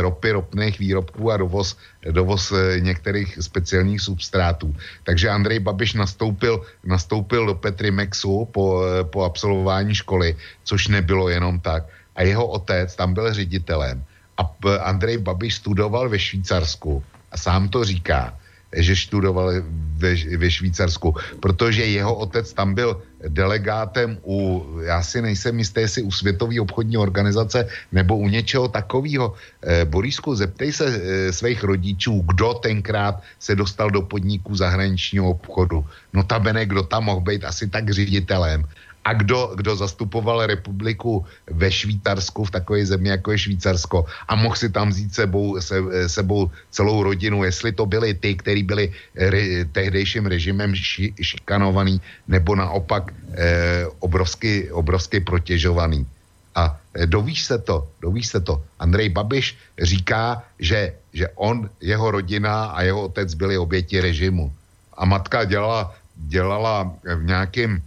ropy, 0.00 0.30
ropných 0.30 0.78
výrobků 0.78 1.30
a 1.32 1.36
dovoz, 1.36 1.76
dovoz 2.10 2.52
eh, 2.52 2.80
některých 2.80 3.38
speciálních 3.40 4.00
substrátů. 4.00 4.76
Takže 5.04 5.28
Andrej 5.28 5.58
Babiš 5.60 5.94
nastoupil, 5.94 6.62
nastoupil 6.84 7.46
do 7.46 7.54
Petrimexu 7.54 8.48
po, 8.52 8.84
eh, 8.84 9.04
po 9.04 9.24
absolvování 9.24 9.94
školy, 9.94 10.36
což 10.64 10.88
nebylo 10.88 11.28
jenom 11.28 11.60
tak. 11.60 11.84
A 12.16 12.22
jeho 12.22 12.46
otec 12.46 12.96
tam 12.96 13.14
byl 13.14 13.34
ředitelem. 13.34 14.04
A 14.36 14.48
Andrej 14.80 15.18
Babiš 15.18 15.54
studoval 15.54 16.08
ve 16.08 16.18
Švýcarsku 16.18 17.04
a 17.32 17.36
sám 17.36 17.68
to 17.68 17.84
říká, 17.84 18.39
že 18.76 18.96
študoval 18.96 19.52
ve, 19.96 20.14
ve 20.36 20.50
Švýcarsku, 20.50 21.14
protože 21.40 21.84
jeho 21.84 22.14
otec 22.14 22.52
tam 22.52 22.74
byl 22.74 23.02
delegátem 23.28 24.18
u, 24.24 24.66
já 24.82 25.02
si 25.02 25.22
nejsem 25.22 25.58
jistý, 25.58 25.80
jestli 25.80 26.02
u 26.02 26.10
Světové 26.10 26.60
obchodní 26.60 26.96
organizace 26.96 27.68
nebo 27.92 28.16
u 28.16 28.28
něčeho 28.28 28.68
takového. 28.68 29.34
Eh, 29.62 29.84
Borisku, 29.84 30.34
zeptej 30.34 30.72
se 30.72 30.86
eh, 30.86 31.32
svých 31.32 31.64
rodičů, 31.64 32.24
kdo 32.26 32.54
tenkrát 32.54 33.22
se 33.38 33.56
dostal 33.56 33.90
do 33.90 34.02
podniků 34.02 34.56
zahraničního 34.56 35.30
obchodu. 35.30 35.84
No 36.12 36.22
tabene, 36.24 36.66
kdo 36.66 36.82
tam 36.82 37.04
mohl 37.04 37.20
být 37.20 37.44
asi 37.44 37.68
tak 37.68 37.90
ředitelem 37.90 38.64
a 39.04 39.12
kdo, 39.12 39.56
kdo 39.56 39.76
zastupoval 39.76 40.46
republiku 40.46 41.24
ve 41.50 41.72
Švýcarsku, 41.72 42.44
v 42.44 42.50
takové 42.50 42.86
zemi, 42.86 43.08
jako 43.08 43.32
je 43.32 43.38
Švýcarsko 43.38 44.04
a 44.28 44.34
mohl 44.36 44.56
si 44.56 44.68
tam 44.68 44.88
vzít 44.88 45.14
sebou, 45.14 45.60
se, 45.60 46.08
sebou 46.08 46.50
celou 46.70 47.02
rodinu, 47.02 47.44
jestli 47.44 47.72
to 47.72 47.86
byli 47.86 48.14
ty, 48.14 48.34
kteří 48.34 48.62
byli 48.62 48.92
re, 49.16 49.64
tehdejším 49.72 50.26
režimem 50.26 50.74
ši, 50.74 51.14
šikanovaný, 51.22 52.00
nebo 52.28 52.56
naopak 52.56 53.12
eh, 53.32 53.86
obrovsky, 53.98 54.70
obrovsky 54.70 55.20
protěžovaný. 55.20 56.06
A 56.54 56.76
eh, 56.94 57.06
dovíš 57.06 57.44
se 57.44 57.58
to, 57.58 57.88
dovíš 58.04 58.26
se 58.26 58.40
to. 58.40 58.62
Andrej 58.78 59.08
Babiš 59.08 59.56
říká, 59.80 60.44
že, 60.58 60.92
že 61.12 61.28
on, 61.40 61.70
jeho 61.80 62.10
rodina 62.10 62.76
a 62.76 62.82
jeho 62.82 63.08
otec 63.08 63.34
byli 63.34 63.58
oběti 63.58 64.00
režimu. 64.00 64.52
A 64.92 65.04
matka 65.04 65.44
dělala, 65.44 65.94
dělala 66.16 66.92
v 67.16 67.24
nějakém 67.24 67.80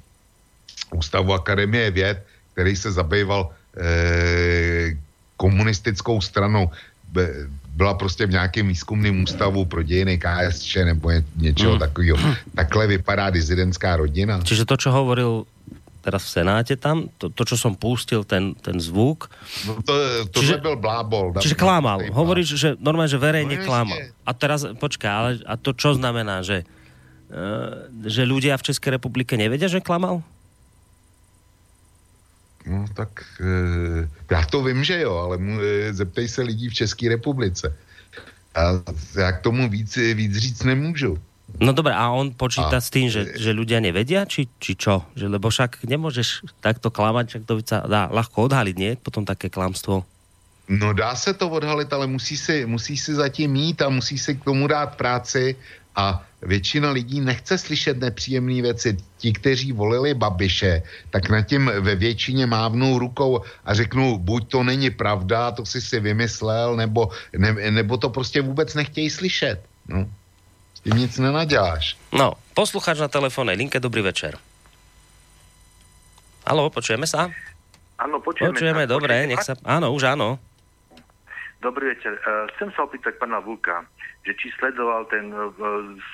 Ústavu 0.93 1.33
Akademie 1.33 1.91
věd, 1.91 2.25
který 2.53 2.75
se 2.75 2.91
zabýval 2.91 3.49
eh, 3.77 4.97
komunistickou 5.37 6.21
stranou. 6.21 6.71
Byla 7.73 7.93
prostě 7.93 8.25
v 8.25 8.31
nějakém 8.31 8.67
výzkumném 8.67 9.23
ústavu 9.23 9.65
pro 9.65 9.83
dějiny 9.83 10.17
KSČ 10.17 10.75
nebo 10.75 11.11
ně, 11.11 11.23
něčeho 11.37 11.73
mm. 11.73 11.79
takového. 11.79 12.17
Takhle 12.55 12.87
vypadá 12.87 13.29
dizidentská 13.29 13.95
rodina. 13.97 14.41
Čiže 14.45 14.65
to, 14.65 14.77
čo 14.77 14.89
hovoril 14.93 15.45
teraz 16.03 16.27
v 16.27 16.43
Senáte 16.43 16.75
tam, 16.75 17.07
to, 17.15 17.31
to 17.31 17.47
čo 17.47 17.55
som 17.55 17.79
pustil, 17.79 18.27
ten, 18.27 18.59
ten 18.59 18.75
zvuk. 18.75 19.31
No 19.63 19.79
to, 19.87 19.93
to 20.35 20.43
čiže, 20.43 20.59
byl 20.59 20.75
blábol. 20.75 21.31
Čiže 21.39 21.55
klamal. 21.55 22.03
Hovoríš, 22.11 22.59
že 22.59 22.69
normálne, 22.75 23.07
že 23.07 23.15
verejne 23.15 23.55
no, 23.55 23.63
klamal. 23.63 24.11
A 24.27 24.31
teraz, 24.35 24.67
počkaj, 24.67 25.09
ale 25.09 25.29
a 25.47 25.55
to 25.55 25.71
čo 25.71 25.95
znamená, 25.95 26.43
že, 26.43 26.67
uh, 27.31 27.87
že 28.03 28.27
ľudia 28.27 28.59
v 28.59 28.67
Českej 28.67 28.99
republike 28.99 29.39
nevedia, 29.39 29.71
že 29.71 29.79
klamal? 29.79 30.19
No 32.65 32.85
tak 32.93 33.23
e, 33.39 34.07
já 34.31 34.41
to 34.45 34.63
vím, 34.63 34.83
že 34.83 35.01
jo, 35.01 35.17
ale 35.17 35.37
mu, 35.37 35.61
e, 35.61 35.93
zeptej 35.93 36.27
se 36.27 36.41
lidí 36.41 36.69
v 36.69 36.73
České 36.73 37.09
republice. 37.09 37.75
A 38.55 38.61
já 39.15 39.31
k 39.31 39.41
tomu 39.41 39.69
víc, 39.69 39.95
víc 39.95 40.37
říct 40.37 40.63
nemůžu. 40.63 41.17
No 41.59 41.73
dobré, 41.73 41.93
a 41.93 42.09
on 42.09 42.33
počíta 42.33 42.77
a, 42.77 42.81
s 42.81 42.89
tým, 42.89 43.13
že, 43.13 43.37
že 43.37 43.53
ľudia 43.53 43.77
nevedia, 43.77 44.25
či, 44.25 44.49
či 44.57 44.73
čo? 44.73 45.05
Že, 45.13 45.37
lebo 45.37 45.53
však 45.53 45.85
nemôžeš 45.85 46.49
takto 46.63 46.89
klamať, 46.89 47.25
však 47.29 47.43
to 47.45 47.53
sa 47.61 47.85
dá 47.85 48.09
ľahko 48.09 48.49
odhaliť, 48.49 48.75
nie? 48.79 48.91
Potom 48.97 49.21
také 49.21 49.53
klamstvo. 49.53 50.01
No 50.65 50.95
dá 50.95 51.13
se 51.13 51.33
to 51.33 51.49
odhalit, 51.51 51.93
ale 51.93 52.07
musí 52.07 52.39
si, 52.39 52.65
musí 52.65 52.97
si 52.97 53.13
zatím 53.13 53.51
mít 53.51 53.81
a 53.81 53.89
musí 53.89 54.17
si 54.17 54.33
k 54.33 54.43
tomu 54.43 54.65
dát 54.67 54.95
práci 54.97 55.55
a 55.95 56.25
většina 56.45 56.91
lidí 56.91 57.21
nechce 57.21 57.57
slyšet 57.57 57.99
nepříjemné 57.99 58.61
věci. 58.61 58.97
Ti, 59.17 59.33
kteří 59.33 59.71
volili 59.71 60.13
Babiše, 60.13 60.83
tak 61.09 61.29
na 61.29 61.41
tím 61.41 61.71
ve 61.79 61.95
většině 61.95 62.45
mávnou 62.45 62.99
rukou 62.99 63.41
a 63.65 63.73
řeknou, 63.73 64.17
buď 64.17 64.47
to 64.47 64.63
není 64.63 64.89
pravda, 64.89 65.51
to 65.51 65.65
si 65.65 65.81
si 65.81 65.99
vymyslel, 65.99 66.75
nebo, 66.75 67.09
ne, 67.37 67.71
nebo 67.71 67.97
to 67.97 68.09
prostě 68.09 68.41
vůbec 68.41 68.75
nechtějí 68.75 69.09
slyšet. 69.09 69.63
No. 69.87 70.09
S 70.73 70.79
tím 70.79 70.97
nic 70.97 71.17
nenaděláš. 71.17 71.97
No, 72.11 72.33
posluchač 72.53 72.99
na 72.99 73.07
telefónnej 73.07 73.55
linke, 73.55 73.79
dobrý 73.79 74.01
večer. 74.01 74.35
Halo, 76.43 76.67
počujeme 76.67 77.07
sa? 77.07 77.31
Áno, 77.95 78.19
počujeme. 78.19 78.51
Počujeme, 78.51 78.83
dobre, 78.83 79.31
nech 79.31 79.39
sa... 79.47 79.55
Áno, 79.63 79.95
už 79.95 80.11
áno. 80.11 80.35
Dobrý 81.63 81.95
večer. 81.95 82.19
Uh, 82.19 82.51
chcem 82.55 82.67
sa 82.75 82.83
opýtať 82.83 83.15
pána 83.15 83.39
Vulka 83.39 83.87
že 84.23 84.31
či 84.39 84.47
sledoval 84.55 85.07
ten 85.11 85.31
uh, 85.31 85.51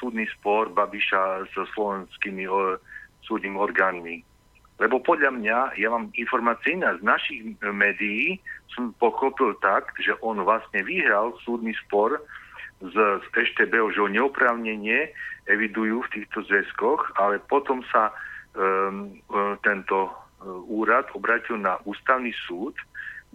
súdny 0.02 0.26
spor 0.38 0.74
Babiša 0.74 1.50
so 1.54 1.66
slovenskými 1.78 2.50
uh, 2.50 2.78
súdnymi 3.30 3.58
orgánmi. 3.58 4.26
Lebo 4.80 5.04
podľa 5.04 5.36
mňa, 5.36 5.58
ja 5.76 5.92
mám 5.92 6.08
informácie 6.16 6.80
z 6.80 7.04
našich 7.04 7.44
médií, 7.62 8.40
som 8.72 8.96
pochopil 8.96 9.54
tak, 9.60 9.92
že 10.00 10.16
on 10.24 10.40
vlastne 10.42 10.82
vyhral 10.88 11.36
súdny 11.44 11.76
spor 11.86 12.16
z, 12.80 12.96
z 12.96 13.26
EŠTB, 13.36 13.76
že 13.92 14.00
ho 14.00 14.08
neoprávnenie 14.08 15.12
evidujú 15.52 16.08
v 16.08 16.12
týchto 16.16 16.48
zväzkoch, 16.48 17.20
ale 17.20 17.44
potom 17.44 17.84
sa 17.92 18.16
um, 18.56 19.20
tento 19.68 20.16
úrad 20.72 21.12
obratil 21.12 21.60
na 21.60 21.76
ústavný 21.84 22.32
súd, 22.48 22.72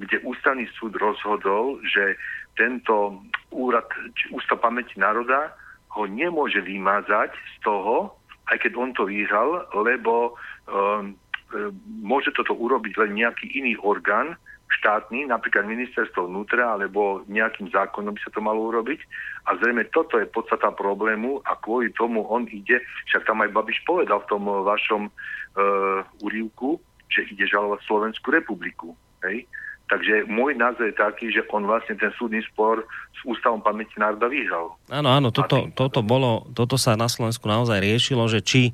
kde 0.01 0.25
ústavný 0.25 0.65
súd 0.81 0.97
rozhodol, 0.97 1.79
že 1.85 2.17
tento 2.55 3.23
úrad, 3.55 3.87
či 4.15 4.31
Ústav 4.35 4.63
pamäti 4.63 4.99
národa 4.99 5.55
ho 5.95 6.07
nemôže 6.11 6.59
vymazať 6.59 7.31
z 7.35 7.55
toho, 7.63 8.15
aj 8.51 8.57
keď 8.61 8.73
on 8.75 8.91
to 8.93 9.07
vyhral, 9.07 9.65
lebo 9.73 10.35
um, 10.67 11.15
môže 12.03 12.35
toto 12.35 12.53
urobiť 12.53 12.99
len 12.99 13.25
nejaký 13.25 13.47
iný 13.55 13.79
orgán 13.79 14.35
štátny, 14.81 15.31
napríklad 15.31 15.71
ministerstvo 15.71 16.27
vnútra, 16.27 16.75
alebo 16.75 17.23
nejakým 17.31 17.71
zákonom 17.71 18.17
by 18.17 18.21
sa 18.27 18.35
to 18.35 18.41
malo 18.43 18.75
urobiť. 18.75 19.01
A 19.47 19.55
zrejme 19.61 19.87
toto 19.95 20.19
je 20.19 20.27
podstata 20.27 20.75
problému 20.75 21.45
a 21.47 21.55
kvôli 21.63 21.95
tomu 21.95 22.27
on 22.27 22.49
ide, 22.51 22.83
však 23.13 23.23
tam 23.29 23.45
aj 23.45 23.55
Babiš 23.55 23.85
povedal 23.87 24.25
v 24.25 24.31
tom 24.35 24.43
vašom 24.49 25.03
e, 25.07 25.11
úrivku, 26.27 26.81
že 27.07 27.29
ide 27.31 27.47
žalovať 27.47 27.81
Slovenskú 27.87 28.35
republiku. 28.35 28.89
Hej? 29.23 29.47
Takže 29.85 30.25
môj 30.33 30.57
názor 30.57 30.89
je 30.89 30.97
taký, 30.97 31.29
že 31.29 31.45
on 31.53 31.69
vlastne 31.69 31.93
ten 32.01 32.09
súdny 32.17 32.41
spor 32.49 32.89
s 33.13 33.21
Ústavom 33.29 33.61
pamäti 33.61 33.93
národa 34.01 34.33
vyhral. 34.33 34.73
Áno, 34.89 35.13
áno, 35.13 35.29
toto, 35.29 35.69
toto, 35.77 36.01
bolo, 36.01 36.49
toto 36.57 36.81
sa 36.81 36.97
na 36.97 37.05
Slovensku 37.05 37.45
naozaj 37.45 37.85
riešilo, 37.85 38.25
že 38.25 38.41
či 38.41 38.73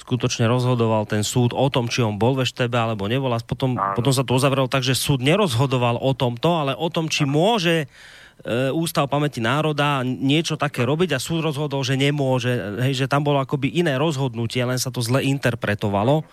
skutočne 0.00 0.44
rozhodoval 0.48 1.08
ten 1.08 1.24
súd 1.24 1.56
o 1.56 1.68
tom, 1.72 1.88
či 1.88 2.04
on 2.04 2.20
bol 2.20 2.36
ve 2.36 2.44
štebe 2.44 2.76
alebo 2.76 3.08
nebol. 3.08 3.32
A 3.32 3.40
potom, 3.40 3.76
potom 3.76 4.12
sa 4.12 4.24
to 4.24 4.36
uzavrelo 4.36 4.68
tak, 4.68 4.84
že 4.84 4.96
súd 4.96 5.24
nerozhodoval 5.24 5.96
o 5.96 6.12
tomto, 6.12 6.60
ale 6.60 6.72
o 6.76 6.88
tom, 6.92 7.08
či 7.08 7.24
môže 7.24 7.84
e, 7.84 8.68
Ústav 8.72 9.08
pamäti 9.08 9.40
národa 9.40 10.04
niečo 10.04 10.56
také 10.60 10.84
robiť 10.84 11.16
a 11.16 11.20
súd 11.20 11.44
rozhodol, 11.44 11.84
že 11.84 12.00
nemôže, 12.00 12.80
hej, 12.84 13.04
že 13.04 13.10
tam 13.12 13.24
bolo 13.24 13.40
akoby 13.40 13.80
iné 13.80 13.96
rozhodnutie, 14.00 14.64
len 14.64 14.80
sa 14.80 14.92
to 14.92 15.04
zle 15.04 15.24
interpretovalo. 15.24 16.20
E, 16.20 16.24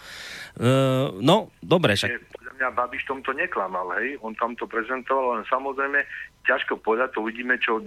no, 1.20 1.52
dobre, 1.60 1.96
však 1.96 2.47
mňa 2.58 2.74
Babiš 2.74 3.06
tomto 3.06 3.32
neklamal, 3.38 3.94
hej, 4.02 4.18
on 4.26 4.34
tam 4.34 4.58
to 4.58 4.66
prezentoval, 4.66 5.38
len 5.38 5.46
samozrejme 5.46 6.02
ťažko 6.44 6.82
povedať, 6.82 7.14
to 7.14 7.22
uvidíme, 7.22 7.54
čo, 7.62 7.78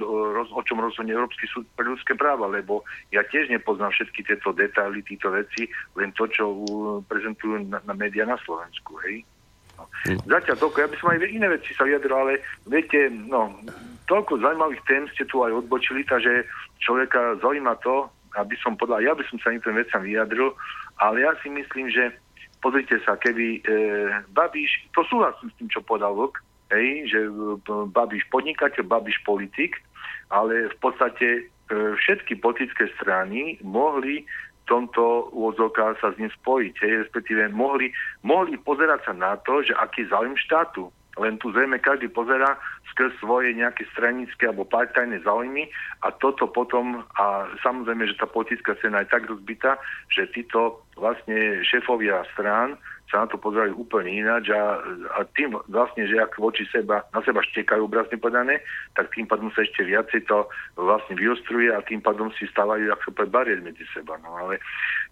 o 0.47 0.63
čom 0.63 0.79
rozhodne 0.79 1.11
Európsky 1.11 1.51
súd 1.51 1.67
pre 1.75 1.85
ľudské 1.91 2.15
práva, 2.15 2.47
lebo 2.47 2.87
ja 3.11 3.27
tiež 3.27 3.51
nepoznám 3.51 3.91
všetky 3.91 4.23
tieto 4.23 4.55
detaily, 4.55 5.03
tieto 5.03 5.35
veci, 5.35 5.67
len 5.99 6.15
to, 6.15 6.31
čo 6.31 6.45
prezentujú 7.11 7.67
na, 7.67 7.83
na 7.83 7.95
médiá 7.99 8.23
na 8.23 8.39
Slovensku, 8.47 8.95
hej. 9.05 9.27
No. 9.75 9.85
Mm. 10.07 10.21
Zatiaľ 10.29 10.57
toľko, 10.63 10.79
ja 10.79 10.89
by 10.89 10.97
som 11.03 11.09
aj 11.11 11.19
iné 11.27 11.47
veci 11.51 11.71
sa 11.75 11.85
vyjadril, 11.89 12.15
ale 12.15 12.35
viete, 12.71 13.11
no, 13.11 13.51
toľko 14.07 14.39
zaujímavých 14.39 14.87
tém 14.87 15.05
ste 15.11 15.27
tu 15.27 15.43
aj 15.43 15.67
odbočili, 15.67 16.07
takže 16.07 16.47
človeka 16.79 17.43
zaujíma 17.43 17.75
to, 17.83 18.07
aby 18.39 18.55
som 18.63 18.79
podľa, 18.79 19.03
ja 19.03 19.13
by 19.17 19.25
som 19.27 19.43
sa 19.43 19.51
niektorým 19.51 19.83
veciam 19.83 20.07
vyjadril, 20.07 20.55
ale 21.03 21.27
ja 21.27 21.33
si 21.43 21.51
myslím, 21.51 21.91
že 21.91 22.15
pozrite 22.61 23.01
sa, 23.05 23.17
keby 23.17 23.61
e, 23.61 23.81
Babiš, 24.33 24.89
to 24.93 25.05
súhlasím 25.09 25.49
s 25.51 25.57
tým, 25.57 25.69
čo 25.69 25.81
povedal 25.85 26.13
Vlk, 26.15 26.41
hej, 26.73 26.89
že 27.11 27.21
e, 27.27 27.33
Babiš 27.91 28.29
podnikateľ, 28.29 28.85
Babiš 28.87 29.19
politik, 29.25 29.81
ale 30.31 30.71
v 30.71 30.77
podstate 30.79 31.27
e, 31.27 31.43
všetky 31.97 32.39
politické 32.39 32.93
strany 33.01 33.59
mohli 33.65 34.25
v 34.25 34.63
tomto 34.69 35.35
úvodzovka 35.35 35.99
sa 35.99 36.15
s 36.15 36.19
ním 36.21 36.31
spojiť, 36.31 36.75
hej, 36.79 36.93
respektíve 37.09 37.51
mohli, 37.51 37.91
mohli 38.23 38.55
pozerať 38.61 39.11
sa 39.11 39.13
na 39.17 39.35
to, 39.43 39.67
že 39.67 39.75
aký 39.75 40.07
je 40.07 40.13
záujem 40.15 40.37
štátu. 40.39 40.93
Len 41.19 41.43
tu 41.43 41.51
zrejme 41.51 41.83
každý 41.83 42.07
pozera 42.07 42.55
skrz 42.95 43.19
svoje 43.19 43.51
nejaké 43.55 43.83
stranické 43.91 44.47
alebo 44.47 44.63
partajné 44.63 45.19
záujmy 45.27 45.67
a 46.07 46.15
toto 46.15 46.47
potom, 46.47 47.03
a 47.19 47.51
samozrejme, 47.67 48.07
že 48.07 48.19
tá 48.19 48.31
politická 48.31 48.79
scéna 48.79 49.03
je 49.03 49.11
tak 49.11 49.27
rozbitá, 49.27 49.75
že 50.07 50.31
títo 50.31 50.87
vlastne 50.95 51.67
šéfovia 51.67 52.23
strán 52.35 52.79
sa 53.11 53.27
na 53.27 53.27
to 53.27 53.43
pozerajú 53.43 53.75
úplne 53.75 54.23
ináč 54.23 54.55
a, 54.55 54.79
a 55.19 55.27
tým 55.35 55.59
vlastne, 55.67 56.07
že 56.07 56.15
ak 56.15 56.39
voči 56.39 56.63
seba, 56.71 57.03
na 57.11 57.19
seba 57.27 57.43
štekajú 57.43 57.91
obrazne 57.91 58.15
povedané, 58.15 58.63
tak 58.95 59.11
tým 59.11 59.27
pádom 59.27 59.51
sa 59.51 59.67
ešte 59.67 59.83
viacej 59.83 60.31
to 60.31 60.47
vlastne 60.79 61.19
vyostruje 61.19 61.75
a 61.75 61.83
tým 61.83 61.99
pádom 61.99 62.31
si 62.39 62.47
stávajú 62.47 62.87
ako 62.95 63.11
sa 63.11 63.27
bariér 63.27 63.67
medzi 63.67 63.83
seba. 63.91 64.15
No 64.23 64.39
ale 64.39 64.63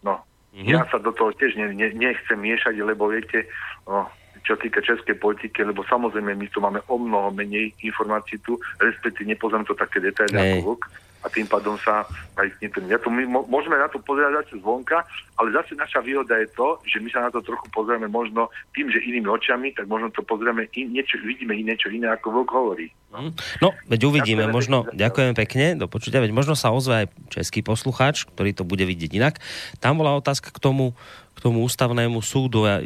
no, 0.07 0.23
mm-hmm. 0.55 0.71
ja 0.71 0.87
sa 0.87 1.03
do 1.03 1.11
toho 1.11 1.35
tiež 1.35 1.59
ne, 1.59 1.75
ne, 1.75 1.91
nechcem 1.91 2.39
miešať, 2.39 2.79
lebo 2.79 3.11
viete, 3.11 3.51
no, 3.91 4.07
čo 4.49 4.57
týka 4.57 4.81
českej 4.81 5.21
politiky, 5.21 5.61
lebo 5.61 5.85
samozrejme 5.85 6.33
my 6.33 6.49
tu 6.49 6.65
máme 6.65 6.81
o 6.89 6.97
mnoho 6.97 7.29
menej 7.37 7.77
informácií 7.85 8.41
tu, 8.41 8.57
respektíve 8.81 9.29
nepoznáme 9.29 9.69
to 9.69 9.77
také 9.77 10.01
detaily 10.01 10.33
ako 10.33 10.73
vlk 10.73 10.83
a 11.19 11.27
tým 11.27 11.51
pádom 11.51 11.75
sa 11.83 12.07
aj 12.39 12.47
ja 12.63 12.99
to 13.03 13.11
my 13.11 13.27
môžeme 13.27 13.75
na 13.75 13.91
to 13.91 13.99
pozerať 13.99 14.55
zvonka, 14.55 15.03
ale 15.35 15.51
zase 15.51 15.75
naša 15.75 15.99
výhoda 15.99 16.39
je 16.39 16.47
to, 16.55 16.79
že 16.87 17.03
my 17.03 17.11
sa 17.11 17.27
na 17.27 17.31
to 17.35 17.43
trochu 17.43 17.67
pozrieme 17.75 18.07
možno 18.07 18.47
tým, 18.71 18.87
že 18.87 19.03
inými 19.03 19.27
očami, 19.27 19.75
tak 19.75 19.91
možno 19.91 20.15
to 20.15 20.23
pozrieme 20.23 20.71
in, 20.79 20.95
niečo, 20.95 21.19
vidíme 21.19 21.59
niečo 21.59 21.91
iné, 21.91 22.07
ako 22.15 22.43
vlk 22.43 22.51
hovorí. 22.55 22.87
No, 23.11 23.35
no 23.59 23.69
veď 23.91 24.01
uvidíme, 24.07 24.47
ďakujem 24.47 24.55
možno, 24.55 24.77
ďakujem 24.95 25.33
pekne, 25.35 25.67
do 25.75 25.91
počutia, 25.91 26.23
veď 26.23 26.31
možno 26.31 26.55
sa 26.55 26.71
ozve 26.71 27.03
aj 27.03 27.07
český 27.35 27.67
poslucháč, 27.67 28.23
ktorý 28.31 28.55
to 28.55 28.63
bude 28.63 28.87
vidieť 28.87 29.11
inak. 29.19 29.43
Tam 29.83 29.99
bola 29.99 30.15
otázka 30.15 30.55
k 30.55 30.59
tomu, 30.63 30.95
k 31.35 31.39
tomu 31.43 31.67
ústavnému 31.67 32.23
súdu. 32.23 32.67
Ja, 32.67 32.79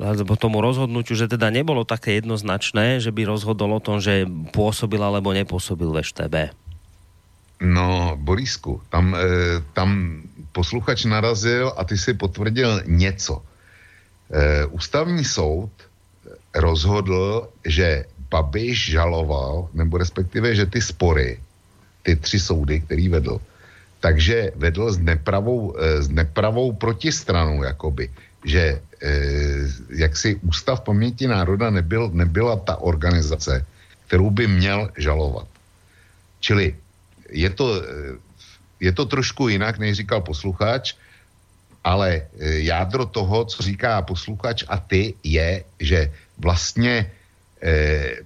alebo 0.00 0.34
tomu 0.34 0.64
rozhodnutiu, 0.64 1.12
že 1.12 1.28
teda 1.28 1.52
nebolo 1.52 1.84
také 1.84 2.18
jednoznačné, 2.18 3.04
že 3.04 3.12
by 3.12 3.28
rozhodol 3.28 3.76
o 3.76 3.84
tom, 3.84 4.00
že 4.00 4.24
pôsobil 4.50 4.98
alebo 4.98 5.36
nepôsobil 5.36 5.92
ve 5.92 6.00
štebe. 6.00 6.50
No, 7.60 8.16
Borisku, 8.16 8.80
tam, 8.88 9.12
e, 9.12 9.60
tam 9.76 10.20
posluchač 10.56 11.04
narazil 11.04 11.76
a 11.76 11.84
ty 11.84 12.00
si 12.00 12.16
potvrdil 12.16 12.88
něco. 12.88 13.36
E, 14.32 14.66
ústavní 14.72 15.24
soud 15.24 15.70
rozhodl, 16.56 17.48
že 17.64 18.04
Babiš 18.30 18.96
žaloval, 18.96 19.68
nebo 19.74 19.98
respektive, 19.98 20.54
že 20.54 20.66
ty 20.66 20.80
spory, 20.80 21.40
ty 22.02 22.16
tři 22.16 22.40
soudy, 22.40 22.80
který 22.80 23.08
vedl, 23.08 23.40
takže 24.00 24.52
vedl 24.56 24.92
s 24.92 24.98
nepravou, 24.98 25.76
e, 25.76 26.02
s 26.02 26.08
nepravou 26.08 26.72
protistranou, 26.72 27.62
jakoby 27.62 28.08
že 28.44 28.80
eh, 29.02 29.68
jaksi 29.90 30.40
Ústav 30.42 30.80
paměti 30.80 31.28
národa 31.28 31.70
nebyl, 31.70 32.10
nebyla 32.12 32.56
ta 32.56 32.76
organizace, 32.76 33.66
kterou 34.06 34.30
by 34.30 34.46
měl 34.46 34.90
žalovat. 34.96 35.46
Čili 36.40 36.74
je 37.30 37.50
to, 37.50 37.66
eh, 37.82 38.18
je 38.80 38.92
to 38.92 39.04
trošku 39.06 39.48
jinak, 39.48 39.78
než 39.78 39.96
říkal 39.96 40.20
posluchač, 40.20 40.94
ale 41.84 42.08
eh, 42.16 42.66
jádro 42.66 43.06
toho, 43.06 43.44
co 43.44 43.62
říká 43.62 44.02
posluchač 44.02 44.64
a 44.68 44.76
ty, 44.76 45.14
je, 45.24 45.64
že 45.80 46.12
vlastně 46.38 47.12
eh, 47.62 48.16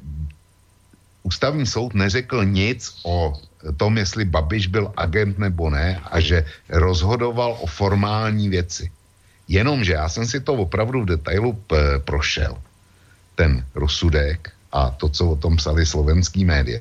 ústavní 1.23 1.67
soud 1.67 1.95
neřekl 1.95 2.45
nic 2.45 3.01
o 3.03 3.35
tom, 3.77 3.99
jestli 3.99 4.25
Babiš 4.25 4.67
byl 4.67 4.93
agent 4.97 5.39
nebo 5.39 5.71
ne 5.71 6.01
a 6.05 6.21
že 6.21 6.45
rozhodoval 6.69 7.57
o 7.61 7.67
formální 7.67 8.49
věci. 8.49 8.93
Jenomže 9.49 9.93
já 9.93 10.09
jsem 10.09 10.27
si 10.27 10.41
to 10.41 10.55
opravdu 10.55 11.03
v 11.03 11.07
detailu 11.07 11.53
p- 11.53 11.99
prošel, 12.05 12.57
ten 13.35 13.67
rozsudek 13.75 14.53
a 14.73 14.91
to, 14.91 15.09
co 15.09 15.31
o 15.31 15.37
tom 15.37 15.57
psali 15.57 15.87
slovenský 15.87 16.45
média. 16.45 16.81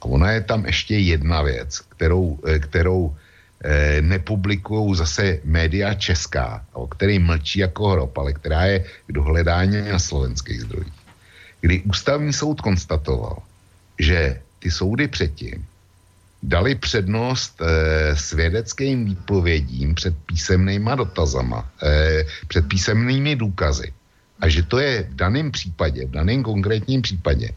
A 0.00 0.04
ona 0.04 0.30
je 0.30 0.40
tam 0.40 0.66
ještě 0.66 0.98
jedna 0.98 1.42
věc, 1.42 1.78
kterou, 1.78 2.38
eh, 2.46 2.58
kterou 2.58 3.16
eh, 3.64 4.00
nepublikují 4.00 4.96
zase 4.96 5.38
média 5.44 5.94
česká, 5.94 6.64
o 6.72 6.86
který 6.86 7.18
mlčí 7.18 7.60
jako 7.60 7.88
hrob, 7.88 8.18
ale 8.18 8.32
která 8.32 8.64
je 8.64 8.78
k 9.06 9.12
dohledání 9.12 9.84
na 9.92 9.98
slovenských 9.98 10.60
zdrojích. 10.60 11.00
Kdy 11.60 11.82
ústavní 11.84 12.32
soud 12.32 12.60
konstatoval, 12.60 13.42
že 13.98 14.40
ty 14.58 14.70
soudy 14.70 15.08
předtím 15.08 15.66
dali 16.42 16.74
přednost 16.74 17.60
eh, 17.60 18.16
svědeckým 18.16 19.04
výpovědím 19.04 19.94
před 19.94 20.14
písemnýma 20.26 20.94
dotazama, 20.94 21.68
eh, 21.82 22.24
před 22.48 22.68
písemnými 22.68 23.36
důkazy. 23.36 23.92
A 24.40 24.48
že 24.48 24.62
to 24.62 24.78
je 24.78 25.02
v 25.02 25.14
daném 25.14 25.50
případě, 25.52 26.06
v 26.06 26.10
daném 26.10 26.42
konkrétním 26.42 27.02
případě, 27.02 27.52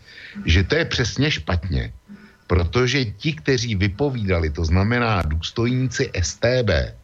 že 0.45 0.63
to 0.63 0.75
je 0.75 0.85
přesně 0.85 1.31
špatně, 1.31 1.93
protože 2.47 3.05
ti, 3.05 3.33
kteří 3.33 3.75
vypovídali, 3.75 4.49
to 4.49 4.65
znamená 4.65 5.21
důstojníci 5.21 6.11
STB, 6.21 6.99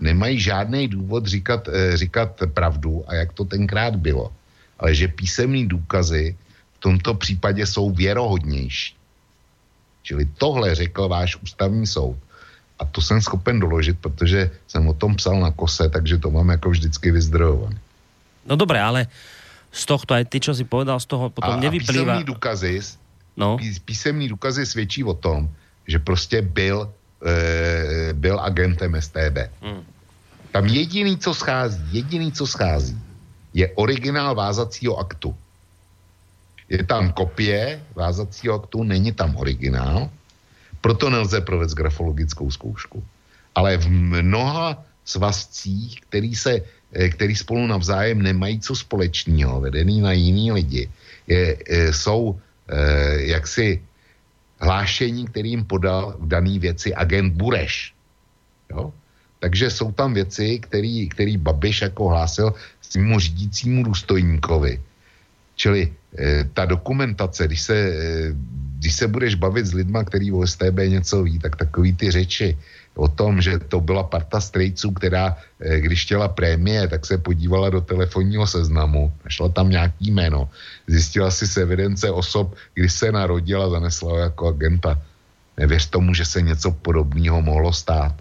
nemají 0.00 0.40
žádný 0.40 0.88
důvod 0.88 1.26
říkat, 1.26 1.68
eh, 1.68 1.96
říkat 1.96 2.38
pravdu 2.54 3.04
a 3.06 3.14
jak 3.14 3.32
to 3.32 3.44
tenkrát 3.44 3.96
bylo. 3.96 4.32
Ale 4.78 4.94
že 4.94 5.08
písemné 5.08 5.66
důkazy 5.66 6.36
v 6.74 6.78
tomto 6.78 7.14
případě 7.14 7.66
jsou 7.66 7.90
věrohodnější. 7.90 8.96
Čili 10.06 10.22
tohle 10.38 10.70
řekl 10.74 11.10
váš 11.10 11.34
ústavní 11.42 11.82
soud. 11.82 12.14
A 12.78 12.84
to 12.86 13.02
jsem 13.02 13.18
schopen 13.18 13.58
doložit, 13.58 13.98
protože 13.98 14.50
jsem 14.70 14.86
o 14.86 14.94
tom 14.94 15.18
psal 15.18 15.40
na 15.40 15.50
kose, 15.50 15.90
takže 15.90 16.22
to 16.22 16.30
mám 16.30 16.48
jako 16.48 16.70
vždycky 16.70 17.10
vyzdrojované. 17.10 17.80
No 18.46 18.54
dobré, 18.54 18.78
ale 18.78 19.10
z 19.74 19.82
tohto 19.82 20.14
aj 20.14 20.30
ty, 20.30 20.38
čo 20.38 20.54
si 20.54 20.62
povedal, 20.62 21.02
z 21.02 21.10
toho 21.10 21.26
potom 21.34 21.58
a, 21.58 21.60
nevyplýva... 21.60 22.22
A 22.22 22.22
důkazy, 22.22 22.78
no. 23.34 23.58
písemný 23.82 24.30
důkazy 24.30 24.62
svědčí 24.62 25.02
o 25.02 25.18
tom, 25.18 25.50
že 25.90 25.98
prostě 25.98 26.38
byl, 26.42 26.86
e, 27.26 28.12
byl 28.14 28.38
agentem 28.38 28.94
STB. 28.94 29.50
Hmm. 29.58 29.82
Tam 30.54 30.64
jediný, 30.70 31.18
co 31.18 31.34
schází, 31.34 31.82
jediný, 31.90 32.32
co 32.32 32.46
schází, 32.46 32.96
je 33.50 33.66
originál 33.74 34.34
vázacího 34.34 34.94
aktu. 34.96 35.34
Je 36.68 36.82
tam 36.84 37.12
kopie 37.12 37.82
vázacího 37.94 38.54
aktu, 38.54 38.82
není 38.82 39.12
tam 39.12 39.36
originál, 39.36 40.10
proto 40.80 41.10
nelze 41.10 41.40
provést 41.40 41.74
grafologickou 41.74 42.50
zkoušku. 42.50 43.04
Ale 43.54 43.76
v 43.76 43.88
mnoha 43.90 44.84
svazcích, 45.04 46.00
který 46.00 46.34
se 46.34 46.52
eh, 46.92 47.08
který 47.08 47.36
spolu 47.36 47.66
navzájem 47.66 48.22
nemají 48.22 48.60
co 48.60 48.74
společného, 48.76 49.60
vedený 49.60 50.00
na 50.00 50.12
jiný 50.12 50.52
lidi, 50.52 50.90
je, 51.26 51.56
je, 51.68 51.92
jsou 51.92 52.38
e, 52.68 52.78
jaksi 53.34 53.82
hlášení, 54.60 55.26
kterým 55.26 55.64
podal 55.64 56.16
v 56.18 56.26
dané 56.28 56.58
věci 56.58 56.94
agent 56.94 57.34
Bureš. 57.34 57.94
Jo? 58.70 58.92
Takže 59.38 59.70
jsou 59.70 59.92
tam 59.92 60.14
věci, 60.14 60.58
který, 60.58 61.08
který 61.08 61.36
Babiš 61.36 61.82
jako 61.82 62.08
hlásil 62.08 62.54
svým 62.80 63.18
řídícímu 63.18 63.84
důstojníkovi. 63.84 64.80
Čili 65.56 65.88
e, 65.88 66.44
ta 66.52 66.64
dokumentace, 66.64 67.46
když 67.46 67.62
se, 67.62 67.76
e, 67.76 67.94
když 68.78 68.94
se 68.94 69.08
budeš 69.08 69.34
bavit 69.34 69.66
s 69.66 69.74
lidma, 69.74 70.04
který 70.04 70.32
o 70.32 70.46
STB 70.46 70.78
něco 70.88 71.22
ví, 71.22 71.38
tak 71.38 71.56
takový 71.56 71.92
ty 71.92 72.10
řeči 72.10 72.56
o 72.94 73.08
tom, 73.08 73.40
že 73.40 73.58
to 73.58 73.80
byla 73.80 74.02
parta 74.02 74.40
strejců, 74.40 74.90
která, 74.92 75.36
e, 75.60 75.80
když 75.80 76.04
chtěla 76.04 76.28
prémie, 76.28 76.88
tak 76.88 77.06
se 77.06 77.18
podívala 77.18 77.70
do 77.70 77.80
telefonního 77.80 78.46
seznamu, 78.46 79.12
našla 79.24 79.48
tam 79.48 79.70
nějaký 79.70 80.12
jméno, 80.12 80.48
zjistila 80.86 81.30
si 81.30 81.46
z 81.48 81.56
evidence 81.56 82.10
osob, 82.10 82.54
kdy 82.74 82.88
se 82.88 83.12
narodila, 83.12 83.70
zanesla 83.70 84.28
jako 84.28 84.48
agenta. 84.48 85.00
Nevěř 85.56 85.86
tomu, 85.88 86.14
že 86.14 86.24
se 86.24 86.42
něco 86.42 86.70
podobného 86.70 87.42
mohlo 87.42 87.72
stát 87.72 88.12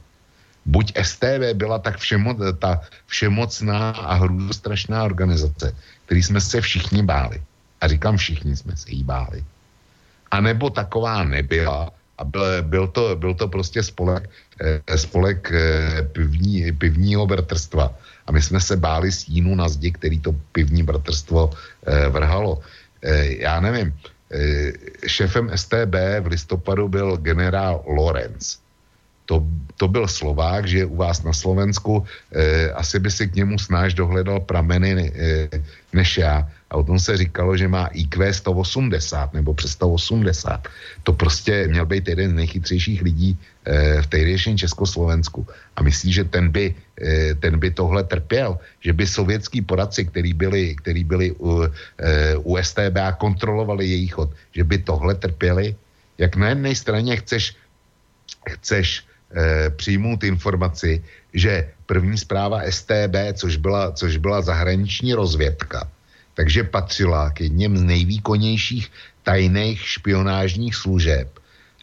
buď 0.65 0.93
STV 1.01 1.53
byla 1.53 1.79
tak 1.79 1.97
všemo, 1.97 2.33
ta 2.59 2.81
všemocná 3.05 3.89
a 3.89 4.13
hrůzostrašná 4.13 5.03
organizace, 5.03 5.75
který 6.05 6.23
jsme 6.23 6.41
se 6.41 6.61
všichni 6.61 7.03
báli. 7.03 7.41
A 7.81 7.87
říkám, 7.87 8.17
všichni 8.17 8.55
jsme 8.55 8.77
se 8.77 8.91
jí 8.91 9.03
báli. 9.03 9.43
A 10.31 10.41
nebo 10.41 10.69
taková 10.69 11.23
nebyla 11.23 11.91
a 12.17 12.23
byl, 12.61 12.87
to, 12.87 13.15
byl 13.15 13.33
to 13.33 13.47
prostě 13.47 13.83
spolek, 13.83 14.29
eh, 14.61 14.97
spolek 14.97 15.51
eh, 15.51 16.07
pivní, 16.15 16.71
pivního 16.71 17.27
bratrstva. 17.27 17.91
A 18.27 18.31
my 18.31 18.41
jsme 18.41 18.59
se 18.61 18.75
báli 18.75 19.11
stínu 19.11 19.55
na 19.55 19.69
zdi, 19.69 19.91
který 19.91 20.19
to 20.19 20.35
pivní 20.51 20.83
bratrstvo 20.83 21.51
eh, 21.51 22.09
vrhalo. 22.09 22.61
Já 23.37 23.61
nevím, 23.61 23.93
šéfem 25.05 25.51
STB 25.53 25.93
v 26.21 26.27
listopadu 26.27 26.89
byl 26.89 27.17
generál 27.21 27.83
Lorenz 27.85 28.64
to, 29.25 29.43
to 29.77 29.87
byl 29.87 30.07
Slovák, 30.07 30.67
že 30.67 30.85
u 30.85 30.95
vás 30.95 31.23
na 31.23 31.33
Slovensku, 31.33 32.05
e, 32.31 32.71
asi 32.71 32.99
by 32.99 33.11
si 33.11 33.27
k 33.27 33.35
němu 33.35 33.59
snáš 33.59 33.93
dohledal 33.93 34.39
prameny 34.39 35.11
e, 35.15 35.49
než 35.93 36.17
já. 36.17 36.47
A 36.69 36.77
o 36.77 36.83
tom 36.83 36.99
se 36.99 37.17
říkalo, 37.17 37.57
že 37.57 37.67
má 37.67 37.87
IQ 37.93 38.33
180 38.33 39.33
nebo 39.33 39.53
přes 39.53 39.71
180. 39.71 40.67
To 41.03 41.13
prostě 41.13 41.67
měl 41.67 41.85
být 41.85 42.07
jeden 42.07 42.31
z 42.31 42.33
nejchytřejších 42.33 43.01
lidí 43.01 43.37
e, 43.65 44.01
v 44.01 44.07
tehdejším 44.07 44.57
Československu. 44.57 45.47
A 45.75 45.83
myslí, 45.83 46.13
že 46.13 46.23
ten 46.23 46.49
by, 46.49 46.75
e, 47.01 47.35
ten 47.35 47.59
by 47.59 47.71
tohle 47.71 48.03
trpěl, 48.03 48.59
že 48.81 48.93
by 48.93 49.07
sovětský 49.07 49.61
poradci, 49.61 50.05
který 50.05 50.33
byli, 50.33 50.75
který 50.75 51.03
byli 51.03 51.31
u, 51.31 51.63
e, 51.63 52.35
u 52.43 52.57
STB 52.57 52.97
a 53.01 53.11
kontrolovali 53.15 53.87
jejich 53.87 54.13
chod, 54.13 54.29
že 54.51 54.63
by 54.63 54.77
tohle 54.77 55.15
trpěli. 55.15 55.75
Jak 56.17 56.35
na 56.35 56.49
jedné 56.49 56.75
straně 56.75 57.17
chceš, 57.17 57.55
chceš 58.49 59.05
e, 59.35 59.69
přijmout 59.69 60.23
informaci, 60.23 61.03
že 61.33 61.69
první 61.85 62.17
zpráva 62.17 62.61
STB, 62.69 63.15
což 63.33 63.57
byla, 63.57 63.91
což 63.91 64.17
byla 64.17 64.41
zahraniční 64.41 65.13
rozvědka, 65.13 65.87
takže 66.33 66.63
patřila 66.63 67.29
k 67.29 67.41
jedním 67.41 67.77
z 67.77 67.83
nejvýkonnějších 67.83 68.91
tajných 69.23 69.81
špionážních 69.81 70.75
služeb 70.75 71.27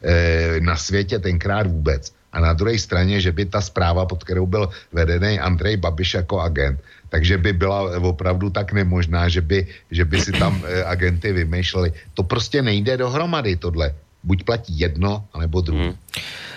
e, 0.02 0.60
na 0.60 0.76
světě 0.76 1.18
tenkrát 1.18 1.66
vůbec. 1.66 2.12
A 2.32 2.40
na 2.40 2.52
druhé 2.52 2.78
straně, 2.78 3.20
že 3.20 3.32
by 3.32 3.44
ta 3.44 3.60
zpráva, 3.60 4.08
pod 4.08 4.24
kterou 4.24 4.46
byl 4.46 4.68
vedený 4.92 5.36
Andrej 5.36 5.76
Babiš 5.76 6.14
jako 6.14 6.40
agent, 6.40 6.80
takže 7.08 7.38
by 7.38 7.52
byla 7.52 8.00
opravdu 8.00 8.50
tak 8.50 8.72
nemožná, 8.72 9.28
že 9.28 9.40
by, 9.40 9.66
že 9.90 10.04
by 10.04 10.16
si 10.20 10.32
tam 10.32 10.64
e, 10.64 10.84
agenty 10.84 11.32
vymýšleli. 11.32 11.92
To 12.14 12.22
prostě 12.22 12.62
nejde 12.62 12.96
dohromady 12.96 13.56
tohle. 13.56 13.92
Buď 14.22 14.38
platí 14.46 14.70
jedno, 14.78 15.26
anebo 15.34 15.58
druhé. 15.66 15.92
Hmm. 15.92 15.98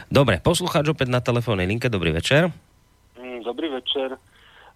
Dobre, 0.06 0.38
poslucháč 0.38 0.86
opäť 0.86 1.10
na 1.10 1.18
telefónnej 1.18 1.66
linke. 1.66 1.90
Dobrý 1.90 2.14
večer. 2.14 2.54
Mm, 3.18 3.42
dobrý 3.42 3.74
večer. 3.74 4.22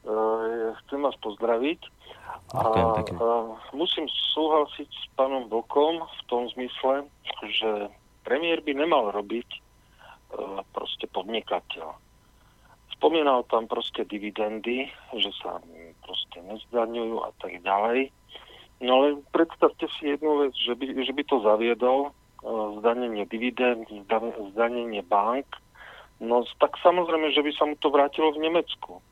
Uh, 0.02 0.74
chcem 0.84 1.00
vás 1.06 1.14
pozdraviť. 1.22 1.80
A, 2.50 2.66
uh, 2.66 3.54
musím 3.78 4.10
súhlasiť 4.10 4.90
s 4.90 5.06
pánom 5.14 5.46
Bokom 5.46 6.02
v 6.02 6.22
tom 6.26 6.50
zmysle, 6.58 7.06
že 7.46 7.94
premiér 8.26 8.66
by 8.66 8.74
nemal 8.74 9.14
robiť 9.14 9.50
uh, 9.54 10.66
proste 10.74 11.06
podnikateľ. 11.14 11.94
Spomínal 12.98 13.46
tam 13.54 13.70
proste 13.70 14.02
dividendy, 14.10 14.90
že 15.14 15.30
sa 15.40 15.62
proste 16.02 16.42
nezdaňujú 16.42 17.22
a 17.22 17.30
tak 17.38 17.54
ďalej. 17.62 18.10
No 18.82 18.92
ale 18.98 19.08
predstavte 19.30 19.86
si 20.00 20.10
jednu 20.10 20.42
vec, 20.42 20.58
že 20.58 20.74
by, 20.74 21.06
že 21.06 21.14
by 21.14 21.24
to 21.28 21.38
zaviedol 21.46 22.18
zdanenie 22.80 23.28
dividend, 23.28 23.88
zdanenie 24.56 25.04
bank, 25.04 25.46
no 26.24 26.44
tak 26.60 26.76
samozrejme, 26.80 27.32
že 27.36 27.44
by 27.44 27.52
sa 27.56 27.64
mu 27.68 27.76
to 27.80 27.92
vrátilo 27.92 28.32
v 28.32 28.48
Nemecku. 28.48 29.04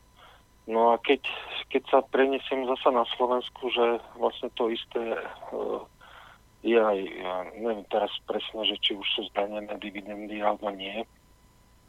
No 0.68 0.92
a 0.92 1.00
keď, 1.00 1.24
keď 1.72 1.84
sa 1.88 2.00
prenesiem 2.04 2.68
zasa 2.68 2.92
na 2.92 3.08
Slovensku, 3.16 3.72
že 3.72 4.04
vlastne 4.20 4.52
to 4.60 4.68
isté 4.68 5.16
uh, 5.56 5.80
je 6.60 6.76
aj, 6.76 7.00
ja 7.00 7.36
neviem 7.56 7.88
teraz 7.88 8.12
presne, 8.28 8.68
že 8.68 8.76
či 8.84 8.92
už 8.92 9.08
sú 9.16 9.22
zdanené 9.32 9.72
dividendy 9.80 10.44
alebo 10.44 10.68
nie, 10.76 11.08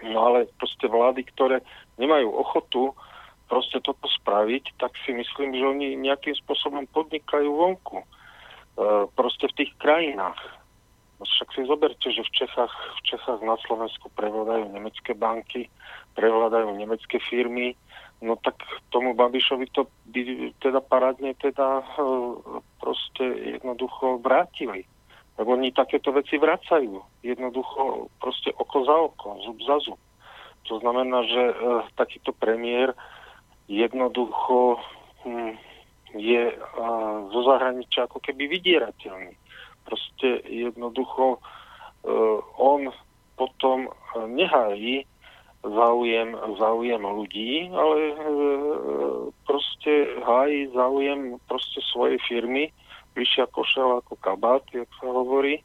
no 0.06 0.30
ale 0.30 0.46
proste 0.62 0.86
vlády, 0.86 1.26
ktoré 1.34 1.58
nemajú 1.98 2.30
ochotu 2.30 2.94
proste 3.50 3.82
toto 3.82 4.06
spraviť, 4.22 4.78
tak 4.78 4.94
si 5.02 5.10
myslím, 5.10 5.58
že 5.58 5.64
oni 5.66 5.98
nejakým 5.98 6.38
spôsobom 6.38 6.86
podnikajú 6.94 7.50
vonku. 7.50 8.06
Uh, 8.78 9.10
proste 9.18 9.50
v 9.50 9.58
tých 9.58 9.72
krajinách. 9.82 10.38
Však 11.18 11.50
si 11.50 11.66
zoberte, 11.66 12.14
že 12.14 12.22
v 12.22 12.30
Čechách, 12.30 12.70
v 12.70 13.00
Čechách 13.02 13.42
na 13.42 13.58
Slovensku 13.66 14.06
prevládajú 14.14 14.70
nemecké 14.70 15.18
banky, 15.18 15.66
prevládajú 16.14 16.78
nemecké 16.78 17.18
firmy, 17.18 17.74
no 18.22 18.38
tak 18.38 18.54
tomu 18.94 19.18
Babišovi 19.18 19.66
to 19.74 19.90
by 20.14 20.54
teda 20.62 20.78
parádne 20.78 21.34
teda 21.34 21.82
e, 21.82 21.84
proste 22.78 23.24
jednoducho 23.58 24.22
vrátili. 24.22 24.86
Lebo 25.38 25.54
oni 25.54 25.74
takéto 25.74 26.10
veci 26.14 26.38
vracajú. 26.38 26.98
Jednoducho 27.22 28.10
proste 28.18 28.50
oko 28.54 28.78
za 28.86 28.96
oko, 28.98 29.28
zub 29.42 29.58
za 29.62 29.78
zub. 29.82 30.00
To 30.70 30.78
znamená, 30.78 31.26
že 31.26 31.42
e, 31.50 31.54
takýto 31.98 32.30
premiér 32.30 32.94
jednoducho 33.66 34.78
hm, 35.26 35.54
je 36.14 36.42
e, 36.54 36.56
zo 37.34 37.40
zahraničia 37.42 38.06
ako 38.06 38.22
keby 38.22 38.46
vydierateľný 38.46 39.34
proste 39.88 40.44
jednoducho 40.44 41.40
uh, 41.40 42.38
on 42.60 42.92
potom 43.40 43.88
nehájí 44.28 45.08
záujem, 45.64 46.36
záujem 46.60 47.02
ľudí, 47.02 47.72
ale 47.72 47.96
uh, 48.12 48.16
proste 49.48 50.20
hájí 50.20 50.68
záujem 50.76 51.40
proste 51.48 51.80
svojej 51.88 52.20
firmy, 52.28 52.68
vyššia 53.16 53.48
košela 53.50 54.04
ako 54.04 54.14
kabát, 54.20 54.62
jak 54.76 54.88
sa 55.00 55.08
hovorí, 55.08 55.64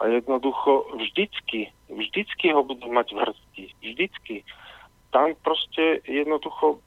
a 0.00 0.08
jednoducho 0.08 0.96
vždycky, 0.96 1.68
vždycky 1.92 2.46
ho 2.56 2.64
budú 2.64 2.88
mať 2.88 3.12
v 3.12 3.18
hrsti. 3.20 3.64
Vždycky. 3.84 4.34
Tam 5.12 5.36
proste 5.44 6.00
jednoducho 6.08 6.80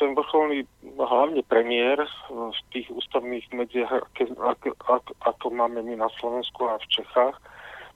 ten 0.00 0.16
vrcholný, 0.16 0.64
hlavne 0.96 1.44
premiér 1.44 2.00
v 2.32 2.60
tých 2.72 2.88
ústavných 2.88 3.44
médiách, 3.52 4.08
ako, 4.40 4.72
ako, 4.80 5.12
ako 5.20 5.46
máme 5.52 5.84
my 5.84 6.00
na 6.00 6.08
Slovensku 6.16 6.64
a 6.64 6.80
v 6.80 6.88
Čechách, 6.88 7.36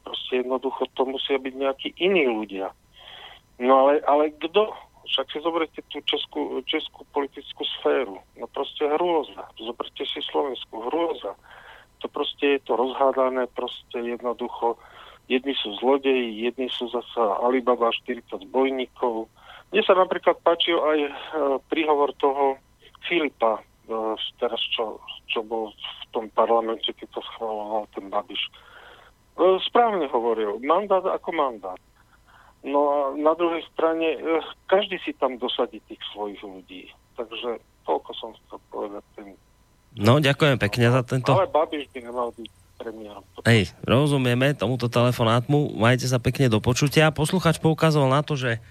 proste 0.04 0.44
jednoducho 0.44 0.84
to 0.92 1.08
musia 1.08 1.40
byť 1.40 1.54
nejakí 1.56 1.88
iní 1.96 2.28
ľudia. 2.28 2.76
No 3.56 3.88
ale, 3.88 4.04
ale 4.04 4.36
kto? 4.36 4.68
Však 5.04 5.26
si 5.32 5.38
zoberte 5.40 5.80
tú 5.88 6.00
českú, 6.04 6.60
českú 6.68 7.08
politickú 7.12 7.64
sféru. 7.80 8.20
No 8.36 8.48
proste 8.48 8.88
hrôza. 8.88 9.48
Zoberte 9.60 10.04
si 10.04 10.20
Slovensku. 10.28 10.80
Hrôza. 10.88 11.36
To 12.00 12.06
proste 12.08 12.56
je 12.56 12.60
to 12.64 12.72
rozhádané, 12.76 13.48
proste 13.52 14.00
jednoducho. 14.00 14.80
Jedni 15.28 15.56
sú 15.56 15.76
zlodeji, 15.80 16.48
jedni 16.48 16.68
sú 16.68 16.88
zasa 16.92 17.40
Alibaba 17.40 17.92
40 17.92 18.44
bojníkov, 18.48 19.28
mne 19.74 19.82
sa 19.82 19.98
napríklad 19.98 20.38
páčil 20.46 20.78
aj 20.78 20.98
e, 21.02 21.10
príhovor 21.66 22.14
toho 22.22 22.62
Filipa, 23.10 23.58
e, 23.58 23.62
teraz 24.38 24.62
čo, 24.70 25.02
čo 25.26 25.42
bol 25.42 25.74
v 25.74 26.04
tom 26.14 26.30
parlamente, 26.30 26.94
keď 26.94 27.18
to 27.18 27.20
schvaloval 27.34 27.90
ten 27.90 28.06
Babiš. 28.06 28.38
E, 28.38 28.50
správne 29.66 30.06
hovoril, 30.14 30.62
mandát 30.62 31.02
ako 31.02 31.34
mandát. 31.34 31.82
No 32.62 32.80
a 32.86 32.98
na 33.18 33.34
druhej 33.34 33.66
strane, 33.74 34.14
každý 34.70 35.02
si 35.02 35.10
tam 35.18 35.42
dosadí 35.42 35.82
tých 35.90 36.00
svojich 36.14 36.38
ľudí. 36.40 36.88
Takže 37.18 37.58
toľko 37.82 38.10
som 38.14 38.30
chcel 38.32 38.62
povedať. 38.70 39.04
Tým. 39.18 39.36
No, 39.98 40.22
ďakujem 40.22 40.56
pekne 40.56 40.86
za 40.88 41.02
tento... 41.02 41.34
Ale 41.34 41.50
Babiš 41.50 41.90
by 41.92 41.98
nemal 41.98 42.30
byť 42.32 42.50
premiérom. 42.78 43.26
Hej, 43.44 43.74
rozumieme 43.84 44.56
tomuto 44.56 44.88
telefonátmu. 44.88 45.76
Majte 45.76 46.08
sa 46.08 46.16
pekne 46.22 46.48
do 46.48 46.62
počutia. 46.62 47.12
Posluchač 47.12 47.60
poukazoval 47.60 48.08
na 48.08 48.24
to, 48.24 48.38
že 48.38 48.64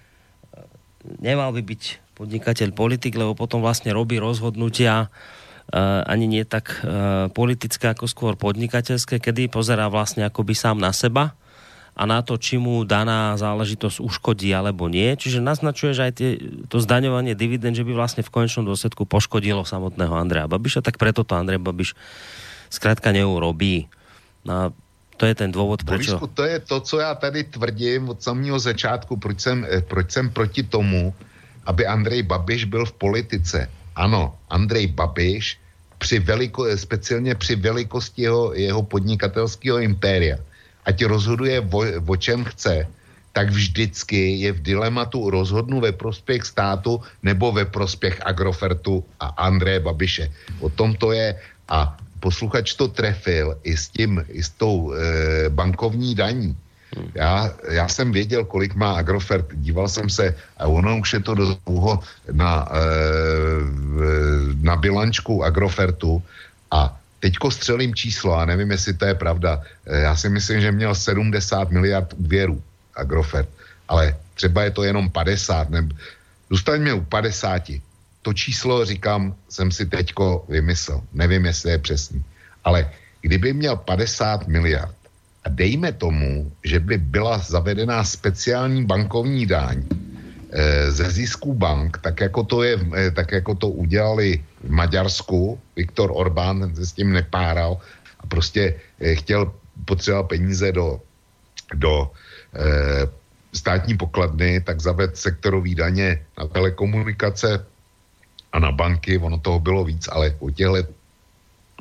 nemal 1.19 1.51
by 1.51 1.61
byť 1.61 1.83
podnikateľ 2.13 2.69
politik, 2.77 3.17
lebo 3.17 3.33
potom 3.33 3.59
vlastne 3.59 3.89
robí 3.91 4.21
rozhodnutia 4.21 5.09
uh, 5.09 6.01
ani 6.05 6.29
nie 6.29 6.43
tak 6.45 6.81
uh, 6.81 7.29
politické, 7.33 7.89
ako 7.89 8.05
skôr 8.05 8.33
podnikateľské, 8.37 9.17
kedy 9.17 9.49
pozerá 9.49 9.89
vlastne 9.89 10.23
akoby 10.25 10.53
sám 10.53 10.77
na 10.77 10.93
seba 10.93 11.33
a 11.93 12.09
na 12.09 12.25
to, 12.25 12.41
či 12.41 12.57
mu 12.57 12.81
daná 12.89 13.37
záležitosť 13.37 14.01
uškodí 14.01 14.49
alebo 14.49 14.89
nie. 14.89 15.13
Čiže 15.13 15.45
naznačuje, 15.45 15.93
že 15.93 16.05
aj 16.09 16.13
tie, 16.17 16.29
to 16.65 16.81
zdaňovanie 16.81 17.37
dividend, 17.37 17.77
že 17.77 17.85
by 17.85 17.93
vlastne 17.93 18.25
v 18.25 18.33
konečnom 18.33 18.65
dôsledku 18.65 19.05
poškodilo 19.05 19.61
samotného 19.61 20.13
Andreja 20.17 20.49
Babiša, 20.49 20.81
tak 20.81 20.97
preto 20.97 21.21
to 21.21 21.37
Andrej 21.37 21.61
Babiš 21.61 21.93
zkrátka 22.73 23.13
neurobí. 23.13 23.85
No, 24.41 24.73
to 25.17 25.25
je 25.25 25.35
ten 25.35 25.51
prečo... 25.51 25.85
Borisku, 25.85 26.27
to 26.27 26.43
je 26.43 26.59
to, 26.59 26.79
co 26.79 26.99
já 26.99 27.15
tady 27.15 27.43
tvrdím 27.43 28.09
od 28.09 28.23
samého 28.23 28.59
začátku, 28.59 29.17
proč 29.17 29.39
jsem, 29.39 29.65
eh, 29.69 29.81
proč 29.81 30.11
jsem 30.11 30.29
proti 30.29 30.63
tomu, 30.63 31.13
aby 31.65 31.85
Andrej 31.85 32.23
Babiš 32.23 32.65
byl 32.65 32.85
v 32.85 32.93
politice. 32.93 33.69
Ano, 33.95 34.35
Andrej 34.49 34.87
Babiš 34.87 35.59
při 35.97 36.19
veliko, 36.19 36.67
speciálně 36.75 37.35
při 37.35 37.55
velikosti 37.55 38.21
jeho, 38.21 38.53
jeho 38.53 38.83
podnikatelského 38.83 39.79
impéria, 39.79 40.37
ať 40.85 41.05
rozhoduje 41.05 41.61
o, 41.61 41.79
o 42.03 42.15
čem 42.19 42.43
chce, 42.43 42.87
tak 43.33 43.49
vždycky 43.49 44.43
je 44.45 44.51
v 44.51 44.61
dilematu 44.61 45.29
rozhodnu 45.29 45.79
ve 45.79 45.91
prospěch 45.91 46.43
státu 46.43 47.01
nebo 47.23 47.51
ve 47.51 47.65
prospěch 47.65 48.21
Agrofertu 48.25 49.03
a 49.19 49.25
Andreje 49.47 49.79
Babiše. 49.79 50.25
O 50.59 50.69
tom 50.69 50.93
to 50.95 51.11
je 51.15 51.39
a 51.69 51.97
posluchač 52.23 52.79
to 52.79 52.87
trefil 52.87 53.59
i 53.67 53.75
s 53.75 53.91
tím, 53.91 54.23
i 54.31 54.39
s 54.39 54.55
tou 54.55 54.95
e, 54.95 55.51
bankovní 55.51 56.15
daní. 56.15 56.55
Hmm. 56.95 57.11
Já, 57.19 57.51
já 57.69 57.85
jsem 57.91 58.11
věděl, 58.11 58.47
kolik 58.47 58.79
má 58.79 58.95
Agrofert, 58.95 59.51
díval 59.59 59.91
jsem 59.91 60.07
se 60.07 60.31
a 60.57 60.63
ono 60.71 61.03
už 61.03 61.13
je 61.13 61.19
to 61.19 61.35
dlouho 61.35 61.99
na, 62.31 62.69
e, 62.71 62.79
na 64.63 64.75
bilančku 64.79 65.43
Agrofertu 65.43 66.23
a 66.71 66.95
teďko 67.19 67.51
střelím 67.51 67.91
číslo 67.91 68.39
a 68.39 68.45
nevím, 68.47 68.71
jestli 68.71 68.93
to 68.93 69.05
je 69.05 69.15
pravda. 69.19 69.59
E, 69.83 70.07
já 70.07 70.15
si 70.15 70.29
myslím, 70.31 70.61
že 70.61 70.71
měl 70.71 70.95
70 70.95 71.75
miliard 71.75 72.13
úvěrů 72.15 72.61
Agrofert, 72.95 73.49
ale 73.87 74.15
třeba 74.39 74.63
je 74.63 74.71
to 74.71 74.83
jenom 74.83 75.09
50, 75.09 75.69
ne, 75.69 75.89
zůstaňme 76.49 76.93
u 76.93 77.03
50 77.03 77.83
to 78.23 78.33
číslo, 78.33 78.85
říkám, 78.85 79.35
jsem 79.49 79.71
si 79.71 79.85
teďko 79.85 80.47
vymyslel. 80.49 81.03
Nevím, 81.13 81.45
jestli 81.45 81.71
je 81.71 81.77
přesný. 81.77 82.23
Ale 82.63 82.89
kdyby 83.21 83.53
měl 83.53 83.75
50 83.75 84.47
miliard 84.47 84.95
a 85.43 85.49
dejme 85.51 85.91
tomu, 85.91 86.51
že 86.63 86.79
by 86.79 86.97
byla 86.97 87.37
zavedená 87.37 88.03
speciální 88.03 88.87
bankovní 88.87 89.45
daň 89.45 89.83
e, 89.83 90.91
ze 90.91 91.11
zisku 91.11 91.53
bank, 91.53 91.99
tak 91.99 92.19
jako 92.21 92.43
to, 92.43 92.63
je, 92.63 92.79
e, 92.95 93.11
tak 93.11 93.31
jako 93.31 93.55
to 93.55 93.67
udělali 93.69 94.39
v 94.63 94.71
Maďarsku, 94.71 95.59
Viktor 95.75 96.11
Orbán 96.15 96.75
se 96.75 96.85
s 96.85 96.91
tím 96.95 97.11
nepáral 97.11 97.77
a 98.19 98.23
prostě 98.27 98.75
e, 98.99 99.15
chtěl, 99.15 99.51
potřeboval 99.85 100.23
peníze 100.23 100.71
do, 100.71 101.01
do 101.75 102.11
e, 102.55 102.63
státní 103.53 103.97
pokladny, 103.97 104.61
tak 104.61 104.79
zaved 104.79 105.17
sektorový 105.17 105.75
daně 105.75 106.25
na 106.39 106.47
telekomunikace, 106.47 107.65
a 108.53 108.59
na 108.59 108.71
banky, 108.71 109.17
ono 109.17 109.41
toho 109.41 109.59
bylo 109.59 109.83
víc, 109.83 110.07
ale 110.07 110.37
o 110.39 110.49
těchto 110.49 110.93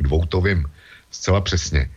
dvou 0.00 0.24
to 0.24 0.40
vím 0.40 0.64
zcela 1.10 1.40
přesně. 1.40 1.90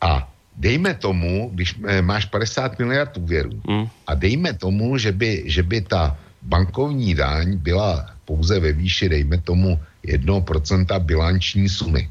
A 0.00 0.28
dejme 0.56 0.94
tomu, 0.94 1.50
když 1.54 1.80
eh, 1.88 2.02
máš 2.02 2.24
50 2.28 2.78
miliard 2.78 3.16
úvěrů 3.16 3.60
mm. 3.64 3.88
a 4.06 4.14
dejme 4.14 4.52
tomu, 4.52 4.98
že 4.98 5.12
by, 5.12 5.42
že 5.46 5.62
by 5.62 5.80
ta 5.80 6.18
bankovní 6.42 7.14
daň 7.14 7.56
byla 7.56 8.06
pouze 8.24 8.60
ve 8.60 8.72
výši, 8.72 9.08
dejme 9.08 9.40
tomu, 9.40 9.80
1% 10.04 11.00
bilanční 11.00 11.68
sumy, 11.68 12.10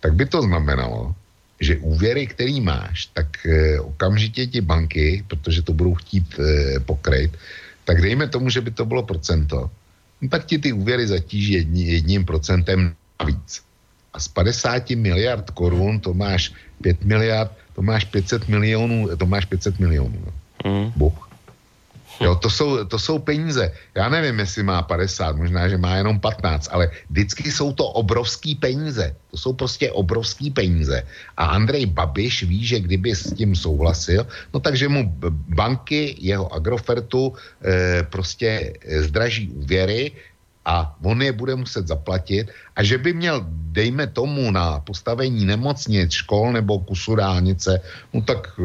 tak 0.00 0.14
by 0.14 0.26
to 0.26 0.42
znamenalo, 0.42 1.14
že 1.60 1.76
úvěry, 1.76 2.26
který 2.26 2.60
máš, 2.60 3.06
tak 3.12 3.46
eh, 3.46 3.80
okamžitě 3.80 4.46
ti 4.46 4.60
banky, 4.60 5.24
protože 5.28 5.62
to 5.62 5.72
budou 5.72 5.94
chtít 5.94 6.40
eh, 6.40 6.80
pokryt, 6.80 7.36
tak 7.84 8.00
dejme 8.00 8.28
tomu, 8.28 8.50
že 8.50 8.60
by 8.60 8.70
to 8.70 8.84
bylo 8.84 9.02
procento, 9.02 9.70
tak 10.30 10.44
ti 10.44 10.58
ty 10.58 10.72
úvěry 10.72 11.06
zatíží 11.06 11.52
jedni, 11.52 11.84
jedním 11.84 12.24
procentem 12.24 12.94
navíc. 13.20 13.62
A 14.12 14.20
z 14.20 14.28
50 14.28 14.90
miliard 14.90 15.50
korun 15.50 16.00
to 16.00 16.14
máš 16.14 16.52
5 16.82 17.04
miliard, 17.04 17.52
to 17.74 17.82
máš 17.82 18.04
500 18.04 18.48
milionů, 18.48 19.16
to 19.16 19.26
máš 19.26 19.44
500 19.44 19.78
milionů. 19.78 20.22
No. 20.26 20.32
Mm. 20.70 20.92
Bůh. 20.96 21.25
Jo, 22.20 22.34
to 22.34 22.50
jsou, 22.50 22.84
to 22.84 22.98
jsou 22.98 23.18
peníze. 23.18 23.72
Já 23.94 24.08
nevím, 24.08 24.38
jestli 24.38 24.62
má 24.62 24.82
50, 24.82 25.36
možná, 25.36 25.68
že 25.68 25.76
má 25.76 25.96
jenom 25.96 26.20
15, 26.20 26.68
ale 26.72 26.90
vždycky 27.10 27.52
jsou 27.52 27.72
to 27.72 27.86
obrovský 27.86 28.54
peníze. 28.54 29.16
To 29.30 29.36
jsou 29.36 29.52
prostě 29.52 29.92
obrovský 29.92 30.50
peníze. 30.50 31.02
A 31.36 31.44
Andrej 31.44 31.86
Babiš 31.86 32.42
ví, 32.42 32.66
že 32.66 32.80
kdyby 32.80 33.14
s 33.14 33.32
tím 33.32 33.56
souhlasil, 33.56 34.26
no 34.54 34.60
takže 34.60 34.88
mu 34.88 35.12
banky 35.48 36.16
jeho 36.18 36.52
Agrofertu 36.54 37.32
e, 37.32 38.02
prostě 38.02 38.72
zdraží 39.00 39.48
úvěry, 39.48 40.12
a 40.66 40.96
on 41.02 41.22
je 41.22 41.32
bude 41.32 41.54
muset 41.54 41.86
zaplatit 41.86 42.50
a 42.76 42.82
že 42.82 42.98
by 42.98 43.12
měl, 43.12 43.46
dejme 43.70 44.06
tomu, 44.06 44.50
na 44.50 44.82
postavení 44.82 45.46
nemocnic, 45.46 46.10
škol 46.10 46.52
nebo 46.52 46.78
kusu 46.78 47.14
dálnice, 47.14 47.80
no 48.14 48.22
tak 48.22 48.60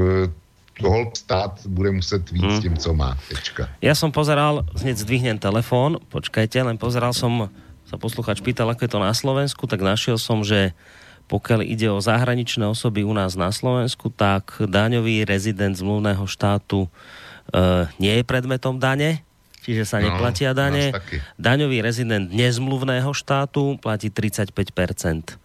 e, 0.80 0.88
hol 0.88 1.12
stát 1.12 1.60
bude 1.68 1.92
muset 1.92 2.24
víc 2.32 2.44
hmm. 2.44 2.62
tím, 2.62 2.76
co 2.78 2.90
má. 2.94 3.18
Tečka. 3.28 3.68
Ja 3.84 3.98
som 3.98 4.14
pozeral, 4.14 4.64
hneď 4.80 5.02
zdvihnem 5.04 5.38
telefón, 5.42 6.00
počkajte, 6.08 6.64
len 6.64 6.80
pozeral 6.80 7.12
som, 7.12 7.52
sa 7.90 8.00
posluchač 8.00 8.40
pýtal, 8.40 8.72
ako 8.72 8.88
je 8.88 8.92
to 8.92 9.00
na 9.04 9.12
Slovensku, 9.12 9.68
tak 9.68 9.84
našiel 9.84 10.16
som, 10.16 10.48
že 10.48 10.72
pokiaľ 11.32 11.64
ide 11.64 11.88
o 11.88 12.04
zahraničné 12.04 12.68
osoby 12.68 13.08
u 13.08 13.16
nás 13.16 13.40
na 13.40 13.52
Slovensku, 13.56 14.12
tak 14.12 14.60
daňový 14.60 15.24
rezident 15.24 15.76
zmluvného 15.80 16.28
štátu 16.28 16.88
e, 16.88 16.90
nie 18.04 18.20
je 18.20 18.24
predmetom 18.28 18.76
dane, 18.80 19.24
čiže 19.64 19.88
sa 19.88 20.04
no, 20.04 20.12
neplatia 20.12 20.52
dane. 20.52 20.92
Daňový 21.40 21.80
rezident 21.80 22.28
nezmluvného 22.36 23.12
štátu 23.16 23.80
platí 23.80 24.12
35%. 24.12 25.40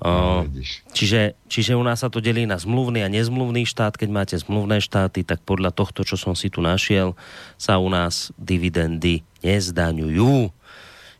No, 0.00 0.48
čiže, 0.96 1.36
čiže 1.46 1.76
u 1.76 1.84
nás 1.84 2.00
sa 2.00 2.08
to 2.08 2.24
delí 2.24 2.48
na 2.48 2.56
zmluvný 2.56 3.04
a 3.04 3.12
nezmluvný 3.12 3.68
štát. 3.68 3.94
Keď 4.00 4.08
máte 4.08 4.34
zmluvné 4.40 4.80
štáty, 4.80 5.22
tak 5.22 5.44
podľa 5.44 5.70
tohto, 5.70 6.02
čo 6.02 6.16
som 6.16 6.32
si 6.32 6.48
tu 6.48 6.64
našiel, 6.64 7.12
sa 7.60 7.76
u 7.76 7.92
nás 7.92 8.32
dividendy 8.40 9.22
nezdaňujú. 9.44 10.48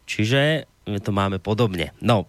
Čiže 0.09 0.67
my 0.89 0.99
to 0.99 1.13
máme 1.15 1.39
podobne. 1.39 1.95
No, 2.03 2.27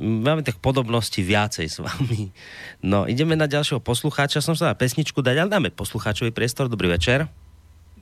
máme 0.00 0.42
tak 0.42 0.58
podobnosti 0.58 1.20
viacej 1.20 1.66
s 1.70 1.78
vami. 1.78 2.34
No, 2.82 3.06
ideme 3.06 3.38
na 3.38 3.46
ďalšieho 3.46 3.78
poslucháča. 3.78 4.42
Som 4.42 4.58
sa 4.58 4.72
na 4.72 4.76
pesničku 4.76 5.22
dať, 5.22 5.36
ale 5.38 5.52
dáme 5.52 5.70
poslucháčový 5.70 6.34
priestor. 6.34 6.66
Dobrý 6.66 6.90
večer. 6.90 7.30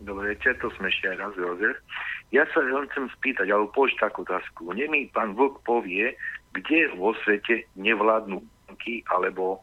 Dobrý 0.05 0.37
večer, 0.37 0.57
to 0.61 0.69
sme 0.77 0.89
ešte 0.93 1.17
raz 1.17 1.33
Jozef. 1.33 1.81
Ja 2.29 2.45
sa 2.51 2.61
len 2.61 2.85
chcem 2.93 3.09
spýtať, 3.15 3.47
alebo 3.49 3.73
položiť 3.73 3.99
takú 4.05 4.21
otázku. 4.27 4.75
Nech 4.77 4.91
mi 4.91 5.07
pán 5.09 5.33
Vlk 5.33 5.63
povie, 5.65 6.13
kde 6.55 6.95
vo 6.95 7.13
svete 7.27 7.67
nevládnu 7.75 8.39
banky 8.71 9.03
alebo 9.11 9.59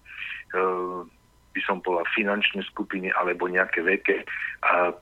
e, 0.52 0.68
by 1.52 1.62
som 1.68 1.84
povedal 1.84 2.08
finančné 2.16 2.64
skupiny 2.72 3.12
alebo 3.16 3.52
nejaké 3.52 3.84
veľké 3.84 4.24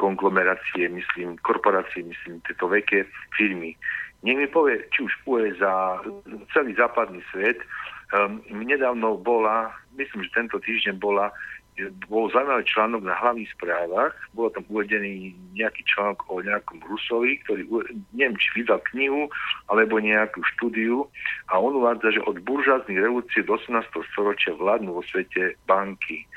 konglomerácie, 0.01 0.89
myslím, 0.89 1.37
korporácie, 1.45 2.01
myslím, 2.01 2.41
tieto 2.49 2.65
veľké 2.65 3.05
firmy. 3.37 3.77
Nech 4.25 4.37
mi 4.37 4.47
povie, 4.49 4.83
či 4.91 5.05
už 5.05 5.13
za 5.61 6.03
celý 6.51 6.75
západný 6.75 7.23
svet. 7.31 7.61
Um, 8.09 8.41
nedávno 8.49 9.21
bola, 9.21 9.69
myslím, 9.93 10.25
že 10.25 10.33
tento 10.33 10.57
týždeň 10.57 10.97
bola 10.97 11.29
bol 12.11 12.27
zaujímavý 12.33 12.65
článok 12.67 13.01
na 13.07 13.15
hlavných 13.15 13.51
správach, 13.55 14.15
bolo 14.35 14.51
tam 14.51 14.65
uvedený 14.67 15.31
nejaký 15.55 15.81
článok 15.87 16.27
o 16.27 16.43
nejakom 16.43 16.83
Rusovi, 16.83 17.39
ktorý, 17.45 17.63
neviem, 18.11 18.35
či 18.35 18.61
vydal 18.61 18.83
knihu, 18.93 19.31
alebo 19.71 20.03
nejakú 20.03 20.43
štúdiu 20.55 21.07
a 21.47 21.57
on 21.59 21.79
uvádza, 21.79 22.19
že 22.19 22.25
od 22.27 22.41
buržáznych 22.43 22.99
revolúcií 22.99 23.41
do 23.47 23.55
18. 23.55 23.85
storočia 24.13 24.53
vládnu 24.55 24.99
vo 24.99 25.03
svete 25.07 25.55
banky. 25.65 26.27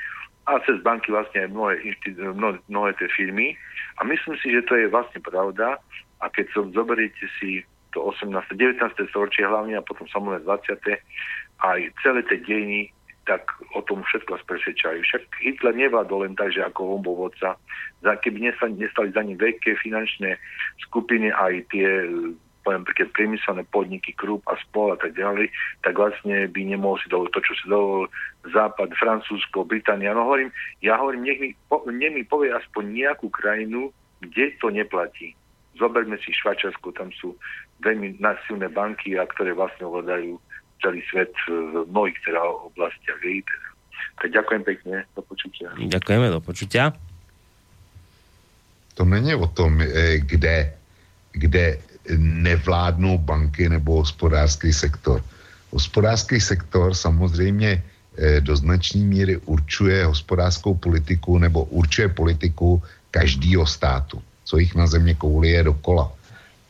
A 0.43 0.59
cez 0.67 0.75
banky 0.83 1.07
vlastne 1.11 1.47
aj 1.47 1.49
mnohé, 1.55 1.73
mnohé, 2.35 2.59
mnohé 2.67 2.91
tie 2.99 3.07
firmy. 3.15 3.55
A 3.99 4.03
myslím 4.03 4.35
si, 4.43 4.51
že 4.51 4.67
to 4.67 4.75
je 4.75 4.91
vlastne 4.91 5.23
pravda. 5.23 5.79
A 6.19 6.27
keď 6.27 6.51
som 6.51 6.75
zoberiete 6.75 7.31
si 7.39 7.63
to 7.95 8.11
18. 8.11 8.33
19. 8.51 8.81
storočie 9.07 9.45
hlavne 9.45 9.77
a 9.79 9.85
potom 9.85 10.09
samozrejme 10.09 10.43
20. 10.43 10.99
aj 11.63 11.79
celé 12.01 12.19
tie 12.27 12.39
dejiny 12.43 12.91
tak 13.23 13.47
o 13.75 13.81
tom 13.83 14.03
všetko 14.03 14.43
presvedčajú. 14.43 14.99
Však 14.99 15.23
Hitler 15.39 15.75
nevládol 15.75 16.27
len 16.27 16.35
tak, 16.35 16.51
že 16.51 16.59
ako 16.59 16.99
on 16.99 17.01
bol 17.01 17.15
vodca. 17.15 17.55
Keby 18.03 18.51
nestali, 18.51 19.15
za 19.15 19.21
ním 19.23 19.39
veľké 19.39 19.79
finančné 19.79 20.35
skupiny, 20.83 21.31
aj 21.31 21.63
tie 21.71 21.87
poviem 22.63 22.87
príklad 22.87 23.11
priemyselné 23.11 23.67
podniky, 23.75 24.15
Krupp 24.15 24.47
a 24.47 24.55
spol 24.63 24.95
a 24.95 24.97
tak 24.99 25.19
ďalej, 25.19 25.51
tak 25.83 25.99
vlastne 25.99 26.47
by 26.47 26.61
nemohol 26.63 26.95
si 27.03 27.11
dovoliť 27.11 27.31
to, 27.35 27.41
čo 27.43 27.53
si 27.59 27.65
dovolil 27.67 28.07
Západ, 28.55 28.95
Francúzsko, 28.95 29.67
Británia. 29.67 30.15
No 30.15 30.23
hovorím, 30.23 30.47
ja 30.79 30.95
hovorím, 30.95 31.27
nech 31.27 31.39
mi, 31.43 31.49
po, 31.67 31.83
nech 31.91 32.15
mi 32.15 32.23
povie 32.23 32.55
aspoň 32.55 32.83
nejakú 32.87 33.27
krajinu, 33.27 33.91
kde 34.23 34.55
to 34.63 34.71
neplatí. 34.71 35.35
zoberme 35.75 36.15
si 36.21 36.31
Švajčiarsko, 36.31 36.95
tam 36.95 37.11
sú 37.17 37.35
veľmi 37.83 38.15
silné 38.47 38.69
banky, 38.69 39.19
a 39.19 39.27
ktoré 39.27 39.51
vlastne 39.51 39.83
ovládajú 39.89 40.39
celý 40.83 40.99
svet 41.07 41.31
v 41.47 41.87
mnohých 41.87 42.19
teda 42.27 42.43
oblastiach. 42.43 43.23
Tak 44.21 44.29
ďakujem 44.29 44.63
pekne, 44.67 44.95
do 45.15 45.21
počutia. 45.23 45.71
Ďakujeme, 45.79 46.27
do 46.29 46.41
počutia. 46.43 46.93
To 48.93 49.07
není 49.07 49.33
o 49.33 49.47
tom, 49.47 49.81
eh, 49.81 50.19
kde, 50.21 50.75
kde 51.31 51.79
nevládnou 52.19 53.17
banky 53.17 53.69
nebo 53.69 54.05
hospodářský 54.05 54.73
sektor. 54.73 55.23
Hospodářský 55.71 56.37
sektor 56.37 56.93
samozřejmě 56.93 57.83
eh, 58.17 58.41
do 58.41 58.53
značné 58.55 59.01
míry 59.01 59.37
určuje 59.49 60.05
hospodářskou 60.05 60.77
politiku 60.77 61.37
nebo 61.37 61.63
určuje 61.73 62.13
politiku 62.13 62.83
každého 63.11 63.65
státu, 63.65 64.21
co 64.43 64.57
jich 64.57 64.75
na 64.75 64.87
země 64.87 65.15
kouli 65.15 65.49
je 65.49 65.63
dokola. 65.63 66.11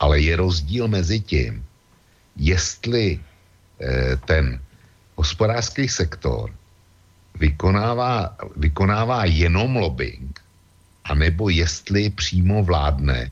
Ale 0.00 0.20
je 0.20 0.36
rozdíl 0.36 0.88
mezi 0.88 1.20
tím, 1.20 1.64
jestli 2.36 3.20
ten 4.26 4.60
hospodářský 5.16 5.88
sektor 5.88 6.50
vykonává, 7.34 8.36
vykonává 8.56 9.24
jenom 9.24 9.76
lobbying, 9.76 10.40
anebo 11.04 11.48
jestli 11.48 12.10
přímo 12.10 12.62
vládne 12.62 13.30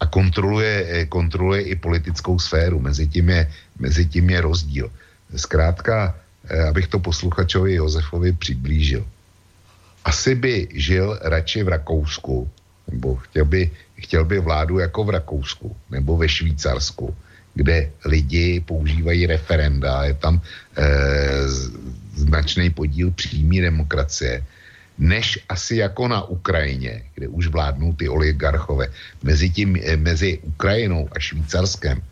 a 0.00 0.06
kontroluje, 0.06 0.86
eh, 0.88 1.06
kontroluje 1.06 1.60
i 1.62 1.74
politickou 1.76 2.38
sféru. 2.38 2.80
Mezi 2.80 3.08
tím 3.08 3.28
je, 3.28 3.42
mezi 3.78 4.06
tím 4.06 4.30
je 4.30 4.40
rozdíl. 4.40 4.86
Zkrátka, 5.36 6.14
eh, 6.44 6.68
abych 6.68 6.88
to 6.88 6.98
posluchačovi 6.98 7.74
Josefovi 7.74 8.32
přiblížil. 8.32 9.04
Asi 10.04 10.34
by 10.34 10.68
žil 10.76 11.18
radši 11.22 11.62
v 11.62 11.68
Rakousku, 11.68 12.50
nebo 12.92 13.16
chtěl 13.16 13.44
by, 13.44 13.70
chtěl 13.96 14.24
by 14.24 14.36
vládu 14.38 14.78
jako 14.78 15.04
v 15.04 15.10
Rakousku, 15.10 15.76
nebo 15.90 16.16
ve 16.20 16.28
Švýcarsku, 16.28 17.16
kde 17.54 17.90
lidi 18.04 18.60
používají 18.60 19.26
referenda, 19.26 20.04
je 20.04 20.14
tam 20.14 20.40
eh, 20.40 21.48
značný 22.14 22.70
podíl 22.70 23.10
přímé 23.10 23.62
demokracie, 23.62 24.44
než 24.98 25.38
asi 25.48 25.76
jako 25.76 26.08
na 26.08 26.22
Ukrajině, 26.22 27.02
kde 27.14 27.28
už 27.28 27.46
vládnou 27.46 27.92
ty 27.94 28.08
oligarchové. 28.08 28.88
Mezi, 29.22 29.50
tím, 29.50 29.76
eh, 29.76 29.96
mezi 29.96 30.38
Ukrajinou 30.42 31.08
a 31.12 31.18
Švýcarskem 31.18 32.02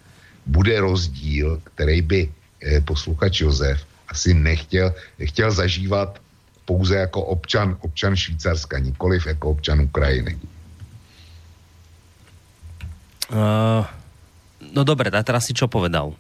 bude 0.47 0.81
rozdíl, 0.81 1.61
který 1.75 2.03
by 2.03 2.21
eh, 2.63 2.81
posluchač 2.81 3.41
Josef 3.41 3.87
asi 4.09 4.35
nechtěl, 4.35 4.95
chtěl 5.25 5.51
zažívat 5.51 6.21
pouze 6.65 6.97
jako 6.97 7.23
občan, 7.23 7.77
občan 7.81 8.17
Švýcarska, 8.17 8.79
nikoliv 8.79 9.27
jako 9.27 9.51
občan 9.51 9.81
Ukrajiny. 9.81 10.39
Uh, 13.33 13.87
no 14.73 14.83
dobre, 14.83 15.13
a 15.13 15.23
teraz 15.23 15.47
si 15.47 15.53
čo 15.53 15.69
povedal? 15.69 16.17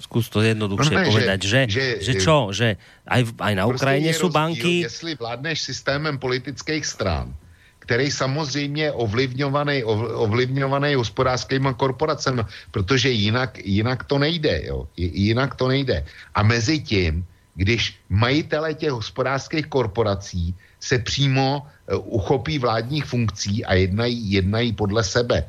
Skús 0.00 0.32
to 0.32 0.40
jednoduchšie 0.40 0.96
no, 0.96 1.04
povedať, 1.12 1.40
že, 1.44 1.60
že, 1.68 1.68
že, 1.68 1.86
že 2.00 2.12
čo, 2.24 2.56
že 2.56 2.80
aj, 3.04 3.36
aj 3.36 3.52
na 3.52 3.64
Ukrajině 3.68 4.14
jsou 4.16 4.32
banky... 4.32 4.88
Jestli 4.88 5.12
vládneš 5.14 5.60
systémem 5.60 6.16
politických 6.16 6.86
stran, 6.86 7.34
který 7.78 8.10
samozřejmě 8.10 8.92
ovlivňovaný, 8.92 9.84
ovlivňovaný 10.24 10.94
hospodářskými 10.94 11.68
korporacemi, 11.76 12.42
protože 12.70 13.10
jinak, 13.10 13.58
jinak 13.60 14.04
to 14.04 14.18
nejde, 14.18 14.60
jo? 14.64 14.88
jinak 14.96 15.54
to 15.54 15.68
nejde. 15.68 16.04
A 16.34 16.42
mezi 16.42 16.80
tím, 16.80 17.26
když 17.54 18.00
majitele 18.08 18.74
těch 18.74 18.90
hospodářských 18.90 19.66
korporací 19.66 20.54
se 20.80 20.98
přímo 20.98 21.60
uh, 21.60 22.16
uchopí 22.16 22.58
vládních 22.58 23.04
funkcí 23.04 23.64
a 23.64 23.74
jednají, 23.74 24.32
jednají 24.32 24.72
podle 24.72 25.04
sebe, 25.04 25.44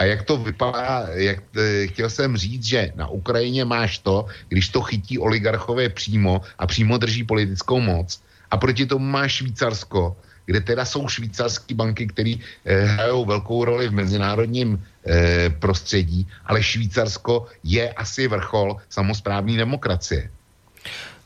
a 0.00 0.04
jak 0.04 0.24
to 0.24 0.36
vypadá, 0.36 1.12
jak, 1.12 1.44
e, 1.56 1.86
chtěl 1.92 2.10
jsem 2.10 2.36
říct, 2.36 2.64
že 2.64 2.92
na 2.96 3.12
Ukrajině 3.12 3.64
máš 3.68 3.98
to, 4.00 4.26
když 4.48 4.68
to 4.72 4.80
chytí 4.80 5.20
oligarchové 5.20 5.92
přímo 5.92 6.40
a 6.58 6.66
přímo 6.66 6.96
drží 6.96 7.24
politickou 7.28 7.80
moc. 7.80 8.08
A 8.50 8.56
proti 8.56 8.86
tomu 8.88 9.04
máš 9.04 9.44
Švýcarsko, 9.44 10.16
kde 10.46 10.60
teda 10.60 10.84
jsou 10.84 11.04
švýcarské 11.08 11.74
banky, 11.76 12.06
které 12.06 12.34
eh, 12.64 12.84
hrajou 12.96 13.24
velkou 13.24 13.64
roli 13.64 13.88
v 13.88 14.00
mezinárodním 14.00 14.80
eh, 14.80 15.52
prostředí, 15.60 16.24
ale 16.48 16.62
Švýcarsko 16.64 17.46
je 17.60 17.92
asi 17.92 18.24
vrchol 18.24 18.80
samozprávní 18.88 19.56
demokracie. 19.56 20.32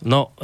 No, 0.05 0.37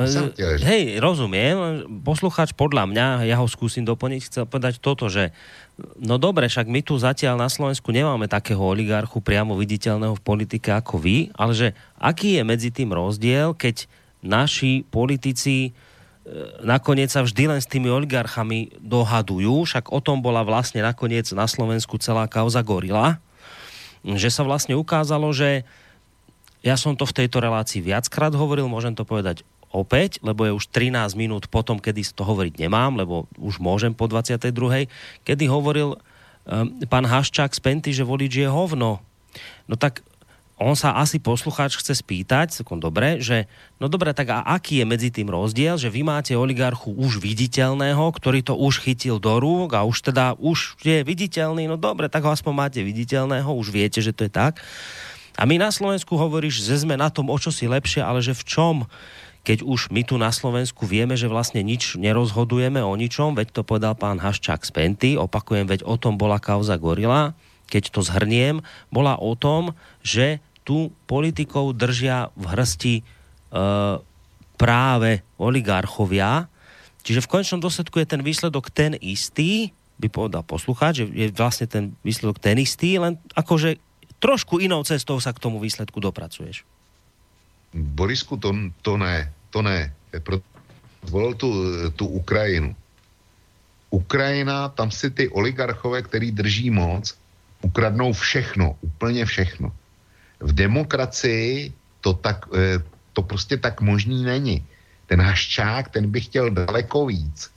hej, 0.64 0.96
rozumiem. 1.04 1.84
Posluchač 2.00 2.56
podľa 2.56 2.88
mňa, 2.88 3.06
ja 3.28 3.36
ho 3.36 3.44
skúsim 3.44 3.84
doplniť, 3.84 4.20
chcel 4.24 4.44
povedať 4.48 4.80
toto, 4.80 5.12
že 5.12 5.36
no 6.00 6.16
dobre, 6.16 6.48
však 6.48 6.64
my 6.64 6.80
tu 6.80 6.96
zatiaľ 6.96 7.36
na 7.36 7.52
Slovensku 7.52 7.92
nemáme 7.92 8.24
takého 8.24 8.60
oligarchu 8.60 9.20
priamo 9.20 9.52
viditeľného 9.60 10.16
v 10.16 10.24
politike 10.24 10.72
ako 10.72 10.96
vy, 10.96 11.28
ale 11.36 11.52
že 11.52 11.68
aký 12.00 12.40
je 12.40 12.42
medzi 12.42 12.72
tým 12.72 12.96
rozdiel, 12.96 13.52
keď 13.52 13.84
naši 14.24 14.80
politici 14.88 15.68
e, 15.68 15.70
nakoniec 16.64 17.12
sa 17.12 17.20
vždy 17.20 17.52
len 17.52 17.60
s 17.60 17.68
tými 17.68 17.92
oligarchami 17.92 18.80
dohadujú, 18.80 19.68
však 19.68 19.92
o 19.92 20.00
tom 20.00 20.24
bola 20.24 20.40
vlastne 20.40 20.80
nakoniec 20.80 21.28
na 21.36 21.44
Slovensku 21.44 22.00
celá 22.00 22.24
kauza 22.32 22.64
Gorila, 22.64 23.20
že 24.00 24.32
sa 24.32 24.40
vlastne 24.40 24.72
ukázalo, 24.72 25.28
že 25.36 25.68
ja 26.60 26.76
som 26.76 26.92
to 26.96 27.08
v 27.08 27.24
tejto 27.24 27.40
relácii 27.40 27.80
viackrát 27.80 28.32
hovoril, 28.36 28.68
môžem 28.68 28.92
to 28.92 29.08
povedať 29.08 29.44
opäť, 29.70 30.18
lebo 30.20 30.44
je 30.44 30.52
už 30.52 30.66
13 30.68 31.14
minút 31.14 31.46
potom, 31.46 31.78
kedy 31.78 32.02
to 32.12 32.26
hovoriť 32.26 32.58
nemám, 32.58 32.98
lebo 32.98 33.30
už 33.38 33.62
môžem 33.62 33.94
po 33.94 34.10
22. 34.10 34.90
Kedy 35.22 35.44
hovoril 35.46 35.94
um, 35.94 36.00
pán 36.90 37.06
Haščák 37.06 37.54
z 37.54 37.60
Penty, 37.62 37.90
že 37.94 38.04
volič 38.04 38.34
je 38.34 38.48
hovno. 38.50 38.98
No 39.70 39.74
tak 39.78 40.02
on 40.60 40.76
sa 40.76 40.92
asi 41.00 41.16
poslucháč 41.16 41.80
chce 41.80 42.04
spýtať, 42.04 42.52
sekund, 42.52 42.84
dobre, 42.84 43.16
že 43.24 43.48
no 43.80 43.88
dobre, 43.88 44.12
tak 44.12 44.28
a 44.28 44.44
aký 44.44 44.84
je 44.84 44.86
medzi 44.86 45.08
tým 45.08 45.32
rozdiel, 45.32 45.80
že 45.80 45.88
vy 45.88 46.04
máte 46.04 46.36
oligarchu 46.36 46.92
už 47.00 47.16
viditeľného, 47.16 48.04
ktorý 48.12 48.44
to 48.44 48.52
už 48.52 48.84
chytil 48.84 49.16
do 49.16 49.40
rúk 49.40 49.72
a 49.72 49.88
už 49.88 50.12
teda 50.12 50.36
už 50.36 50.76
je 50.84 51.00
viditeľný, 51.00 51.64
no 51.64 51.80
dobre, 51.80 52.12
tak 52.12 52.28
ho 52.28 52.30
aspoň 52.34 52.52
máte 52.52 52.80
viditeľného, 52.84 53.48
už 53.48 53.72
viete, 53.72 54.04
že 54.04 54.12
to 54.12 54.28
je 54.28 54.32
tak. 54.36 54.60
A 55.40 55.48
my 55.48 55.56
na 55.56 55.72
Slovensku 55.72 56.20
hovoríš, 56.20 56.60
že 56.60 56.84
sme 56.84 57.00
na 57.00 57.08
tom 57.08 57.32
o 57.32 57.38
čosi 57.40 57.64
lepšie, 57.64 58.04
ale 58.04 58.20
že 58.20 58.36
v 58.36 58.44
čom? 58.44 58.76
Keď 59.40 59.64
už 59.64 59.88
my 59.88 60.04
tu 60.04 60.20
na 60.20 60.28
Slovensku 60.28 60.84
vieme, 60.84 61.16
že 61.16 61.32
vlastne 61.32 61.64
nič 61.64 61.96
nerozhodujeme 61.96 62.84
o 62.84 62.92
ničom, 62.92 63.32
veď 63.32 63.56
to 63.56 63.62
povedal 63.64 63.96
pán 63.96 64.20
Haščák 64.20 64.60
z 64.60 64.70
Penty, 64.76 65.10
opakujem, 65.16 65.64
veď 65.64 65.88
o 65.88 65.96
tom 65.96 66.20
bola 66.20 66.36
kauza 66.36 66.76
Gorila, 66.76 67.32
keď 67.72 67.88
to 67.88 68.04
zhrniem, 68.04 68.60
bola 68.92 69.16
o 69.16 69.32
tom, 69.32 69.72
že 70.04 70.44
tu 70.60 70.92
politikov 71.08 71.72
držia 71.72 72.28
v 72.36 72.44
hrsti 72.44 72.94
e, 73.00 73.02
práve 74.60 75.24
oligarchovia, 75.40 76.52
čiže 77.00 77.24
v 77.24 77.30
konečnom 77.32 77.64
dôsledku 77.64 77.96
je 77.96 78.12
ten 78.12 78.20
výsledok 78.20 78.68
ten 78.68 78.92
istý, 79.00 79.72
by 79.96 80.12
povedal 80.12 80.44
poslucháč, 80.44 81.00
že 81.00 81.04
je 81.08 81.32
vlastne 81.32 81.64
ten 81.64 81.84
výsledok 82.04 82.36
ten 82.44 82.60
istý, 82.60 83.00
len 83.00 83.16
akože 83.32 83.80
trošku 84.20 84.60
inou 84.60 84.84
cestou 84.84 85.18
sa 85.18 85.32
k 85.32 85.42
tomu 85.42 85.58
výsledku 85.58 85.96
dopracuješ. 85.98 86.62
Borisku, 87.72 88.36
to, 88.36 88.52
to 88.84 89.00
ne, 89.00 89.32
to 89.50 89.64
ne. 89.64 89.90
Zvolil 91.02 91.34
tu, 91.34 91.48
tu 91.96 92.06
Ukrajinu. 92.06 92.76
Ukrajina, 93.90 94.68
tam 94.68 94.90
si 94.90 95.10
ty 95.10 95.28
oligarchové, 95.28 96.02
který 96.02 96.30
drží 96.30 96.70
moc, 96.70 97.16
ukradnou 97.62 98.12
všechno, 98.12 98.76
úplně 98.80 99.24
všechno. 99.24 99.72
V 100.40 100.52
demokracii 100.52 101.72
to, 102.00 102.14
tak, 102.14 102.46
eh, 102.54 102.78
to 103.12 103.22
prostě 103.22 103.56
tak 103.56 103.80
možný 103.80 104.24
není. 104.24 104.66
Ten 105.06 105.20
Haščák, 105.20 105.88
ten 105.88 106.10
by 106.10 106.20
chtěl 106.20 106.50
daleko 106.50 107.06
víc, 107.06 107.50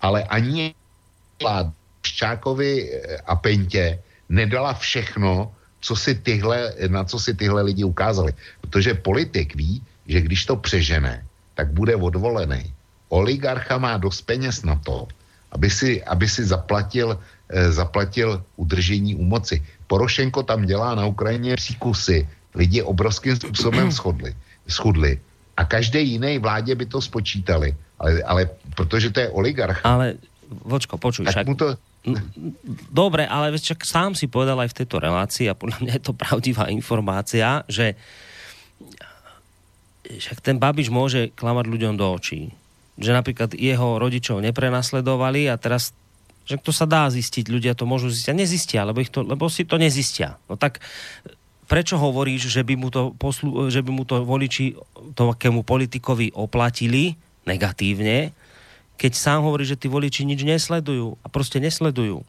ale 0.00 0.24
ani 0.24 0.74
Haščákovi 1.42 2.72
eh, 2.92 3.16
a 3.26 3.36
Pentě 3.36 3.98
nedala 4.28 4.74
všechno, 4.74 5.52
co 5.80 5.96
si 5.96 6.14
tyhle, 6.14 6.74
na 6.88 7.04
co 7.04 7.18
si 7.18 7.34
tyhle 7.34 7.62
lidi 7.62 7.84
ukázali. 7.84 8.34
Protože 8.60 8.94
politik 8.94 9.54
ví, 9.54 9.82
že 10.06 10.20
když 10.20 10.44
to 10.44 10.56
přežene, 10.56 11.24
tak 11.54 11.72
bude 11.72 11.96
odvolený. 11.96 12.72
Oligarcha 13.08 13.78
má 13.78 13.96
dost 13.96 14.22
peněz 14.22 14.62
na 14.62 14.76
to, 14.76 15.08
aby 15.52 15.70
si, 15.70 16.04
aby 16.04 16.28
si 16.28 16.44
zaplatil, 16.44 17.18
eh, 17.50 17.72
zaplatil 17.72 18.42
udržení 18.56 19.14
u 19.16 19.24
moci. 19.24 19.62
Porošenko 19.86 20.42
tam 20.42 20.64
dělá 20.64 20.94
na 20.94 21.06
Ukrajině 21.06 21.56
příkusy, 21.56 22.28
lidi 22.54 22.82
obrovským 22.82 23.36
způsobem 23.36 23.92
schodli, 23.98 24.34
schudli. 24.68 25.20
A 25.56 25.64
každé 25.64 26.00
jiné 26.00 26.38
vládě 26.38 26.74
by 26.74 26.86
to 26.86 27.02
spočítali, 27.02 27.76
ale, 27.98 28.22
ale 28.22 28.42
protože 28.74 29.10
to 29.10 29.20
je 29.20 29.28
oligarch. 29.28 29.80
Ale 29.84 30.14
vočko, 30.64 30.98
počuj, 30.98 31.26
však... 31.26 31.46
Mu 31.46 31.54
to, 31.54 31.76
Dobre, 32.88 33.28
ale 33.28 33.52
však 33.52 33.84
sám 33.84 34.16
si 34.16 34.24
povedal 34.24 34.56
aj 34.56 34.72
v 34.72 34.78
tejto 34.82 34.96
relácii 35.04 35.52
a 35.52 35.58
podľa 35.58 35.84
mňa 35.84 35.92
je 36.00 36.04
to 36.08 36.16
pravdivá 36.16 36.72
informácia, 36.72 37.60
že 37.68 37.92
však 40.08 40.40
ten 40.40 40.56
Babiš 40.56 40.88
môže 40.88 41.28
klamať 41.36 41.66
ľuďom 41.68 41.94
do 42.00 42.06
očí. 42.08 42.50
Že 42.96 43.20
napríklad 43.20 43.52
jeho 43.52 44.00
rodičov 44.00 44.40
neprenasledovali 44.40 45.52
a 45.52 45.60
teraz 45.60 45.92
Že 46.50 46.56
to 46.66 46.72
sa 46.74 46.88
dá 46.88 47.06
zistiť, 47.06 47.46
ľudia 47.46 47.78
to 47.78 47.86
môžu 47.86 48.10
zistiť 48.10 48.32
a 48.32 48.40
nezistia, 48.40 48.80
lebo, 48.82 48.98
ich 48.98 49.12
to, 49.12 49.22
lebo 49.22 49.46
si 49.46 49.62
to 49.62 49.78
nezistia. 49.78 50.40
No 50.50 50.58
tak 50.58 50.82
prečo 51.70 51.94
hovoríš, 51.94 52.50
že 52.50 52.66
by 52.66 52.74
mu 52.74 52.90
to, 52.90 53.14
poslu, 53.14 53.70
že 53.70 53.84
by 53.86 53.90
mu 53.94 54.02
to 54.02 54.26
voliči 54.26 54.74
akému 55.14 55.62
politikovi 55.62 56.34
oplatili 56.34 57.14
negatívne, 57.46 58.34
keď 59.00 59.12
sám 59.16 59.48
hovorí, 59.48 59.64
že 59.64 59.80
tí 59.80 59.88
voliči 59.88 60.28
nič 60.28 60.44
nesledujú 60.44 61.16
a 61.24 61.26
proste 61.32 61.56
nesledujú. 61.56 62.20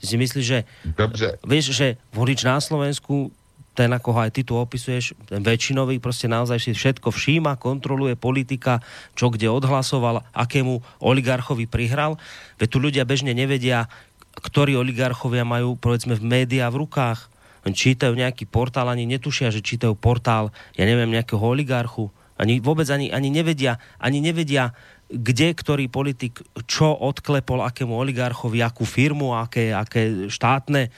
Ty 0.00 0.04
si 0.08 0.16
myslíš, 0.16 0.44
že, 0.44 0.58
Dobře. 0.96 1.44
vieš, 1.44 1.76
že 1.76 2.00
volič 2.16 2.40
na 2.48 2.56
Slovensku 2.64 3.28
ten, 3.74 3.90
ako 3.90 4.08
ho 4.14 4.20
aj 4.22 4.30
ty 4.38 4.46
tu 4.46 4.54
opisuješ, 4.54 5.18
ten 5.26 5.42
väčšinový 5.42 5.98
proste 5.98 6.30
naozaj 6.30 6.62
si 6.62 6.70
všetko 6.70 7.10
všíma, 7.10 7.58
kontroluje 7.58 8.14
politika, 8.14 8.78
čo 9.18 9.34
kde 9.34 9.50
odhlasoval, 9.50 10.22
akému 10.30 11.02
oligarchovi 11.02 11.66
prihral. 11.66 12.14
Veď 12.56 12.68
tu 12.70 12.78
ľudia 12.78 13.02
bežne 13.02 13.34
nevedia, 13.34 13.90
ktorí 14.38 14.78
oligarchovia 14.78 15.42
majú, 15.42 15.74
povedzme, 15.74 16.14
v 16.14 16.22
médiá 16.22 16.70
v 16.70 16.86
rukách 16.86 17.34
čítajú 17.66 18.14
nejaký 18.14 18.46
portál, 18.46 18.92
ani 18.92 19.08
netušia, 19.08 19.50
že 19.50 19.64
čítajú 19.64 19.96
portál, 19.98 20.52
ja 20.78 20.84
neviem, 20.86 21.10
nejakého 21.10 21.40
oligarchu. 21.40 22.12
Ani 22.34 22.58
vôbec 22.58 22.84
ani, 22.90 23.08
ani 23.14 23.30
nevedia, 23.30 23.78
ani 23.96 24.18
nevedia, 24.18 24.74
kde 25.08 25.52
ktorý 25.52 25.86
politik 25.92 26.40
čo 26.64 26.92
odklepol 26.92 27.60
akému 27.64 27.92
oligarchovi, 27.92 28.64
akú 28.64 28.88
firmu, 28.88 29.36
aké, 29.36 29.70
aké 29.76 30.30
štátne 30.32 30.88
e, 30.88 30.90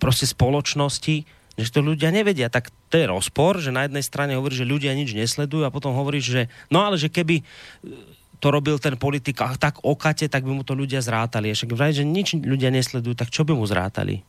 proste 0.00 0.24
spoločnosti, 0.24 1.16
že 1.60 1.70
to 1.70 1.84
ľudia 1.84 2.08
nevedia. 2.08 2.48
Tak 2.48 2.72
to 2.88 2.96
je 2.96 3.06
rozpor, 3.06 3.60
že 3.60 3.74
na 3.74 3.84
jednej 3.84 4.00
strane 4.00 4.32
hovorí, 4.34 4.56
že 4.56 4.68
ľudia 4.68 4.96
nič 4.96 5.12
nesledujú 5.12 5.68
a 5.68 5.74
potom 5.74 5.92
hovorí, 5.92 6.24
že 6.24 6.48
no 6.72 6.80
ale 6.80 6.96
že 6.96 7.12
keby 7.12 7.44
to 8.40 8.48
robil 8.48 8.80
ten 8.80 8.96
politik 8.96 9.36
tak 9.60 9.84
okate, 9.84 10.26
tak 10.32 10.48
by 10.48 10.52
mu 10.56 10.64
to 10.64 10.72
ľudia 10.72 11.04
zrátali. 11.04 11.52
A 11.52 11.54
však 11.54 11.76
vraj, 11.76 11.92
že 11.92 12.08
nič 12.08 12.40
ľudia 12.40 12.72
nesledujú, 12.72 13.12
tak 13.12 13.28
čo 13.28 13.44
by 13.44 13.52
mu 13.52 13.68
zrátali? 13.68 14.24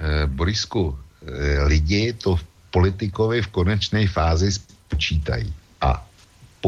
Eh, 0.00 0.24
Borisku, 0.24 0.96
eh, 1.20 1.60
lidi 1.68 2.16
to 2.16 2.40
politikovi 2.72 3.44
v 3.44 3.48
konečné 3.52 4.08
fázi 4.08 4.56
spočítají. 4.56 5.52
A 5.84 6.00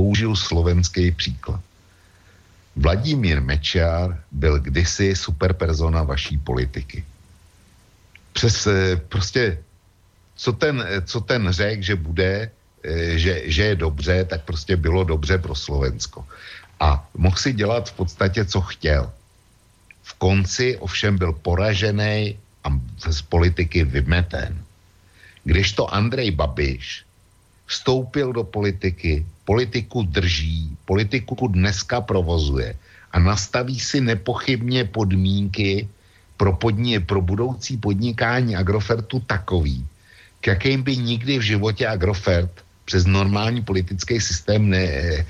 použiju 0.00 0.32
slovenský 0.32 1.12
příklad. 1.12 1.60
Vladimír 2.76 3.44
Mečár 3.44 4.16
byl 4.32 4.64
kdysi 4.64 5.12
superpersona 5.12 6.08
vaší 6.08 6.40
politiky. 6.40 7.04
Přes 8.32 8.64
eh, 8.64 8.96
prostě, 8.96 9.60
co 10.40 10.50
ten, 10.56 10.80
co 11.04 11.18
ten 11.20 11.52
řek, 11.52 11.84
že 11.84 11.94
bude, 12.00 12.50
že, 13.20 13.44
že 13.44 13.62
je 13.62 13.76
dobře, 13.76 14.24
tak 14.24 14.48
prostě 14.48 14.80
bylo 14.80 15.04
dobře 15.04 15.36
pro 15.36 15.52
Slovensko. 15.52 16.24
A 16.80 17.04
mohl 17.12 17.36
si 17.36 17.52
dělat 17.52 17.92
v 17.92 17.94
podstatě, 18.00 18.48
co 18.48 18.60
chtěl. 18.72 19.04
V 20.00 20.12
konci 20.16 20.80
ovšem 20.80 21.20
byl 21.20 21.36
poražený 21.44 22.40
a 22.64 22.68
z 23.04 23.20
politiky 23.28 23.84
vymeten. 23.84 24.56
Když 25.44 25.76
to 25.76 25.92
Andrej 25.92 26.32
Babiš 26.32 27.04
vstoupil 27.68 28.32
do 28.32 28.48
politiky, 28.48 29.26
politiku 29.50 30.06
drží, 30.06 30.78
politiku 30.86 31.34
dneska 31.50 32.06
provozuje 32.06 32.78
a 33.10 33.18
nastaví 33.18 33.74
si 33.82 33.98
nepochybně 33.98 34.86
podmínky 34.86 35.90
pro, 36.38 36.54
podni, 36.54 37.02
pro 37.02 37.18
budoucí 37.18 37.74
podnikání 37.74 38.54
Agrofertu 38.54 39.18
takový, 39.26 39.82
k 40.40 40.54
jakým 40.54 40.86
by 40.86 40.96
nikdy 40.96 41.38
v 41.38 41.58
životě 41.58 41.82
Agrofert 41.82 42.62
přes 42.86 43.10
normální 43.10 43.66
politický 43.66 44.22
systém 44.22 44.70
ne, 44.70 44.86
e, 44.86 45.26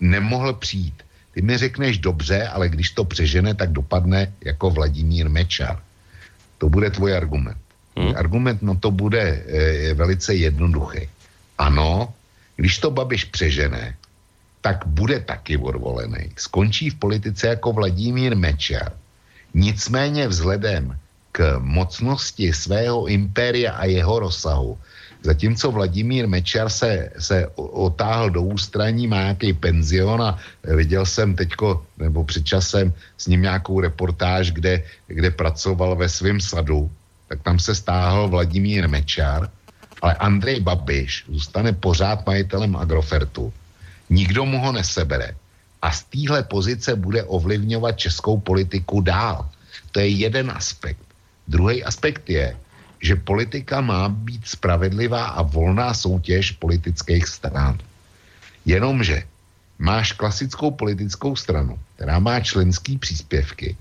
nemohl 0.00 0.56
přijít. 0.56 1.04
Ty 1.36 1.44
mi 1.44 1.60
řekneš 1.60 2.00
dobře, 2.00 2.48
ale 2.48 2.72
když 2.72 2.96
to 2.96 3.04
přežene, 3.04 3.52
tak 3.52 3.76
dopadne 3.76 4.32
jako 4.40 4.70
Vladimír 4.70 5.28
Mečar. 5.28 5.76
To 6.58 6.72
bude 6.72 6.88
tvůj 6.90 7.12
argument. 7.16 7.60
Hmm. 7.96 8.16
Argument 8.16 8.64
no 8.64 8.80
to 8.80 8.88
bude 8.90 9.20
e, 9.20 9.94
velice 9.94 10.34
jednoduchý. 10.34 11.04
Ano, 11.60 12.16
když 12.60 12.78
to 12.78 12.90
Babiš 12.90 13.24
přežene, 13.32 13.96
tak 14.60 14.84
bude 14.86 15.20
taky 15.20 15.56
odvolený. 15.56 16.36
Skončí 16.36 16.90
v 16.90 17.00
politice 17.00 17.56
jako 17.56 17.72
Vladimír 17.72 18.36
Mečar. 18.36 18.92
Nicméně 19.54 20.28
vzhledem 20.28 20.92
k 21.32 21.56
mocnosti 21.58 22.52
svého 22.52 23.06
impéria 23.06 23.72
a 23.72 23.84
jeho 23.84 24.18
rozsahu 24.18 24.78
Zatímco 25.22 25.70
Vladimír 25.70 26.28
Mečar 26.28 26.68
se, 26.68 27.12
se 27.18 27.46
otáhl 27.56 28.30
do 28.30 28.42
ústraní, 28.42 29.06
má 29.06 29.16
nějaký 29.16 29.52
penzion 29.52 30.22
a 30.22 30.38
viděl 30.64 31.06
jsem 31.06 31.36
teďko, 31.36 31.84
nebo 31.98 32.24
před 32.24 32.44
časem 32.44 32.92
s 33.18 33.26
ním 33.26 33.42
nějakou 33.42 33.80
reportáž, 33.80 34.50
kde, 34.52 34.84
kde 35.06 35.30
pracoval 35.30 35.96
ve 35.96 36.08
svém 36.08 36.40
sadu, 36.40 36.90
tak 37.28 37.42
tam 37.42 37.58
se 37.58 37.74
stáhl 37.74 38.28
Vladimír 38.28 38.88
Mečar, 38.88 39.48
ale 40.02 40.14
Andrej 40.14 40.60
Babiš 40.60 41.24
zůstane 41.28 41.72
pořád 41.72 42.26
majitelem 42.26 42.76
Agrofertu. 42.76 43.52
Nikdo 44.10 44.44
mu 44.44 44.58
ho 44.58 44.72
nesebere. 44.72 45.36
A 45.82 45.92
z 45.92 46.04
téhle 46.04 46.42
pozice 46.42 46.96
bude 46.96 47.24
ovlivňovat 47.24 47.98
českou 47.98 48.40
politiku 48.40 49.00
dál. 49.00 49.48
To 49.92 50.00
je 50.00 50.08
jeden 50.08 50.50
aspekt. 50.50 51.04
Druhý 51.48 51.84
aspekt 51.84 52.30
je, 52.30 52.56
že 53.00 53.16
politika 53.16 53.80
má 53.80 54.08
být 54.08 54.48
spravedlivá 54.48 55.24
a 55.24 55.42
volná 55.42 55.94
soutěž 55.94 56.50
politických 56.50 57.26
stran. 57.28 57.78
Jenomže 58.64 59.22
máš 59.78 60.12
klasickou 60.12 60.70
politickou 60.70 61.36
stranu, 61.36 61.78
která 61.96 62.18
má 62.18 62.40
členský 62.40 62.98
příspěvky 62.98 63.76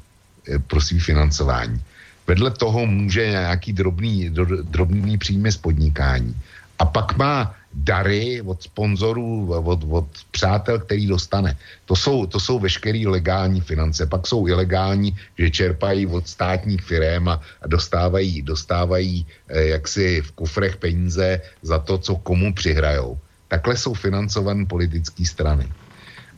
eh, 0.48 0.60
pro 0.60 0.82
svý 0.82 1.00
financování. 1.00 1.84
Vedle 2.30 2.54
toho 2.54 2.86
může 2.86 3.26
nějaký 3.26 3.74
drobný, 3.74 4.30
drobný 4.70 5.18
příjmy 5.18 5.52
z 5.52 5.58
podnikání. 5.58 6.38
A 6.80 6.86
pak 6.86 7.18
má 7.18 7.56
dary 7.74 8.42
od 8.46 8.64
sponzorů, 8.64 9.50
od, 9.50 9.82
od 9.90 10.08
přátel, 10.32 10.80
který 10.80 11.08
dostane. 11.10 11.58
To 11.86 11.96
jsou, 11.96 12.26
to 12.26 12.40
jsou 12.40 12.60
veškeré 12.60 13.02
legální 13.10 13.62
finance. 13.62 14.06
Pak 14.06 14.28
jsou 14.28 14.48
ilegální, 14.48 15.18
že 15.38 15.50
čerpají 15.50 16.06
od 16.06 16.28
státních 16.28 16.82
firm 16.82 17.34
a, 17.34 17.42
dostávají, 17.66 18.42
dostávají 18.42 19.26
eh, 19.50 19.74
jaksi 19.74 20.22
v 20.22 20.32
kufrech 20.32 20.78
peníze 20.78 21.42
za 21.66 21.80
to, 21.82 21.98
co 21.98 22.16
komu 22.16 22.54
přihrajou. 22.54 23.18
Takhle 23.48 23.78
jsou 23.78 23.94
financované 23.94 24.66
politické 24.66 25.26
strany. 25.26 25.66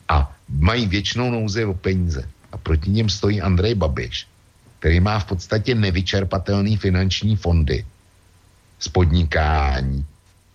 A 0.08 0.24
mají 0.48 0.88
většinou 0.88 1.30
nouzi 1.30 1.64
o 1.64 1.74
peníze. 1.74 2.24
A 2.52 2.56
proti 2.56 2.90
něm 2.90 3.08
stojí 3.08 3.40
Andrej 3.40 3.74
Babiš, 3.74 4.31
který 4.82 4.98
má 4.98 5.22
v 5.22 5.38
podstatě 5.38 5.78
nevyčerpatelné 5.78 6.74
finanční 6.74 7.38
fondy 7.38 7.86
z 8.82 8.88
podnikání, 8.90 10.02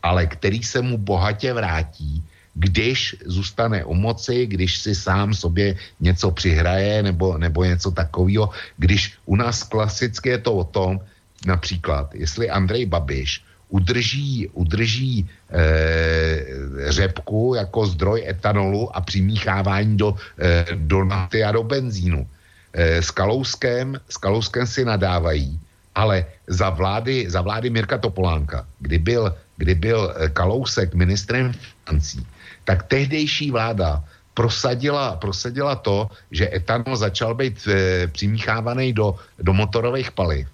ale 0.03 0.27
který 0.27 0.59
se 0.67 0.83
mu 0.83 0.99
bohatě 0.99 1.55
vrátí, 1.55 2.19
když 2.51 3.23
zůstane 3.23 3.87
u 3.87 3.95
moci, 3.95 4.43
když 4.43 4.83
si 4.83 4.91
sám 4.91 5.31
sobě 5.31 5.79
něco 6.03 6.31
přihraje 6.35 7.07
nebo, 7.07 7.39
nebo 7.39 7.63
něco 7.63 7.91
takového. 7.91 8.51
Když 8.75 9.15
u 9.31 9.39
nás 9.39 9.63
klasicky 9.63 10.29
je 10.29 10.43
to 10.43 10.59
o 10.59 10.63
tom, 10.67 10.99
například, 11.47 12.11
jestli 12.11 12.51
Andrej 12.51 12.83
Babiš 12.85 13.47
udrží, 13.71 14.51
udrží 14.51 15.23
e, 15.23 16.91
řepku 16.91 17.55
jako 17.55 17.79
zdroj 17.95 18.27
etanolu 18.27 18.91
a 18.91 18.99
přimíchávání 19.01 19.97
do, 19.97 20.19
e, 20.35 20.65
do 20.75 21.03
nafty 21.03 21.43
a 21.43 21.51
do 21.51 21.63
benzínu. 21.63 22.27
E, 22.73 23.01
s, 23.01 23.11
Kalouskem, 23.11 23.99
s 24.09 24.17
Kalouskem 24.17 24.67
si 24.67 24.85
nadávají, 24.85 25.59
ale 25.95 26.25
za 26.47 26.69
vlády, 26.69 27.25
za 27.29 27.41
vlády 27.41 27.69
Mirka 27.69 27.97
Topolánka, 27.97 28.67
kdy 28.79 28.97
byl 28.97 29.35
kdy 29.57 29.75
byl 29.75 30.13
eh, 30.15 30.29
Kalousek 30.29 30.93
ministrem 30.93 31.53
financí, 31.53 32.21
tak 32.63 32.83
tehdejší 32.85 33.51
vláda 33.51 34.03
prosadila, 34.33 35.17
prosadila 35.17 35.75
to, 35.75 36.09
že 36.31 36.53
etanol 36.53 36.93
začal 36.93 37.33
být 37.33 37.57
e, 37.65 38.05
přimíchávaný 38.07 38.93
do, 38.93 39.17
do 39.41 39.53
motorových 39.53 40.13
paliv. 40.13 40.45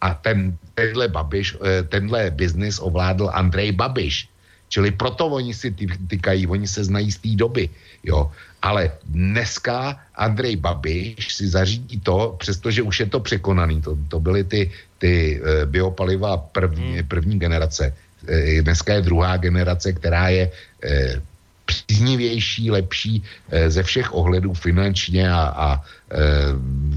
A 0.00 0.14
ten, 0.14 0.56
tenhle, 0.72 1.08
Babiš, 1.08 1.56
e, 1.60 1.82
tenhle 1.82 2.30
biznis 2.32 2.80
ovládl 2.80 3.28
Andrej 3.28 3.76
Babiš. 3.76 4.32
Čili 4.72 4.88
proto 4.88 5.28
oni 5.28 5.52
si 5.52 5.68
ty, 5.68 5.84
tykají, 6.08 6.48
oni 6.48 6.64
se 6.64 6.84
znají 6.84 7.12
z 7.12 7.18
té 7.18 7.30
doby. 7.36 7.68
Jo. 8.08 8.32
Ale 8.66 8.98
dneska 9.06 9.94
Andrej 10.18 10.58
Babiš 10.58 11.34
si 11.34 11.46
zařídí 11.46 12.02
to, 12.02 12.34
přestože 12.38 12.82
už 12.82 13.00
je 13.00 13.06
to 13.06 13.20
překonaný, 13.22 13.78
to, 13.82 13.94
to 14.10 14.18
byly 14.18 14.44
ty, 14.44 14.70
ty 14.98 15.38
e, 15.38 15.66
biopaliva 15.66 16.36
první, 16.36 16.98
hmm. 16.98 17.06
první 17.06 17.38
generace, 17.38 17.94
Eh, 18.28 18.62
dneska 18.62 18.94
je 18.94 19.02
druhá 19.02 19.36
generace, 19.36 19.92
která 19.92 20.28
je 20.28 20.50
eh, 20.84 21.22
příznivější, 21.66 22.70
lepší 22.70 23.22
eh, 23.50 23.70
ze 23.70 23.82
všech 23.82 24.14
ohledů 24.14 24.54
finančně 24.54 25.30
a, 25.30 25.42
a 25.56 25.68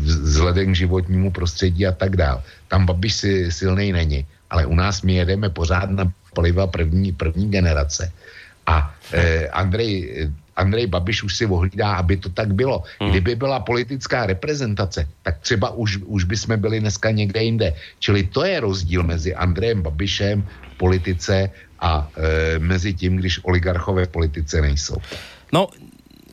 vzhledem 0.06 0.74
k 0.74 0.76
životnímu 0.86 1.32
prostředí 1.32 1.88
a 1.88 1.92
tak 1.92 2.18
dál. 2.18 2.44
Tam 2.68 2.86
Babiš 2.86 3.14
si 3.14 3.52
silný 3.52 3.92
není, 3.92 4.26
ale 4.50 4.66
u 4.66 4.76
nás 4.76 5.02
my 5.02 5.14
jedeme 5.14 5.50
pořád 5.50 5.90
na 5.90 6.06
paliva 6.34 6.68
první, 6.68 7.12
první 7.12 7.50
generace. 7.50 8.12
A 8.70 8.94
eh, 9.14 9.50
Andrej, 9.50 10.30
Andrej 10.60 10.88
Babiš 10.92 11.24
už 11.24 11.34
si 11.36 11.46
ohlídá, 11.48 11.96
aby 12.04 12.18
to 12.20 12.30
tak 12.30 12.54
bylo. 12.54 12.84
Hmm. 13.00 13.10
Kdyby 13.10 13.36
byla 13.36 13.60
politická 13.60 14.26
reprezentace, 14.26 15.08
tak 15.24 15.40
třeba 15.40 15.70
už, 15.72 15.98
už 16.06 16.24
by 16.24 16.36
jsme 16.38 16.58
byli 16.58 16.80
dneska 16.80 17.12
někde 17.12 17.44
jinde. 17.44 17.68
Čili 18.00 18.28
to 18.28 18.44
je 18.44 18.60
rozdíl 18.60 19.04
mezi 19.04 19.36
Andrejem 19.36 19.82
Babišem 19.82 20.44
v 20.44 20.76
politice 20.78 21.50
a 21.80 22.12
e, 22.18 22.60
mezi 22.60 22.94
tím, 22.94 23.16
když 23.16 23.40
oligarchové 23.44 24.06
v 24.06 24.12
politice 24.12 24.62
nejsou. 24.62 25.00
No, 25.54 25.68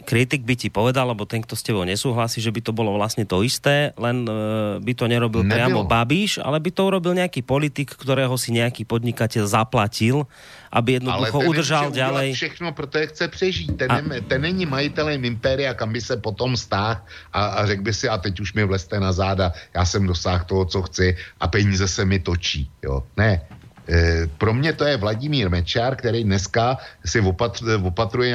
kritik 0.06 0.46
by 0.46 0.54
ti 0.54 0.70
povedal, 0.70 1.10
lebo 1.10 1.26
ten, 1.26 1.42
kto 1.42 1.58
s 1.58 1.66
tebou 1.66 1.82
nesúhlasí, 1.82 2.38
že 2.38 2.54
by 2.54 2.62
to 2.62 2.70
bolo 2.70 2.94
vlastne 2.94 3.26
to 3.26 3.42
isté, 3.42 3.90
len 3.98 4.22
e, 4.22 4.32
by 4.78 4.92
to 4.94 5.10
nerobil 5.10 5.42
Nebylo. 5.42 5.50
priamo 5.50 5.80
Babiš, 5.82 6.38
ale 6.38 6.62
by 6.62 6.70
to 6.70 6.86
urobil 6.86 7.18
nejaký 7.18 7.42
politik, 7.42 7.98
ktorého 7.98 8.38
si 8.38 8.54
nejaký 8.54 8.86
podnikateľ 8.86 9.44
zaplatil, 9.50 10.30
aby 10.70 11.02
jednoducho 11.02 11.38
ale 11.42 11.48
udržal 11.50 11.86
ďalej. 11.90 12.38
všechno, 12.38 12.72
protože 12.72 13.06
chce 13.06 13.28
přežít. 13.28 13.70
Ten, 13.76 13.90
a... 13.90 13.98
ten 14.28 14.40
není 14.40 14.66
majitelem 14.66 15.24
impéria, 15.24 15.74
kam 15.74 15.92
by 15.92 16.00
se 16.00 16.16
potom 16.16 16.56
stáh 16.56 17.02
a, 17.32 17.40
a 17.46 17.66
řekl 17.66 17.82
by 17.82 17.92
si, 17.92 18.06
a 18.08 18.18
teď 18.18 18.40
už 18.40 18.54
mi 18.54 18.64
vleste 18.64 19.00
na 19.00 19.12
záda, 19.12 19.52
já 19.74 19.84
jsem 19.84 20.06
dosáhl 20.06 20.44
toho, 20.46 20.64
co 20.64 20.82
chci 20.82 21.16
a 21.40 21.48
peníze 21.48 21.88
se 21.88 22.04
mi 22.04 22.18
točí. 22.22 22.70
Jo. 22.82 23.02
Ne, 23.16 23.42
pro 24.38 24.54
mě 24.54 24.72
to 24.72 24.84
je 24.84 24.96
Vladimír 24.96 25.50
Mečár, 25.50 25.96
který 25.96 26.24
dneska 26.24 26.78
si 27.04 27.20
opatr, 27.20 27.80
opatruje 27.82 28.34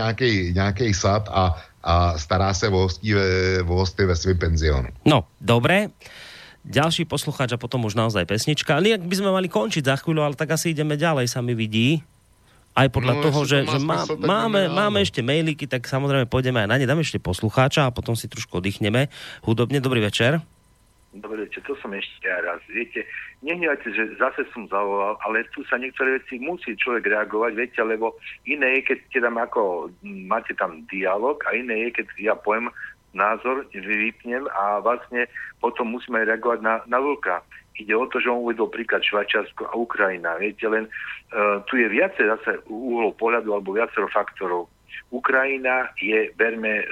nějaký 0.53 0.94
sad 0.94 1.30
a, 1.32 1.56
a 1.84 2.18
stará 2.18 2.53
se 2.53 2.68
o, 2.68 2.78
hostí, 2.88 3.15
o 3.68 3.73
hosty 3.73 4.06
ve 4.06 4.15
svém 4.15 4.38
penzionu. 4.38 4.88
No, 5.06 5.28
dobré. 5.41 5.88
Ďalší 6.61 7.10
poslucháč 7.10 7.57
a 7.57 7.57
potom 7.57 7.82
už 7.90 7.98
naozaj 7.98 8.30
pesnička. 8.30 8.78
Ale 8.78 9.02
by 9.02 9.15
sme 9.18 9.34
mali 9.34 9.49
končiť 9.49 9.82
za 9.82 9.98
chvíľu, 9.98 10.22
ale 10.22 10.38
tak 10.38 10.53
asi 10.53 10.78
ideme 10.78 10.94
ďalej, 10.94 11.26
sa 11.26 11.41
mi 11.41 11.57
vidí. 11.57 12.06
Aj 12.78 12.88
podľa 12.88 13.18
no, 13.18 13.22
toho, 13.26 13.40
že, 13.44 13.65
že 13.65 13.82
má, 13.82 14.06
máme, 14.07 14.69
máme 14.69 15.02
ešte 15.03 15.19
mailiky, 15.19 15.68
tak 15.68 15.90
samozrejme 15.90 16.30
pôjdeme 16.30 16.61
aj 16.61 16.69
na 16.69 16.76
ne. 16.78 16.86
Dáme 16.86 17.02
ešte 17.02 17.19
poslucháča 17.19 17.90
a 17.90 17.91
potom 17.91 18.14
si 18.14 18.30
trošku 18.30 18.61
oddychneme. 18.61 19.10
Hudobne, 19.44 19.82
dobrý 19.82 20.06
večer. 20.06 20.40
Dobrý 21.11 21.43
večer, 21.43 21.59
to 21.67 21.75
som 21.83 21.91
ešte 21.91 22.23
raz. 22.23 22.63
Viete, 22.71 23.03
nehnevajte, 23.43 23.91
že 23.91 24.15
zase 24.15 24.47
som 24.55 24.63
zavolal, 24.71 25.19
ale 25.27 25.43
tu 25.51 25.59
sa 25.67 25.75
niektoré 25.75 26.23
veci 26.23 26.39
musí 26.39 26.71
človek 26.71 27.03
reagovať, 27.03 27.51
viete, 27.51 27.83
lebo 27.83 28.15
iné 28.47 28.79
je, 28.79 28.95
keď 28.95 28.97
teda 29.11 29.27
ako, 29.27 29.91
máte 30.07 30.55
tam 30.55 30.88
dialog 30.88 31.43
a 31.43 31.51
iné 31.51 31.91
je, 31.91 31.99
keď 31.99 32.07
ja 32.15 32.35
poviem 32.39 32.71
názor, 33.11 33.67
vypnem 33.75 34.47
a 34.55 34.79
vlastne 34.79 35.27
potom 35.59 35.91
musíme 35.91 36.23
reagovať 36.23 36.63
na, 36.63 36.79
na 36.88 37.03
vlka. 37.03 37.43
Ide 37.75 37.91
o 37.91 38.07
to, 38.07 38.23
že 38.23 38.31
on 38.31 38.47
uvedol 38.47 38.71
príklad 38.71 39.03
Švajčiarsko 39.03 39.67
a 39.67 39.75
Ukrajina. 39.75 40.39
Viete, 40.39 40.63
len 40.67 40.88
uh, 40.88 41.59
tu 41.67 41.75
je 41.75 41.91
viacej 41.91 42.23
zase 42.23 42.63
uhlov 42.71 43.19
pohľadu 43.19 43.51
alebo 43.51 43.75
viacero 43.75 44.07
faktorov. 44.11 44.71
Ukrajina 45.11 45.91
je, 45.99 46.31
berme, 46.39 46.81
e, 46.81 46.85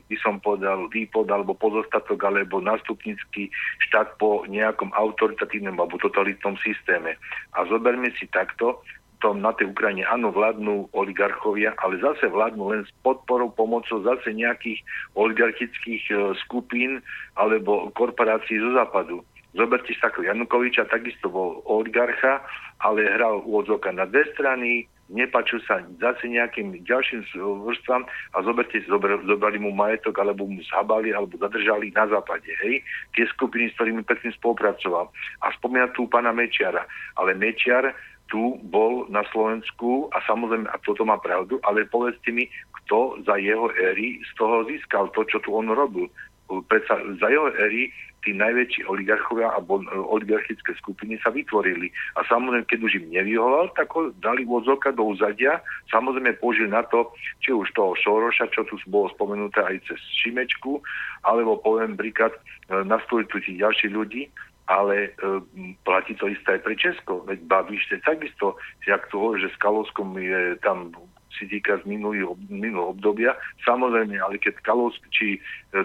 by 0.00 0.16
som 0.24 0.40
povedal, 0.40 0.88
výpod 0.88 1.28
alebo 1.28 1.52
pozostatok 1.52 2.24
alebo 2.24 2.64
nástupnický 2.64 3.52
štát 3.84 4.16
po 4.16 4.48
nejakom 4.48 4.96
autoritatívnom 4.96 5.76
alebo 5.76 6.00
totalitnom 6.00 6.56
systéme. 6.64 7.20
A 7.52 7.68
zoberme 7.68 8.08
si 8.16 8.24
takto, 8.32 8.80
tom 9.20 9.40
na 9.40 9.52
tej 9.56 9.72
Ukrajine 9.72 10.04
áno 10.08 10.28
vládnu 10.32 10.92
oligarchovia, 10.92 11.72
ale 11.80 12.00
zase 12.00 12.28
vládnu 12.28 12.64
len 12.72 12.82
s 12.84 12.92
podporou, 13.00 13.48
pomocou 13.52 14.00
zase 14.04 14.32
nejakých 14.32 14.80
oligarchických 15.16 16.04
e, 16.12 16.14
skupín 16.46 17.00
alebo 17.36 17.88
korporácií 17.96 18.60
zo 18.60 18.76
západu. 18.76 19.24
Zoberte 19.56 19.88
si 19.88 20.00
takého 20.04 20.28
Janukoviča, 20.36 20.84
takisto 20.92 21.32
bol 21.32 21.64
oligarcha, 21.64 22.44
ale 22.84 23.08
hral 23.08 23.40
úvodzoka 23.40 23.88
na 23.88 24.04
dve 24.04 24.28
strany, 24.36 24.84
nepačil 25.06 25.62
sa 25.64 25.82
zase 26.02 26.26
nejakým 26.26 26.82
ďalším 26.82 27.22
vrstvám 27.38 28.02
a 28.34 28.36
zoberte 28.42 28.82
zober, 28.90 29.18
zobrali 29.26 29.58
mu 29.62 29.70
majetok, 29.70 30.18
alebo 30.18 30.46
mu 30.46 30.58
zhabali, 30.66 31.14
alebo 31.14 31.38
zadržali 31.38 31.94
na 31.94 32.10
západe, 32.10 32.50
hej, 32.66 32.82
tie 33.14 33.24
skupiny, 33.30 33.70
s 33.70 33.76
ktorými 33.78 34.02
predtým 34.02 34.34
spolupracoval. 34.34 35.10
A 35.42 35.46
spomína 35.54 35.94
tu 35.94 36.10
pána 36.10 36.34
Mečiara, 36.34 36.82
ale 37.18 37.38
Mečiar 37.38 37.94
tu 38.26 38.58
bol 38.66 39.06
na 39.06 39.22
Slovensku 39.30 40.10
a 40.10 40.18
samozrejme, 40.26 40.66
a 40.66 40.76
toto 40.82 41.06
má 41.06 41.14
pravdu, 41.22 41.62
ale 41.62 41.86
povedzte 41.86 42.34
mi, 42.34 42.50
kto 42.82 43.22
za 43.22 43.38
jeho 43.38 43.70
éry 43.78 44.18
z 44.22 44.30
toho 44.34 44.66
získal 44.66 45.10
to, 45.14 45.22
čo 45.30 45.38
tu 45.42 45.54
on 45.54 45.70
robil. 45.70 46.10
Predsa 46.46 46.98
za 47.18 47.26
jeho 47.30 47.50
éry 47.58 47.90
tí 48.26 48.34
najväčší 48.34 48.90
oligarchovia 48.90 49.54
alebo 49.54 49.78
e, 49.78 49.86
oligarchické 49.94 50.74
skupiny 50.82 51.14
sa 51.22 51.30
vytvorili. 51.30 51.94
A 52.18 52.26
samozrejme, 52.26 52.66
keď 52.66 52.80
už 52.82 52.92
im 52.98 53.14
nevyhoval, 53.14 53.70
tak 53.78 53.86
ho 53.94 54.10
dali 54.18 54.42
vozoka 54.42 54.90
do 54.90 55.14
uzadia. 55.14 55.62
Samozrejme 55.94 56.42
použili 56.42 56.66
na 56.66 56.82
to, 56.82 57.14
či 57.38 57.54
už 57.54 57.70
toho 57.78 57.94
Šoroša, 57.94 58.50
čo 58.50 58.66
tu 58.66 58.74
bolo 58.90 59.06
spomenuté 59.14 59.62
aj 59.62 59.86
cez 59.86 60.02
Šimečku, 60.26 60.82
alebo 61.22 61.62
poviem 61.62 61.94
príklad, 61.94 62.34
e, 62.34 62.82
nastoliť 62.82 63.26
tu 63.30 63.38
tí 63.38 63.62
ďalší 63.62 63.94
ľudí, 63.94 64.26
ale 64.66 65.14
e, 65.14 65.40
platí 65.86 66.18
to 66.18 66.26
isté 66.26 66.58
aj 66.58 66.66
pre 66.66 66.74
Česko. 66.74 67.22
Veď 67.22 67.38
Babiš 67.46 67.86
je 67.94 68.02
takisto, 68.02 68.58
jak 68.82 69.06
to 69.14 69.22
hovorí, 69.22 69.46
že 69.46 69.54
s 69.54 69.62
Kalovskom 69.62 70.18
je 70.18 70.58
tam 70.66 70.90
si 71.36 71.44
týka 71.44 71.76
z 71.80 71.84
minulého 71.86 72.32
obdobia. 72.88 73.36
Samozrejme, 73.68 74.16
ale 74.16 74.40
keď 74.40 74.56
Kalovsk 74.64 75.04
či 75.12 75.36
e, 75.36 75.40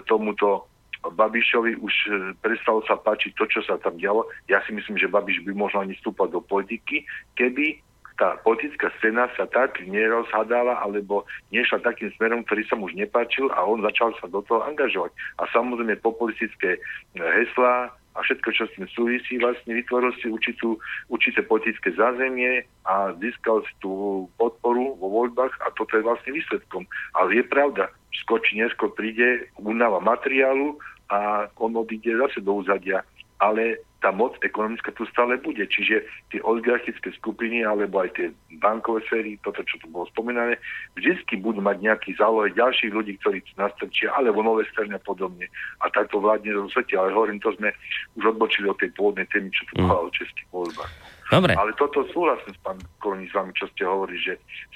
tomuto 0.08 0.71
Babišovi 1.02 1.82
už 1.82 1.94
e, 2.06 2.10
prestalo 2.38 2.86
sa 2.86 2.94
páčiť 2.94 3.34
to, 3.34 3.44
čo 3.50 3.60
sa 3.66 3.74
tam 3.82 3.98
dialo. 3.98 4.26
Ja 4.46 4.62
si 4.62 4.70
myslím, 4.70 4.98
že 4.98 5.10
Babiš 5.10 5.42
by 5.42 5.52
možno 5.54 5.82
ani 5.82 5.98
vstúpať 5.98 6.28
do 6.30 6.40
politiky, 6.42 7.02
keby 7.34 7.82
tá 8.20 8.36
politická 8.44 8.92
scéna 9.00 9.26
sa 9.34 9.48
tak 9.48 9.80
nerozhadala 9.82 10.78
alebo 10.84 11.24
nešla 11.50 11.80
takým 11.80 12.12
smerom, 12.14 12.44
ktorý 12.44 12.62
sa 12.68 12.76
mu 12.76 12.86
už 12.86 12.94
nepáčil 12.94 13.48
a 13.56 13.64
on 13.64 13.80
začal 13.80 14.12
sa 14.20 14.28
do 14.28 14.44
toho 14.44 14.62
angažovať. 14.62 15.10
A 15.40 15.48
samozrejme 15.50 15.98
populistické 15.98 16.76
e, 16.76 16.80
heslá 17.18 17.90
a 18.12 18.18
všetko, 18.20 18.48
čo 18.52 18.68
s 18.68 18.74
tým 18.76 18.86
súvisí, 18.92 19.40
vlastne 19.40 19.72
vytvoril 19.72 20.12
si 20.20 20.28
určitú, 20.28 20.76
určité 21.08 21.40
politické 21.40 21.96
zázemie 21.96 22.68
a 22.84 23.16
získal 23.16 23.64
si 23.64 23.72
tú 23.80 24.24
podporu 24.36 24.96
vo 25.00 25.08
voľbách 25.22 25.52
a 25.64 25.72
toto 25.72 25.96
je 25.96 26.04
vlastne 26.04 26.36
výsledkom. 26.36 26.84
Ale 27.16 27.40
je 27.40 27.44
pravda, 27.48 27.88
skôr 28.12 28.44
neskôr 28.52 28.92
príde 28.92 29.48
únava 29.56 29.98
materiálu 30.04 30.76
a 31.08 31.48
on 31.56 31.72
odíde 31.76 32.12
zase 32.20 32.44
do 32.44 32.60
úzadia. 32.60 33.00
Ale 33.40 33.80
tá 34.02 34.10
moc 34.10 34.34
ekonomická 34.42 34.90
tu 34.92 35.06
stále 35.06 35.38
bude. 35.38 35.62
Čiže 35.62 36.02
tie 36.34 36.42
oligarchické 36.42 37.14
skupiny 37.14 37.62
alebo 37.62 38.02
aj 38.02 38.18
tie 38.18 38.26
bankové 38.58 39.06
sféry, 39.06 39.38
toto, 39.46 39.62
čo 39.62 39.78
tu 39.78 39.86
bolo 39.86 40.10
spomínané, 40.10 40.58
vždy 40.98 41.38
budú 41.38 41.62
mať 41.62 41.78
nejaký 41.78 42.18
zálohe 42.18 42.50
ďalších 42.52 42.90
ľudí, 42.90 43.16
ktorí 43.22 43.46
nastrčia, 43.54 44.10
alebo 44.10 44.42
nové 44.42 44.66
strany 44.74 44.98
a 44.98 45.00
podobne. 45.00 45.46
A 45.80 45.88
takto 45.88 46.18
vládne 46.18 46.50
zo 46.66 46.66
svete. 46.74 46.98
Ale 46.98 47.14
hovorím, 47.14 47.38
to 47.38 47.54
sme 47.54 47.70
už 48.18 48.34
odbočili 48.34 48.66
od 48.66 48.76
tej 48.82 48.90
pôvodnej 48.98 49.30
témy, 49.30 49.54
čo 49.54 49.62
tu 49.70 49.78
mm. 49.78 49.86
bola 49.86 50.10
o 50.10 50.10
českých 50.10 50.48
voľbách. 50.50 51.11
Dobre. 51.32 51.56
Ale 51.56 51.72
toto 51.80 52.04
súhlasím 52.12 52.52
s 52.52 52.60
pán 52.60 52.76
Kolní 53.00 53.24
s 53.24 53.32
vami, 53.32 53.56
čo 53.56 53.64
ste 53.72 53.88
hovorili, 53.88 54.20
že 54.20 54.34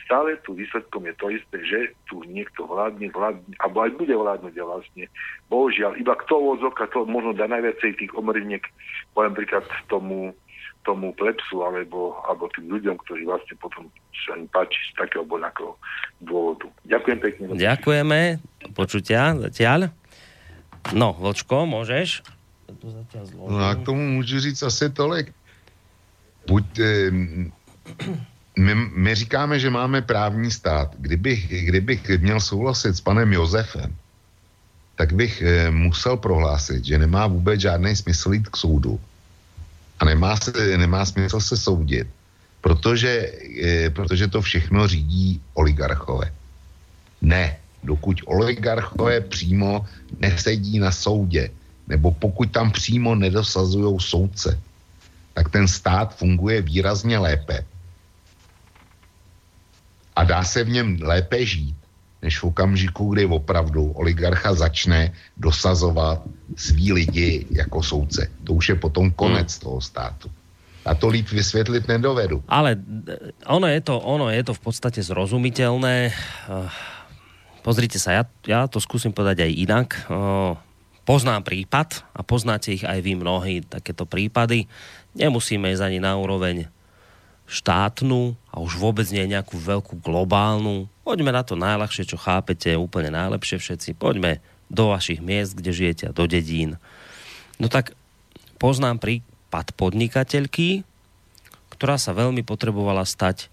stále 0.08 0.40
tu 0.40 0.56
výsledkom 0.56 1.04
je 1.04 1.14
to 1.20 1.26
isté, 1.28 1.56
že 1.68 1.78
tu 2.08 2.24
niekto 2.24 2.64
vládne, 2.64 3.12
vládne 3.12 3.52
alebo 3.60 3.84
aj 3.84 3.92
bude 4.00 4.16
vládnuť 4.16 4.56
vlastne. 4.64 5.04
Bohužiaľ, 5.52 6.00
iba 6.00 6.16
kto 6.16 6.56
vozoka, 6.56 6.88
to 6.88 7.04
možno 7.04 7.36
dá 7.36 7.44
najviacej 7.44 8.00
tých 8.00 8.12
omriniek, 8.16 8.64
poviem 9.12 9.36
príklad 9.36 9.68
tomu, 9.92 10.32
tomu 10.88 11.12
plepsu 11.12 11.60
alebo, 11.60 12.16
alebo 12.24 12.48
tým 12.56 12.72
ľuďom, 12.72 12.96
ktorí 13.04 13.28
vlastne 13.28 13.52
potom 13.60 13.92
sa 14.24 14.40
im 14.40 14.48
páči 14.48 14.80
z 14.96 14.96
takého 14.96 15.28
alebo 15.28 15.76
dôvodu. 16.24 16.72
Ďakujem 16.88 17.18
pekne. 17.20 17.44
Ďakujeme. 17.52 18.20
Počutia 18.72 19.36
zatiaľ. 19.36 19.92
No, 20.96 21.12
Vlčko, 21.12 21.68
môžeš? 21.68 22.24
No 23.36 23.60
a 23.60 23.76
k 23.76 23.84
tomu 23.84 24.00
môžu 24.16 24.40
říct 24.40 24.64
asi 24.64 24.88
tolik 24.88 25.36
buď, 26.46 26.80
my, 28.58 28.74
my 28.74 29.14
říkáme, 29.14 29.58
že 29.58 29.70
máme 29.70 30.02
právní 30.02 30.50
stát. 30.50 30.94
Kdybych, 30.98 31.48
kdybych 31.68 32.08
měl 32.18 32.40
souhlasit 32.40 32.96
s 32.96 33.00
panem 33.00 33.32
Josefem, 33.32 33.94
tak 34.96 35.12
bych 35.12 35.42
eh, 35.42 35.70
musel 35.70 36.16
prohlásit, 36.16 36.84
že 36.84 36.98
nemá 36.98 37.26
vůbec 37.26 37.60
žádný 37.60 37.96
smysl 37.96 38.32
jít 38.32 38.48
k 38.48 38.56
soudu 38.56 39.00
a 39.98 40.04
nemá, 40.04 40.36
se, 40.36 40.52
nemá 40.76 41.04
smysl 41.04 41.40
se 41.40 41.56
soudit, 41.56 42.08
protože, 42.60 43.32
eh, 43.62 43.90
protože 43.90 44.28
to 44.28 44.40
všechno 44.42 44.88
řídí 44.88 45.40
oligarchové. 45.54 46.32
Ne, 47.20 47.56
dokud 47.84 48.20
oligarchové 48.24 49.20
přímo 49.20 49.86
nesedí 50.18 50.78
na 50.78 50.92
soudě, 50.92 51.50
nebo 51.88 52.12
pokud 52.12 52.50
tam 52.50 52.72
přímo 52.72 53.14
nedosazují 53.14 54.00
soudce, 54.00 54.58
tak 55.36 55.52
ten 55.52 55.68
stát 55.68 56.16
funguje 56.16 56.64
výrazně 56.64 57.20
lépe. 57.20 57.60
A 60.16 60.24
dá 60.24 60.40
se 60.40 60.64
v 60.64 60.80
něm 60.80 60.96
lépe 61.04 61.44
žít, 61.44 61.76
než 62.24 62.40
v 62.40 62.44
okamžiku, 62.44 63.12
kdy 63.12 63.28
opravdu 63.28 63.92
oligarcha 63.92 64.54
začne 64.56 65.12
dosazovat 65.36 66.24
svý 66.56 66.92
lidi 66.92 67.46
jako 67.52 67.82
soudce. 67.82 68.32
To 68.48 68.56
už 68.56 68.68
je 68.68 68.76
potom 68.80 69.12
konec 69.12 69.52
hmm. 69.52 69.60
toho 69.60 69.80
státu. 69.80 70.32
a 70.86 70.94
to 70.94 71.10
líp 71.10 71.26
vysvětlit 71.34 71.88
nedovedu. 71.88 72.46
Ale 72.48 72.78
ono 73.46 73.66
je 73.66 73.80
to, 73.80 73.98
ono 73.98 74.30
je 74.30 74.42
to 74.46 74.54
v 74.54 74.62
podstate 74.62 75.02
zrozumiteľné. 75.02 76.14
Pozrite 77.66 77.98
sa, 77.98 78.14
ja, 78.14 78.22
ja 78.46 78.70
to 78.70 78.78
skúsim 78.78 79.10
povedať 79.10 79.50
aj 79.50 79.52
inak. 79.66 79.88
Poznám 81.02 81.42
prípad 81.42 82.06
a 82.14 82.22
poznáte 82.22 82.70
ich 82.70 82.86
aj 82.86 83.02
vy 83.02 83.18
mnohí, 83.18 83.66
takéto 83.66 84.06
prípady. 84.06 84.70
Nemusíme 85.16 85.72
ísť 85.72 85.84
ani 85.88 85.98
na 85.98 86.12
úroveň 86.20 86.68
štátnu 87.48 88.36
a 88.52 88.60
už 88.60 88.76
vôbec 88.76 89.08
nie 89.08 89.24
nejakú 89.24 89.56
veľkú 89.56 90.02
globálnu. 90.04 90.90
Poďme 91.06 91.32
na 91.32 91.40
to 91.46 91.56
najľahšie, 91.56 92.04
čo 92.04 92.20
chápete, 92.20 92.76
úplne 92.76 93.08
najlepšie 93.14 93.56
všetci. 93.56 93.96
Poďme 93.96 94.44
do 94.68 94.92
vašich 94.92 95.22
miest, 95.22 95.56
kde 95.56 95.70
žijete 95.72 96.04
a 96.10 96.16
do 96.16 96.26
dedín. 96.26 96.76
No 97.56 97.72
tak 97.72 97.96
poznám 98.60 99.00
prípad 99.00 99.72
podnikateľky, 99.78 100.84
ktorá 101.72 101.96
sa 101.96 102.12
veľmi 102.12 102.42
potrebovala 102.44 103.06
stať 103.06 103.48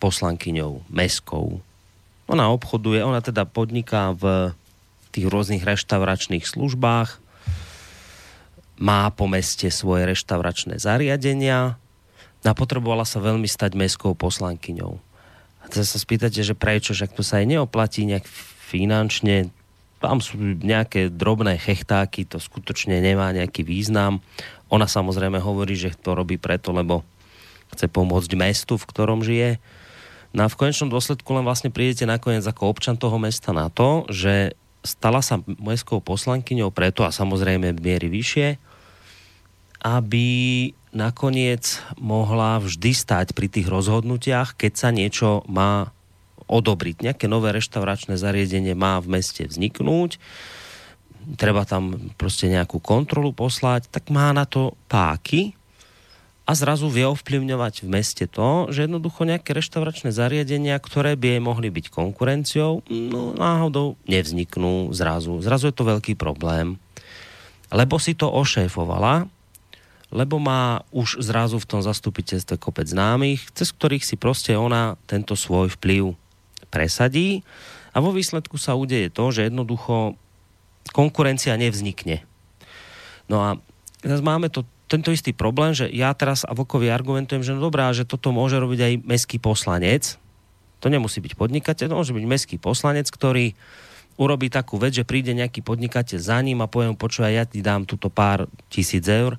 poslankyňou, 0.00 0.88
meskou. 0.88 1.60
Ona 2.26 2.48
obchoduje, 2.50 3.04
ona 3.04 3.20
teda 3.20 3.44
podniká 3.44 4.16
v 4.16 4.54
tých 5.12 5.26
rôznych 5.28 5.66
reštauračných 5.66 6.46
službách, 6.46 7.20
má 8.80 9.12
po 9.12 9.28
meste 9.28 9.68
svoje 9.68 10.08
reštauračné 10.08 10.80
zariadenia, 10.80 11.76
a 12.40 12.56
potrebovala 12.56 13.04
sa 13.04 13.20
veľmi 13.20 13.44
stať 13.44 13.76
mestskou 13.76 14.16
poslankyňou. 14.16 14.96
A 15.60 15.64
teraz 15.68 15.92
sa 15.92 16.00
spýtate, 16.00 16.40
že 16.40 16.56
prečo, 16.56 16.96
že 16.96 17.04
to 17.04 17.20
sa 17.20 17.44
aj 17.44 17.52
neoplatí 17.52 18.08
nejak 18.08 18.24
finančne, 18.72 19.52
tam 20.00 20.24
sú 20.24 20.40
nejaké 20.40 21.12
drobné 21.12 21.60
chechtáky, 21.60 22.24
to 22.24 22.40
skutočne 22.40 23.04
nemá 23.04 23.36
nejaký 23.36 23.60
význam. 23.60 24.24
Ona 24.72 24.88
samozrejme 24.88 25.36
hovorí, 25.36 25.76
že 25.76 25.92
to 25.92 26.16
robí 26.16 26.40
preto, 26.40 26.72
lebo 26.72 27.04
chce 27.76 27.92
pomôcť 27.92 28.32
mestu, 28.40 28.80
v 28.80 28.88
ktorom 28.88 29.20
žije. 29.20 29.60
No 30.32 30.48
a 30.48 30.48
v 30.48 30.56
konečnom 30.56 30.88
dôsledku 30.88 31.28
len 31.36 31.44
vlastne 31.44 31.68
prídete 31.68 32.08
nakoniec 32.08 32.48
ako 32.48 32.72
občan 32.72 32.96
toho 32.96 33.20
mesta 33.20 33.52
na 33.52 33.68
to, 33.68 34.08
že 34.08 34.56
stala 34.80 35.20
sa 35.20 35.44
mestskou 35.44 36.00
poslankyňou 36.00 36.72
preto, 36.72 37.04
a 37.04 37.12
samozrejme 37.12 37.76
miery 37.76 38.08
vyššie, 38.08 38.69
aby 39.80 40.70
nakoniec 40.92 41.80
mohla 41.96 42.58
vždy 42.60 42.92
stať 42.92 43.32
pri 43.32 43.46
tých 43.48 43.70
rozhodnutiach, 43.70 44.58
keď 44.58 44.72
sa 44.76 44.88
niečo 44.90 45.46
má 45.46 45.94
odobriť. 46.50 47.06
Nejaké 47.06 47.26
nové 47.30 47.54
reštauračné 47.54 48.18
zariadenie 48.18 48.74
má 48.74 48.98
v 48.98 49.20
meste 49.20 49.46
vzniknúť, 49.46 50.18
treba 51.38 51.62
tam 51.62 52.12
proste 52.18 52.50
nejakú 52.50 52.82
kontrolu 52.82 53.30
poslať, 53.30 53.86
tak 53.86 54.10
má 54.10 54.34
na 54.34 54.48
to 54.48 54.74
páky 54.90 55.54
a 56.42 56.58
zrazu 56.58 56.90
vie 56.90 57.06
ovplyvňovať 57.06 57.86
v 57.86 57.88
meste 57.94 58.24
to, 58.26 58.66
že 58.74 58.90
jednoducho 58.90 59.22
nejaké 59.22 59.54
reštauračné 59.54 60.10
zariadenia, 60.10 60.74
ktoré 60.82 61.14
by 61.14 61.38
jej 61.38 61.42
mohli 61.42 61.70
byť 61.70 61.86
konkurenciou, 61.94 62.82
no 62.90 63.30
náhodou 63.38 63.94
nevzniknú 64.10 64.90
zrazu. 64.90 65.38
Zrazu 65.38 65.70
je 65.70 65.76
to 65.78 65.86
veľký 65.86 66.18
problém. 66.18 66.82
Lebo 67.70 68.02
si 68.02 68.18
to 68.18 68.26
ošéfovala 68.26 69.30
lebo 70.10 70.42
má 70.42 70.82
už 70.90 71.22
zrazu 71.22 71.62
v 71.62 71.68
tom 71.70 71.80
zastupiteľstve 71.80 72.58
kopec 72.58 72.90
známych, 72.90 73.46
cez 73.54 73.70
ktorých 73.70 74.02
si 74.02 74.18
proste 74.18 74.58
ona 74.58 74.98
tento 75.06 75.38
svoj 75.38 75.70
vplyv 75.78 76.18
presadí 76.70 77.46
a 77.94 77.98
vo 77.98 78.14
výsledku 78.14 78.58
sa 78.58 78.74
udeje 78.78 79.10
to, 79.10 79.30
že 79.30 79.50
jednoducho 79.50 80.14
konkurencia 80.90 81.54
nevznikne. 81.54 82.26
No 83.30 83.42
a 83.42 83.50
teraz 84.02 84.22
máme 84.22 84.50
to, 84.50 84.66
tento 84.90 85.14
istý 85.14 85.30
problém, 85.30 85.70
že 85.70 85.86
ja 85.86 86.10
teraz 86.14 86.42
a 86.42 86.50
argumentujem, 86.90 87.46
že 87.46 87.54
no 87.54 87.62
dobrá, 87.62 87.94
že 87.94 88.02
toto 88.02 88.34
môže 88.34 88.58
robiť 88.58 88.80
aj 88.82 88.94
meský 89.06 89.38
poslanec. 89.38 90.18
To 90.82 90.90
nemusí 90.90 91.22
byť 91.22 91.38
podnikateľ, 91.38 91.86
to 91.86 91.98
môže 91.98 92.16
byť 92.16 92.26
meský 92.26 92.56
poslanec, 92.58 93.06
ktorý 93.06 93.54
urobí 94.18 94.50
takú 94.50 94.76
vec, 94.76 94.98
že 94.98 95.06
príde 95.06 95.30
nejaký 95.30 95.62
podnikateľ 95.62 96.18
za 96.18 96.38
ním 96.42 96.58
a 96.60 96.68
poviem, 96.68 96.98
počúvaj, 96.98 97.32
ja 97.32 97.44
ti 97.46 97.62
dám 97.62 97.86
túto 97.86 98.10
pár 98.10 98.50
tisíc 98.66 99.06
eur 99.06 99.38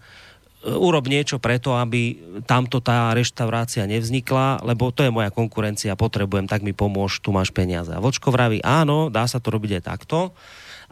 urob 0.61 1.09
niečo 1.09 1.41
preto, 1.41 1.73
aby 1.73 2.21
tamto 2.45 2.77
tá 2.77 3.09
reštaurácia 3.17 3.89
nevznikla, 3.89 4.61
lebo 4.61 4.93
to 4.93 5.01
je 5.01 5.13
moja 5.13 5.33
konkurencia, 5.33 5.97
potrebujem, 5.97 6.45
tak 6.45 6.61
mi 6.61 6.69
pomôž, 6.69 7.17
tu 7.17 7.33
máš 7.33 7.49
peniaze. 7.49 7.89
A 7.89 8.03
Vočko 8.03 8.29
vraví, 8.29 8.61
áno, 8.61 9.09
dá 9.09 9.25
sa 9.25 9.41
to 9.41 9.49
robiť 9.49 9.81
aj 9.81 9.83
takto, 9.83 10.37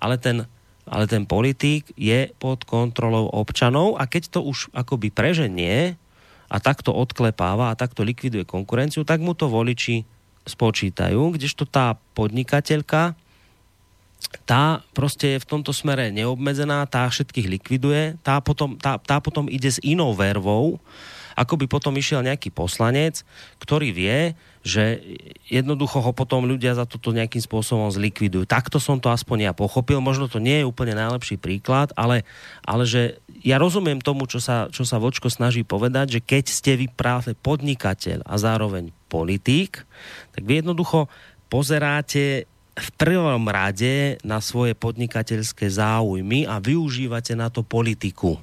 ale 0.02 0.18
ten, 0.18 0.50
ale 0.90 1.06
ten 1.06 1.30
politík 1.30 1.94
je 1.94 2.34
pod 2.42 2.66
kontrolou 2.66 3.30
občanov 3.30 4.02
a 4.02 4.10
keď 4.10 4.34
to 4.34 4.40
už 4.42 4.74
akoby 4.74 5.14
preženie 5.14 5.94
a 6.50 6.58
takto 6.58 6.90
odklepáva 6.90 7.70
a 7.70 7.78
takto 7.78 8.02
likviduje 8.02 8.50
konkurenciu, 8.50 9.06
tak 9.06 9.22
mu 9.22 9.38
to 9.38 9.54
voliči 9.54 10.02
spočítajú, 10.50 11.38
kdežto 11.38 11.70
tá 11.70 11.94
podnikateľka 12.18 13.14
tá 14.46 14.84
proste 14.92 15.38
je 15.38 15.44
v 15.44 15.50
tomto 15.50 15.72
smere 15.72 16.12
neobmedzená, 16.12 16.86
tá 16.86 17.08
všetkých 17.08 17.48
likviduje, 17.48 18.20
tá 18.22 18.38
potom, 18.44 18.76
tá, 18.76 19.00
tá 19.00 19.18
potom 19.24 19.48
ide 19.48 19.72
s 19.72 19.80
inou 19.82 20.12
vervou, 20.14 20.78
ako 21.40 21.56
by 21.56 21.66
potom 21.72 21.96
išiel 21.96 22.20
nejaký 22.20 22.52
poslanec, 22.52 23.24
ktorý 23.64 23.96
vie, 23.96 24.36
že 24.60 25.00
jednoducho 25.48 26.04
ho 26.04 26.12
potom 26.12 26.44
ľudia 26.44 26.76
za 26.76 26.84
toto 26.84 27.16
nejakým 27.16 27.40
spôsobom 27.40 27.88
zlikvidujú. 27.88 28.44
Takto 28.44 28.76
som 28.76 29.00
to 29.00 29.08
aspoň 29.08 29.48
ja 29.48 29.54
pochopil. 29.56 30.04
Možno 30.04 30.28
to 30.28 30.44
nie 30.44 30.60
je 30.60 30.68
úplne 30.68 31.00
najlepší 31.00 31.40
príklad, 31.40 31.96
ale, 31.96 32.28
ale 32.68 32.84
že 32.84 33.24
ja 33.40 33.56
rozumiem 33.56 34.04
tomu, 34.04 34.28
čo 34.28 34.44
sa, 34.44 34.68
čo 34.68 34.84
sa 34.84 35.00
Vočko 35.00 35.32
snaží 35.32 35.64
povedať, 35.64 36.20
že 36.20 36.24
keď 36.24 36.44
ste 36.52 36.76
vy 36.76 36.92
práve 36.92 37.40
podnikateľ 37.40 38.28
a 38.28 38.36
zároveň 38.36 38.92
politík, 39.08 39.88
tak 40.36 40.44
vy 40.44 40.60
jednoducho 40.60 41.08
pozeráte 41.48 42.52
v 42.80 42.90
prvom 42.96 43.44
rade 43.52 44.18
na 44.24 44.40
svoje 44.40 44.74
podnikateľské 44.74 45.68
záujmy 45.68 46.48
a 46.48 46.64
využívate 46.64 47.36
na 47.36 47.52
to 47.52 47.62
politiku. 47.62 48.40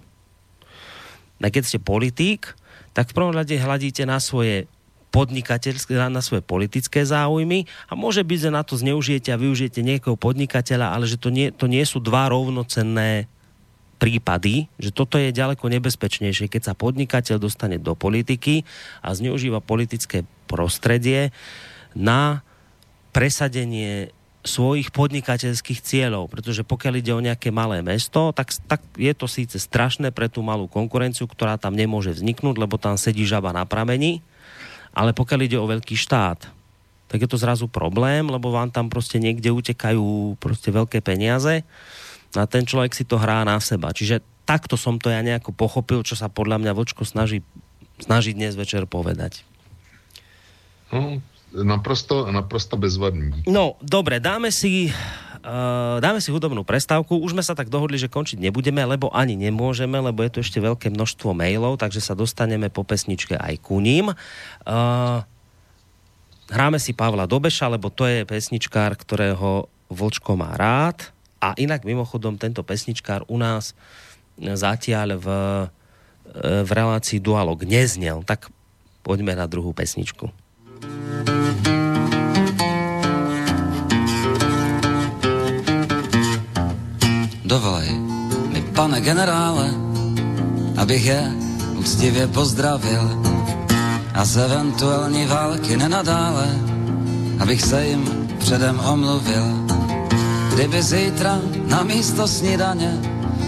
A 1.41 1.49
keď 1.53 1.63
ste 1.65 1.79
politík, 1.81 2.53
tak 2.97 3.13
v 3.13 3.17
prvom 3.17 3.35
rade 3.37 3.53
hľadíte 3.53 4.09
na 4.09 4.21
svoje 4.21 4.69
podnikateľské, 5.13 5.97
na 6.13 6.21
svoje 6.21 6.45
politické 6.45 7.05
záujmy 7.05 7.65
a 7.89 7.97
môže 7.97 8.21
byť, 8.21 8.39
že 8.49 8.51
na 8.53 8.61
to 8.65 8.77
zneužijete 8.77 9.33
a 9.33 9.41
využijete 9.41 9.81
niekoho 9.81 10.17
podnikateľa, 10.17 10.93
ale 10.93 11.09
že 11.09 11.17
to 11.17 11.33
nie, 11.33 11.49
to 11.53 11.69
nie 11.69 11.85
sú 11.89 12.05
dva 12.05 12.29
rovnocenné 12.29 13.29
prípady, 13.97 14.69
že 14.77 14.93
toto 14.93 15.17
je 15.17 15.33
ďaleko 15.33 15.73
nebezpečnejšie, 15.73 16.53
keď 16.53 16.73
sa 16.73 16.75
podnikateľ 16.77 17.41
dostane 17.41 17.81
do 17.81 17.97
politiky 17.97 18.69
a 19.01 19.17
zneužíva 19.17 19.65
politické 19.65 20.29
prostredie 20.45 21.33
na 21.97 22.45
presadenie 23.17 24.13
svojich 24.47 24.95
podnikateľských 24.95 25.83
cieľov, 25.83 26.31
pretože 26.31 26.63
pokiaľ 26.63 26.95
ide 27.03 27.13
o 27.13 27.21
nejaké 27.21 27.51
malé 27.51 27.83
mesto, 27.83 28.31
tak, 28.31 28.55
tak 28.71 28.81
je 28.95 29.13
to 29.13 29.27
síce 29.27 29.59
strašné 29.59 30.15
pre 30.15 30.31
tú 30.31 30.41
malú 30.41 30.71
konkurenciu, 30.71 31.27
ktorá 31.27 31.59
tam 31.59 31.75
nemôže 31.75 32.15
vzniknúť, 32.15 32.57
lebo 32.57 32.79
tam 32.79 32.95
sedí 32.97 33.27
žaba 33.27 33.51
na 33.51 33.67
pramení, 33.67 34.23
ale 34.95 35.13
pokiaľ 35.13 35.41
ide 35.45 35.59
o 35.59 35.69
veľký 35.69 35.99
štát, 35.99 36.49
tak 37.07 37.19
je 37.23 37.29
to 37.31 37.39
zrazu 37.39 37.67
problém, 37.71 38.27
lebo 38.27 38.51
vám 38.51 38.71
tam 38.71 38.91
proste 38.91 39.23
niekde 39.23 39.53
utekajú 39.53 40.39
proste 40.41 40.75
veľké 40.75 41.03
peniaze 41.03 41.63
a 42.35 42.45
ten 42.51 42.67
človek 42.67 42.95
si 42.95 43.07
to 43.07 43.21
hrá 43.21 43.47
na 43.47 43.59
seba. 43.63 43.95
Čiže 43.95 44.23
takto 44.47 44.75
som 44.75 44.99
to 44.99 45.11
ja 45.11 45.23
nejako 45.23 45.55
pochopil, 45.55 46.03
čo 46.03 46.19
sa 46.19 46.27
podľa 46.27 46.63
mňa 46.63 46.73
Vočko 46.75 47.07
snaží, 47.07 47.47
snaží 48.03 48.35
dnes 48.35 48.59
večer 48.59 48.87
povedať. 48.91 49.47
No, 50.91 51.19
naprosto, 51.65 52.29
naprosto 52.29 52.77
bezvadný. 52.77 53.49
No, 53.49 53.81
dobre, 53.81 54.21
dáme 54.21 54.53
si, 54.53 54.93
uh, 54.93 55.97
dáme 56.03 56.21
si 56.21 56.29
hudobnú 56.29 56.67
prestávku. 56.67 57.17
Už 57.17 57.33
sme 57.33 57.41
sa 57.41 57.57
tak 57.57 57.73
dohodli, 57.73 57.97
že 57.97 58.13
končiť 58.13 58.37
nebudeme, 58.37 58.85
lebo 58.85 59.09
ani 59.15 59.39
nemôžeme, 59.41 59.97
lebo 59.97 60.21
je 60.21 60.37
tu 60.37 60.39
ešte 60.45 60.61
veľké 60.61 60.93
množstvo 60.93 61.33
mailov, 61.33 61.81
takže 61.81 62.05
sa 62.05 62.13
dostaneme 62.13 62.69
po 62.69 62.85
pesničke 62.85 63.41
aj 63.41 63.55
ku 63.65 63.81
ním. 63.81 64.13
Uh, 64.69 65.25
hráme 66.53 66.77
si 66.77 66.93
Pavla 66.93 67.25
Dobeša, 67.25 67.73
lebo 67.73 67.89
to 67.89 68.05
je 68.05 68.29
pesničkár, 68.29 68.93
ktorého 68.99 69.73
Vlčko 69.89 70.35
má 70.37 70.53
rád. 70.59 71.15
A 71.39 71.55
inak 71.57 71.87
mimochodom 71.87 72.41
tento 72.41 72.65
pesničkár 72.67 73.23
u 73.31 73.39
nás 73.39 73.77
zatiaľ 74.37 75.21
v, 75.21 75.29
v 76.65 76.71
relácii 76.75 77.23
Dualog 77.23 77.63
neznel. 77.63 78.25
Tak 78.27 78.51
poďme 79.07 79.39
na 79.39 79.47
druhú 79.47 79.71
pesničku. 79.71 80.33
Dovolej 87.45 87.91
mi, 88.53 88.61
pane 88.75 89.01
generále, 89.01 89.71
abych 90.77 91.07
je 91.07 91.33
úctivě 91.79 92.27
pozdravil 92.27 93.23
a 94.15 94.25
z 94.25 94.37
eventuální 94.37 95.27
války 95.27 95.77
nenadále, 95.77 96.47
abych 97.39 97.63
se 97.63 97.87
jim 97.87 98.29
předem 98.39 98.81
omluvil. 98.81 99.47
Kdyby 100.55 100.83
zítra 100.83 101.39
na 101.67 101.83
místo 101.83 102.29
snídaně 102.29 103.01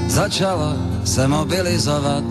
začalo 0.08 0.76
se 1.04 1.28
mobilizovat 1.28 2.24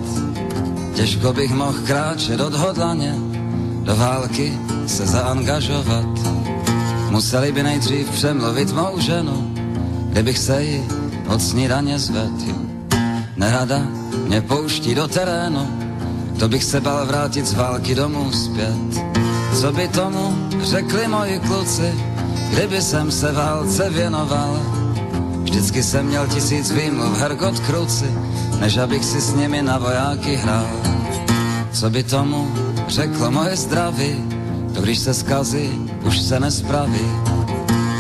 Těžko 0.97 1.33
bych 1.33 1.53
mohl 1.53 1.77
kráčet 1.85 2.41
odhodlaně, 2.41 3.15
do 3.87 3.95
války 3.95 4.53
se 4.87 5.07
zaangažovat. 5.07 6.19
Museli 7.09 7.51
by 7.51 7.63
nejdřív 7.63 8.09
přemluvit 8.09 8.75
mou 8.75 8.99
ženu, 8.99 9.53
kdybych 10.09 10.37
se 10.37 10.63
jí 10.63 10.83
od 11.27 11.41
snídaně 11.41 11.99
zvedl. 11.99 12.51
Nerada 13.35 13.79
mě 14.27 14.41
pouští 14.41 14.95
do 14.95 15.07
terénu, 15.07 15.67
to 16.39 16.49
bych 16.49 16.63
se 16.63 16.81
bal 16.81 17.05
vrátit 17.05 17.45
z 17.45 17.53
války 17.53 17.95
domů 17.95 18.31
zpět. 18.31 19.03
Co 19.61 19.71
by 19.71 19.87
tomu 19.87 20.35
řekli 20.61 21.07
moji 21.07 21.39
kluci, 21.39 21.95
kdyby 22.49 22.81
jsem 22.81 23.11
se 23.11 23.31
válce 23.31 23.89
věnoval? 23.89 24.59
Vždycky 25.43 25.83
jsem 25.83 26.05
měl 26.05 26.27
tisíc 26.27 26.71
výmluv, 26.71 27.19
hergot 27.19 27.59
kruci, 27.59 28.11
než 28.59 28.77
abych 28.77 29.05
si 29.05 29.21
s 29.21 29.33
nimi 29.33 29.61
na 29.61 29.77
vojáky 29.77 30.35
hrál. 30.35 30.67
Co 31.71 31.89
by 31.89 32.03
tomu 32.03 32.51
řeklo 32.87 33.31
moje 33.31 33.55
zdraví, 33.55 34.15
to 34.73 34.81
když 34.81 34.99
se 34.99 35.13
skazí, 35.13 35.69
už 36.03 36.21
se 36.21 36.39
nespraví. 36.39 37.07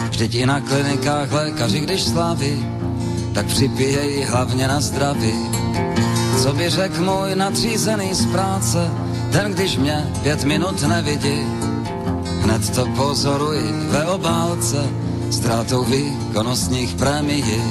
Vždyť 0.09 0.35
i 0.35 0.45
na 0.45 0.61
klinikách 0.61 1.31
lékaři, 1.31 1.79
když 1.79 2.01
slaví, 2.03 2.65
tak 3.33 3.45
připíjejí 3.45 4.23
hlavně 4.23 4.67
na 4.67 4.81
zdraví. 4.81 5.33
Co 6.41 6.53
by 6.53 6.69
řekl 6.69 7.01
můj 7.01 7.35
nadřízený 7.35 8.13
z 8.13 8.25
práce, 8.25 8.91
ten 9.31 9.53
když 9.53 9.77
mě 9.77 10.11
pět 10.23 10.43
minut 10.43 10.81
nevidí, 10.81 11.41
hned 12.41 12.69
to 12.69 12.85
pozoruji 12.85 13.71
ve 13.89 14.05
obálce, 14.05 14.77
ztrátou 15.29 15.83
výkonnostních 15.83 16.95
prémií. 16.95 17.63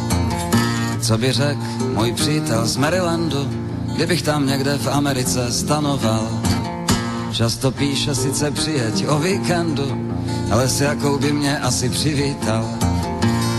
Co 1.00 1.18
by 1.18 1.32
řekl 1.32 1.60
můj 1.94 2.12
přítel 2.12 2.66
z 2.66 2.76
Marylandu, 2.76 3.48
kdybych 3.94 4.22
tam 4.22 4.46
někde 4.46 4.78
v 4.78 4.88
Americe 4.88 5.52
stanoval. 5.52 6.55
Často 7.32 7.70
píše 7.70 8.14
sice 8.14 8.50
přijeď 8.50 9.06
o 9.08 9.18
víkendu, 9.18 10.16
ale 10.50 10.68
s 10.68 10.80
jakou 10.80 11.18
by 11.18 11.32
mě 11.32 11.58
asi 11.58 11.88
přivítal. 11.88 12.68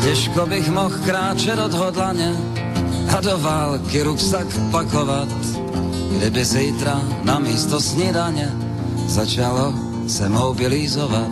Těžko 0.04 0.46
bych 0.46 0.70
mohl 0.70 0.96
kráčet 1.06 1.60
odhodlaně 1.60 2.36
a 3.18 3.22
do 3.22 3.38
války 3.38 4.04
ruksak 4.04 4.48
pakovat, 4.72 5.28
kdyby 6.18 6.46
zítra 6.46 7.02
na 7.24 7.40
místo 7.40 7.82
snídaně 7.82 8.54
začalo 9.08 9.74
se 10.08 10.30
mobilizovat. 10.30 11.32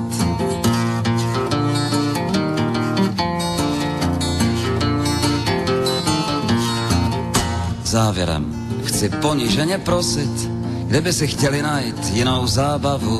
Závěrem 7.83 8.67
chci 8.85 9.09
poníženě 9.09 9.77
prosit, 9.77 10.54
kdyby 10.95 11.13
si 11.13 11.27
chtěli 11.27 11.61
najít 11.61 11.99
jinou 12.15 12.47
zábavu. 12.47 13.19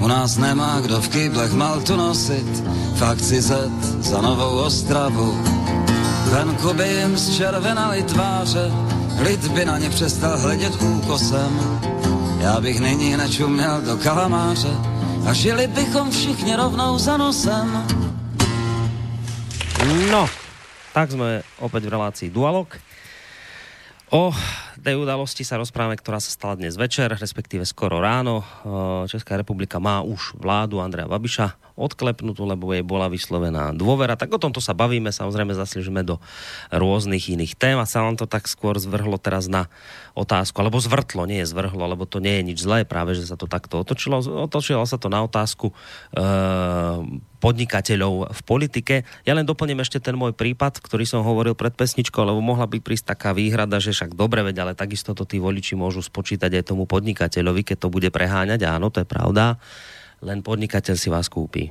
U 0.00 0.08
nás 0.08 0.36
nemá 0.40 0.80
kdo 0.80 0.96
v 1.00 1.08
kýblech 1.08 1.52
maltu 1.52 1.96
nosit, 1.96 2.48
v 2.96 3.02
akci 3.04 3.42
Z 3.42 3.68
za 4.00 4.20
novou 4.20 4.64
Ostravu. 4.64 5.44
Venku 6.32 6.72
by 6.72 6.88
jim 6.88 7.18
zčervenali 7.18 8.02
tváře, 8.02 8.72
lid 9.20 9.44
by 9.52 9.64
na 9.64 9.78
ně 9.78 9.90
přestal 9.90 10.38
hledět 10.38 10.82
úkosem. 10.82 11.52
Já 12.40 12.60
bych 12.60 12.80
nyní 12.80 13.16
nečuměl 13.16 13.80
do 13.80 13.96
kalamáře 13.96 14.72
a 15.28 15.32
žili 15.32 15.66
bychom 15.66 16.10
všichni 16.10 16.56
rovnou 16.56 16.98
za 16.98 17.16
nosem. 17.16 17.68
No, 20.08 20.24
tak 20.96 21.12
sme 21.12 21.44
opäť 21.60 21.84
v 21.84 21.92
relácii 21.92 22.32
Dualog. 22.32 22.72
O 24.08 24.32
tej 24.80 24.98
udalosti 24.98 25.46
sa 25.46 25.60
rozprávame, 25.60 25.94
ktorá 25.94 26.18
sa 26.18 26.32
stala 26.32 26.58
dnes 26.58 26.74
večer, 26.74 27.12
respektíve 27.12 27.62
skoro 27.68 28.00
ráno. 28.00 28.42
Česká 29.06 29.38
republika 29.38 29.78
má 29.78 30.00
už 30.02 30.34
vládu 30.40 30.80
Andreja 30.80 31.06
Babiša 31.06 31.60
odklepnutú, 31.74 32.46
lebo 32.46 32.70
jej 32.70 32.86
bola 32.86 33.10
vyslovená 33.10 33.74
dôvera. 33.74 34.14
Tak 34.14 34.30
o 34.30 34.38
tomto 34.38 34.62
sa 34.62 34.78
bavíme, 34.78 35.10
samozrejme 35.10 35.58
zaslížime 35.58 36.06
do 36.06 36.22
rôznych 36.70 37.34
iných 37.34 37.58
tém 37.58 37.74
a 37.78 37.86
sa 37.86 38.06
vám 38.06 38.14
to 38.14 38.30
tak 38.30 38.46
skôr 38.46 38.78
zvrhlo 38.78 39.18
teraz 39.18 39.50
na 39.50 39.66
otázku, 40.14 40.54
alebo 40.62 40.78
zvrtlo, 40.78 41.26
nie 41.26 41.42
je 41.42 41.50
zvrhlo, 41.50 41.82
lebo 41.90 42.06
to 42.06 42.22
nie 42.22 42.38
je 42.38 42.46
nič 42.54 42.58
zlé, 42.62 42.86
práve 42.86 43.18
že 43.18 43.26
sa 43.26 43.34
to 43.34 43.50
takto 43.50 43.82
otočilo. 43.82 44.22
Otočilo 44.46 44.86
sa 44.86 45.02
to 45.02 45.10
na 45.10 45.26
otázku 45.26 45.74
e 46.14 46.24
podnikateľov 47.44 48.32
v 48.32 48.40
politike. 48.48 49.04
Ja 49.28 49.36
len 49.36 49.44
doplním 49.44 49.84
ešte 49.84 50.00
ten 50.00 50.16
môj 50.16 50.32
prípad, 50.32 50.80
ktorý 50.80 51.04
som 51.04 51.20
hovoril 51.20 51.52
pred 51.52 51.76
pesničkou, 51.76 52.24
lebo 52.24 52.40
mohla 52.40 52.64
by 52.64 52.80
prísť 52.80 53.12
taká 53.12 53.36
výhrada, 53.36 53.76
že 53.84 53.92
však 53.92 54.16
dobre 54.16 54.40
veď, 54.40 54.63
ale 54.64 54.72
takisto 54.72 55.12
to 55.12 55.28
tí 55.28 55.36
voliči 55.36 55.76
môžu 55.76 56.00
spočítať 56.00 56.48
aj 56.48 56.72
tomu 56.72 56.88
podnikateľovi, 56.88 57.62
keď 57.68 57.76
to 57.84 57.88
bude 57.92 58.08
preháňať. 58.08 58.64
Áno, 58.64 58.88
to 58.88 59.04
je 59.04 59.08
pravda. 59.08 59.60
Len 60.24 60.40
podnikateľ 60.40 60.96
si 60.96 61.12
vás 61.12 61.28
kúpi. 61.28 61.68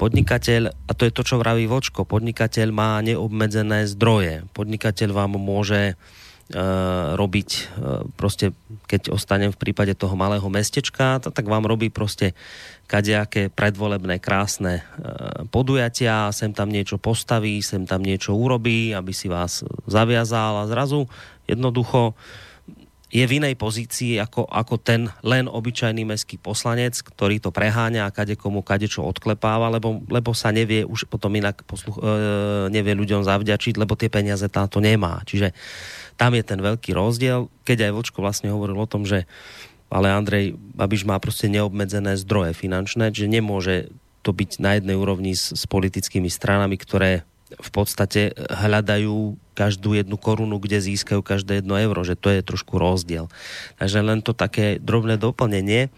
Podnikateľ, 0.00 0.72
a 0.72 0.92
to 0.96 1.04
je 1.04 1.12
to, 1.12 1.22
čo 1.24 1.36
vraví 1.36 1.68
Vočko, 1.68 2.08
podnikateľ 2.08 2.68
má 2.72 3.00
neobmedzené 3.04 3.84
zdroje. 3.92 4.48
Podnikateľ 4.56 5.08
vám 5.12 5.36
môže 5.36 6.00
Uh, 6.46 7.18
robiť, 7.18 7.50
uh, 7.74 8.06
proste 8.14 8.54
keď 8.86 9.10
ostanem 9.10 9.50
v 9.50 9.58
prípade 9.58 9.98
toho 9.98 10.14
malého 10.14 10.46
mestečka, 10.46 11.18
to, 11.18 11.34
tak 11.34 11.50
vám 11.50 11.66
robí 11.66 11.90
proste 11.90 12.38
kadejaké 12.86 13.50
predvolebné 13.50 14.22
krásne 14.22 14.78
uh, 14.78 15.42
podujatia, 15.50 16.30
sem 16.30 16.54
tam 16.54 16.70
niečo 16.70 17.02
postaví, 17.02 17.58
sem 17.66 17.82
tam 17.82 17.98
niečo 17.98 18.38
urobí, 18.38 18.94
aby 18.94 19.10
si 19.10 19.26
vás 19.26 19.66
zaviazal 19.90 20.62
a 20.62 20.70
zrazu 20.70 21.10
jednoducho 21.46 22.14
je 23.06 23.22
v 23.22 23.38
inej 23.38 23.54
pozícii 23.54 24.18
ako, 24.18 24.50
ako 24.50 24.82
ten 24.82 25.06
len 25.22 25.46
obyčajný 25.46 26.02
mestský 26.02 26.42
poslanec, 26.42 26.98
ktorý 26.98 27.38
to 27.38 27.54
preháňa 27.54 28.02
a 28.02 28.10
kade 28.10 28.34
komu 28.34 28.66
kade 28.66 28.90
čo 28.90 29.06
odklepáva, 29.06 29.70
lebo, 29.70 30.02
lebo 30.10 30.34
sa 30.34 30.50
nevie 30.50 30.82
už 30.82 31.06
potom 31.06 31.30
inak 31.38 31.62
posluch, 31.62 32.02
e, 32.02 32.04
nevie 32.74 32.98
ľuďom 32.98 33.22
zavďačiť, 33.22 33.78
lebo 33.78 33.94
tie 33.94 34.10
peniaze 34.10 34.44
táto 34.50 34.82
nemá. 34.82 35.22
Čiže 35.22 35.54
tam 36.18 36.34
je 36.34 36.42
ten 36.42 36.58
veľký 36.58 36.98
rozdiel. 36.98 37.46
Keď 37.62 37.86
aj 37.86 37.94
Vočko 37.94 38.18
vlastne 38.26 38.50
hovoril 38.50 38.74
o 38.74 38.90
tom, 38.90 39.06
že 39.06 39.30
ale 39.86 40.10
Andrej 40.10 40.58
Babiš 40.58 41.06
má 41.06 41.22
proste 41.22 41.46
neobmedzené 41.46 42.18
zdroje 42.18 42.58
finančné, 42.58 43.14
že 43.14 43.30
nemôže 43.30 43.94
to 44.26 44.34
byť 44.34 44.58
na 44.58 44.74
jednej 44.74 44.98
úrovni 44.98 45.38
s, 45.38 45.54
s 45.54 45.62
politickými 45.70 46.26
stranami, 46.26 46.74
ktoré 46.74 47.22
v 47.54 47.70
podstate 47.70 48.34
hľadajú 48.34 49.45
každú 49.56 49.96
jednu 49.96 50.20
korunu, 50.20 50.60
kde 50.60 50.84
získajú 50.84 51.24
každé 51.24 51.64
jedno 51.64 51.80
euro, 51.80 52.04
že 52.04 52.12
to 52.12 52.28
je 52.28 52.44
trošku 52.44 52.76
rozdiel. 52.76 53.32
Takže 53.80 54.04
len 54.04 54.20
to 54.20 54.36
také 54.36 54.76
drobné 54.76 55.16
doplnenie. 55.16 55.88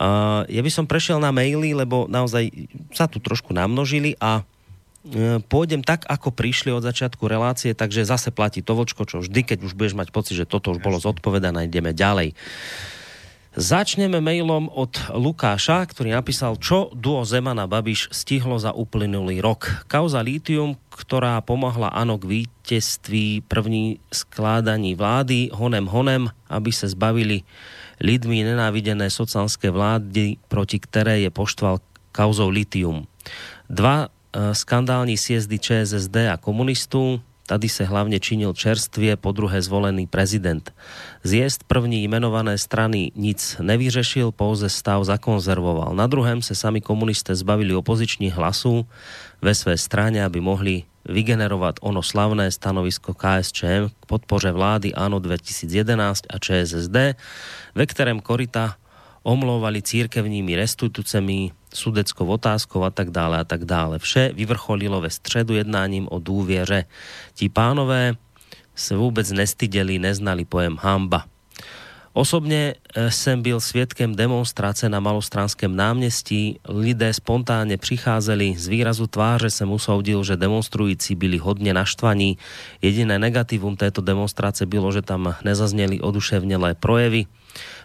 Uh, 0.00 0.48
ja 0.48 0.64
by 0.64 0.70
som 0.72 0.88
prešiel 0.88 1.20
na 1.20 1.28
maily, 1.30 1.76
lebo 1.76 2.08
naozaj 2.08 2.48
sa 2.96 3.04
tu 3.04 3.20
trošku 3.20 3.52
namnožili 3.52 4.16
a 4.18 4.40
uh, 4.40 5.38
pôjdem 5.46 5.84
tak, 5.84 6.08
ako 6.08 6.32
prišli 6.32 6.72
od 6.72 6.82
začiatku 6.82 7.28
relácie, 7.28 7.76
takže 7.76 8.08
zase 8.08 8.32
platí 8.32 8.64
to 8.64 8.72
vočko, 8.72 9.04
čo 9.04 9.20
vždy, 9.20 9.44
keď 9.44 9.68
už 9.68 9.76
budeš 9.76 9.94
mať 9.94 10.08
pocit, 10.10 10.34
že 10.40 10.50
toto 10.50 10.72
už 10.72 10.80
bolo 10.80 10.96
zodpovedané, 10.98 11.68
ideme 11.68 11.94
ďalej. 11.94 12.32
Začneme 13.54 14.18
mailom 14.18 14.66
od 14.66 15.14
Lukáša, 15.14 15.86
ktorý 15.86 16.10
napísal, 16.10 16.58
čo 16.58 16.90
duo 16.90 17.22
Zemana 17.22 17.70
Babiš 17.70 18.10
stihlo 18.10 18.58
za 18.58 18.74
uplynulý 18.74 19.38
rok. 19.38 19.86
Kauza 19.86 20.18
Litium, 20.26 20.74
ktorá 20.90 21.38
pomohla 21.38 21.94
ano 21.94 22.18
k 22.18 22.26
víťazství 22.26 23.46
první 23.46 24.02
skládaní 24.10 24.98
vlády, 24.98 25.54
honem 25.54 25.86
honem, 25.86 26.34
aby 26.50 26.74
sa 26.74 26.90
zbavili 26.90 27.46
lidmi 28.02 28.42
nenávidené 28.42 29.06
sociálske 29.06 29.70
vlády, 29.70 30.42
proti 30.50 30.82
ktoré 30.82 31.22
je 31.22 31.30
poštval 31.30 31.78
kauzou 32.10 32.50
Litium. 32.50 33.06
Dva 33.70 34.10
e, 34.10 34.50
skandální 34.50 35.14
sjezdy 35.14 35.62
ČSSD 35.62 36.26
a 36.26 36.42
komunistů, 36.42 37.22
Tady 37.46 37.68
se 37.68 37.84
hlavně 37.84 38.20
činil 38.20 38.52
čerstvě 38.52 39.16
po 39.16 39.32
druhé 39.32 39.62
zvolený 39.62 40.06
prezident. 40.06 40.74
Zjezd 41.24 41.64
první 41.64 42.04
jmenované 42.04 42.58
strany 42.58 43.12
nic 43.14 43.56
nevyřešil, 43.60 44.32
pouze 44.32 44.68
stav 44.68 45.04
zakonzervoval. 45.04 45.94
Na 45.94 46.06
druhém 46.06 46.42
se 46.42 46.54
sami 46.54 46.80
komunisté 46.80 47.34
zbavili 47.34 47.74
opozičních 47.74 48.34
hlasů 48.34 48.86
ve 49.42 49.54
své 49.54 49.76
straně, 49.76 50.24
aby 50.24 50.40
mohli 50.40 50.82
vygenerovat 51.08 51.74
ono 51.80 52.02
slavné 52.02 52.50
stanovisko 52.50 53.14
KSČM 53.14 53.88
k 54.00 54.06
podpoře 54.06 54.52
vlády 54.52 54.94
ANO 54.94 55.18
2011 55.18 56.20
a 56.30 56.38
ČSSD, 56.38 56.96
ve 57.74 57.86
kterém 57.86 58.20
Korita 58.20 58.76
omlouvali 59.24 59.82
církevními 59.82 60.56
restitucemi, 60.56 61.50
sudeckou 61.74 62.26
otázkou 62.26 62.84
a 62.84 62.90
tak 62.90 63.10
dále 63.10 63.40
a 63.40 63.44
tak 63.44 63.64
dále. 63.64 63.98
Vše 63.98 64.30
vyvrcholilo 64.36 65.00
ve 65.00 65.10
středu 65.10 65.54
jednáním 65.54 66.08
o 66.10 66.18
důvěře. 66.18 66.84
Ti 67.34 67.48
pánové 67.48 68.14
se 68.74 68.96
vůbec 68.96 69.32
nestydeli, 69.32 69.98
neznali 69.98 70.44
pojem 70.44 70.76
hamba. 70.80 71.24
Osobne 72.16 72.74
jsem 73.08 73.42
byl 73.42 73.60
svědkem 73.60 74.14
demonstrace 74.14 74.88
na 74.88 75.00
Malostranském 75.00 75.76
náměstí. 75.76 76.60
Lidé 76.68 77.12
spontánně 77.14 77.76
přicházeli. 77.76 78.54
Z 78.58 78.68
výrazu 78.68 79.06
tváře 79.06 79.50
jsem 79.50 79.72
usoudil, 79.72 80.24
že 80.24 80.36
demonstrující 80.36 81.14
byli 81.14 81.38
hodně 81.38 81.74
naštvaní. 81.74 82.38
Jediné 82.82 83.18
negativum 83.18 83.76
této 83.76 84.00
demonstrace 84.00 84.66
bylo, 84.66 84.92
že 84.92 85.02
tam 85.02 85.34
nezazněli 85.44 86.00
oduševnělé 86.00 86.74
projevy. 86.74 87.26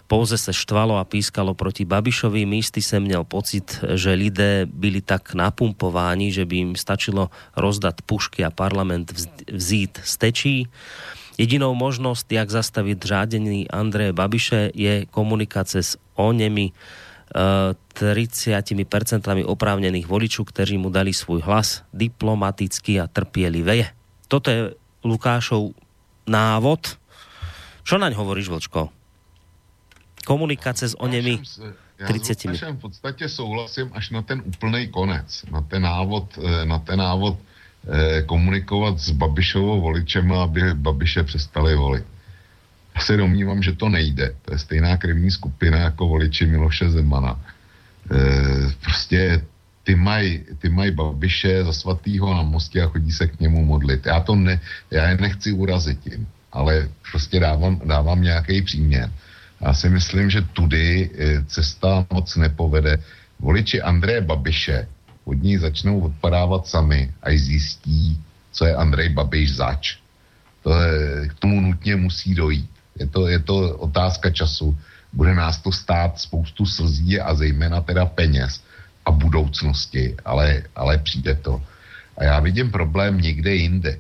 Pouze 0.10 0.42
se 0.42 0.50
štvalo 0.50 0.98
a 0.98 1.06
pískalo 1.06 1.54
proti 1.54 1.86
Babišovi. 1.86 2.46
Místy 2.46 2.82
jsem 2.82 3.06
měl 3.06 3.24
pocit, 3.24 3.86
že 3.94 4.18
lidé 4.18 4.66
byli 4.66 5.06
tak 5.06 5.38
napumpováni, 5.38 6.34
že 6.34 6.50
by 6.50 6.56
im 6.58 6.74
stačilo 6.74 7.30
rozdat 7.54 8.02
pušky 8.02 8.42
a 8.42 8.50
parlament 8.50 9.14
vzít 9.46 10.02
stečí. 10.02 10.66
Jedinou 11.38 11.78
možnosť, 11.78 12.26
jak 12.26 12.50
zastaviť 12.50 12.98
řádení 13.06 13.70
Andreje 13.70 14.12
Babiše, 14.12 14.74
je 14.74 15.06
komunikace 15.06 15.86
s 15.86 15.94
onemi 16.18 16.74
30% 17.30 19.46
oprávnených 19.46 20.10
voličů, 20.10 20.44
kteří 20.44 20.82
mu 20.82 20.90
dali 20.90 21.14
svůj 21.14 21.46
hlas 21.46 21.86
diplomaticky 21.94 23.00
a 23.00 23.08
trpielivé. 23.08 23.94
Toto 24.28 24.50
je 24.50 24.74
Lukášov 25.06 25.78
návod. 26.28 26.98
Čo 27.86 28.02
naň 28.02 28.18
hovoríš, 28.18 28.50
Vlčko? 28.50 28.99
Komunikace 30.26 30.90
s 30.90 31.00
onemi 31.00 31.40
30. 32.08 32.46
Já 32.46 32.72
v 32.72 32.78
podstatě 32.78 33.30
souhlasím 33.30 33.90
až 33.94 34.10
na 34.10 34.22
ten 34.22 34.42
úplný 34.46 34.88
konec, 34.88 35.46
na 35.52 35.62
ten 35.62 35.82
návod, 35.82 36.40
eh, 36.44 36.66
na 36.66 36.80
ten 36.80 37.00
návod 37.00 37.38
Eh, 37.88 38.22
komunikovat 38.28 39.00
s 39.00 39.10
Babišovou 39.16 39.82
voličem, 39.82 40.32
aby 40.34 40.74
Babiše 40.74 41.24
přestali 41.24 41.76
volit. 41.76 42.04
Já 42.96 43.02
se 43.02 43.18
domnívám, 43.18 43.64
že 43.64 43.72
to 43.72 43.90
nejde. 43.90 44.36
To 44.42 44.54
je 44.54 44.60
stejná 44.60 44.98
krevní 44.98 45.32
skupina 45.32 45.78
jako 45.78 46.08
voliči 46.08 46.46
Miloše 46.46 46.90
Zemana. 46.92 47.40
E, 48.12 48.18
prostě 48.84 49.42
ty 49.84 49.96
mají 49.96 50.44
ty 50.60 50.70
maj 50.70 50.92
Babiše 50.92 51.64
za 51.64 51.74
svatýho 51.74 52.34
na 52.34 52.42
mostě 52.42 52.82
a 52.84 52.88
chodí 52.88 53.12
se 53.12 53.28
k 53.28 53.40
němu 53.40 53.66
modlit. 53.66 54.06
Já 54.06 54.20
to 54.20 54.36
ne, 54.36 54.60
já 54.92 55.10
je 55.10 55.18
nechci 55.18 55.52
urazit 55.52 56.00
tím, 56.00 56.28
ale 56.52 56.90
prostě 57.12 57.40
dávám, 57.40 57.82
dávám 57.86 58.22
nějaký 58.22 58.62
příměr. 58.62 59.12
Já 59.62 59.74
si 59.74 59.90
myslím, 59.90 60.30
že 60.30 60.42
tudy 60.42 61.10
eh, 61.10 61.44
cesta 61.48 62.06
moc 62.14 62.36
nepovede. 62.36 63.04
Voliči 63.40 63.82
Andreje 63.82 64.22
Babiše 64.22 64.88
od 65.26 65.38
ní 65.44 65.58
začnou 65.58 66.00
odpadávat 66.00 66.68
sami, 66.68 67.14
až 67.22 67.40
zjistí, 67.40 68.20
co 68.52 68.66
je 68.66 68.76
Andrej 68.76 69.10
Babiš 69.10 69.56
zač. 69.56 69.98
To 70.64 70.74
je, 70.74 71.28
k 71.28 71.34
tomu 71.40 71.62
nutně 71.62 71.96
musí 71.96 72.36
dojít. 72.36 72.70
Je 73.00 73.08
to, 73.08 73.28
je 73.28 73.40
to 73.40 73.78
otázka 73.78 74.30
času. 74.30 74.78
Bude 75.14 75.36
nás 75.36 75.58
to 75.62 75.72
stát 75.72 76.20
spoustu 76.20 76.66
slzí 76.66 77.20
a 77.20 77.34
zejména 77.34 77.82
teda 77.82 78.06
peněz 78.06 78.64
a 79.06 79.12
budoucnosti, 79.12 80.16
ale, 80.26 80.64
ale 80.76 80.98
přijde 80.98 81.36
to. 81.36 81.62
A 82.18 82.24
já 82.24 82.40
vidím 82.40 82.72
problém 82.72 83.22
někde 83.22 83.56
jinde. 83.56 84.00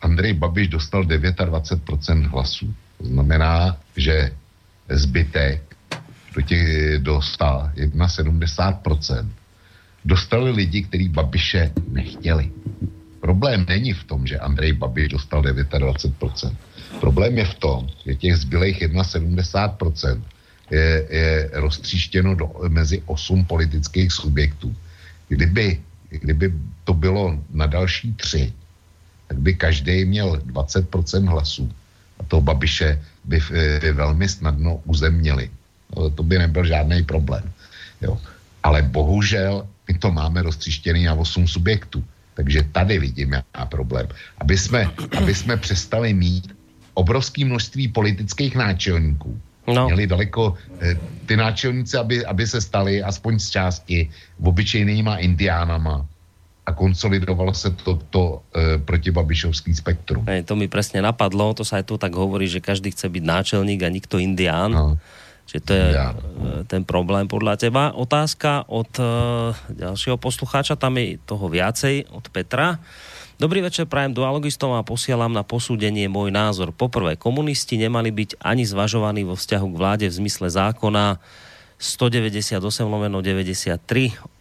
Andrej 0.00 0.34
Babiš 0.34 0.68
dostal 0.68 1.04
29% 1.04 2.30
hlasů. 2.30 2.74
To 2.98 3.04
znamená, 3.04 3.76
že 3.96 4.30
zbytek 4.88 5.76
do 6.34 6.42
těch 6.42 6.98
dostal 6.98 7.70
71% 7.76 9.28
dostali 10.04 10.50
lidi, 10.50 10.82
kteří 10.82 11.08
Babiše 11.08 11.72
nechtěli. 11.88 12.50
Problém 13.20 13.66
není 13.68 13.92
v 13.92 14.04
tom, 14.04 14.26
že 14.26 14.38
Andrej 14.38 14.72
Babiš 14.72 15.08
dostal 15.08 15.42
29%. 15.42 16.56
Problém 17.00 17.38
je 17.38 17.44
v 17.44 17.54
tom, 17.54 17.88
že 18.06 18.14
těch 18.14 18.36
zbylých 18.36 18.82
71% 18.82 20.22
je, 20.70 21.06
je 21.10 21.50
roztříštěno 21.52 22.34
do, 22.34 22.52
mezi 22.68 23.02
8 23.06 23.44
politických 23.44 24.12
subjektů. 24.12 24.76
Kdyby, 25.28 25.80
kdyby 26.10 26.52
to 26.84 26.94
bylo 26.94 27.38
na 27.50 27.66
další 27.66 28.14
tři, 28.14 28.52
tak 29.28 29.38
by 29.38 29.54
každý 29.54 30.04
měl 30.04 30.40
20% 30.46 31.28
hlasů. 31.28 31.72
Toho 32.28 32.40
Babiše 32.42 32.98
by, 33.24 33.40
by 33.80 33.92
velmi 33.92 34.28
snadno 34.28 34.80
uzemnili. 34.84 35.50
No, 35.96 36.10
to 36.10 36.22
by 36.22 36.38
nebyl 36.38 36.64
žádný 36.64 37.02
problém. 37.02 37.44
Jo. 38.02 38.18
Ale 38.62 38.82
bohužel 38.82 39.66
my 39.88 39.94
to 39.98 40.10
máme 40.12 40.42
roztříštěný 40.42 41.04
na 41.04 41.14
8 41.14 41.48
subjektů. 41.48 42.04
Takže 42.34 42.62
tady 42.72 42.98
vidím 42.98 43.32
já 43.32 43.66
problém. 43.66 44.08
Aby 44.38 44.58
jsme, 44.58 44.90
aby 45.18 45.34
jsme 45.34 45.56
přestali 45.56 46.14
mít 46.14 46.54
obrovské 46.94 47.44
množství 47.44 47.88
politických 47.88 48.54
náčelníků. 48.54 49.40
No. 49.66 49.86
Měli 49.86 50.06
daleko 50.06 50.54
eh, 50.80 50.94
ty 51.26 51.36
náčelníci, 51.36 51.96
aby, 51.96 52.26
aby 52.26 52.46
se 52.46 52.60
stali 52.60 53.02
aspoň 53.02 53.38
z 53.38 53.50
části 53.50 53.98
obyčejnýma 54.42 55.16
indiánama 55.16 56.06
a 56.68 56.76
konsolidovalo 56.76 57.56
se 57.56 57.72
to, 57.72 57.96
to 58.12 58.44
e, 58.52 58.76
proti 58.76 59.08
Babišovský 59.08 59.72
spektrum. 59.72 60.28
Hej, 60.28 60.44
to 60.44 60.52
mi 60.52 60.68
presne 60.68 61.00
napadlo, 61.00 61.56
to 61.56 61.64
sa 61.64 61.80
aj 61.80 61.88
tu 61.88 61.96
tak 61.96 62.12
hovorí, 62.12 62.44
že 62.44 62.60
každý 62.60 62.92
chce 62.92 63.08
byť 63.08 63.24
náčelník 63.24 63.80
a 63.80 63.88
nikto 63.88 64.20
indián. 64.20 64.76
No. 64.76 65.00
Čiže 65.48 65.60
to 65.64 65.72
je 65.72 65.86
ja. 65.96 66.12
E, 66.12 66.68
ten 66.68 66.84
problém 66.84 67.24
podľa 67.24 67.56
teba. 67.56 67.96
Otázka 67.96 68.68
od 68.68 68.92
uh, 69.00 69.56
ďalšieho 69.72 70.20
poslucháča, 70.20 70.76
tam 70.76 71.00
je 71.00 71.16
toho 71.24 71.48
viacej, 71.48 72.12
od 72.12 72.28
Petra. 72.28 72.76
Dobrý 73.40 73.64
večer, 73.64 73.88
prajem 73.88 74.12
dualogistom 74.12 74.76
a 74.76 74.84
posielam 74.84 75.32
na 75.32 75.40
posúdenie 75.40 76.04
môj 76.04 76.28
názor. 76.28 76.76
Poprvé, 76.76 77.16
komunisti 77.16 77.80
nemali 77.80 78.12
byť 78.12 78.44
ani 78.44 78.68
zvažovaní 78.68 79.24
vo 79.24 79.40
vzťahu 79.40 79.66
k 79.72 79.78
vláde 79.78 80.06
v 80.10 80.18
zmysle 80.20 80.52
zákona 80.52 81.16
198 81.78 82.58
lomeno 82.90 83.22
93 83.22 83.78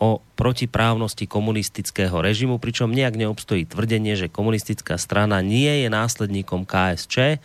o 0.01 0.17
protiprávnosti 0.33 1.29
komunistického 1.29 2.17
režimu, 2.17 2.57
pričom 2.57 2.89
nejak 2.89 3.13
neobstojí 3.13 3.69
tvrdenie, 3.69 4.17
že 4.17 4.25
komunistická 4.25 4.97
strana 4.97 5.37
nie 5.45 5.85
je 5.85 5.87
následníkom 5.93 6.65
KSČ, 6.65 7.37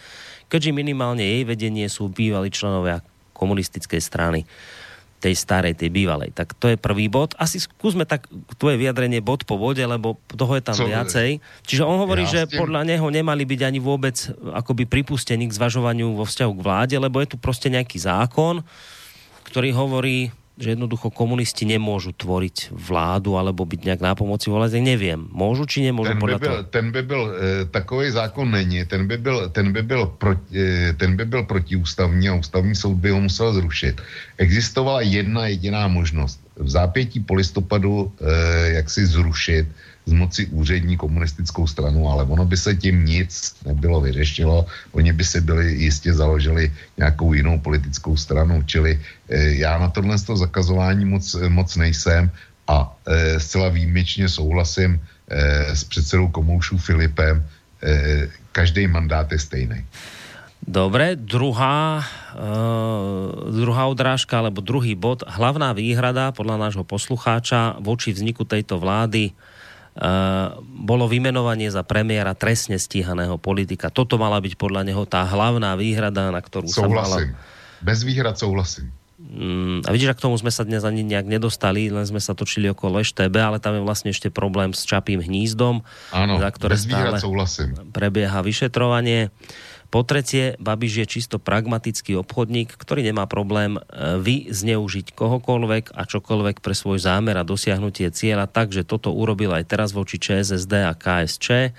keďže 0.48 0.72
minimálne 0.72 1.20
jej 1.20 1.44
vedenie 1.44 1.92
sú 1.92 2.08
bývalí 2.08 2.48
členovia 2.48 3.04
komunistickej 3.36 4.00
strany 4.00 4.48
tej 5.22 5.38
starej, 5.38 5.78
tej 5.78 5.94
bývalej. 5.94 6.34
Tak 6.34 6.58
to 6.58 6.66
je 6.66 6.74
prvý 6.74 7.06
bod. 7.06 7.38
Asi 7.38 7.62
skúsme 7.62 8.02
tak 8.02 8.26
tvoje 8.58 8.74
vyjadrenie 8.74 9.22
bod 9.22 9.46
po 9.46 9.54
bode, 9.54 9.78
lebo 9.78 10.18
toho 10.26 10.58
je 10.58 10.64
tam 10.66 10.74
Co, 10.74 10.90
viacej. 10.90 11.38
Čiže 11.62 11.86
on 11.86 12.02
hovorí, 12.02 12.26
ja 12.26 12.42
že 12.42 12.50
tým... 12.50 12.58
podľa 12.58 12.82
neho 12.82 13.06
nemali 13.06 13.46
byť 13.46 13.60
ani 13.62 13.78
vôbec 13.78 14.18
akoby 14.50 14.90
pripustení 14.90 15.46
k 15.46 15.54
zvažovaniu 15.54 16.18
vo 16.18 16.26
vzťahu 16.26 16.52
k 16.58 16.64
vláde, 16.66 16.96
lebo 16.98 17.22
je 17.22 17.30
tu 17.30 17.36
proste 17.38 17.70
nejaký 17.70 18.02
zákon, 18.02 18.66
ktorý 19.52 19.76
hovorí, 19.76 20.32
že 20.56 20.72
jednoducho 20.72 21.12
komunisti 21.12 21.68
nemôžu 21.68 22.16
tvoriť 22.16 22.72
vládu 22.72 23.36
alebo 23.36 23.68
byť 23.68 23.80
nejak 23.84 24.00
na 24.00 24.12
pomoci 24.16 24.48
vláde, 24.48 24.80
neviem. 24.80 25.28
Môžu 25.28 25.68
či 25.68 25.84
nemôžu 25.84 26.16
ten 26.16 26.20
by 26.20 26.34
byl, 26.40 26.40
toho? 26.40 26.64
Ten 26.72 26.86
by 26.88 27.02
byl, 27.04 27.22
e, 27.24 27.32
takový 27.68 28.06
zákon 28.12 28.48
není, 28.48 28.84
ten 28.84 29.08
by 29.08 29.16
byl, 29.16 29.48
ten 29.52 29.72
by 29.72 29.82
byl, 29.82 30.02
proti, 30.16 30.52
e, 30.56 30.92
ten 30.96 31.16
by 31.16 31.24
byl 31.24 31.42
protiústavní 31.44 32.28
a 32.28 32.40
ústavní 32.40 32.72
soud 32.76 32.96
by 32.96 33.10
ho 33.12 33.20
musel 33.20 33.52
zrušit. 33.52 34.00
Existovala 34.40 35.00
jedna 35.00 35.46
jediná 35.52 35.88
možnost. 35.88 36.40
V 36.56 36.68
zápětí 36.68 37.20
po 37.20 37.34
listopadu 37.34 38.12
e, 38.20 38.72
jak 38.80 38.90
si 38.90 39.06
zrušit 39.06 39.68
z 40.06 40.12
moci 40.12 40.46
úřední 40.46 40.96
komunistickou 40.96 41.66
stranu, 41.66 42.08
ale 42.08 42.24
ono 42.24 42.44
by 42.44 42.56
se 42.56 42.74
tím 42.74 43.04
nic 43.06 43.54
nebylo 43.66 44.00
vyřešilo. 44.00 44.66
Oni 44.92 45.12
by 45.12 45.24
si 45.24 45.40
byli 45.40 45.72
jistě 45.72 46.14
založili 46.14 46.72
nějakou 46.98 47.32
jinou 47.32 47.58
politickou 47.58 48.16
stranu, 48.16 48.62
čili 48.66 48.98
e, 49.28 49.54
já 49.62 49.78
na 49.78 49.88
tohle 49.88 50.18
z 50.18 50.22
toho 50.22 50.36
zakazování 50.36 51.04
moc, 51.04 51.36
moc 51.48 51.76
nejsem 51.76 52.30
a 52.68 52.96
e, 53.06 53.40
zcela 53.40 53.68
výjimečně 53.68 54.28
souhlasím 54.28 54.98
e, 54.98 55.76
s 55.76 55.84
předsedou 55.84 56.28
komoušů 56.28 56.78
Filipem, 56.78 57.46
e, 57.82 58.28
každý 58.52 58.86
mandát 58.86 59.32
je 59.32 59.38
stejný. 59.38 59.84
Dobre, 60.62 61.18
druhá, 61.18 62.06
uh, 62.38 63.50
druhá 63.50 63.90
odrážka 63.90 64.38
alebo 64.38 64.62
druhý 64.62 64.94
bod. 64.94 65.26
Hlavná 65.26 65.74
výhrada 65.74 66.30
podľa 66.30 66.70
nášho 66.70 66.86
poslucháča 66.86 67.82
voči 67.82 68.14
vzniku 68.14 68.46
tejto 68.46 68.78
vlády 68.78 69.34
Eh, 69.34 69.51
bolo 70.62 71.04
vymenovanie 71.04 71.68
za 71.68 71.84
premiéra 71.84 72.32
trestne 72.32 72.80
stíhaného 72.80 73.36
politika. 73.36 73.92
Toto 73.92 74.16
mala 74.16 74.40
byť 74.40 74.56
podľa 74.56 74.88
neho 74.88 75.04
tá 75.04 75.20
hlavná 75.28 75.76
výhrada, 75.76 76.32
na 76.32 76.40
ktorú 76.40 76.64
souhlasím. 76.64 76.96
sa 77.28 77.36
mala... 77.36 77.80
Bez 77.82 77.98
výhrad 78.06 78.38
souhlasím. 78.40 78.88
Mm, 79.22 79.86
a 79.86 79.88
vidíš, 79.94 80.12
že 80.12 80.18
k 80.18 80.24
tomu 80.26 80.34
sme 80.34 80.50
sa 80.50 80.66
dnes 80.66 80.82
ani 80.82 81.06
nejak 81.06 81.30
nedostali, 81.30 81.86
len 81.92 82.02
sme 82.02 82.18
sa 82.18 82.34
točili 82.34 82.66
okolo 82.72 82.98
Leštebe, 82.98 83.38
ale 83.38 83.62
tam 83.62 83.78
je 83.78 83.82
vlastne 83.86 84.10
ešte 84.10 84.34
problém 84.34 84.74
s 84.74 84.82
Čapým 84.82 85.22
hnízdom, 85.22 85.86
Áno, 86.10 86.42
za 86.42 86.50
ktoré 86.50 86.74
bez 86.74 86.90
výhrad 86.90 87.22
souhlasím. 87.22 87.70
prebieha 87.94 88.42
vyšetrovanie. 88.42 89.30
Po 89.92 90.08
tretie, 90.08 90.56
Babiš 90.56 91.04
je 91.04 91.06
čisto 91.20 91.36
pragmatický 91.36 92.16
obchodník, 92.16 92.80
ktorý 92.80 93.04
nemá 93.04 93.28
problém 93.28 93.76
e, 93.76 93.80
vy 94.16 94.48
zneužiť 94.48 95.12
kohokoľvek 95.12 95.92
a 95.92 96.08
čokoľvek 96.08 96.64
pre 96.64 96.72
svoj 96.72 96.96
zámer 96.96 97.36
a 97.36 97.44
dosiahnutie 97.44 98.08
cieľa, 98.08 98.48
takže 98.48 98.88
toto 98.88 99.12
urobil 99.12 99.52
aj 99.52 99.68
teraz 99.68 99.92
voči 99.92 100.16
ČSSD 100.16 100.88
a 100.88 100.96
KSČ. 100.96 101.76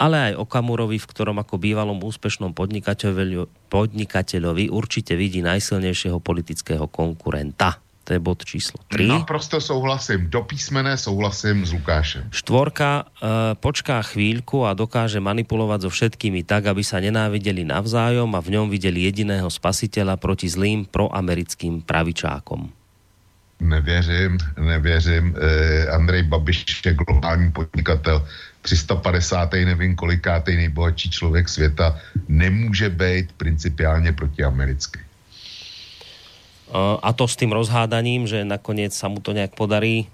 ale 0.00 0.32
aj 0.32 0.40
Okamurovi, 0.40 0.96
v 0.96 1.10
ktorom 1.12 1.36
ako 1.36 1.60
bývalom 1.60 2.00
úspešnom 2.00 2.56
podnikateľovi, 2.56 3.68
podnikateľovi 3.68 4.72
určite 4.72 5.12
vidí 5.12 5.44
najsilnejšieho 5.44 6.16
politického 6.16 6.88
konkurenta. 6.88 7.89
To 8.10 8.18
je 8.18 8.26
bod 8.26 8.42
číslo 8.42 8.82
3. 8.90 9.06
Naprosto 9.06 9.62
souhlasím. 9.62 10.26
Do 10.34 10.42
písmene 10.42 10.98
souhlasím 10.98 11.62
s 11.62 11.70
Lukášem. 11.70 12.26
Štvorka 12.34 13.06
e, 13.06 13.54
počká 13.54 14.02
chvíľku 14.02 14.66
a 14.66 14.74
dokáže 14.74 15.22
manipulovať 15.22 15.86
so 15.86 15.90
všetkými 15.94 16.42
tak, 16.42 16.66
aby 16.66 16.82
sa 16.82 16.98
nenávideli 16.98 17.62
navzájom 17.62 18.34
a 18.34 18.42
v 18.42 18.58
ňom 18.58 18.66
videli 18.66 19.06
jediného 19.06 19.46
spasiteľa 19.46 20.18
proti 20.18 20.50
zlým 20.50 20.90
proamerickým 20.90 21.86
pravičákom. 21.86 22.66
Nevěřím, 23.62 24.42
nevěřím. 24.58 25.38
E, 25.38 25.86
Andrej 25.94 26.26
Babiš 26.26 26.82
je 26.82 26.98
globální 26.98 27.54
podnikatel 27.54 28.26
350. 28.66 29.54
nevím 29.70 29.94
kolikátej 29.94 30.56
nejbohatší 30.56 31.10
člověk 31.10 31.48
světa, 31.48 31.94
nemůže 32.26 32.90
být 32.90 33.38
principiálně 33.38 34.12
protiamerický. 34.12 35.00
A 36.76 37.08
to 37.12 37.26
s 37.26 37.34
tým 37.34 37.50
rozhádaním, 37.50 38.30
že 38.30 38.46
nakoniec 38.46 38.94
sa 38.94 39.10
mu 39.10 39.18
to 39.18 39.34
nejak 39.34 39.54
podarí 39.58 40.06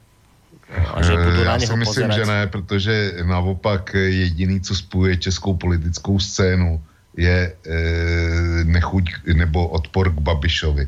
a 0.67 0.99
že 0.99 1.15
budú 1.15 1.47
na 1.47 1.55
Já 1.55 1.59
si 1.59 1.77
myslím, 1.77 2.11
pozerať. 2.11 2.17
že 2.17 2.27
ne, 2.27 2.41
protože 2.47 2.95
naopak 3.23 3.95
jediný, 3.95 4.61
co 4.61 4.75
spojuje 4.75 5.17
českou 5.17 5.55
politickou 5.55 6.19
scénu, 6.19 6.83
je 7.17 7.39
e, 7.49 7.51
nechuť 8.65 9.31
nebo 9.39 9.69
odpor 9.69 10.13
k 10.13 10.19
Babišovi 10.21 10.85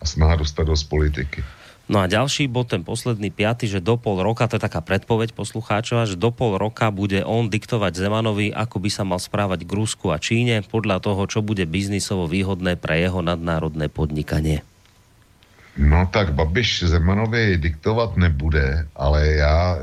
a 0.00 0.04
snaha 0.04 0.36
dostat 0.36 0.66
do 0.66 0.76
z 0.76 0.84
politiky. 0.84 1.40
No 1.88 1.98
a 1.98 2.06
ďalší 2.06 2.46
bod, 2.46 2.70
ten 2.70 2.86
posledný 2.86 3.34
piaty, 3.34 3.66
že 3.66 3.82
do 3.82 3.98
pol 3.98 4.22
roka, 4.22 4.46
to 4.46 4.56
je 4.56 4.62
taká 4.62 4.80
predpoveď 4.80 5.34
poslucháčova, 5.34 6.06
že 6.06 6.14
do 6.14 6.30
pol 6.30 6.54
roka 6.56 6.88
bude 6.94 7.26
on 7.26 7.50
diktovať 7.50 7.98
Zemanovi, 7.98 8.54
ako 8.54 8.76
by 8.78 8.90
sa 8.90 9.02
mal 9.02 9.18
správať 9.18 9.66
k 9.66 9.72
Rusku 9.74 10.14
a 10.14 10.16
Číne 10.16 10.62
podľa 10.62 11.02
toho, 11.02 11.26
čo 11.26 11.42
bude 11.42 11.66
biznisovo 11.66 12.30
výhodné 12.30 12.78
pre 12.78 13.02
jeho 13.02 13.20
nadnárodné 13.20 13.90
podnikanie. 13.90 14.62
No 15.76 16.06
tak 16.12 16.34
Babiš 16.34 16.84
Zemanovi 16.86 17.56
diktovat 17.56 18.16
nebude, 18.16 18.86
ale 18.96 19.26
já 19.26 19.76
e, 19.76 19.80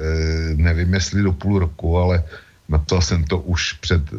nevím, 0.56 0.94
jestli 0.94 1.24
do 1.24 1.34
půl 1.34 1.60
roku, 1.60 1.98
ale 1.98 2.24
napsal 2.70 3.02
jsem 3.02 3.24
to 3.24 3.38
už 3.40 3.74
před 3.74 4.02
e, 4.14 4.18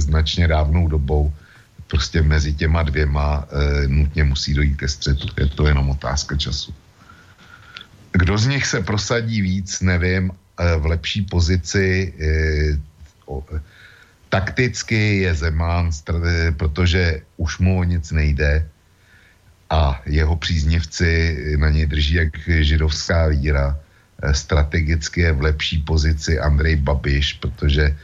značně 0.00 0.48
dávnou 0.48 0.88
dobou. 0.88 1.32
Prostě 1.86 2.22
mezi 2.22 2.54
těma 2.54 2.82
dvěma 2.82 3.48
e, 3.50 3.88
nutně 3.88 4.24
musí 4.24 4.54
dojít 4.54 4.76
ke 4.76 4.88
střetu. 4.88 5.28
Je 5.38 5.46
to 5.46 5.66
jenom 5.66 5.90
otázka 5.90 6.36
času. 6.36 6.74
Kdo 8.12 8.38
z 8.38 8.46
nich 8.46 8.66
se 8.66 8.80
prosadí 8.82 9.42
víc, 9.42 9.80
nevím, 9.80 10.30
v 10.78 10.86
lepší 10.86 11.22
pozici 11.22 12.14
takticky 14.28 15.22
je 15.22 15.34
Zeman, 15.34 15.90
protože 16.56 17.20
už 17.36 17.58
mu 17.58 17.78
o 17.78 17.84
nic 17.84 18.10
nejde 18.10 18.68
a 19.70 20.02
jeho 20.06 20.36
příznivci 20.36 21.38
na 21.58 21.70
něj 21.70 21.86
drží 21.86 22.14
jak 22.14 22.34
židovská 22.46 23.26
víra. 23.26 23.78
Strategicky 24.32 25.20
je 25.20 25.32
v 25.32 25.42
lepší 25.42 25.78
pozici 25.78 26.38
Andrej 26.38 26.76
Babiš, 26.76 27.32
protože 27.32 27.96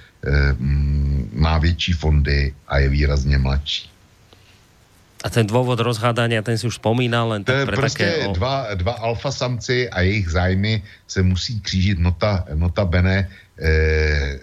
má 1.33 1.59
větší 1.59 1.93
fondy 1.93 2.55
a 2.69 2.79
je 2.79 2.89
výrazně 2.89 3.39
mladší. 3.39 3.91
A 5.25 5.33
ten 5.33 5.43
dôvod 5.43 5.81
rozhádania, 5.83 6.39
ten 6.39 6.55
si 6.55 6.71
už 6.71 6.79
spomínal, 6.79 7.35
len 7.35 7.43
tak 7.43 7.67
pre 7.67 7.77
prostě 7.77 8.07
také... 8.07 8.29
dva, 8.39 8.75
dva 8.79 8.93
alfa 8.93 9.33
samci 9.33 9.91
a 9.91 10.07
jejich 10.07 10.29
zájmy 10.31 10.83
se 11.09 11.23
musí 11.23 11.61
křížit 11.61 11.99
nota, 11.99 12.47
nota 12.55 12.85
bene. 12.85 13.27
Eh, 13.59 14.39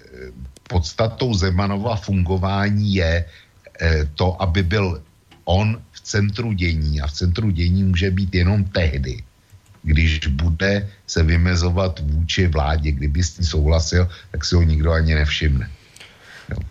podstatou 0.67 1.33
Zemanova 1.33 1.95
fungování 1.95 2.95
je 2.95 3.25
eh, 3.25 4.09
to, 4.15 4.41
aby 4.41 4.63
byl 4.63 5.01
on 5.45 5.81
v 5.91 5.99
centru 6.01 6.53
dění 6.53 7.01
a 7.01 7.07
v 7.07 7.11
centru 7.11 7.51
dění 7.51 7.83
může 7.83 8.11
být 8.11 8.35
jenom 8.35 8.63
tehdy, 8.63 9.23
když 9.83 10.27
bude 10.27 10.89
se 11.07 11.23
vymezovat 11.23 11.99
vůči 11.99 12.47
vládě. 12.47 12.91
Kdyby 12.91 13.23
s 13.23 13.39
ní 13.39 13.45
souhlasil, 13.45 14.09
tak 14.31 14.45
si 14.45 14.55
ho 14.55 14.63
nikdo 14.63 14.91
ani 14.91 15.15
nevšimne. 15.15 15.69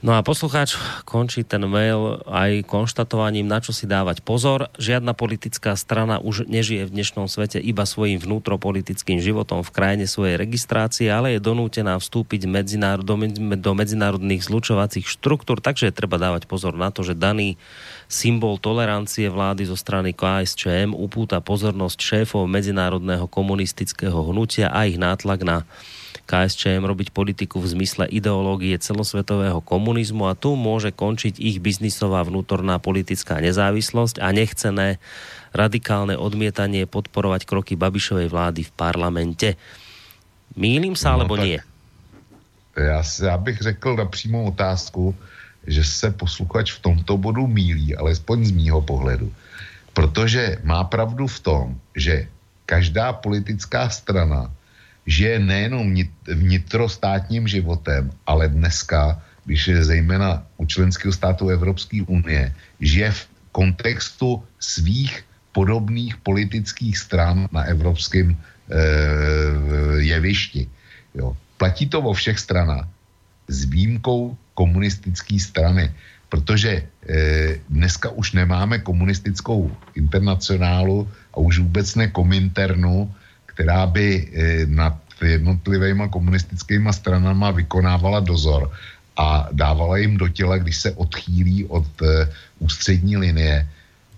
No 0.03 0.19
a 0.19 0.21
poslucháč 0.21 0.77
končí 1.09 1.47
ten 1.47 1.65
mail 1.65 2.21
aj 2.29 2.67
konštatovaním, 2.69 3.49
na 3.49 3.63
čo 3.63 3.73
si 3.73 3.89
dávať 3.89 4.21
pozor. 4.21 4.69
Žiadna 4.77 5.17
politická 5.17 5.79
strana 5.79 6.21
už 6.21 6.45
nežije 6.51 6.85
v 6.85 6.95
dnešnom 6.99 7.31
svete 7.31 7.57
iba 7.57 7.87
svojim 7.89 8.21
vnútropolitickým 8.21 9.23
životom 9.23 9.65
v 9.65 9.73
krajine 9.73 10.05
svojej 10.05 10.37
registrácie, 10.37 11.09
ale 11.09 11.39
je 11.39 11.41
donútená 11.41 11.97
vstúpiť 11.97 12.45
do 13.57 13.73
medzinárodných 13.73 14.43
zlučovacích 14.45 15.09
štruktúr, 15.09 15.65
takže 15.65 15.89
je 15.89 15.97
treba 15.97 16.21
dávať 16.21 16.45
pozor 16.51 16.77
na 16.77 16.93
to, 16.93 17.07
že 17.07 17.17
daný 17.17 17.57
symbol 18.13 18.61
tolerancie 18.61 19.33
vlády 19.33 19.65
zo 19.65 19.79
strany 19.79 20.13
KSČM 20.13 20.93
upúta 20.93 21.41
pozornosť 21.41 21.99
šéfov 22.03 22.45
medzinárodného 22.45 23.25
komunistického 23.25 24.21
hnutia 24.29 24.69
a 24.69 24.85
ich 24.85 25.01
nátlak 25.01 25.41
na 25.47 25.65
KSČM 26.27 26.87
robiť 26.87 27.11
politiku 27.11 27.59
v 27.59 27.77
zmysle 27.77 28.09
ideológie 28.09 28.79
celosvetového 28.79 29.59
komunizmu 29.61 30.31
a 30.31 30.39
tu 30.39 30.55
môže 30.55 30.95
končiť 30.95 31.37
ich 31.37 31.59
biznisová 31.59 32.23
vnútorná 32.23 32.79
politická 32.79 33.43
nezávislosť 33.43 34.23
a 34.23 34.31
nechcené 34.31 35.03
radikálne 35.53 36.17
odmietanie 36.17 36.89
podporovať 36.89 37.45
kroky 37.45 37.75
Babišovej 37.77 38.33
vlády 38.33 38.63
v 38.65 38.73
parlamente. 38.73 39.49
Mýlim 40.57 40.97
sa, 40.97 41.15
no, 41.15 41.25
alebo 41.25 41.37
nie? 41.37 41.61
Já, 42.77 43.03
já 43.23 43.37
bych 43.37 43.59
řekl 43.59 43.97
na 43.97 44.05
přímou 44.05 44.49
otázku, 44.49 45.15
že 45.67 45.85
se 45.85 46.11
posluchač 46.11 46.73
v 46.73 46.81
tomto 46.81 47.17
bodu 47.17 47.47
mílí, 47.47 47.97
alespoň 47.97 48.45
z 48.45 48.51
mýho 48.51 48.81
pohledu. 48.83 49.33
Protože 49.93 50.59
má 50.65 50.85
pravdu 50.85 51.27
v 51.27 51.41
tom, 51.41 51.65
že 51.97 52.27
každá 52.67 53.13
politická 53.13 53.89
strana 53.93 54.49
žije 55.07 55.39
nejenom 55.39 55.95
vnitrostátním 56.27 57.49
životem, 57.49 58.11
ale 58.27 58.49
dneska, 58.49 59.23
když 59.45 59.69
je 59.69 59.85
zejména 59.85 60.47
u 60.57 60.67
členského 60.67 61.13
státu 61.13 61.49
Evropské 61.49 62.03
unie, 62.07 62.55
žije 62.81 63.11
v 63.11 63.23
kontextu 63.53 64.43
svých 64.59 65.25
podobných 65.53 66.17
politických 66.25 66.97
stran 66.99 67.49
na 67.53 67.69
evropském 67.69 68.33
e, 68.33 68.37
jevišti. 70.01 70.69
Jo. 71.15 71.37
Platí 71.57 71.87
to 71.87 72.01
vo 72.01 72.17
všech 72.17 72.39
stranách 72.39 72.89
s 73.49 73.69
výjimkou 73.69 74.37
komunistické 74.55 75.37
strany, 75.37 75.93
protože 76.29 76.71
e, 76.73 76.85
dneska 77.69 78.09
už 78.17 78.33
nemáme 78.33 78.81
komunistickou 78.81 79.69
internacionálu 79.95 81.05
a 81.35 81.37
už 81.37 81.59
vůbec 81.59 81.95
ne 81.95 82.09
kominternu, 82.09 83.13
která 83.55 83.87
by 83.87 84.07
eh, 84.09 84.67
nad 84.67 84.97
jednotlivými 85.23 86.09
komunistickými 86.11 86.93
stranama 86.93 87.51
vykonávala 87.51 88.21
dozor 88.21 88.71
a 89.17 89.49
dávala 89.53 89.97
jim 89.97 90.17
do 90.19 90.29
těla, 90.29 90.59
když 90.59 90.77
se 90.77 90.91
odchýlí 90.93 91.65
od 91.71 91.87
eh, 92.03 92.29
ústřední 92.59 93.17
linie. 93.17 93.69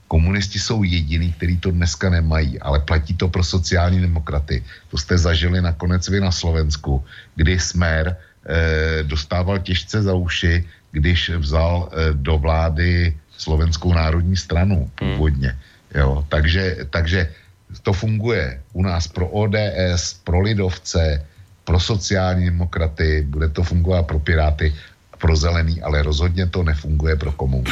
Komunisti 0.09 0.59
jsou 0.59 0.83
jediní, 0.83 1.33
kteří 1.33 1.57
to 1.59 1.71
dneska 1.71 2.11
nemají, 2.11 2.61
ale 2.61 2.81
platí 2.81 3.15
to 3.17 3.29
pro 3.29 3.45
sociální 3.45 4.01
demokraty. 4.01 4.65
To 4.91 4.99
jste 4.99 5.19
zažili 5.19 5.61
nakonec 5.61 6.09
vy 6.09 6.21
na 6.21 6.33
Slovensku, 6.33 7.05
kdy 7.37 7.59
Smer 7.59 8.17
eh, 8.17 9.03
dostával 9.03 9.59
těžce 9.59 10.03
za 10.03 10.15
uši, 10.15 10.65
když 10.93 11.31
vzal 11.43 11.91
do 12.13 12.39
vlády 12.39 13.17
Slovenskou 13.35 13.93
národní 13.93 14.37
stranu 14.37 14.91
původně. 14.95 15.59
Jo, 15.95 16.27
takže, 16.29 16.87
takže 16.91 17.35
to 17.83 17.93
funguje 17.93 18.63
u 18.73 18.83
nás 18.83 19.09
pro 19.09 19.29
ODS, 19.29 20.15
pro 20.25 20.41
lidovce, 20.41 21.27
pro 21.65 21.81
sociální 21.81 22.45
demokraty, 22.45 23.25
bude 23.29 23.49
to 23.49 23.63
fungovat 23.63 24.07
pro 24.07 24.19
Piráty, 24.19 24.75
pro 25.19 25.37
zelený, 25.37 25.83
ale 25.83 26.03
rozhodně 26.03 26.47
to 26.47 26.63
nefunguje 26.63 27.17
pro 27.17 27.33
komu. 27.33 27.65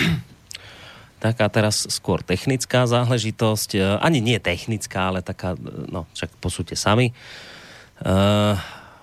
A 1.23 1.49
teraz 1.49 1.87
skôr 1.87 2.19
technická 2.27 2.83
záležitosť, 2.83 4.03
ani 4.03 4.19
nie 4.19 4.43
technická, 4.43 5.15
ale 5.15 5.23
taká, 5.23 5.55
no 5.87 6.03
však 6.19 6.35
posúďte 6.43 6.75
sami. 6.75 7.15
Uh, 8.03 8.59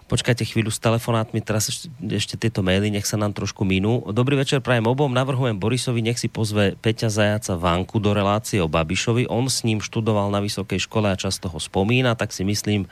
Počkajte 0.09 0.41
chvíľu 0.41 0.73
s 0.73 0.81
telefonátmi, 0.81 1.37
teraz 1.37 1.69
ešte, 2.01 2.33
tieto 2.33 2.65
maily, 2.65 2.89
nech 2.89 3.05
sa 3.05 3.13
nám 3.13 3.37
trošku 3.37 3.61
minú. 3.61 4.01
Dobrý 4.09 4.41
večer, 4.41 4.57
prajem 4.57 4.89
obom. 4.89 5.13
Navrhujem 5.13 5.61
Borisovi, 5.61 6.01
nech 6.01 6.17
si 6.17 6.25
pozve 6.25 6.73
Peťa 6.81 7.13
Zajaca 7.13 7.53
Vanku 7.53 8.01
do 8.01 8.17
relácie 8.17 8.57
o 8.57 8.65
Babišovi. 8.65 9.29
On 9.29 9.45
s 9.45 9.61
ním 9.61 9.77
študoval 9.77 10.33
na 10.33 10.41
vysokej 10.41 10.81
škole 10.81 11.13
a 11.13 11.19
často 11.19 11.45
ho 11.45 11.61
spomína, 11.61 12.17
tak 12.17 12.33
si 12.33 12.41
myslím, 12.41 12.89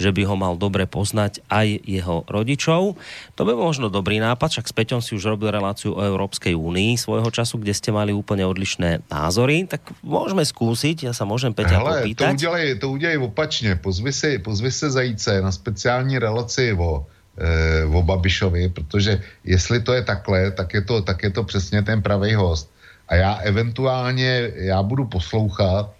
že 0.00 0.10
by 0.16 0.24
ho 0.24 0.34
mal 0.40 0.56
dobre 0.56 0.88
poznať 0.88 1.44
aj 1.52 1.84
jeho 1.84 2.24
rodičov. 2.24 2.96
To 3.36 3.42
by 3.44 3.52
bol 3.52 3.68
možno 3.68 3.92
dobrý 3.92 4.16
nápad, 4.16 4.48
však 4.48 4.66
s 4.66 4.74
Peťom 4.74 5.00
si 5.04 5.12
už 5.12 5.36
robil 5.36 5.52
reláciu 5.52 5.92
o 5.92 6.00
Európskej 6.00 6.56
únii 6.56 6.96
svojho 6.96 7.28
času, 7.28 7.60
kde 7.60 7.76
ste 7.76 7.92
mali 7.92 8.16
úplne 8.16 8.48
odlišné 8.48 9.04
názory, 9.12 9.68
tak 9.68 9.84
môžeme 10.00 10.40
skúsiť, 10.40 11.06
ja 11.06 11.12
sa 11.12 11.28
môžem 11.28 11.52
Peťa 11.52 11.76
Hele, 11.76 12.00
popýtať. 12.00 12.32
to 12.32 12.40
udělej, 12.40 12.66
to 12.80 12.86
udělej 12.88 13.18
opačne, 13.20 13.76
pozvi 13.76 14.12
si, 14.12 14.40
pozvi 14.40 14.72
si 14.72 14.90
Zajíce 14.90 15.44
na 15.44 15.52
speciální 15.52 16.18
relaci 16.18 16.72
o 16.72 17.04
e, 17.36 17.84
o 17.84 18.02
Babišovi, 18.02 18.68
protože 18.68 19.20
jestli 19.44 19.80
to 19.80 19.92
je 19.92 20.02
takhle, 20.02 20.50
tak 20.50 20.74
je 20.74 20.82
to, 20.82 21.02
tak 21.02 21.22
je 21.22 21.30
to 21.30 21.44
přesně 21.44 21.82
ten 21.82 22.02
pravý 22.02 22.34
host. 22.34 22.70
A 23.08 23.14
já 23.14 23.32
eventuálně, 23.34 24.50
já 24.54 24.82
budu 24.82 25.04
poslouchat 25.04 25.90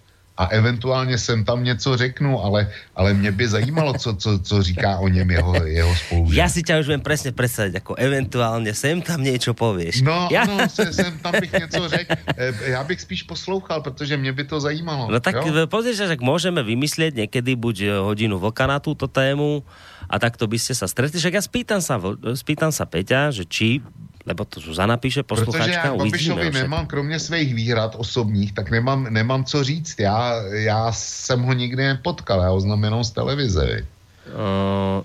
a 0.41 0.49
eventuálně 0.49 1.17
jsem 1.17 1.45
tam 1.45 1.61
něco 1.63 1.97
řeknu, 1.97 2.41
ale, 2.41 2.73
ale 2.97 3.13
mě 3.13 3.31
by 3.31 3.45
zajímalo, 3.47 3.93
co, 3.93 4.17
co, 4.17 4.39
co 4.39 4.55
říká 4.63 4.97
o 4.97 5.07
něm 5.07 5.29
jeho, 5.29 5.53
jeho 5.65 5.93
spolu. 5.95 6.33
Já 6.33 6.49
si 6.49 6.65
tě 6.65 6.79
už 6.79 6.87
vím 6.87 7.01
přesně 7.01 7.31
představit, 7.31 7.73
jako 7.73 7.93
eventuálně 7.95 8.73
sem 8.73 9.01
tam 9.01 9.21
něco 9.21 9.53
pověš. 9.53 10.01
No, 10.01 10.29
ja... 10.33 10.49
no, 10.49 10.65
sem 10.69 11.13
tam 11.21 11.37
bych 11.37 11.53
něco 11.53 11.89
řekl. 11.89 12.13
E, 12.37 12.71
já 12.73 12.81
bych 12.83 13.01
spíš 13.01 13.21
poslouchal, 13.23 13.81
protože 13.81 14.17
mě 14.17 14.33
by 14.33 14.43
to 14.43 14.57
zajímalo. 14.57 15.11
No 15.11 15.19
tak 15.19 15.35
pozri 15.69 15.93
že 15.93 16.17
můžeme 16.19 16.63
vymyslet 16.63 17.15
někdy 17.15 17.55
buď 17.55 17.83
hodinu 18.01 18.39
vlka 18.39 18.67
na 18.67 18.79
tuto 18.79 19.07
tému 19.07 19.63
a 20.09 20.19
takto 20.19 20.49
by 20.49 20.57
ste 20.57 20.73
sa 20.73 20.89
stretli. 20.89 21.21
Však 21.21 21.37
ja 21.37 21.43
spýtam 21.43 21.79
sa, 21.79 21.95
spýtam 22.35 22.73
sa 22.73 22.89
Peťa, 22.89 23.29
že 23.29 23.45
či 23.45 23.79
lebo 24.25 24.45
to 24.45 24.59
Zuzana 24.59 24.97
píše 24.97 25.23
posluchačka, 25.23 25.81
Protože 25.81 25.87
já 25.87 25.95
Babišovi 25.95 26.51
nemám, 26.51 26.85
kromě 26.85 27.19
svých 27.19 27.55
výhrad 27.55 27.95
osobních, 27.97 28.53
tak 28.53 28.71
nemám, 28.71 29.07
nemám 29.09 29.45
co 29.45 29.63
říct. 29.63 29.99
Já, 29.99 30.33
já 30.51 30.91
jsem 30.91 31.41
ho 31.41 31.53
nikdy 31.53 31.83
nepotkal, 31.83 32.41
já 32.41 32.49
ho 32.49 32.59
znám 32.61 32.83
jenom 32.83 33.03
z 33.03 33.11
televize. 33.11 33.85
Uh, 34.31 35.01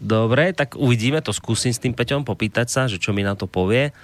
dobre, 0.00 0.52
tak 0.52 0.74
uvidíme, 0.74 1.22
to 1.22 1.30
skúsim 1.30 1.70
s 1.70 1.78
tým 1.78 1.94
Peťom 1.94 2.26
popýtať 2.26 2.66
sa, 2.66 2.82
že 2.90 2.98
čo 2.98 3.14
mi 3.14 3.22
na 3.22 3.38
to 3.38 3.46
povie. 3.46 3.94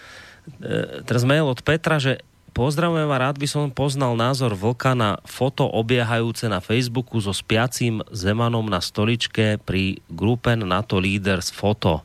Uh, 0.62 1.02
teraz 1.02 1.26
mail 1.26 1.50
od 1.50 1.60
Petra, 1.66 1.98
že 1.98 2.22
Pozdravujem 2.50 3.06
a 3.06 3.22
rád 3.30 3.38
by 3.38 3.46
som 3.46 3.70
poznal 3.70 4.18
názor 4.18 4.58
Vlka 4.58 4.98
na 4.98 5.22
foto 5.22 5.70
obiehajúce 5.70 6.50
na 6.50 6.58
Facebooku 6.58 7.22
so 7.22 7.30
spiacím 7.30 8.02
Zemanom 8.10 8.66
na 8.66 8.82
stoličke 8.82 9.62
pri 9.62 10.02
Gruppen 10.10 10.66
NATO 10.66 10.98
Leaders 10.98 11.54
foto. 11.54 12.02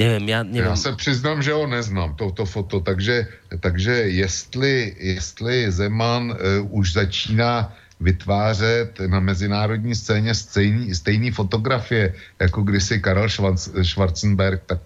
Nevím, 0.00 0.28
já, 0.28 0.42
nevím. 0.42 0.64
já 0.64 0.76
se 0.76 0.96
přiznám, 0.96 1.42
že 1.42 1.52
ho 1.52 1.66
neznám, 1.66 2.14
toto 2.14 2.48
foto, 2.48 2.80
takže, 2.80 3.28
takže 3.60 3.92
jestli, 3.92 4.96
jestli 4.98 5.72
Zeman 5.72 6.32
uh, 6.32 6.36
už 6.72 6.92
začíná 6.92 7.72
vytvářet 8.00 9.00
na 9.06 9.20
mezinárodní 9.20 9.94
scéně 9.94 10.34
stejný, 10.34 10.94
stejný 10.94 11.30
fotografie, 11.30 12.14
jako 12.40 12.62
kdysi 12.62 13.00
Karel 13.00 13.28
Schwarzenberg, 13.82 14.62
tak, 14.66 14.80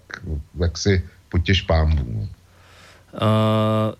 tak 0.59 0.79
si 0.79 1.03
potěž 1.29 1.63
pámbu. 1.63 2.03
Uh, 3.15 3.95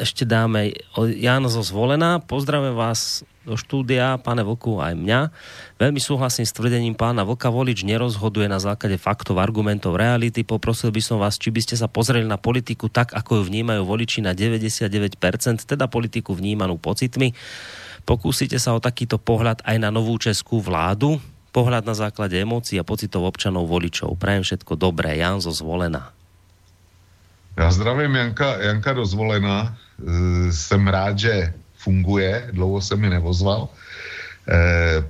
ešte 0.00 0.24
dáme 0.24 0.72
Jan 1.20 1.44
zo 1.48 1.60
Zvolená. 1.60 2.18
Pozdravím 2.18 2.72
vás 2.72 3.20
do 3.44 3.60
štúdia, 3.60 4.16
pane 4.18 4.40
Vlku, 4.40 4.80
aj 4.80 4.96
mňa. 4.96 5.20
Veľmi 5.76 6.00
súhlasím 6.00 6.48
s 6.48 6.56
tvrdením 6.56 6.96
pána 6.96 7.28
Vlka. 7.28 7.52
Volič 7.52 7.84
nerozhoduje 7.84 8.48
na 8.48 8.56
základe 8.56 8.96
faktov, 8.96 9.36
argumentov, 9.36 10.00
reality. 10.00 10.42
Poprosil 10.42 10.88
by 10.88 11.02
som 11.04 11.16
vás, 11.20 11.36
či 11.36 11.52
by 11.52 11.60
ste 11.60 11.76
sa 11.76 11.84
pozreli 11.84 12.24
na 12.24 12.40
politiku 12.40 12.88
tak, 12.88 13.12
ako 13.12 13.40
ju 13.40 13.52
vnímajú 13.52 13.84
voliči 13.84 14.24
na 14.24 14.32
99%, 14.32 15.20
teda 15.68 15.84
politiku 15.86 16.32
vnímanú 16.32 16.80
pocitmi. 16.80 17.36
Pokúsite 18.08 18.56
sa 18.56 18.72
o 18.72 18.80
takýto 18.80 19.20
pohľad 19.20 19.60
aj 19.64 19.76
na 19.76 19.92
novú 19.92 20.16
českú 20.16 20.64
vládu? 20.64 21.20
Pohľad 21.54 21.86
na 21.86 21.94
základe 21.94 22.40
emócií 22.40 22.80
a 22.80 22.84
pocitov 22.84 23.28
občanov 23.28 23.70
voličov. 23.70 24.16
Prajem 24.18 24.42
všetko 24.42 24.74
dobré. 24.74 25.20
Jan 25.20 25.38
zo 25.38 25.54
Zvolená. 25.54 26.10
Já 27.56 27.70
zdravím 27.70 28.14
Janka, 28.14 28.58
Janka 28.58 28.92
Dozvolena. 28.92 29.76
E, 30.02 30.52
jsem 30.52 30.88
rád, 30.88 31.18
že 31.18 31.54
funguje, 31.84 32.48
dlouho 32.56 32.80
se 32.80 32.96
mi 32.96 33.12
nevozval. 33.12 33.68
E, 34.48 35.04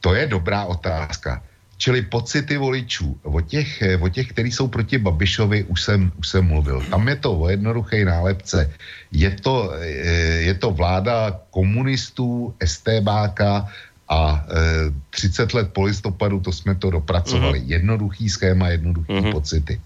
to 0.00 0.14
je 0.14 0.26
dobrá 0.28 0.68
otázka. 0.68 1.42
Čili 1.80 2.04
pocity 2.12 2.60
voličů, 2.60 3.16
o 3.24 3.40
těch, 3.40 3.82
o 4.00 4.08
těch 4.08 4.36
kteří 4.36 4.52
jsou 4.52 4.68
proti 4.68 5.00
Babišovi, 5.00 5.64
už 5.64 5.80
jsem, 5.80 6.12
už 6.20 6.28
jsem 6.28 6.44
mluvil. 6.44 6.84
Tam 6.92 7.08
je 7.08 7.16
to 7.16 7.32
o 7.32 7.48
jednoduché 7.48 8.04
nálepce. 8.04 8.68
Je 9.08 9.30
to, 9.40 9.72
e, 9.80 9.88
je 10.44 10.54
to 10.60 10.76
vláda 10.76 11.40
komunistů, 11.50 12.52
STBáka 12.60 13.64
a 14.10 14.44
30 15.10 15.54
let 15.54 15.70
po 15.72 15.86
listopadu, 15.86 16.42
to 16.42 16.52
jsme 16.52 16.74
to 16.74 16.90
dopracovali. 16.90 17.62
Uh-huh. 17.62 17.70
Jednoduchý 17.78 18.28
schéma, 18.28 18.74
jednoduchý 18.74 19.12
uh-huh. 19.12 19.32
pocity. 19.32 19.80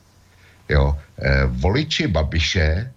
Jo. 0.68 0.96
E, 1.18 1.46
voliči 1.46 2.08
Babiše 2.08 2.90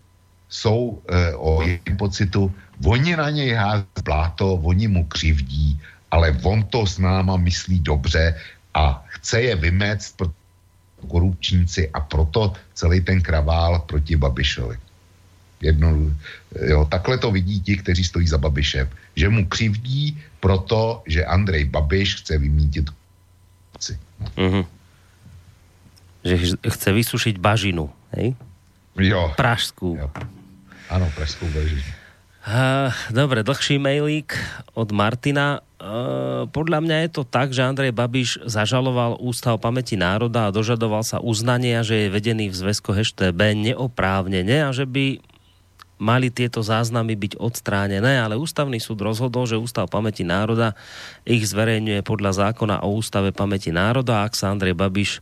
jsou 0.50 1.02
e, 1.10 1.36
o 1.36 1.62
jejím 1.62 1.98
pocitu, 1.98 2.52
oni 2.86 3.16
na 3.16 3.30
něj 3.30 3.54
hází 3.54 3.86
bláto, 4.04 4.54
oni 4.54 4.88
mu 4.88 5.06
křivdí, 5.06 5.82
ale 6.12 6.38
on 6.44 6.64
to 6.64 6.86
s 6.86 6.98
náma 6.98 7.38
myslí 7.38 7.80
dobře 7.80 8.36
a 8.74 9.06
chce 9.08 9.42
je 9.42 9.56
vymést 9.56 10.18
pro 10.18 10.32
korupčníci 11.08 11.90
a 11.94 12.00
proto 12.00 12.54
celý 12.74 13.02
ten 13.02 13.22
kravál 13.22 13.80
proti 13.80 14.16
Babišovi. 14.16 14.78
Jedno, 15.62 16.14
jo, 16.54 16.86
takhle 16.86 17.18
to 17.18 17.32
vidí 17.32 17.62
ti, 17.62 17.78
kteří 17.78 18.04
stojí 18.04 18.28
za 18.28 18.38
Babišem. 18.38 18.90
Že 19.16 19.30
mu 19.30 19.46
křivdí 19.46 20.22
proto, 20.40 21.02
že 21.08 21.26
Andrej 21.26 21.66
Babiš 21.66 22.16
chce 22.16 22.38
vymítit 22.38 22.90
korupci. 22.90 24.00
Mm-hmm 24.38 24.66
že 26.28 26.36
chce 26.60 26.90
vysušiť 26.92 27.36
bažinu, 27.40 27.88
hej? 28.12 28.36
Jo. 29.00 29.32
Pražskú. 29.40 29.96
Jo. 29.96 30.12
Áno, 30.92 31.08
pražskú 31.16 31.48
bažinu. 31.56 31.84
Uh, 32.48 32.96
dobre, 33.12 33.44
dlhší 33.44 33.76
mailík 33.76 34.32
od 34.72 34.96
Martina. 34.96 35.60
Uh, 35.84 36.48
podľa 36.48 36.80
mňa 36.80 36.98
je 37.04 37.10
to 37.12 37.28
tak, 37.28 37.52
že 37.52 37.60
Andrej 37.60 37.92
Babiš 37.92 38.40
zažaloval 38.48 39.20
Ústav 39.20 39.60
pamäti 39.60 40.00
národa 40.00 40.48
a 40.48 40.56
dožadoval 40.56 41.04
sa 41.04 41.20
uznania, 41.20 41.84
že 41.84 42.08
je 42.08 42.14
vedený 42.16 42.48
v 42.48 42.56
zväzku 42.56 42.96
HTB 42.96 43.52
neoprávnene 43.68 44.64
a 44.64 44.72
že 44.72 44.88
by 44.88 45.20
mali 46.00 46.32
tieto 46.32 46.64
záznamy 46.64 47.20
byť 47.20 47.34
odstránené, 47.36 48.16
ale 48.16 48.40
ústavný 48.40 48.80
súd 48.80 49.04
rozhodol, 49.04 49.44
že 49.44 49.60
Ústav 49.60 49.92
pamäti 49.92 50.24
národa 50.24 50.72
ich 51.28 51.44
zverejňuje 51.52 52.00
podľa 52.00 52.48
zákona 52.48 52.80
o 52.88 52.96
Ústave 52.96 53.36
pamäti 53.36 53.76
národa 53.76 54.24
a 54.24 54.26
ak 54.30 54.40
sa 54.40 54.56
Andrej 54.56 54.72
Babiš 54.72 55.20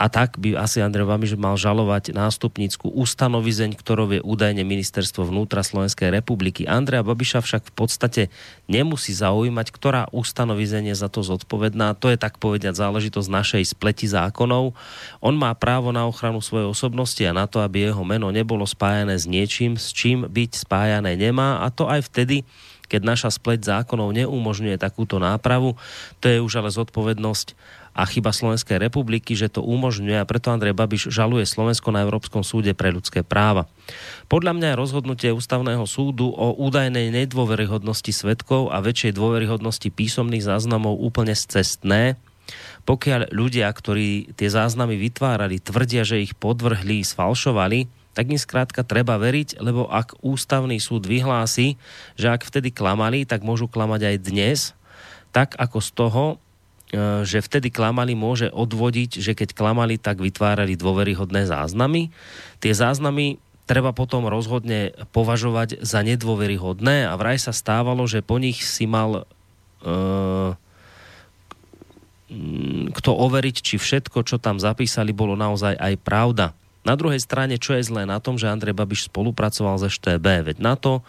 a 0.00 0.08
tak 0.08 0.40
by 0.40 0.56
asi 0.56 0.80
Andrej 0.80 1.04
Babiš 1.04 1.36
mal 1.36 1.60
žalovať 1.60 2.16
nástupnícku 2.16 2.88
ustanovizeň, 2.88 3.76
ktorou 3.76 4.08
je 4.16 4.24
údajne 4.24 4.64
ministerstvo 4.64 5.28
vnútra 5.28 5.60
Slovenskej 5.60 6.08
republiky. 6.08 6.64
Andreja 6.64 7.04
Babiša 7.04 7.44
však 7.44 7.68
v 7.68 7.74
podstate 7.76 8.22
nemusí 8.64 9.12
zaujímať, 9.12 9.68
ktorá 9.68 10.08
ustanovizeň 10.08 10.88
je 10.88 10.96
za 10.96 11.12
to 11.12 11.20
zodpovedná. 11.20 11.92
To 12.00 12.08
je 12.08 12.16
tak 12.16 12.40
povediať 12.40 12.80
záležitosť 12.80 13.28
našej 13.28 13.62
spleti 13.76 14.08
zákonov. 14.08 14.72
On 15.20 15.36
má 15.36 15.52
právo 15.52 15.92
na 15.92 16.08
ochranu 16.08 16.40
svojej 16.40 16.72
osobnosti 16.72 17.20
a 17.20 17.36
na 17.36 17.44
to, 17.44 17.60
aby 17.60 17.92
jeho 17.92 18.00
meno 18.00 18.32
nebolo 18.32 18.64
spájané 18.64 19.20
s 19.20 19.28
niečím, 19.28 19.76
s 19.76 19.92
čím 19.92 20.24
byť 20.24 20.64
spájané 20.64 21.12
nemá. 21.12 21.60
A 21.60 21.68
to 21.68 21.84
aj 21.92 22.08
vtedy, 22.08 22.48
keď 22.90 23.04
naša 23.04 23.30
spleť 23.30 23.62
zákonov 23.68 24.16
neumožňuje 24.16 24.80
takúto 24.80 25.22
nápravu. 25.22 25.78
To 26.18 26.26
je 26.26 26.42
už 26.42 26.58
ale 26.58 26.74
zodpovednosť 26.74 27.54
a 27.90 28.06
chyba 28.06 28.30
Slovenskej 28.30 28.78
republiky, 28.78 29.34
že 29.34 29.50
to 29.50 29.60
umožňuje 29.66 30.16
a 30.18 30.28
preto 30.28 30.54
Andrej 30.54 30.78
Babiš 30.78 31.10
žaluje 31.10 31.44
Slovensko 31.44 31.90
na 31.90 32.06
Európskom 32.06 32.46
súde 32.46 32.72
pre 32.72 32.94
ľudské 32.94 33.26
práva. 33.26 33.66
Podľa 34.30 34.54
mňa 34.54 34.66
je 34.72 34.80
rozhodnutie 34.80 35.30
ústavného 35.34 35.82
súdu 35.84 36.30
o 36.30 36.54
údajnej 36.54 37.10
nedôveryhodnosti 37.10 38.14
svetkov 38.14 38.70
a 38.70 38.78
väčšej 38.78 39.18
dôveryhodnosti 39.18 39.90
písomných 39.90 40.46
záznamov 40.46 41.02
úplne 41.02 41.34
cestné. 41.34 42.14
Pokiaľ 42.86 43.30
ľudia, 43.30 43.70
ktorí 43.70 44.34
tie 44.34 44.48
záznamy 44.50 44.98
vytvárali, 44.98 45.62
tvrdia, 45.62 46.02
že 46.02 46.22
ich 46.22 46.34
podvrhli, 46.34 47.02
sfalšovali, 47.06 47.86
tak 48.10 48.26
im 48.26 48.40
skrátka 48.40 48.82
treba 48.82 49.14
veriť, 49.22 49.62
lebo 49.62 49.86
ak 49.86 50.18
ústavný 50.26 50.82
súd 50.82 51.06
vyhlási, 51.06 51.78
že 52.18 52.26
ak 52.26 52.42
vtedy 52.42 52.74
klamali, 52.74 53.22
tak 53.22 53.46
môžu 53.46 53.70
klamať 53.70 54.00
aj 54.02 54.16
dnes, 54.26 54.58
tak 55.30 55.54
ako 55.54 55.78
z 55.78 55.90
toho, 55.94 56.24
že 57.22 57.38
vtedy 57.38 57.70
klamali, 57.70 58.18
môže 58.18 58.50
odvodiť, 58.50 59.22
že 59.22 59.32
keď 59.38 59.54
klamali, 59.54 59.94
tak 59.94 60.18
vytvárali 60.18 60.74
dôveryhodné 60.74 61.46
záznamy. 61.46 62.10
Tie 62.58 62.72
záznamy 62.74 63.38
treba 63.70 63.94
potom 63.94 64.26
rozhodne 64.26 64.90
považovať 65.14 65.86
za 65.86 66.02
nedôveryhodné 66.02 67.06
a 67.06 67.14
vraj 67.14 67.38
sa 67.38 67.54
stávalo, 67.54 68.02
že 68.10 68.26
po 68.26 68.42
nich 68.42 68.66
si 68.66 68.90
mal 68.90 69.22
uh, 69.22 70.50
kto 72.90 73.10
overiť, 73.10 73.56
či 73.58 73.74
všetko, 73.78 74.22
čo 74.22 74.38
tam 74.38 74.62
zapísali, 74.62 75.10
bolo 75.10 75.34
naozaj 75.34 75.74
aj 75.78 75.94
pravda. 76.02 76.46
Na 76.80 76.96
druhej 76.96 77.20
strane, 77.20 77.60
čo 77.60 77.76
je 77.76 77.84
zlé 77.84 78.06
na 78.08 78.22
tom, 78.22 78.40
že 78.40 78.48
Andrej 78.48 78.72
Babiš 78.72 79.10
spolupracoval 79.12 79.76
se 79.82 79.90
ŠTB, 79.90 80.26
veď 80.48 80.56
na 80.62 80.74
to 80.78 81.04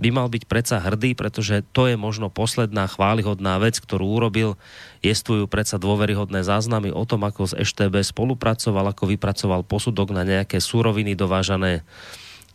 by 0.00 0.08
mal 0.08 0.32
byť 0.32 0.48
predsa 0.48 0.80
hrdý, 0.80 1.12
pretože 1.12 1.60
to 1.76 1.84
je 1.84 2.00
možno 2.00 2.32
posledná 2.32 2.88
chválihodná 2.88 3.60
vec, 3.60 3.76
ktorú 3.76 4.16
urobil. 4.16 4.56
Jestvujú 5.04 5.44
predsa 5.44 5.76
dôveryhodné 5.76 6.40
záznamy 6.40 6.88
o 6.88 7.04
tom, 7.04 7.28
ako 7.28 7.52
z 7.52 7.60
EŠTB 7.60 8.00
spolupracoval, 8.00 8.96
ako 8.96 9.12
vypracoval 9.12 9.60
posudok 9.60 10.16
na 10.16 10.24
nejaké 10.24 10.56
súroviny 10.56 11.12
dovážané 11.12 11.84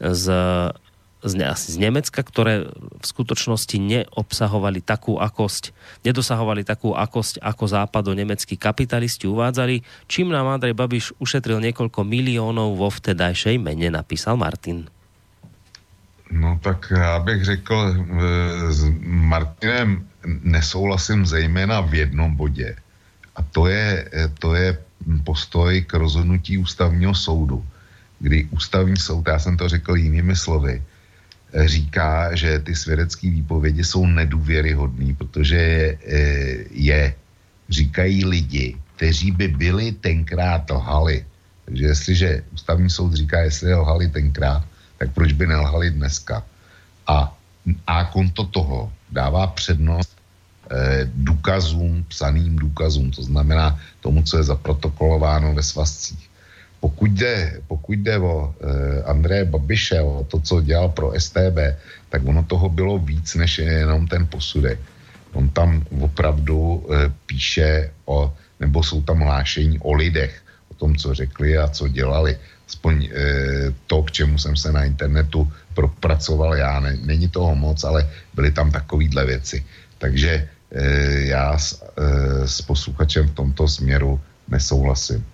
z, 0.01 0.25
z, 1.21 1.33
z 1.37 1.75
Nemecka, 1.77 2.25
ktoré 2.25 2.65
v 2.73 3.05
skutočnosti 3.05 3.77
neobsahovali 3.77 4.81
takú 4.81 5.21
akosť, 5.21 5.69
nedosahovali 6.01 6.65
takú 6.65 6.97
akosť, 6.97 7.45
ako 7.45 7.63
západo-nemeckí 7.69 8.57
kapitalisti 8.57 9.29
uvádzali, 9.29 9.85
čím 10.09 10.33
nám 10.33 10.49
Andrej 10.49 10.73
Babiš 10.73 11.05
ušetril 11.21 11.61
niekoľko 11.61 12.01
miliónov 12.01 12.73
vo 12.73 12.89
vtedajšej 12.89 13.61
mene, 13.61 13.93
napísal 13.93 14.33
Martin. 14.33 14.94
No 16.31 16.59
tak 16.63 16.91
já 16.97 17.19
bych 17.19 17.45
řekl, 17.45 17.75
e, 17.75 18.73
s 18.73 18.89
Martinem 19.05 20.07
nesouhlasím 20.25 21.25
zejména 21.25 21.81
v 21.81 21.93
jednom 21.93 22.35
bodě. 22.35 22.75
A 23.35 23.41
to 23.41 23.67
je, 23.67 24.09
e, 24.13 24.27
to 24.39 24.55
je 24.55 24.77
postoj 25.23 25.81
k 25.81 25.93
rozhodnutí 25.93 26.57
ústavního 26.57 27.15
soudu, 27.15 27.65
kdy 28.19 28.47
ústavní 28.51 28.97
soud, 28.97 29.27
já 29.27 29.39
jsem 29.39 29.57
to 29.57 29.69
řekl 29.69 29.95
jinými 29.95 30.35
slovy, 30.35 30.83
říká, 31.55 32.35
že 32.35 32.59
ty 32.59 32.75
svědecké 32.75 33.29
výpovědi 33.29 33.83
jsou 33.83 34.05
nedůvěryhodné, 34.05 35.13
protože 35.13 35.55
je, 35.55 35.97
je, 36.71 37.13
říkají 37.69 38.25
lidi, 38.25 38.77
kteří 38.95 39.31
by 39.31 39.47
byli 39.47 39.91
tenkrát 39.91 40.69
lhali. 40.71 41.25
Takže 41.65 41.85
jestliže 41.85 42.43
ústavní 42.53 42.89
soud 42.89 43.13
říká, 43.13 43.39
jestli 43.39 43.73
lhali 43.73 44.09
tenkrát, 44.09 44.63
tak 44.97 45.11
proč 45.13 45.31
by 45.31 45.47
nelhali 45.47 45.91
dneska? 45.91 46.43
A, 47.07 47.35
konto 48.13 48.43
toho 48.45 48.93
dává 49.11 49.47
přednost 49.47 50.17
eh, 50.71 51.09
důkazům, 51.13 52.05
psaným 52.07 52.55
důkazům, 52.55 53.11
to 53.11 53.23
znamená 53.23 53.79
tomu, 54.01 54.23
co 54.23 54.37
je 54.37 54.43
zaprotokolováno 54.43 55.53
ve 55.53 55.63
svazcích. 55.63 56.29
Pokud 56.85 57.11
jde, 57.11 57.61
pokud 57.67 57.97
jde 57.97 58.19
o 58.19 58.53
e, 58.53 59.03
Andreje 59.03 59.45
Babiše, 59.45 60.01
o 60.01 60.21
to, 60.29 60.39
co 60.39 60.61
dělal 60.61 60.89
pro 60.89 61.13
STB, 61.17 61.57
tak 62.09 62.21
ono 62.25 62.43
toho 62.43 62.69
bylo 62.69 62.99
víc 62.99 63.35
než 63.35 63.57
jenom 63.57 64.07
ten 64.07 64.27
posudek. 64.29 64.79
On 65.33 65.49
tam 65.49 65.81
opravdu 65.99 66.85
e, 66.85 67.09
píše 67.25 67.89
o, 68.05 68.33
nebo 68.59 68.83
jsou 68.83 69.01
tam 69.01 69.19
hlášení 69.19 69.79
o 69.79 69.93
lidech, 69.93 70.41
o 70.69 70.73
tom, 70.73 70.95
co 70.95 71.13
řekli 71.13 71.57
a 71.57 71.67
co 71.67 71.87
dělali. 71.87 72.37
Aspoň 72.67 72.95
e, 73.03 73.09
to, 73.87 74.03
k 74.03 74.11
čemu 74.11 74.37
jsem 74.37 74.55
se 74.57 74.71
na 74.71 74.83
internetu 74.85 75.51
propracoval 75.73 76.55
já. 76.55 76.79
Ne, 76.79 76.97
není 77.01 77.29
toho 77.29 77.55
moc, 77.55 77.83
ale 77.83 78.09
byly 78.33 78.51
tam 78.51 78.71
takovýhle 78.71 79.25
věci. 79.25 79.65
Takže 79.97 80.31
e, 80.31 80.47
já 81.29 81.57
s, 81.57 81.83
e, 81.97 82.47
s 82.47 82.61
posluchačem 82.61 83.27
v 83.27 83.35
tomto 83.35 83.67
směru 83.67 84.19
nesouhlasím 84.47 85.25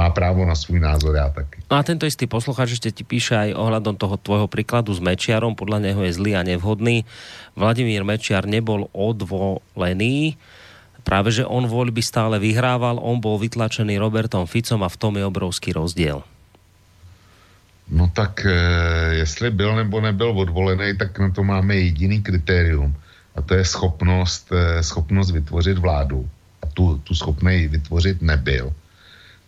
má 0.00 0.10
právo 0.10 0.46
na 0.46 0.54
svůj 0.54 0.80
názor, 0.80 1.16
já 1.16 1.28
taky. 1.28 1.60
No 1.70 1.76
a 1.76 1.82
tento 1.84 2.08
istý 2.08 2.24
posluchač 2.24 2.80
ešte 2.80 2.88
ti 2.88 3.04
píše 3.04 3.36
aj 3.36 3.50
ohľadom 3.52 4.00
toho 4.00 4.16
tvojho 4.16 4.48
príkladu 4.48 4.96
s 4.96 5.00
Mečiarom, 5.02 5.52
podľa 5.52 5.92
neho 5.92 6.00
je 6.08 6.16
zlý 6.16 6.40
a 6.40 6.46
nevhodný. 6.46 7.04
Vladimír 7.52 8.00
Mečiar 8.00 8.48
nebol 8.48 8.88
odvolený, 8.96 10.40
práve 11.04 11.36
že 11.36 11.44
on 11.44 11.68
voľby 11.68 12.00
stále 12.00 12.40
vyhrával, 12.40 12.96
on 12.96 13.20
bol 13.20 13.36
vytlačený 13.36 14.00
Robertom 14.00 14.48
Ficom 14.48 14.80
a 14.80 14.88
v 14.88 14.96
tom 14.96 15.12
je 15.20 15.24
obrovský 15.28 15.76
rozdiel. 15.76 16.24
No 17.90 18.10
tak 18.14 18.46
e, 18.46 18.54
jestli 19.14 19.50
byl 19.50 19.76
nebo 19.76 20.00
nebyl 20.00 20.30
odvolený, 20.30 20.98
tak 20.98 21.18
na 21.18 21.30
to 21.30 21.44
máme 21.44 21.76
jediný 21.76 22.22
kritérium 22.22 22.94
a 23.36 23.42
to 23.42 23.54
je 23.54 23.64
schopnost, 23.64 24.52
e, 24.52 24.82
schopnost 24.82 25.30
vytvořit 25.30 25.78
vládu. 25.78 26.28
A 26.62 26.66
tu, 26.66 26.98
tu 26.98 27.14
schopný 27.14 27.68
vytvořit 27.68 28.22
nebyl 28.22 28.72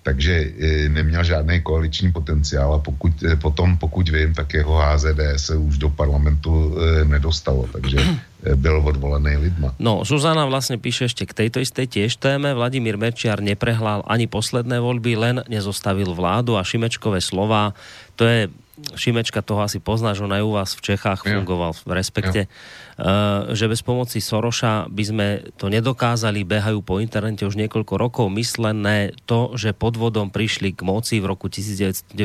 takže 0.02 0.34
e, 0.34 0.88
neměl 0.88 1.24
žádný 1.24 1.62
koaliční 1.62 2.12
potenciál 2.12 2.74
a 2.74 2.78
pokud, 2.78 3.22
e, 3.22 3.36
potom, 3.36 3.78
pokud 3.78 4.08
vím, 4.08 4.34
tak 4.34 4.54
jeho 4.54 4.78
HZD 4.78 5.20
se 5.36 5.56
už 5.56 5.78
do 5.78 5.88
parlamentu 5.88 6.74
e, 6.74 7.04
nedostalo, 7.04 7.68
takže 7.72 7.98
byl 8.42 8.82
odvolený 8.82 9.36
lidma. 9.38 9.70
No, 9.78 10.02
Zuzana 10.02 10.42
vlastne 10.50 10.74
píše 10.74 11.06
ešte 11.06 11.22
k 11.30 11.46
tejto 11.46 11.62
istej 11.62 11.86
tiež 11.86 12.18
téme. 12.18 12.50
Vladimír 12.50 12.98
Merčiar 12.98 13.38
neprehlal 13.38 14.02
ani 14.02 14.26
posledné 14.26 14.82
voľby, 14.82 15.14
len 15.14 15.36
nezostavil 15.46 16.10
vládu 16.10 16.58
a 16.58 16.66
Šimečkové 16.66 17.22
slova, 17.22 17.70
to 18.18 18.26
je 18.26 18.50
Šimečka 18.94 19.42
toho 19.42 19.62
asi 19.62 19.78
poznáš, 19.78 20.20
on 20.20 20.34
aj 20.34 20.42
u 20.42 20.52
vás 20.52 20.70
v 20.74 20.92
Čechách 20.92 21.24
fungoval 21.24 21.72
v 21.72 21.90
respekte, 21.94 22.40
uh, 22.46 23.54
že 23.54 23.70
bez 23.70 23.80
pomoci 23.80 24.18
Soroša 24.20 24.90
by 24.90 25.04
sme 25.06 25.26
to 25.56 25.72
nedokázali, 25.72 26.42
behajú 26.44 26.82
po 26.84 26.98
internete 26.98 27.46
už 27.46 27.56
niekoľko 27.56 27.94
rokov 27.96 28.26
myslené 28.34 29.16
to, 29.24 29.54
že 29.54 29.72
podvodom 29.72 30.28
prišli 30.28 30.74
k 30.74 30.84
moci 30.84 31.22
v 31.22 31.30
roku 31.30 31.46
1998 31.48 32.16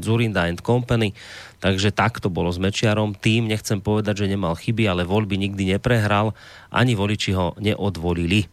Zurinda 0.00 0.46
and 0.46 0.62
Company, 0.62 1.12
takže 1.58 1.90
tak 1.90 2.22
to 2.22 2.30
bolo 2.30 2.48
s 2.48 2.58
Mečiarom. 2.62 3.18
Tým 3.18 3.50
nechcem 3.50 3.82
povedať, 3.82 4.24
že 4.24 4.32
nemal 4.32 4.54
chyby, 4.54 4.86
ale 4.86 5.02
voľby 5.04 5.36
nikdy 5.36 5.76
neprehral, 5.76 6.32
ani 6.70 6.94
voliči 6.94 7.34
ho 7.34 7.52
neodvolili. 7.58 8.48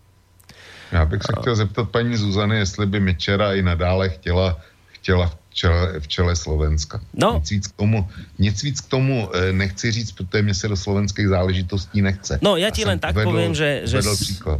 Já 0.93 1.05
bych 1.05 1.21
se 1.23 1.33
chtěl 1.41 1.55
zeptat 1.55 1.89
paní 1.89 2.17
Zuzany, 2.17 2.57
jestli 2.57 2.85
by 2.85 2.99
Mečera 2.99 3.53
i 3.53 3.61
nadále 3.61 4.09
chtěla, 4.09 4.61
chtěla 4.91 5.27
v 5.27 5.35
čele, 5.53 5.99
v 6.01 6.07
čele 6.09 6.33
Slovenska. 6.35 6.99
No. 7.13 7.39
Nic 7.39 7.49
víc 7.49 7.65
k 7.69 7.75
tomu, 7.77 7.99
nic 8.41 8.57
víc 8.63 8.77
k 8.81 8.87
tomu 8.89 9.29
e, 9.29 9.53
nechci 9.53 9.91
říct, 9.91 10.11
protože 10.11 10.41
mě 10.41 10.55
se 10.55 10.67
do 10.67 10.77
slovenských 10.77 11.27
záležitostí 11.27 12.01
nechce. 12.01 12.39
No 12.41 12.57
ja 12.57 12.73
ti 12.73 12.83
len 12.83 12.99
tak 12.99 13.15
vedol, 13.15 13.31
poviem, 13.31 13.53
že, 13.53 13.85
že, 13.85 14.01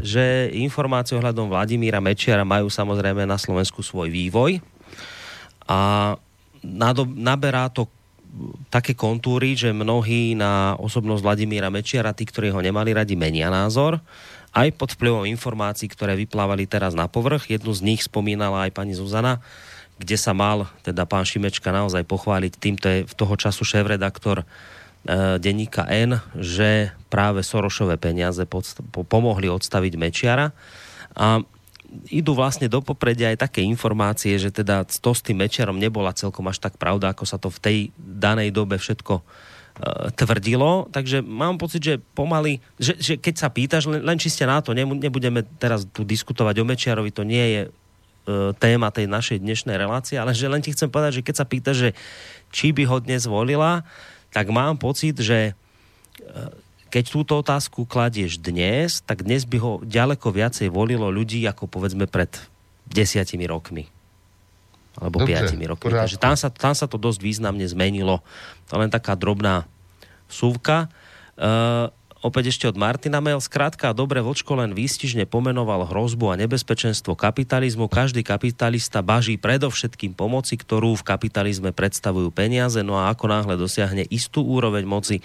že 0.01 0.25
informácie 0.53 1.17
ohľadom 1.17 1.49
Vladimíra 1.49 1.99
Mečiara 1.99 2.45
majú 2.45 2.69
samozrejme 2.69 3.25
na 3.25 3.38
Slovensku 3.41 3.81
svoj 3.81 4.13
vývoj 4.13 4.61
a 5.67 6.13
naberá 7.17 7.67
to 7.73 7.89
také 8.73 8.97
kontúry, 8.97 9.53
že 9.53 9.69
mnohí 9.69 10.33
na 10.33 10.73
osobnosť 10.81 11.22
Vladimíra 11.22 11.69
Mečiara, 11.69 12.17
tí, 12.17 12.25
ktorí 12.25 12.49
ho 12.49 12.61
nemali 12.61 12.93
radi, 12.93 13.13
menia 13.13 13.53
názor 13.53 14.01
aj 14.53 14.69
pod 14.77 14.93
vplyvom 14.93 15.25
informácií, 15.25 15.89
ktoré 15.89 16.13
vyplávali 16.13 16.69
teraz 16.69 16.93
na 16.93 17.09
povrch. 17.09 17.49
Jednu 17.49 17.73
z 17.73 17.81
nich 17.81 18.01
spomínala 18.05 18.69
aj 18.69 18.72
pani 18.77 18.93
Zuzana, 18.93 19.41
kde 19.97 20.17
sa 20.17 20.33
mal 20.33 20.69
teda 20.81 21.05
pán 21.05 21.25
Šimečka 21.25 21.69
naozaj 21.69 22.03
pochváliť 22.05 22.53
týmto 22.57 22.88
je 22.89 22.99
v 23.05 23.13
toho 23.13 23.33
času 23.38 23.61
šéf-redaktor 23.61 24.41
e, 24.41 24.45
denníka 25.38 25.85
N, 25.89 26.17
že 26.38 26.93
práve 27.13 27.45
Sorošové 27.45 28.01
peniaze 28.01 28.41
podst- 28.49 28.81
po- 28.89 29.05
pomohli 29.05 29.47
odstaviť 29.47 29.93
Mečiara. 29.95 30.49
A 31.13 31.45
idú 32.09 32.33
vlastne 32.33 32.65
do 32.65 32.81
popredia 32.81 33.30
aj 33.30 33.45
také 33.49 33.61
informácie, 33.61 34.33
že 34.41 34.49
teda 34.49 34.81
to 34.88 35.11
s 35.13 35.22
tým 35.22 35.45
Mečiarom 35.45 35.77
nebola 35.77 36.17
celkom 36.17 36.49
až 36.49 36.57
tak 36.57 36.81
pravda, 36.81 37.13
ako 37.13 37.25
sa 37.30 37.38
to 37.38 37.53
v 37.53 37.61
tej 37.61 37.77
danej 37.97 38.49
dobe 38.49 38.81
všetko 38.81 39.22
e, 39.22 39.23
tvrdilo, 40.17 40.89
takže 40.89 41.22
mám 41.22 41.61
pocit, 41.61 41.85
že 41.85 42.01
pomaly, 42.17 42.57
že, 42.81 42.97
že 42.97 43.13
keď 43.22 43.35
sa 43.38 43.53
pýtaš, 43.53 43.85
len, 43.85 44.01
len 44.01 44.17
čiste 44.17 44.41
na 44.49 44.57
to, 44.65 44.73
nebudeme 44.73 45.45
teraz 45.61 45.85
tu 45.93 46.01
diskutovať 46.01 46.55
o 46.57 46.65
Mečiarovi, 46.65 47.13
to 47.13 47.22
nie 47.22 47.45
je 47.53 47.61
téma 48.56 48.88
tej 48.90 49.11
našej 49.11 49.43
dnešnej 49.43 49.76
relácie, 49.76 50.16
ale 50.16 50.32
že 50.32 50.48
len 50.48 50.64
ti 50.64 50.72
chcem 50.72 50.88
povedať, 50.88 51.19
že 51.19 51.26
keď 51.27 51.35
sa 51.35 51.45
pýta, 51.45 51.72
že 51.76 51.92
či 52.56 52.72
by 52.72 52.88
ho 52.88 52.98
dnes 53.03 53.27
volila, 53.27 53.84
tak 54.32 54.48
mám 54.50 54.80
pocit, 54.80 55.19
že 55.19 55.52
e, 55.52 55.53
keď 56.93 57.03
túto 57.10 57.34
otázku 57.42 57.90
kladieš 57.90 58.40
dnes, 58.40 59.02
tak 59.03 59.26
dnes 59.26 59.43
by 59.50 59.58
ho 59.60 59.72
ďaleko 59.82 60.30
viacej 60.30 60.69
volilo 60.69 61.10
ľudí, 61.10 61.43
ako 61.50 61.66
povedzme 61.66 62.06
pred 62.06 62.30
desiatimi 62.88 63.50
rokmi. 63.50 63.90
Alebo 65.02 65.26
Dobre, 65.26 65.34
piatimi 65.34 65.66
rokmi. 65.66 65.90
Takže 65.90 66.22
tam 66.22 66.38
sa, 66.38 66.53
tam 66.53 66.77
sa 66.77 66.85
to 66.85 67.02
dosť 67.02 67.18
významne 67.18 67.66
zmenilo. 67.66 68.22
To 68.69 68.77
len 68.77 68.93
taká 68.93 69.18
drobná 69.18 69.66
súvka. 70.30 70.85
Uh, 71.34 71.90
Opäť 72.24 72.56
ešte 72.56 72.72
od 72.72 72.80
Martina 72.80 73.19
Mail. 73.19 73.43
Skrátka, 73.43 73.92
dobre, 73.92 74.24
Vočko 74.24 74.56
len 74.56 74.72
výstižne 74.72 75.27
pomenoval 75.27 75.92
hrozbu 75.92 76.32
a 76.32 76.40
nebezpečenstvo 76.40 77.19
kapitalizmu. 77.19 77.92
Každý 77.92 78.24
kapitalista 78.24 79.03
baží 79.03 79.35
predovšetkým 79.35 80.16
pomoci, 80.16 80.56
ktorú 80.56 80.95
v 80.95 81.03
kapitalizme 81.03 81.76
predstavujú 81.76 82.32
peniaze, 82.32 82.80
no 82.80 82.95
a 82.95 83.11
ako 83.11 83.27
náhle 83.27 83.60
dosiahne 83.60 84.08
istú 84.08 84.40
úroveň 84.40 84.88
moci, 84.88 85.19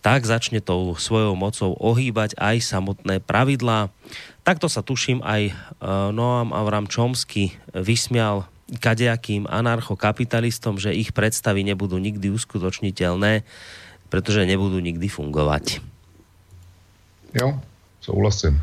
tak 0.00 0.24
začne 0.24 0.64
tou 0.64 0.96
svojou 0.96 1.36
mocou 1.36 1.76
ohýbať 1.76 2.32
aj 2.40 2.64
samotné 2.64 3.20
pravidlá. 3.20 3.92
Takto 4.40 4.72
sa 4.72 4.80
tuším 4.80 5.20
aj 5.20 5.42
e, 5.44 5.52
Noam 6.16 6.56
Avram 6.56 6.88
Čomsky 6.88 7.52
vysmial 7.76 8.48
kadejakým 8.80 9.44
anarchokapitalistom, 9.52 10.80
že 10.80 10.96
ich 10.96 11.12
predstavy 11.12 11.60
nebudú 11.60 12.00
nikdy 12.00 12.32
uskutočniteľné, 12.32 13.44
pretože 14.08 14.48
nebudú 14.48 14.80
nikdy 14.80 15.12
fungovať. 15.12 15.91
Jo, 17.32 17.60
souhlasím. 18.00 18.60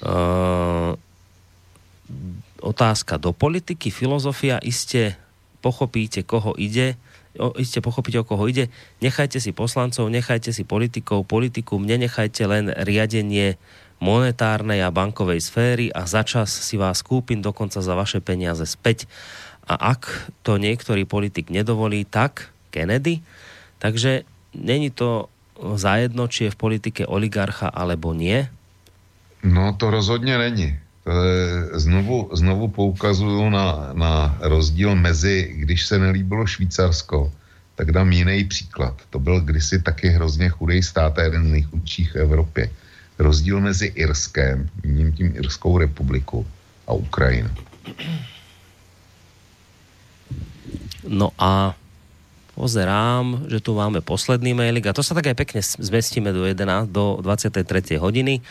Uh, 0.00 0.96
otázka 2.60 3.16
do 3.16 3.32
politiky, 3.32 3.88
filozofia, 3.88 4.60
iste 4.60 5.16
pochopíte, 5.60 6.24
koho 6.24 6.56
ide, 6.56 6.96
o, 7.36 7.52
iste 7.56 7.80
pochopíte, 7.80 8.20
o 8.20 8.24
koho 8.24 8.48
ide. 8.48 8.68
Nechajte 9.00 9.40
si 9.40 9.52
poslancov, 9.52 10.08
nechajte 10.08 10.52
si 10.52 10.64
politikov, 10.64 11.28
politiku, 11.28 11.80
nenechajte 11.80 12.42
len 12.48 12.72
riadenie 12.72 13.56
monetárnej 14.00 14.80
a 14.80 14.88
bankovej 14.88 15.44
sféry 15.44 15.92
a 15.92 16.08
začas 16.08 16.48
si 16.48 16.80
vás 16.80 17.04
kúpim 17.04 17.44
dokonca 17.44 17.84
za 17.84 17.92
vaše 17.92 18.24
peniaze 18.24 18.64
späť. 18.64 19.04
A 19.68 19.96
ak 19.96 20.32
to 20.40 20.56
niektorý 20.56 21.04
politik 21.04 21.52
nedovolí, 21.52 22.08
tak 22.08 22.48
Kennedy. 22.72 23.20
Takže 23.76 24.24
není 24.56 24.88
to 24.90 25.28
zajedno, 25.76 26.28
či 26.28 26.48
je 26.48 26.54
v 26.54 26.60
politike 26.60 27.02
oligarcha 27.06 27.68
alebo 27.68 28.14
nie? 28.14 28.48
No 29.44 29.72
to 29.72 29.90
rozhodně 29.90 30.38
není. 30.38 30.78
Znovu, 31.72 32.30
znovu 32.32 32.68
poukazuju 32.68 33.50
na, 33.50 33.90
na 33.92 34.36
rozdíl 34.40 34.94
mezi, 34.94 35.52
když 35.56 35.86
se 35.86 35.98
nelíbilo 35.98 36.46
Švýcarsko, 36.46 37.32
tak 37.74 37.92
dám 37.92 38.12
jiný 38.12 38.44
příklad. 38.44 38.94
To 39.10 39.18
byl 39.18 39.40
kdysi 39.40 39.82
taky 39.82 40.08
hrozně 40.08 40.48
chudý 40.48 40.82
stát 40.82 41.18
a 41.18 41.22
jeden 41.22 41.48
z 41.48 41.50
nejchudších 41.50 42.12
v 42.12 42.16
Evropě. 42.16 42.70
Rozdíl 43.18 43.60
mezi 43.60 43.86
Irskem, 43.86 44.68
ním 44.84 45.12
tím 45.12 45.32
Irskou 45.36 45.78
republikou 45.78 46.46
a 46.86 46.92
Ukrajinou. 46.92 47.50
No 51.08 51.30
a 51.38 51.74
pozerám, 52.60 53.48
že 53.48 53.64
tu 53.64 53.72
máme 53.72 54.04
posledný 54.04 54.52
mailik 54.52 54.84
a 54.84 54.92
to 54.92 55.00
sa 55.00 55.16
tak 55.16 55.32
aj 55.32 55.36
pekne 55.40 55.60
zmestíme 55.64 56.28
do, 56.28 56.44
11, 56.44 56.92
do 56.92 57.16
23. 57.24 57.96
hodiny. 57.96 58.44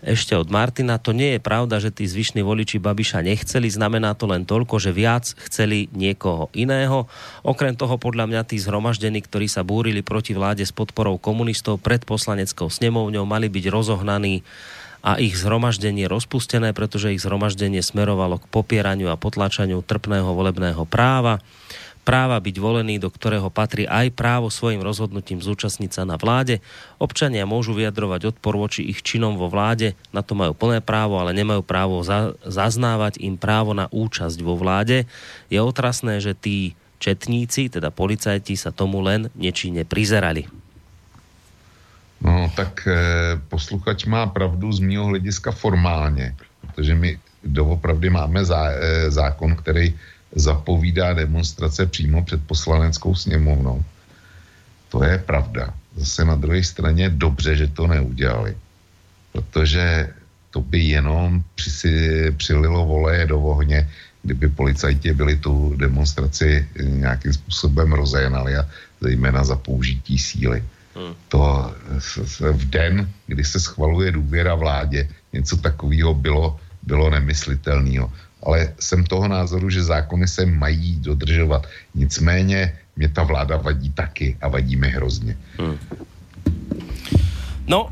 Ešte 0.00 0.32
od 0.32 0.48
Martina, 0.48 0.96
to 0.96 1.12
nie 1.12 1.36
je 1.36 1.44
pravda, 1.44 1.76
že 1.76 1.92
tí 1.92 2.08
zvyšní 2.08 2.40
voliči 2.40 2.80
Babiša 2.80 3.20
nechceli, 3.20 3.68
znamená 3.68 4.16
to 4.16 4.24
len 4.24 4.48
toľko, 4.48 4.80
že 4.80 4.96
viac 4.96 5.36
chceli 5.44 5.92
niekoho 5.92 6.48
iného. 6.56 7.04
Okrem 7.44 7.76
toho 7.76 8.00
podľa 8.00 8.32
mňa 8.32 8.48
tí 8.48 8.56
zhromaždení, 8.56 9.20
ktorí 9.20 9.44
sa 9.44 9.60
búrili 9.60 10.00
proti 10.00 10.32
vláde 10.32 10.64
s 10.64 10.72
podporou 10.72 11.20
komunistov 11.20 11.84
pred 11.84 12.00
poslaneckou 12.08 12.72
snemovňou, 12.72 13.28
mali 13.28 13.52
byť 13.52 13.64
rozohnaní 13.68 14.40
a 15.04 15.20
ich 15.20 15.36
zhromaždenie 15.36 16.08
rozpustené, 16.08 16.72
pretože 16.72 17.12
ich 17.12 17.20
zhromaždenie 17.20 17.84
smerovalo 17.84 18.40
k 18.40 18.48
popieraniu 18.48 19.12
a 19.12 19.20
potlačaniu 19.20 19.84
trpného 19.84 20.32
volebného 20.32 20.88
práva 20.88 21.44
práva 22.02 22.40
byť 22.40 22.56
volený, 22.58 22.98
do 22.98 23.12
ktorého 23.12 23.52
patrí 23.52 23.84
aj 23.84 24.10
právo 24.16 24.48
svojim 24.48 24.80
rozhodnutím 24.80 25.38
zúčastniť 25.38 25.90
sa 25.94 26.02
na 26.08 26.16
vláde. 26.16 26.58
Občania 26.98 27.46
môžu 27.46 27.76
vyjadrovať 27.76 28.36
odpor 28.36 28.56
voči 28.56 28.82
ich 28.88 29.04
činom 29.04 29.36
vo 29.36 29.52
vláde, 29.52 29.94
na 30.10 30.24
to 30.24 30.34
majú 30.34 30.56
plné 30.56 30.80
právo, 30.82 31.20
ale 31.20 31.36
nemajú 31.36 31.62
právo 31.62 32.00
za, 32.02 32.34
zaznávať 32.42 33.20
im 33.20 33.36
právo 33.36 33.76
na 33.76 33.86
účasť 33.92 34.38
vo 34.40 34.56
vláde. 34.56 35.04
Je 35.52 35.60
otrasné, 35.60 36.18
že 36.18 36.34
tí 36.34 36.74
četníci, 37.00 37.72
teda 37.72 37.88
policajti, 37.88 38.56
sa 38.56 38.74
tomu 38.74 39.00
len 39.00 39.32
nečine 39.32 39.88
prizerali. 39.88 40.44
No, 42.20 42.52
tak 42.52 42.84
e, 42.84 42.92
posluchač 43.48 44.04
má 44.04 44.28
pravdu 44.28 44.68
z 44.72 44.84
mého 44.84 45.08
hlediska 45.08 45.56
formálně, 45.56 46.36
protože 46.60 46.94
my 46.94 47.16
doopravdy 47.44 48.10
máme 48.10 48.44
zá, 48.44 48.68
e, 48.68 49.10
zákon, 49.10 49.56
který 49.56 49.96
zapovídá 50.34 51.12
demonstrace 51.12 51.86
přímo 51.86 52.24
před 52.24 52.40
poslaneckou 52.46 53.14
sněmovnou. 53.14 53.84
To 54.88 55.04
je 55.04 55.18
pravda. 55.18 55.74
Zase 55.96 56.24
na 56.24 56.34
druhé 56.34 56.62
straně 56.64 57.10
dobře, 57.10 57.56
že 57.56 57.66
to 57.66 57.86
neudělali. 57.86 58.56
Protože 59.32 60.08
to 60.50 60.60
by 60.60 60.78
jenom 60.78 61.42
při, 61.54 62.26
přililo 62.36 62.86
voleje 62.86 63.26
do 63.26 63.40
ohně, 63.40 63.90
kdyby 64.22 64.48
policajti 64.48 65.12
byli 65.12 65.36
tu 65.36 65.76
demonstraci 65.76 66.68
nějakým 66.82 67.32
způsobem 67.32 67.92
rozehnali 67.92 68.56
a 68.56 68.68
zejména 69.00 69.44
za 69.44 69.56
použití 69.56 70.18
síly. 70.18 70.64
Hmm. 70.94 71.14
To 71.28 71.74
v 72.52 72.64
den, 72.70 73.08
kdy 73.26 73.44
se 73.44 73.60
schvaluje 73.60 74.12
důvěra 74.12 74.54
vládě, 74.54 75.08
něco 75.32 75.56
takového 75.56 76.14
bylo, 76.14 76.60
bylo 76.82 77.10
nemyslitelného 77.10 78.12
ale 78.42 78.74
jsem 78.80 79.04
toho 79.04 79.28
názoru, 79.28 79.70
že 79.70 79.84
zákony 79.84 80.28
se 80.28 80.46
mají 80.46 80.96
dodržovat. 81.00 81.66
Nicméně 81.94 82.78
mě 82.96 83.08
ta 83.08 83.22
vláda 83.22 83.56
vadí 83.56 83.90
taky 83.90 84.36
a 84.40 84.48
vadí 84.48 84.76
mi 84.76 84.88
hrozně. 84.88 85.36
Hmm. 85.58 85.78
No, 87.70 87.86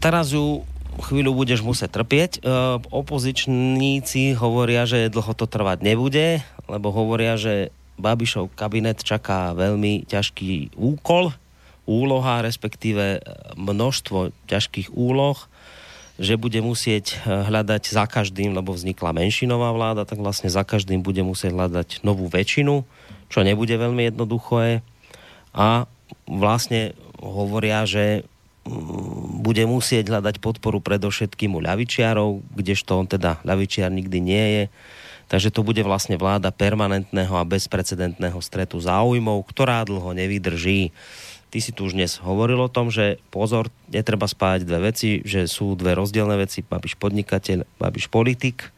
teraz 0.00 0.32
ju 0.32 0.64
chvíľu 1.04 1.36
budeš 1.36 1.60
musieť 1.60 2.00
trpieť. 2.00 2.32
E, 2.38 2.40
opozičníci 2.80 4.32
hovoria, 4.40 4.88
že 4.88 5.12
dlho 5.12 5.36
to 5.36 5.44
trvať 5.44 5.84
nebude, 5.84 6.40
lebo 6.64 6.88
hovoria, 6.88 7.36
že 7.36 7.68
Babišov 8.00 8.52
kabinet 8.56 9.00
čaká 9.00 9.52
veľmi 9.52 10.04
ťažký 10.08 10.76
úkol, 10.76 11.32
úloha, 11.88 12.44
respektíve 12.44 13.20
množstvo 13.56 14.32
ťažkých 14.48 14.92
úloh 14.92 15.48
že 16.16 16.40
bude 16.40 16.58
musieť 16.64 17.16
eh, 17.16 17.46
hľadať 17.46 17.92
za 17.92 18.04
každým, 18.08 18.56
lebo 18.56 18.72
vznikla 18.72 19.16
menšinová 19.16 19.72
vláda, 19.72 20.08
tak 20.08 20.20
vlastne 20.20 20.48
za 20.48 20.64
každým 20.64 21.04
bude 21.04 21.20
musieť 21.20 21.52
hľadať 21.52 21.88
novú 22.02 22.26
väčšinu, 22.28 22.84
čo 23.28 23.44
nebude 23.44 23.72
veľmi 23.76 24.12
jednoduché. 24.12 24.80
A 25.56 25.88
vlastne 26.28 26.92
hovoria, 27.20 27.84
že 27.88 28.24
mm, 28.64 29.44
bude 29.44 29.64
musieť 29.68 30.12
hľadať 30.12 30.40
podporu 30.40 30.80
predovšetkým 30.80 31.56
u 31.56 31.60
ľavičiarov, 31.60 32.44
kdežto 32.52 32.96
on 32.96 33.06
teda 33.08 33.40
ľavičiar 33.44 33.92
nikdy 33.92 34.18
nie 34.20 34.46
je. 34.52 34.64
Takže 35.26 35.50
to 35.50 35.66
bude 35.66 35.82
vlastne 35.82 36.14
vláda 36.14 36.54
permanentného 36.54 37.34
a 37.34 37.42
bezprecedentného 37.42 38.38
stretu 38.38 38.78
záujmov, 38.78 39.42
ktorá 39.50 39.82
dlho 39.82 40.14
nevydrží. 40.14 40.94
Ty 41.56 41.64
si 41.64 41.72
tu 41.72 41.88
už 41.88 41.96
dnes 41.96 42.20
hovoril 42.20 42.60
o 42.60 42.68
tom, 42.68 42.92
že 42.92 43.16
pozor, 43.32 43.72
netreba 43.88 44.28
spájať 44.28 44.68
dve 44.68 44.92
veci, 44.92 45.24
že 45.24 45.48
sú 45.48 45.72
dve 45.72 45.96
rozdielne 45.96 46.36
veci, 46.36 46.60
Babiš 46.60 47.00
podnikateľ, 47.00 47.64
Babiš 47.80 48.12
politik. 48.12 48.68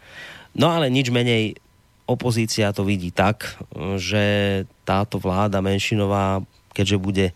No 0.54 0.70
ale 0.70 0.86
nič 0.86 1.10
menej 1.10 1.58
opozícia 2.06 2.70
to 2.70 2.86
vidí 2.86 3.10
tak, 3.10 3.58
že 3.98 4.62
táto 4.86 5.18
vláda 5.18 5.58
menšinová, 5.58 6.46
keďže 6.70 7.02
bude 7.02 7.26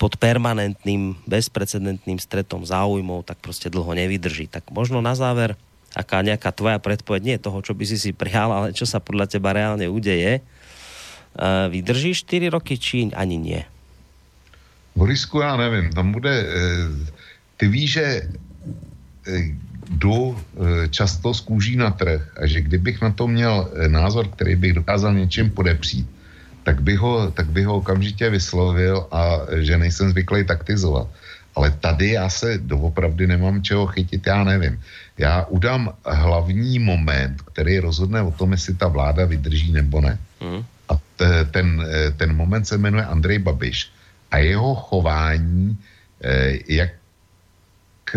pod 0.00 0.16
permanentným, 0.16 1.20
bezprecedentným 1.28 2.16
stretom 2.16 2.64
záujmov, 2.64 3.28
tak 3.28 3.36
proste 3.44 3.68
dlho 3.68 3.92
nevydrží. 3.92 4.48
Tak 4.48 4.72
možno 4.72 5.04
na 5.04 5.12
záver, 5.12 5.52
aká 5.92 6.24
nejaká 6.24 6.48
tvoja 6.56 6.80
predpoveď, 6.80 7.20
nie 7.20 7.36
toho, 7.36 7.60
čo 7.60 7.76
by 7.76 7.84
si 7.84 8.00
si 8.00 8.16
prihal, 8.16 8.48
ale 8.56 8.72
čo 8.72 8.88
sa 8.88 9.04
podľa 9.04 9.36
teba 9.36 9.52
reálne 9.52 9.84
udeje, 9.84 10.40
vydrží 11.44 12.16
4 12.16 12.56
roky, 12.56 12.80
či 12.80 13.12
ani 13.12 13.36
nie? 13.36 13.60
Borisku, 14.96 15.40
já 15.40 15.56
nevím, 15.56 15.92
tam 15.92 16.12
bude, 16.12 16.32
eh, 16.32 17.12
ty 17.56 17.68
víš, 17.68 17.92
že 17.92 18.04
eh, 19.28 19.44
jdu 19.90 20.32
eh, 20.32 20.88
často 20.88 21.34
z 21.34 21.40
kůží 21.40 21.76
na 21.76 21.90
trh 21.90 22.24
a 22.40 22.46
že 22.46 22.60
kdybych 22.60 23.00
na 23.04 23.10
to 23.12 23.28
měl 23.28 23.70
názor, 23.88 24.28
který 24.28 24.56
bych 24.56 24.72
dokázal 24.72 25.14
něčím 25.14 25.50
podepřít, 25.50 26.08
tak 26.64 26.80
bych 26.80 26.98
ho, 26.98 27.30
tak 27.30 27.46
bych 27.52 27.66
ho 27.66 27.76
okamžitě 27.76 28.30
vyslovil 28.30 29.06
a 29.12 29.38
že 29.60 29.78
nejsem 29.78 30.10
zvyklý 30.10 30.44
taktizovat. 30.44 31.06
Ale 31.56 31.70
tady 31.80 32.20
já 32.20 32.28
se 32.28 32.58
doopravdy 32.58 33.26
nemám 33.26 33.62
čeho 33.62 33.86
chytit, 33.86 34.26
já 34.26 34.44
nevím. 34.44 34.80
Já 35.18 35.44
udám 35.48 35.92
hlavní 36.04 36.78
moment, 36.78 37.42
který 37.42 37.78
rozhodne 37.78 38.22
o 38.22 38.32
tom, 38.32 38.52
jestli 38.52 38.74
ta 38.74 38.88
vláda 38.88 39.24
vydrží 39.24 39.72
nebo 39.72 40.00
ne. 40.00 40.18
Mm. 40.40 40.60
A 40.88 40.92
te, 41.16 41.44
ten, 41.44 41.80
ten 42.16 42.36
moment 42.36 42.68
se 42.68 42.76
jmenuje 42.76 43.04
Andrej 43.04 43.38
Babiš 43.38 43.95
a 44.30 44.38
jeho 44.38 44.74
chování 44.74 45.78
eh, 46.20 46.58
jak 46.68 46.90
k, 48.04 48.12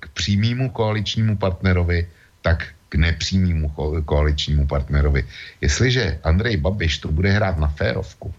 k 0.00 0.08
přímému 0.08 0.70
koaličnímu 0.70 1.36
partnerovi, 1.36 2.08
tak 2.42 2.68
k 2.88 2.94
nepřímému 2.94 3.72
koaličnímu 4.04 4.66
partnerovi. 4.66 5.24
Jestliže 5.60 6.20
Andrej 6.24 6.56
Babiš 6.56 6.98
to 6.98 7.08
bude 7.08 7.32
hrát 7.32 7.58
na 7.58 7.68
férovku 7.68 8.34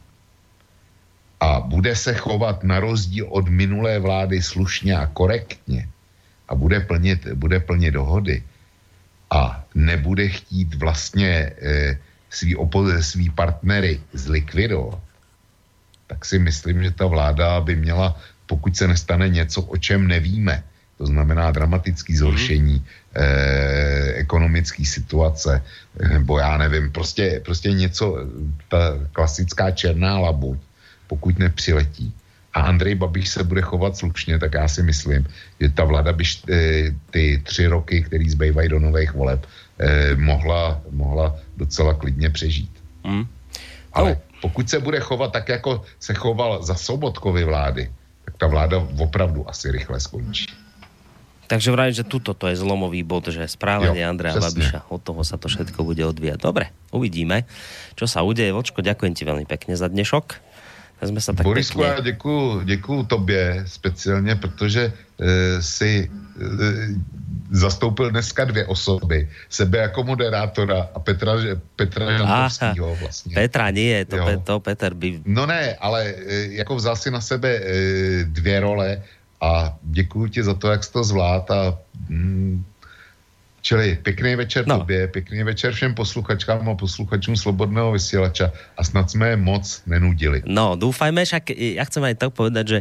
a 1.43 1.59
bude 1.59 1.95
se 1.95 2.13
chovat 2.15 2.63
na 2.63 2.79
rozdíl 2.79 3.27
od 3.27 3.49
minulé 3.49 3.99
vlády 3.99 4.41
slušně 4.41 4.95
a 4.95 5.11
korektně 5.11 5.89
a 6.47 6.55
bude 6.55 6.79
plnit, 6.79 7.27
bude 7.35 7.59
plnit 7.59 7.91
dohody 7.91 8.43
a 9.31 9.65
nebude 9.75 10.29
chtít 10.29 10.75
vlastně 10.75 11.51
e, 11.59 11.97
svý, 12.29 12.55
opo- 12.55 13.01
svý 13.01 13.29
partnery 13.29 13.99
zlikvidovat, 14.13 15.02
tak 16.14 16.25
si 16.25 16.38
myslím, 16.40 16.83
že 16.83 16.92
ta 16.93 17.09
vláda 17.09 17.58
by 17.61 17.75
měla, 17.75 18.14
pokud 18.45 18.69
se 18.77 18.88
nestane 18.88 19.30
něco, 19.30 19.61
o 19.66 19.77
čem 19.82 20.08
nevíme, 20.08 20.64
to 20.98 21.09
znamená 21.09 21.50
dramatický 21.51 22.14
zhoršení 22.14 22.77
mm. 22.77 22.85
eh, 23.17 24.14
ekonomické 24.22 24.85
situace, 24.85 25.58
nebo 25.98 26.38
já 26.38 26.53
nevím, 26.58 26.93
prostě, 26.93 27.42
prostě 27.42 27.74
něco, 27.74 28.30
ta 28.69 28.93
klasická 29.11 29.72
černá 29.74 30.22
labuť, 30.22 30.59
pokud 31.09 31.33
nepřiletí. 31.40 32.14
A 32.53 32.69
Andrej 32.69 32.95
Babiš 32.95 33.30
se 33.30 33.42
bude 33.43 33.66
chovat 33.66 33.98
slušně, 33.98 34.38
tak 34.38 34.53
já 34.53 34.67
si 34.69 34.85
myslím, 34.85 35.25
že 35.58 35.74
ta 35.74 35.83
vláda 35.83 36.14
by 36.14 36.24
eh, 36.24 36.93
ty 37.09 37.42
tři 37.42 37.66
roky, 37.67 38.06
které 38.06 38.30
zbývají 38.30 38.69
do 38.69 38.77
nových 38.80 39.17
voleb, 39.17 39.42
eh, 39.82 40.14
mohla, 40.16 40.77
mohla 40.93 41.35
docela 41.58 41.98
klidně 41.98 42.30
přežít. 42.30 42.72
Mm. 43.01 43.25
Ale 43.93 44.22
pokud 44.41 44.69
se 44.69 44.80
bude 44.80 44.99
chovat 44.99 45.31
tak, 45.31 45.49
jako 45.49 45.85
se 45.99 46.13
choval 46.13 46.63
za 46.63 46.75
Sobotkovy 46.75 47.43
vlády, 47.45 47.91
tak 48.25 48.33
ta 48.38 48.47
vláda 48.47 48.81
opravdu 48.99 49.49
asi 49.49 49.72
rychle 49.72 49.99
skončí. 49.99 50.47
Takže 51.43 51.69
vraj, 51.75 51.91
že 51.93 52.07
tuto 52.07 52.33
to 52.33 52.49
je 52.49 52.57
zlomový 52.57 53.03
bod, 53.03 53.30
že 53.30 53.45
správanie 53.45 54.01
Andreja. 54.01 54.39
Babiša, 54.39 54.89
od 54.89 55.03
toho 55.03 55.22
sa 55.22 55.38
to 55.38 55.51
všetko 55.51 55.85
bude 55.85 56.01
odvíjať. 56.01 56.39
Dobre, 56.39 56.72
uvidíme, 56.89 57.45
čo 57.93 58.09
sa 58.09 58.23
udeje. 58.25 58.49
Vočko, 58.55 58.81
ďakujem 58.81 59.13
ti 59.13 59.27
veľmi 59.27 59.45
pekne 59.45 59.77
za 59.77 59.91
dnešok. 59.91 60.52
Jsme 61.07 61.22
se 61.22 61.33
tak 61.33 61.43
Borisku, 61.43 61.80
pěkně... 61.80 61.93
já 61.95 61.99
děkuju, 61.99 62.61
děkuju 62.61 63.03
tobě 63.03 63.64
speciálně, 63.67 64.35
protože 64.35 64.93
uh, 65.17 65.27
si 65.59 66.09
uh, 66.09 66.45
zastoupil 67.51 68.11
dneska 68.11 68.45
dvě 68.45 68.65
osoby. 68.65 69.30
Sebe 69.49 69.77
jako 69.77 70.03
moderátora 70.03 70.90
a 70.95 70.99
Petra, 70.99 71.33
Petra 71.75 72.17
Žantovskýho 72.17 72.95
vlastně. 72.95 73.35
Petra 73.35 73.72
nie, 73.72 74.06
to, 74.06 74.17
pe, 74.17 74.38
to 74.38 74.59
Petr 74.59 74.93
by... 74.93 75.22
No 75.25 75.45
ne, 75.45 75.75
ale 75.75 76.14
jako 76.49 76.75
vzal 76.75 76.95
si 76.95 77.11
na 77.11 77.22
sebe 77.22 77.61
dvě 78.23 78.59
role 78.59 79.01
a 79.41 79.77
děkuji 79.83 80.27
ti 80.27 80.43
za 80.43 80.53
to, 80.53 80.72
jak 80.72 80.83
jsi 80.83 80.91
to 80.91 81.03
zvlád 81.03 81.51
a 81.51 81.77
mm, 82.09 82.64
Čili 83.64 83.95
pěkný 84.03 84.35
večer 84.35 84.67
no. 84.67 84.83
tobě, 84.83 85.08
pěkný 85.08 85.43
večer 85.43 85.72
všem 85.72 85.95
posluchačkám 85.95 86.69
a 86.69 86.75
posluchačům 86.75 87.35
Slobodného 87.40 87.95
vysielača 87.95 88.51
a 88.77 88.83
snad 88.83 89.08
jsme 89.08 89.30
je 89.30 89.38
moc 89.40 89.64
nenudili. 89.88 90.43
No, 90.43 90.75
dúfajme, 90.75 91.24
však 91.24 91.56
ja 91.56 91.88
chcem 91.88 92.03
aj 92.03 92.16
tak 92.19 92.35
povedať, 92.35 92.66
že 92.67 92.80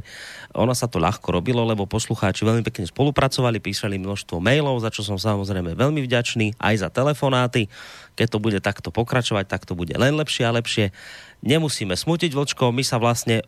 ono 0.50 0.74
sa 0.74 0.90
to 0.90 0.98
ľahko 0.98 1.30
robilo, 1.30 1.62
lebo 1.62 1.86
poslucháči 1.86 2.42
veľmi 2.42 2.66
pekne 2.66 2.90
spolupracovali, 2.90 3.62
písali 3.62 3.94
množstvo 3.94 4.42
mailov, 4.42 4.82
za 4.82 4.90
čo 4.90 5.06
som 5.06 5.22
samozrejme 5.22 5.78
veľmi 5.78 6.02
vďačný, 6.02 6.58
aj 6.58 6.74
za 6.82 6.88
telefonáty. 6.90 7.70
Keď 8.18 8.26
to 8.26 8.42
bude 8.42 8.58
takto 8.58 8.90
pokračovať, 8.90 9.46
tak 9.46 9.62
to 9.62 9.78
bude 9.78 9.94
len 9.94 10.18
lepšie 10.18 10.50
a 10.50 10.50
lepšie. 10.50 10.90
Nemusíme 11.46 11.94
smutiť, 11.94 12.34
Vlčko, 12.34 12.74
my 12.74 12.82
sa 12.82 12.98
vlastne 12.98 13.46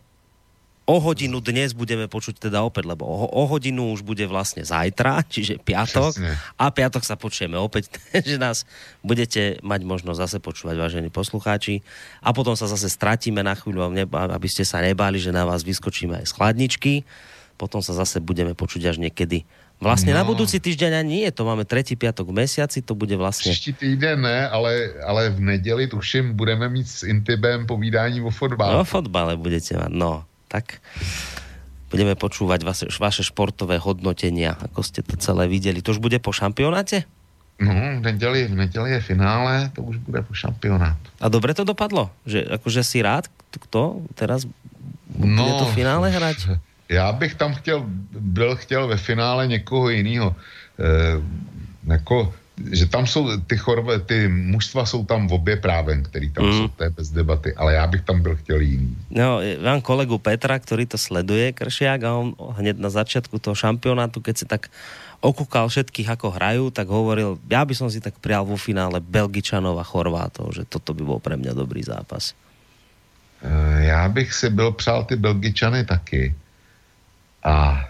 o 0.84 0.96
hodinu 1.00 1.40
dnes 1.40 1.72
budeme 1.72 2.04
počuť 2.08 2.48
teda 2.48 2.60
opäť, 2.60 2.92
lebo 2.92 3.08
o, 3.08 3.24
o 3.24 3.42
hodinu 3.48 3.96
už 3.96 4.04
bude 4.04 4.24
vlastne 4.28 4.64
zajtra, 4.64 5.24
čiže 5.32 5.60
piatok. 5.60 6.12
Přesne. 6.12 6.36
A 6.60 6.64
piatok 6.68 7.02
sa 7.04 7.16
počujeme 7.16 7.56
opäť, 7.56 7.88
že 8.28 8.36
nás 8.36 8.68
budete 9.00 9.60
mať 9.64 9.80
možnosť 9.84 10.18
zase 10.20 10.38
počúvať, 10.40 10.76
vážení 10.76 11.08
poslucháči. 11.08 11.80
A 12.20 12.36
potom 12.36 12.52
sa 12.56 12.68
zase 12.68 12.92
stratíme 12.92 13.40
na 13.40 13.56
chvíľu, 13.56 13.88
aby 14.12 14.48
ste 14.48 14.62
sa 14.62 14.84
nebáli, 14.84 15.16
že 15.20 15.32
na 15.32 15.48
vás 15.48 15.64
vyskočíme 15.64 16.20
aj 16.20 16.26
z 16.28 16.32
chladničky. 16.36 16.94
Potom 17.54 17.78
sa 17.78 17.94
zase 17.94 18.18
budeme 18.18 18.52
počuť 18.52 18.82
až 18.90 18.96
niekedy 18.98 19.46
Vlastne 19.82 20.14
no. 20.14 20.22
na 20.22 20.24
budúci 20.24 20.62
týždeň 20.62 21.02
ani 21.02 21.26
nie, 21.26 21.28
to 21.34 21.42
máme 21.42 21.66
tretí 21.66 21.98
piatok 21.98 22.30
v 22.30 22.46
mesiaci, 22.46 22.78
to 22.80 22.94
bude 22.94 23.12
vlastne... 23.18 23.50
Příští 23.50 23.72
týden 23.74 24.22
ne, 24.22 24.46
ale, 24.48 24.96
ale 25.02 25.34
v 25.34 25.40
nedeli 25.40 25.90
tuším 25.90 26.38
budeme 26.38 26.70
mít 26.70 26.88
s 26.88 27.02
Intibem 27.02 27.66
povídání 27.66 28.22
o 28.22 28.30
fotbale. 28.30 28.80
O 28.80 28.84
fotbale 28.86 29.36
budete 29.36 29.74
mať, 29.74 29.90
no 29.90 30.24
tak 30.54 30.78
budeme 31.90 32.14
počúvať 32.14 32.60
vaše, 32.62 32.86
vaše 33.02 33.26
športové 33.26 33.82
hodnotenia, 33.82 34.54
ako 34.54 34.86
ste 34.86 35.02
to 35.02 35.18
celé 35.18 35.50
videli. 35.50 35.82
To 35.82 35.90
už 35.90 35.98
bude 35.98 36.22
po 36.22 36.30
šampionáte? 36.30 37.02
No, 37.58 37.70
v 37.70 38.02
neděli, 38.02 38.50
v 38.50 38.54
neděli 38.54 38.98
je 38.98 39.00
finále, 39.00 39.70
to 39.74 39.82
už 39.82 40.02
bude 40.02 40.22
po 40.22 40.34
šampionátu. 40.34 41.10
A 41.22 41.26
dobre 41.30 41.54
to 41.54 41.62
dopadlo? 41.62 42.10
Že, 42.26 42.50
akože 42.58 42.82
si 42.82 42.98
rád, 43.02 43.30
kto 43.50 44.02
teraz 44.18 44.46
bude 45.06 45.38
no, 45.38 45.62
to 45.62 45.66
finále 45.74 46.10
hrať? 46.10 46.38
Já 46.88 47.12
bych 47.12 47.34
tam 47.34 47.54
chtěl, 47.54 47.84
byl 48.12 48.56
chtěl 48.56 48.86
ve 48.86 48.96
finále 48.96 49.46
někoho 49.46 49.88
jiného. 49.88 50.36
E, 50.78 50.84
jako 51.92 52.34
že 52.54 52.86
tam 52.86 53.06
jsou 53.06 53.40
ty 53.46 53.56
chorve, 53.58 53.98
ty 53.98 54.28
mužstva 54.28 54.86
jsou 54.86 55.04
tam 55.04 55.28
v 55.28 55.32
obě 55.32 55.56
práven, 55.56 56.02
který 56.02 56.30
tam 56.30 56.46
mm. 56.46 56.52
jsou, 56.52 56.68
to 56.68 56.84
je 56.84 56.90
bez 56.90 57.10
debaty, 57.10 57.54
ale 57.54 57.74
já 57.74 57.86
bych 57.86 58.02
tam 58.02 58.22
byl 58.22 58.36
chtěl 58.36 58.60
jiný. 58.60 58.96
No, 59.10 59.40
mám 59.64 59.80
kolegu 59.80 60.18
Petra, 60.18 60.58
který 60.58 60.86
to 60.86 60.98
sleduje, 60.98 61.52
Kršiak, 61.52 62.02
a 62.02 62.14
on 62.14 62.34
hned 62.54 62.78
na 62.78 62.90
začiatku 62.90 63.38
toho 63.38 63.54
šampionátu, 63.54 64.20
keď 64.20 64.34
si 64.38 64.46
tak 64.46 64.70
okúkal 65.24 65.72
všetkých, 65.72 66.20
ako 66.20 66.36
hrajú, 66.36 66.64
tak 66.68 66.84
hovoril, 66.92 67.40
ja 67.48 67.64
by 67.64 67.74
som 67.74 67.88
si 67.88 67.98
tak 67.98 68.20
prial 68.20 68.44
vo 68.44 68.60
finále 68.60 69.00
Belgičanov 69.00 69.80
a 69.80 69.84
Chorvátov, 69.84 70.52
že 70.52 70.68
toto 70.68 70.92
by 70.92 71.02
bol 71.02 71.18
pre 71.18 71.40
mňa 71.40 71.56
dobrý 71.56 71.80
zápas. 71.80 72.36
E, 73.42 73.84
já 73.84 74.08
bych 74.08 74.32
si 74.32 74.50
byl 74.50 74.72
přál 74.72 75.04
ty 75.04 75.16
Belgičany 75.16 75.84
taky. 75.84 76.34
A 77.44 77.84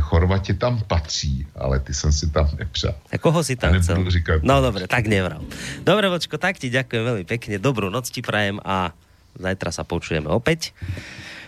Chorvati 0.00 0.54
tam 0.54 0.82
patří, 0.84 1.46
ale 1.56 1.80
ty 1.80 1.94
som 1.94 2.12
si 2.12 2.28
tam 2.28 2.50
nepřál. 2.58 2.98
A 3.08 3.16
koho 3.18 3.40
si 3.46 3.56
tam 3.56 3.78
chcel? 3.80 4.10
Říkať, 4.10 4.42
no 4.42 4.60
dobre, 4.60 4.84
tak 4.90 5.06
nevral. 5.06 5.40
Dobre, 5.86 6.10
Vočko, 6.10 6.36
tak 6.36 6.58
ti 6.58 6.68
ďakujem 6.68 7.02
veľmi 7.06 7.24
pekne. 7.24 7.56
Dobrú 7.62 7.88
noc 7.88 8.10
ti 8.10 8.20
prajem 8.20 8.60
a 8.60 8.92
zajtra 9.38 9.70
sa 9.72 9.86
počujeme 9.86 10.28
opäť. 10.28 10.76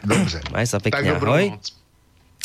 Dobre. 0.07 0.41
Maj 0.55 0.67
sa 0.73 0.79
pekne, 0.81 1.11
tak 1.11 1.21
dobrú 1.21 1.31
ahoj. 1.35 1.47
Noc. 1.53 1.65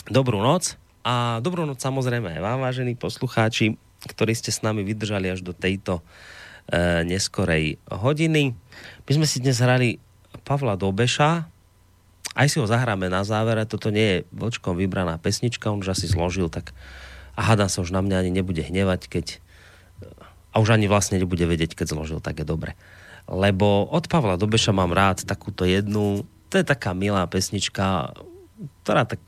Dobrú 0.10 0.40
noc. 0.44 0.64
A 1.06 1.38
dobrú 1.40 1.64
noc 1.70 1.80
samozrejme 1.80 2.36
aj 2.36 2.42
vám, 2.42 2.60
vážení 2.66 2.98
poslucháči, 2.98 3.78
ktorí 4.10 4.34
ste 4.34 4.50
s 4.50 4.66
nami 4.66 4.82
vydržali 4.82 5.30
až 5.30 5.46
do 5.46 5.54
tejto 5.54 6.02
e, 6.66 7.06
neskorej 7.06 7.78
hodiny. 7.88 8.58
My 9.06 9.12
sme 9.14 9.30
si 9.30 9.38
dnes 9.38 9.62
hrali 9.62 10.02
Pavla 10.42 10.74
Dobeša, 10.74 11.46
aj 12.36 12.48
si 12.52 12.60
ho 12.60 12.68
zahráme 12.68 13.08
na 13.08 13.24
závere, 13.24 13.64
toto 13.64 13.90
nie 13.90 14.04
je 14.04 14.18
vočkom 14.36 14.76
vybraná 14.76 15.16
pesnička, 15.16 15.72
on 15.72 15.80
už 15.80 15.96
asi 15.96 16.12
zložil, 16.12 16.52
tak 16.52 16.76
a 17.36 17.42
hádam 17.44 17.72
sa 17.72 17.80
už 17.80 17.96
na 17.96 18.04
mňa 18.04 18.22
ani 18.24 18.32
nebude 18.32 18.60
hnevať, 18.64 19.08
keď 19.08 19.26
a 20.56 20.64
už 20.64 20.72
ani 20.76 20.88
vlastne 20.88 21.20
nebude 21.20 21.44
vedieť, 21.44 21.76
keď 21.76 21.96
zložil, 21.96 22.20
tak 22.24 22.40
je 22.40 22.48
dobre. 22.48 22.80
Lebo 23.28 23.92
od 23.92 24.08
Pavla 24.08 24.40
Dobeša 24.40 24.72
mám 24.72 24.96
rád 24.96 25.28
takúto 25.28 25.68
jednu, 25.68 26.24
to 26.48 26.56
je 26.56 26.64
taká 26.64 26.96
milá 26.96 27.28
pesnička, 27.28 28.16
ktorá 28.84 29.04
tak 29.04 29.20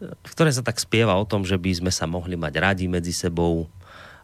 v 0.00 0.30
ktorej 0.32 0.56
sa 0.56 0.64
tak 0.64 0.80
spieva 0.80 1.12
o 1.20 1.28
tom, 1.28 1.44
že 1.44 1.60
by 1.60 1.84
sme 1.84 1.92
sa 1.92 2.08
mohli 2.08 2.32
mať 2.32 2.56
radi 2.56 2.88
medzi 2.88 3.12
sebou 3.12 3.68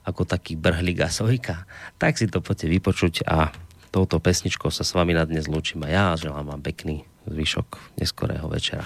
ako 0.09 0.25
taký 0.25 0.57
brhlík 0.57 1.05
a 1.05 1.13
sojka. 1.13 1.69
Tak 2.01 2.17
si 2.17 2.33
to 2.33 2.41
poďte 2.41 2.73
vypočuť 2.73 3.29
a 3.29 3.53
touto 3.93 4.17
pesničkou 4.17 4.73
sa 4.73 4.89
s 4.89 4.97
vami 4.97 5.13
na 5.13 5.29
dnes 5.29 5.45
lúčim 5.45 5.85
a 5.85 5.93
ja 5.93 6.05
želám 6.17 6.49
vám 6.49 6.65
pekný 6.65 7.05
zvyšok 7.27 7.77
neskorého 8.01 8.49
večera. 8.49 8.85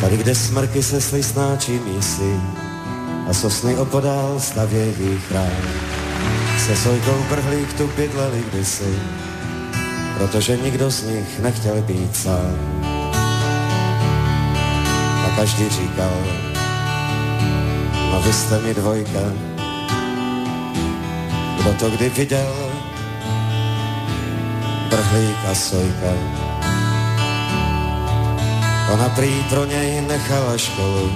Tady, 0.00 0.16
kde 0.16 0.34
smrky 0.34 0.82
se 0.82 1.00
slisnáčí 1.00 1.72
mísy 1.72 2.40
a 3.30 3.34
sosny 3.34 3.76
opodál 3.76 4.40
stavějí 4.40 5.18
chrám, 5.28 5.62
se 6.66 6.76
sojkou 6.76 7.24
brhlík 7.30 7.72
tu 7.72 7.86
bydleli 7.96 8.44
kdysi, 8.50 8.98
protože 10.18 10.56
nikdo 10.56 10.90
z 10.90 11.02
nich 11.02 11.40
nechtěl 11.40 11.82
být 11.82 12.16
sám. 12.16 12.80
A 15.26 15.36
každý 15.36 15.68
říkal, 15.68 16.12
no 18.12 18.22
vy 18.22 18.32
jste 18.32 18.60
mi 18.60 18.74
dvojka, 18.74 19.20
kdo 21.60 21.72
to 21.72 21.90
kdy 21.90 22.08
viděl, 22.08 22.73
brhlík 24.90 25.36
a 25.50 25.54
sojka. 25.54 26.12
Ona 28.92 29.08
prý 29.08 29.42
pro 29.48 29.64
něj 29.64 30.00
nechala 30.00 30.58
školu, 30.58 31.12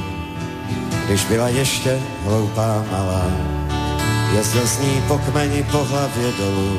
když 1.07 1.25
byla 1.25 1.49
ještě 1.49 1.99
hloupá 2.25 2.85
malá. 2.91 3.27
Jezdil 4.37 4.67
s 4.67 4.79
ní 4.79 5.03
po 5.09 5.19
kmeni 5.19 5.63
po 5.63 5.85
hlavě 5.85 6.33
dolů, 6.39 6.79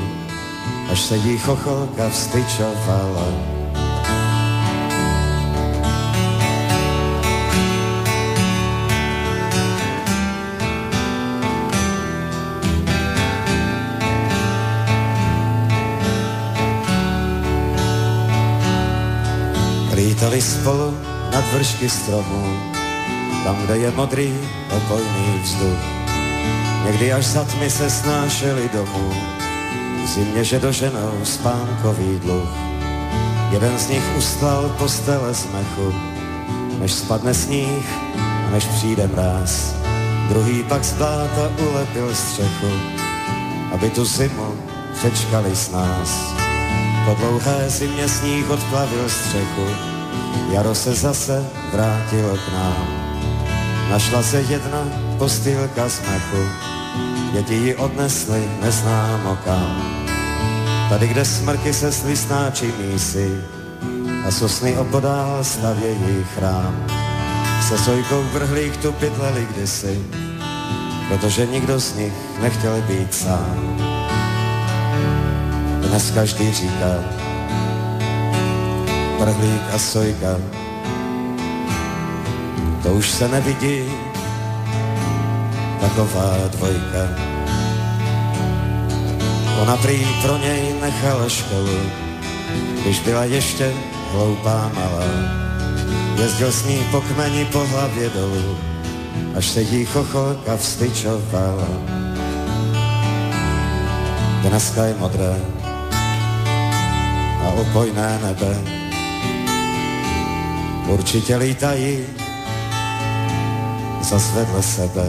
až 0.92 1.02
se 1.02 1.18
jí 1.18 1.38
chocholka 1.38 2.10
vstyčovala. 2.10 3.59
Lítali 20.20 20.42
spolu 20.42 20.98
nad 21.32 21.44
vršky 21.54 21.90
stromů, 21.90 22.44
tam, 23.44 23.56
kde 23.56 23.78
je 23.78 23.92
modrý, 23.92 24.36
opojný 24.78 25.40
vzduch. 25.44 25.80
Někdy 26.86 27.14
až 27.14 27.26
za 27.26 27.44
tmy 27.44 27.70
se 27.70 27.90
snášeli 27.90 28.70
domů, 28.74 29.14
v 30.04 30.08
zimě, 30.08 30.44
že 30.44 30.60
doženou 30.60 31.12
spánkový 31.24 32.20
dluh. 32.20 32.50
Jeden 33.52 33.80
z 33.80 33.88
nich 33.88 34.04
ustlal 34.18 34.70
postele 34.78 35.34
z 35.34 35.48
mechu, 35.54 35.94
než 36.80 36.92
spadne 36.92 37.34
sníh 37.34 37.88
a 38.48 38.50
než 38.52 38.66
přijde 38.66 39.08
mráz. 39.08 39.76
Druhý 40.30 40.64
pak 40.64 40.84
z 40.84 40.94
bláta 40.94 41.52
ulepil 41.72 42.16
střechu, 42.16 42.72
aby 43.72 43.90
tu 43.90 44.06
zimu 44.06 44.56
přečkali 45.00 45.56
s 45.56 45.72
nás. 45.72 46.34
Po 47.06 47.14
dlouhé 47.14 47.70
zimě 47.70 48.10
sníh 48.10 48.50
odplavil 48.50 49.10
střechu, 49.10 49.99
jaro 50.52 50.76
se 50.76 50.94
zase 50.94 51.46
vrátilo 51.74 52.38
k 52.38 52.54
nám. 52.54 52.88
Našla 53.90 54.24
se 54.24 54.42
jedna 54.42 54.80
postýlka 55.18 55.90
z 55.90 56.02
mechu, 56.02 56.50
děti 57.34 57.54
ji 57.54 57.76
odnesly 57.76 58.50
neznámo 58.62 59.38
kam. 59.46 60.00
Tady, 60.90 61.08
kde 61.08 61.26
smrky 61.26 61.74
se 61.74 61.92
slisnáči 61.92 62.74
mísy 62.80 63.42
a 64.28 64.32
sosny 64.32 64.78
opodál 64.78 65.44
stavějí 65.44 66.26
chrám. 66.36 66.86
Se 67.68 67.78
sojkou 67.78 68.24
vrhlík 68.34 68.78
tu 68.78 68.92
pytleli 68.92 69.48
kdysi, 69.56 70.06
protože 71.10 71.46
nikdo 71.46 71.80
z 71.80 71.96
nich 71.96 72.14
nechtěl 72.42 72.82
být 72.82 73.14
sám. 73.14 73.78
Dnes 75.88 76.12
každý 76.12 76.54
říká, 76.54 76.96
prhlík 79.20 79.64
a 79.76 79.78
sojka, 79.78 80.40
to 82.84 82.90
už 82.90 83.10
se 83.10 83.28
nevidí, 83.28 83.84
taková 85.82 86.36
dvojka. 86.56 87.04
Ona 89.62 89.78
prý 89.78 90.08
pro 90.22 90.38
něj 90.38 90.76
nechala 90.82 91.30
školu, 91.30 91.80
když 92.82 93.00
byla 93.00 93.24
ještě 93.24 93.74
hloupá 94.12 94.72
malá. 94.76 95.04
Jezdil 96.16 96.52
s 96.52 96.66
ní 96.66 96.80
po 96.92 97.02
kmeni 97.02 97.46
po 97.46 97.60
hlavě 97.60 98.10
dolů, 98.10 98.58
až 99.36 99.46
se 99.46 99.62
jí 99.62 99.86
chocholka 99.86 100.58
vstyčovala. 100.58 101.68
Dneska 104.42 104.86
je 104.86 104.96
modré 105.00 105.36
a 107.44 107.48
opojné 107.62 108.20
nebe. 108.24 108.80
Určitě 110.90 111.38
lítají 111.38 112.06
zas 114.02 114.34
vedle 114.34 114.64
sebe. 114.64 115.06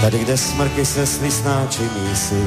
Tady, 0.00 0.18
kde 0.18 0.36
smrky 0.36 0.86
se 0.86 1.06
sny 1.06 1.30
snáči 1.30 1.82
mísí 1.82 2.44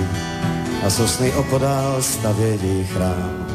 a 0.86 0.90
sosny 0.90 1.34
opodál 1.34 2.02
stavějí 2.02 2.88
chrám. 2.94 3.46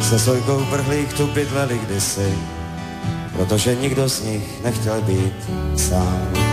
Se 0.00 0.18
Sojkou 0.18 0.64
Brhlík 0.70 1.12
tu 1.12 1.26
bydleli 1.26 1.78
kdysi, 1.78 2.34
protože 3.36 3.74
nikdo 3.74 4.08
z 4.08 4.24
nich 4.24 4.64
nechtěl 4.64 5.00
být 5.02 5.50
sám. 5.76 6.49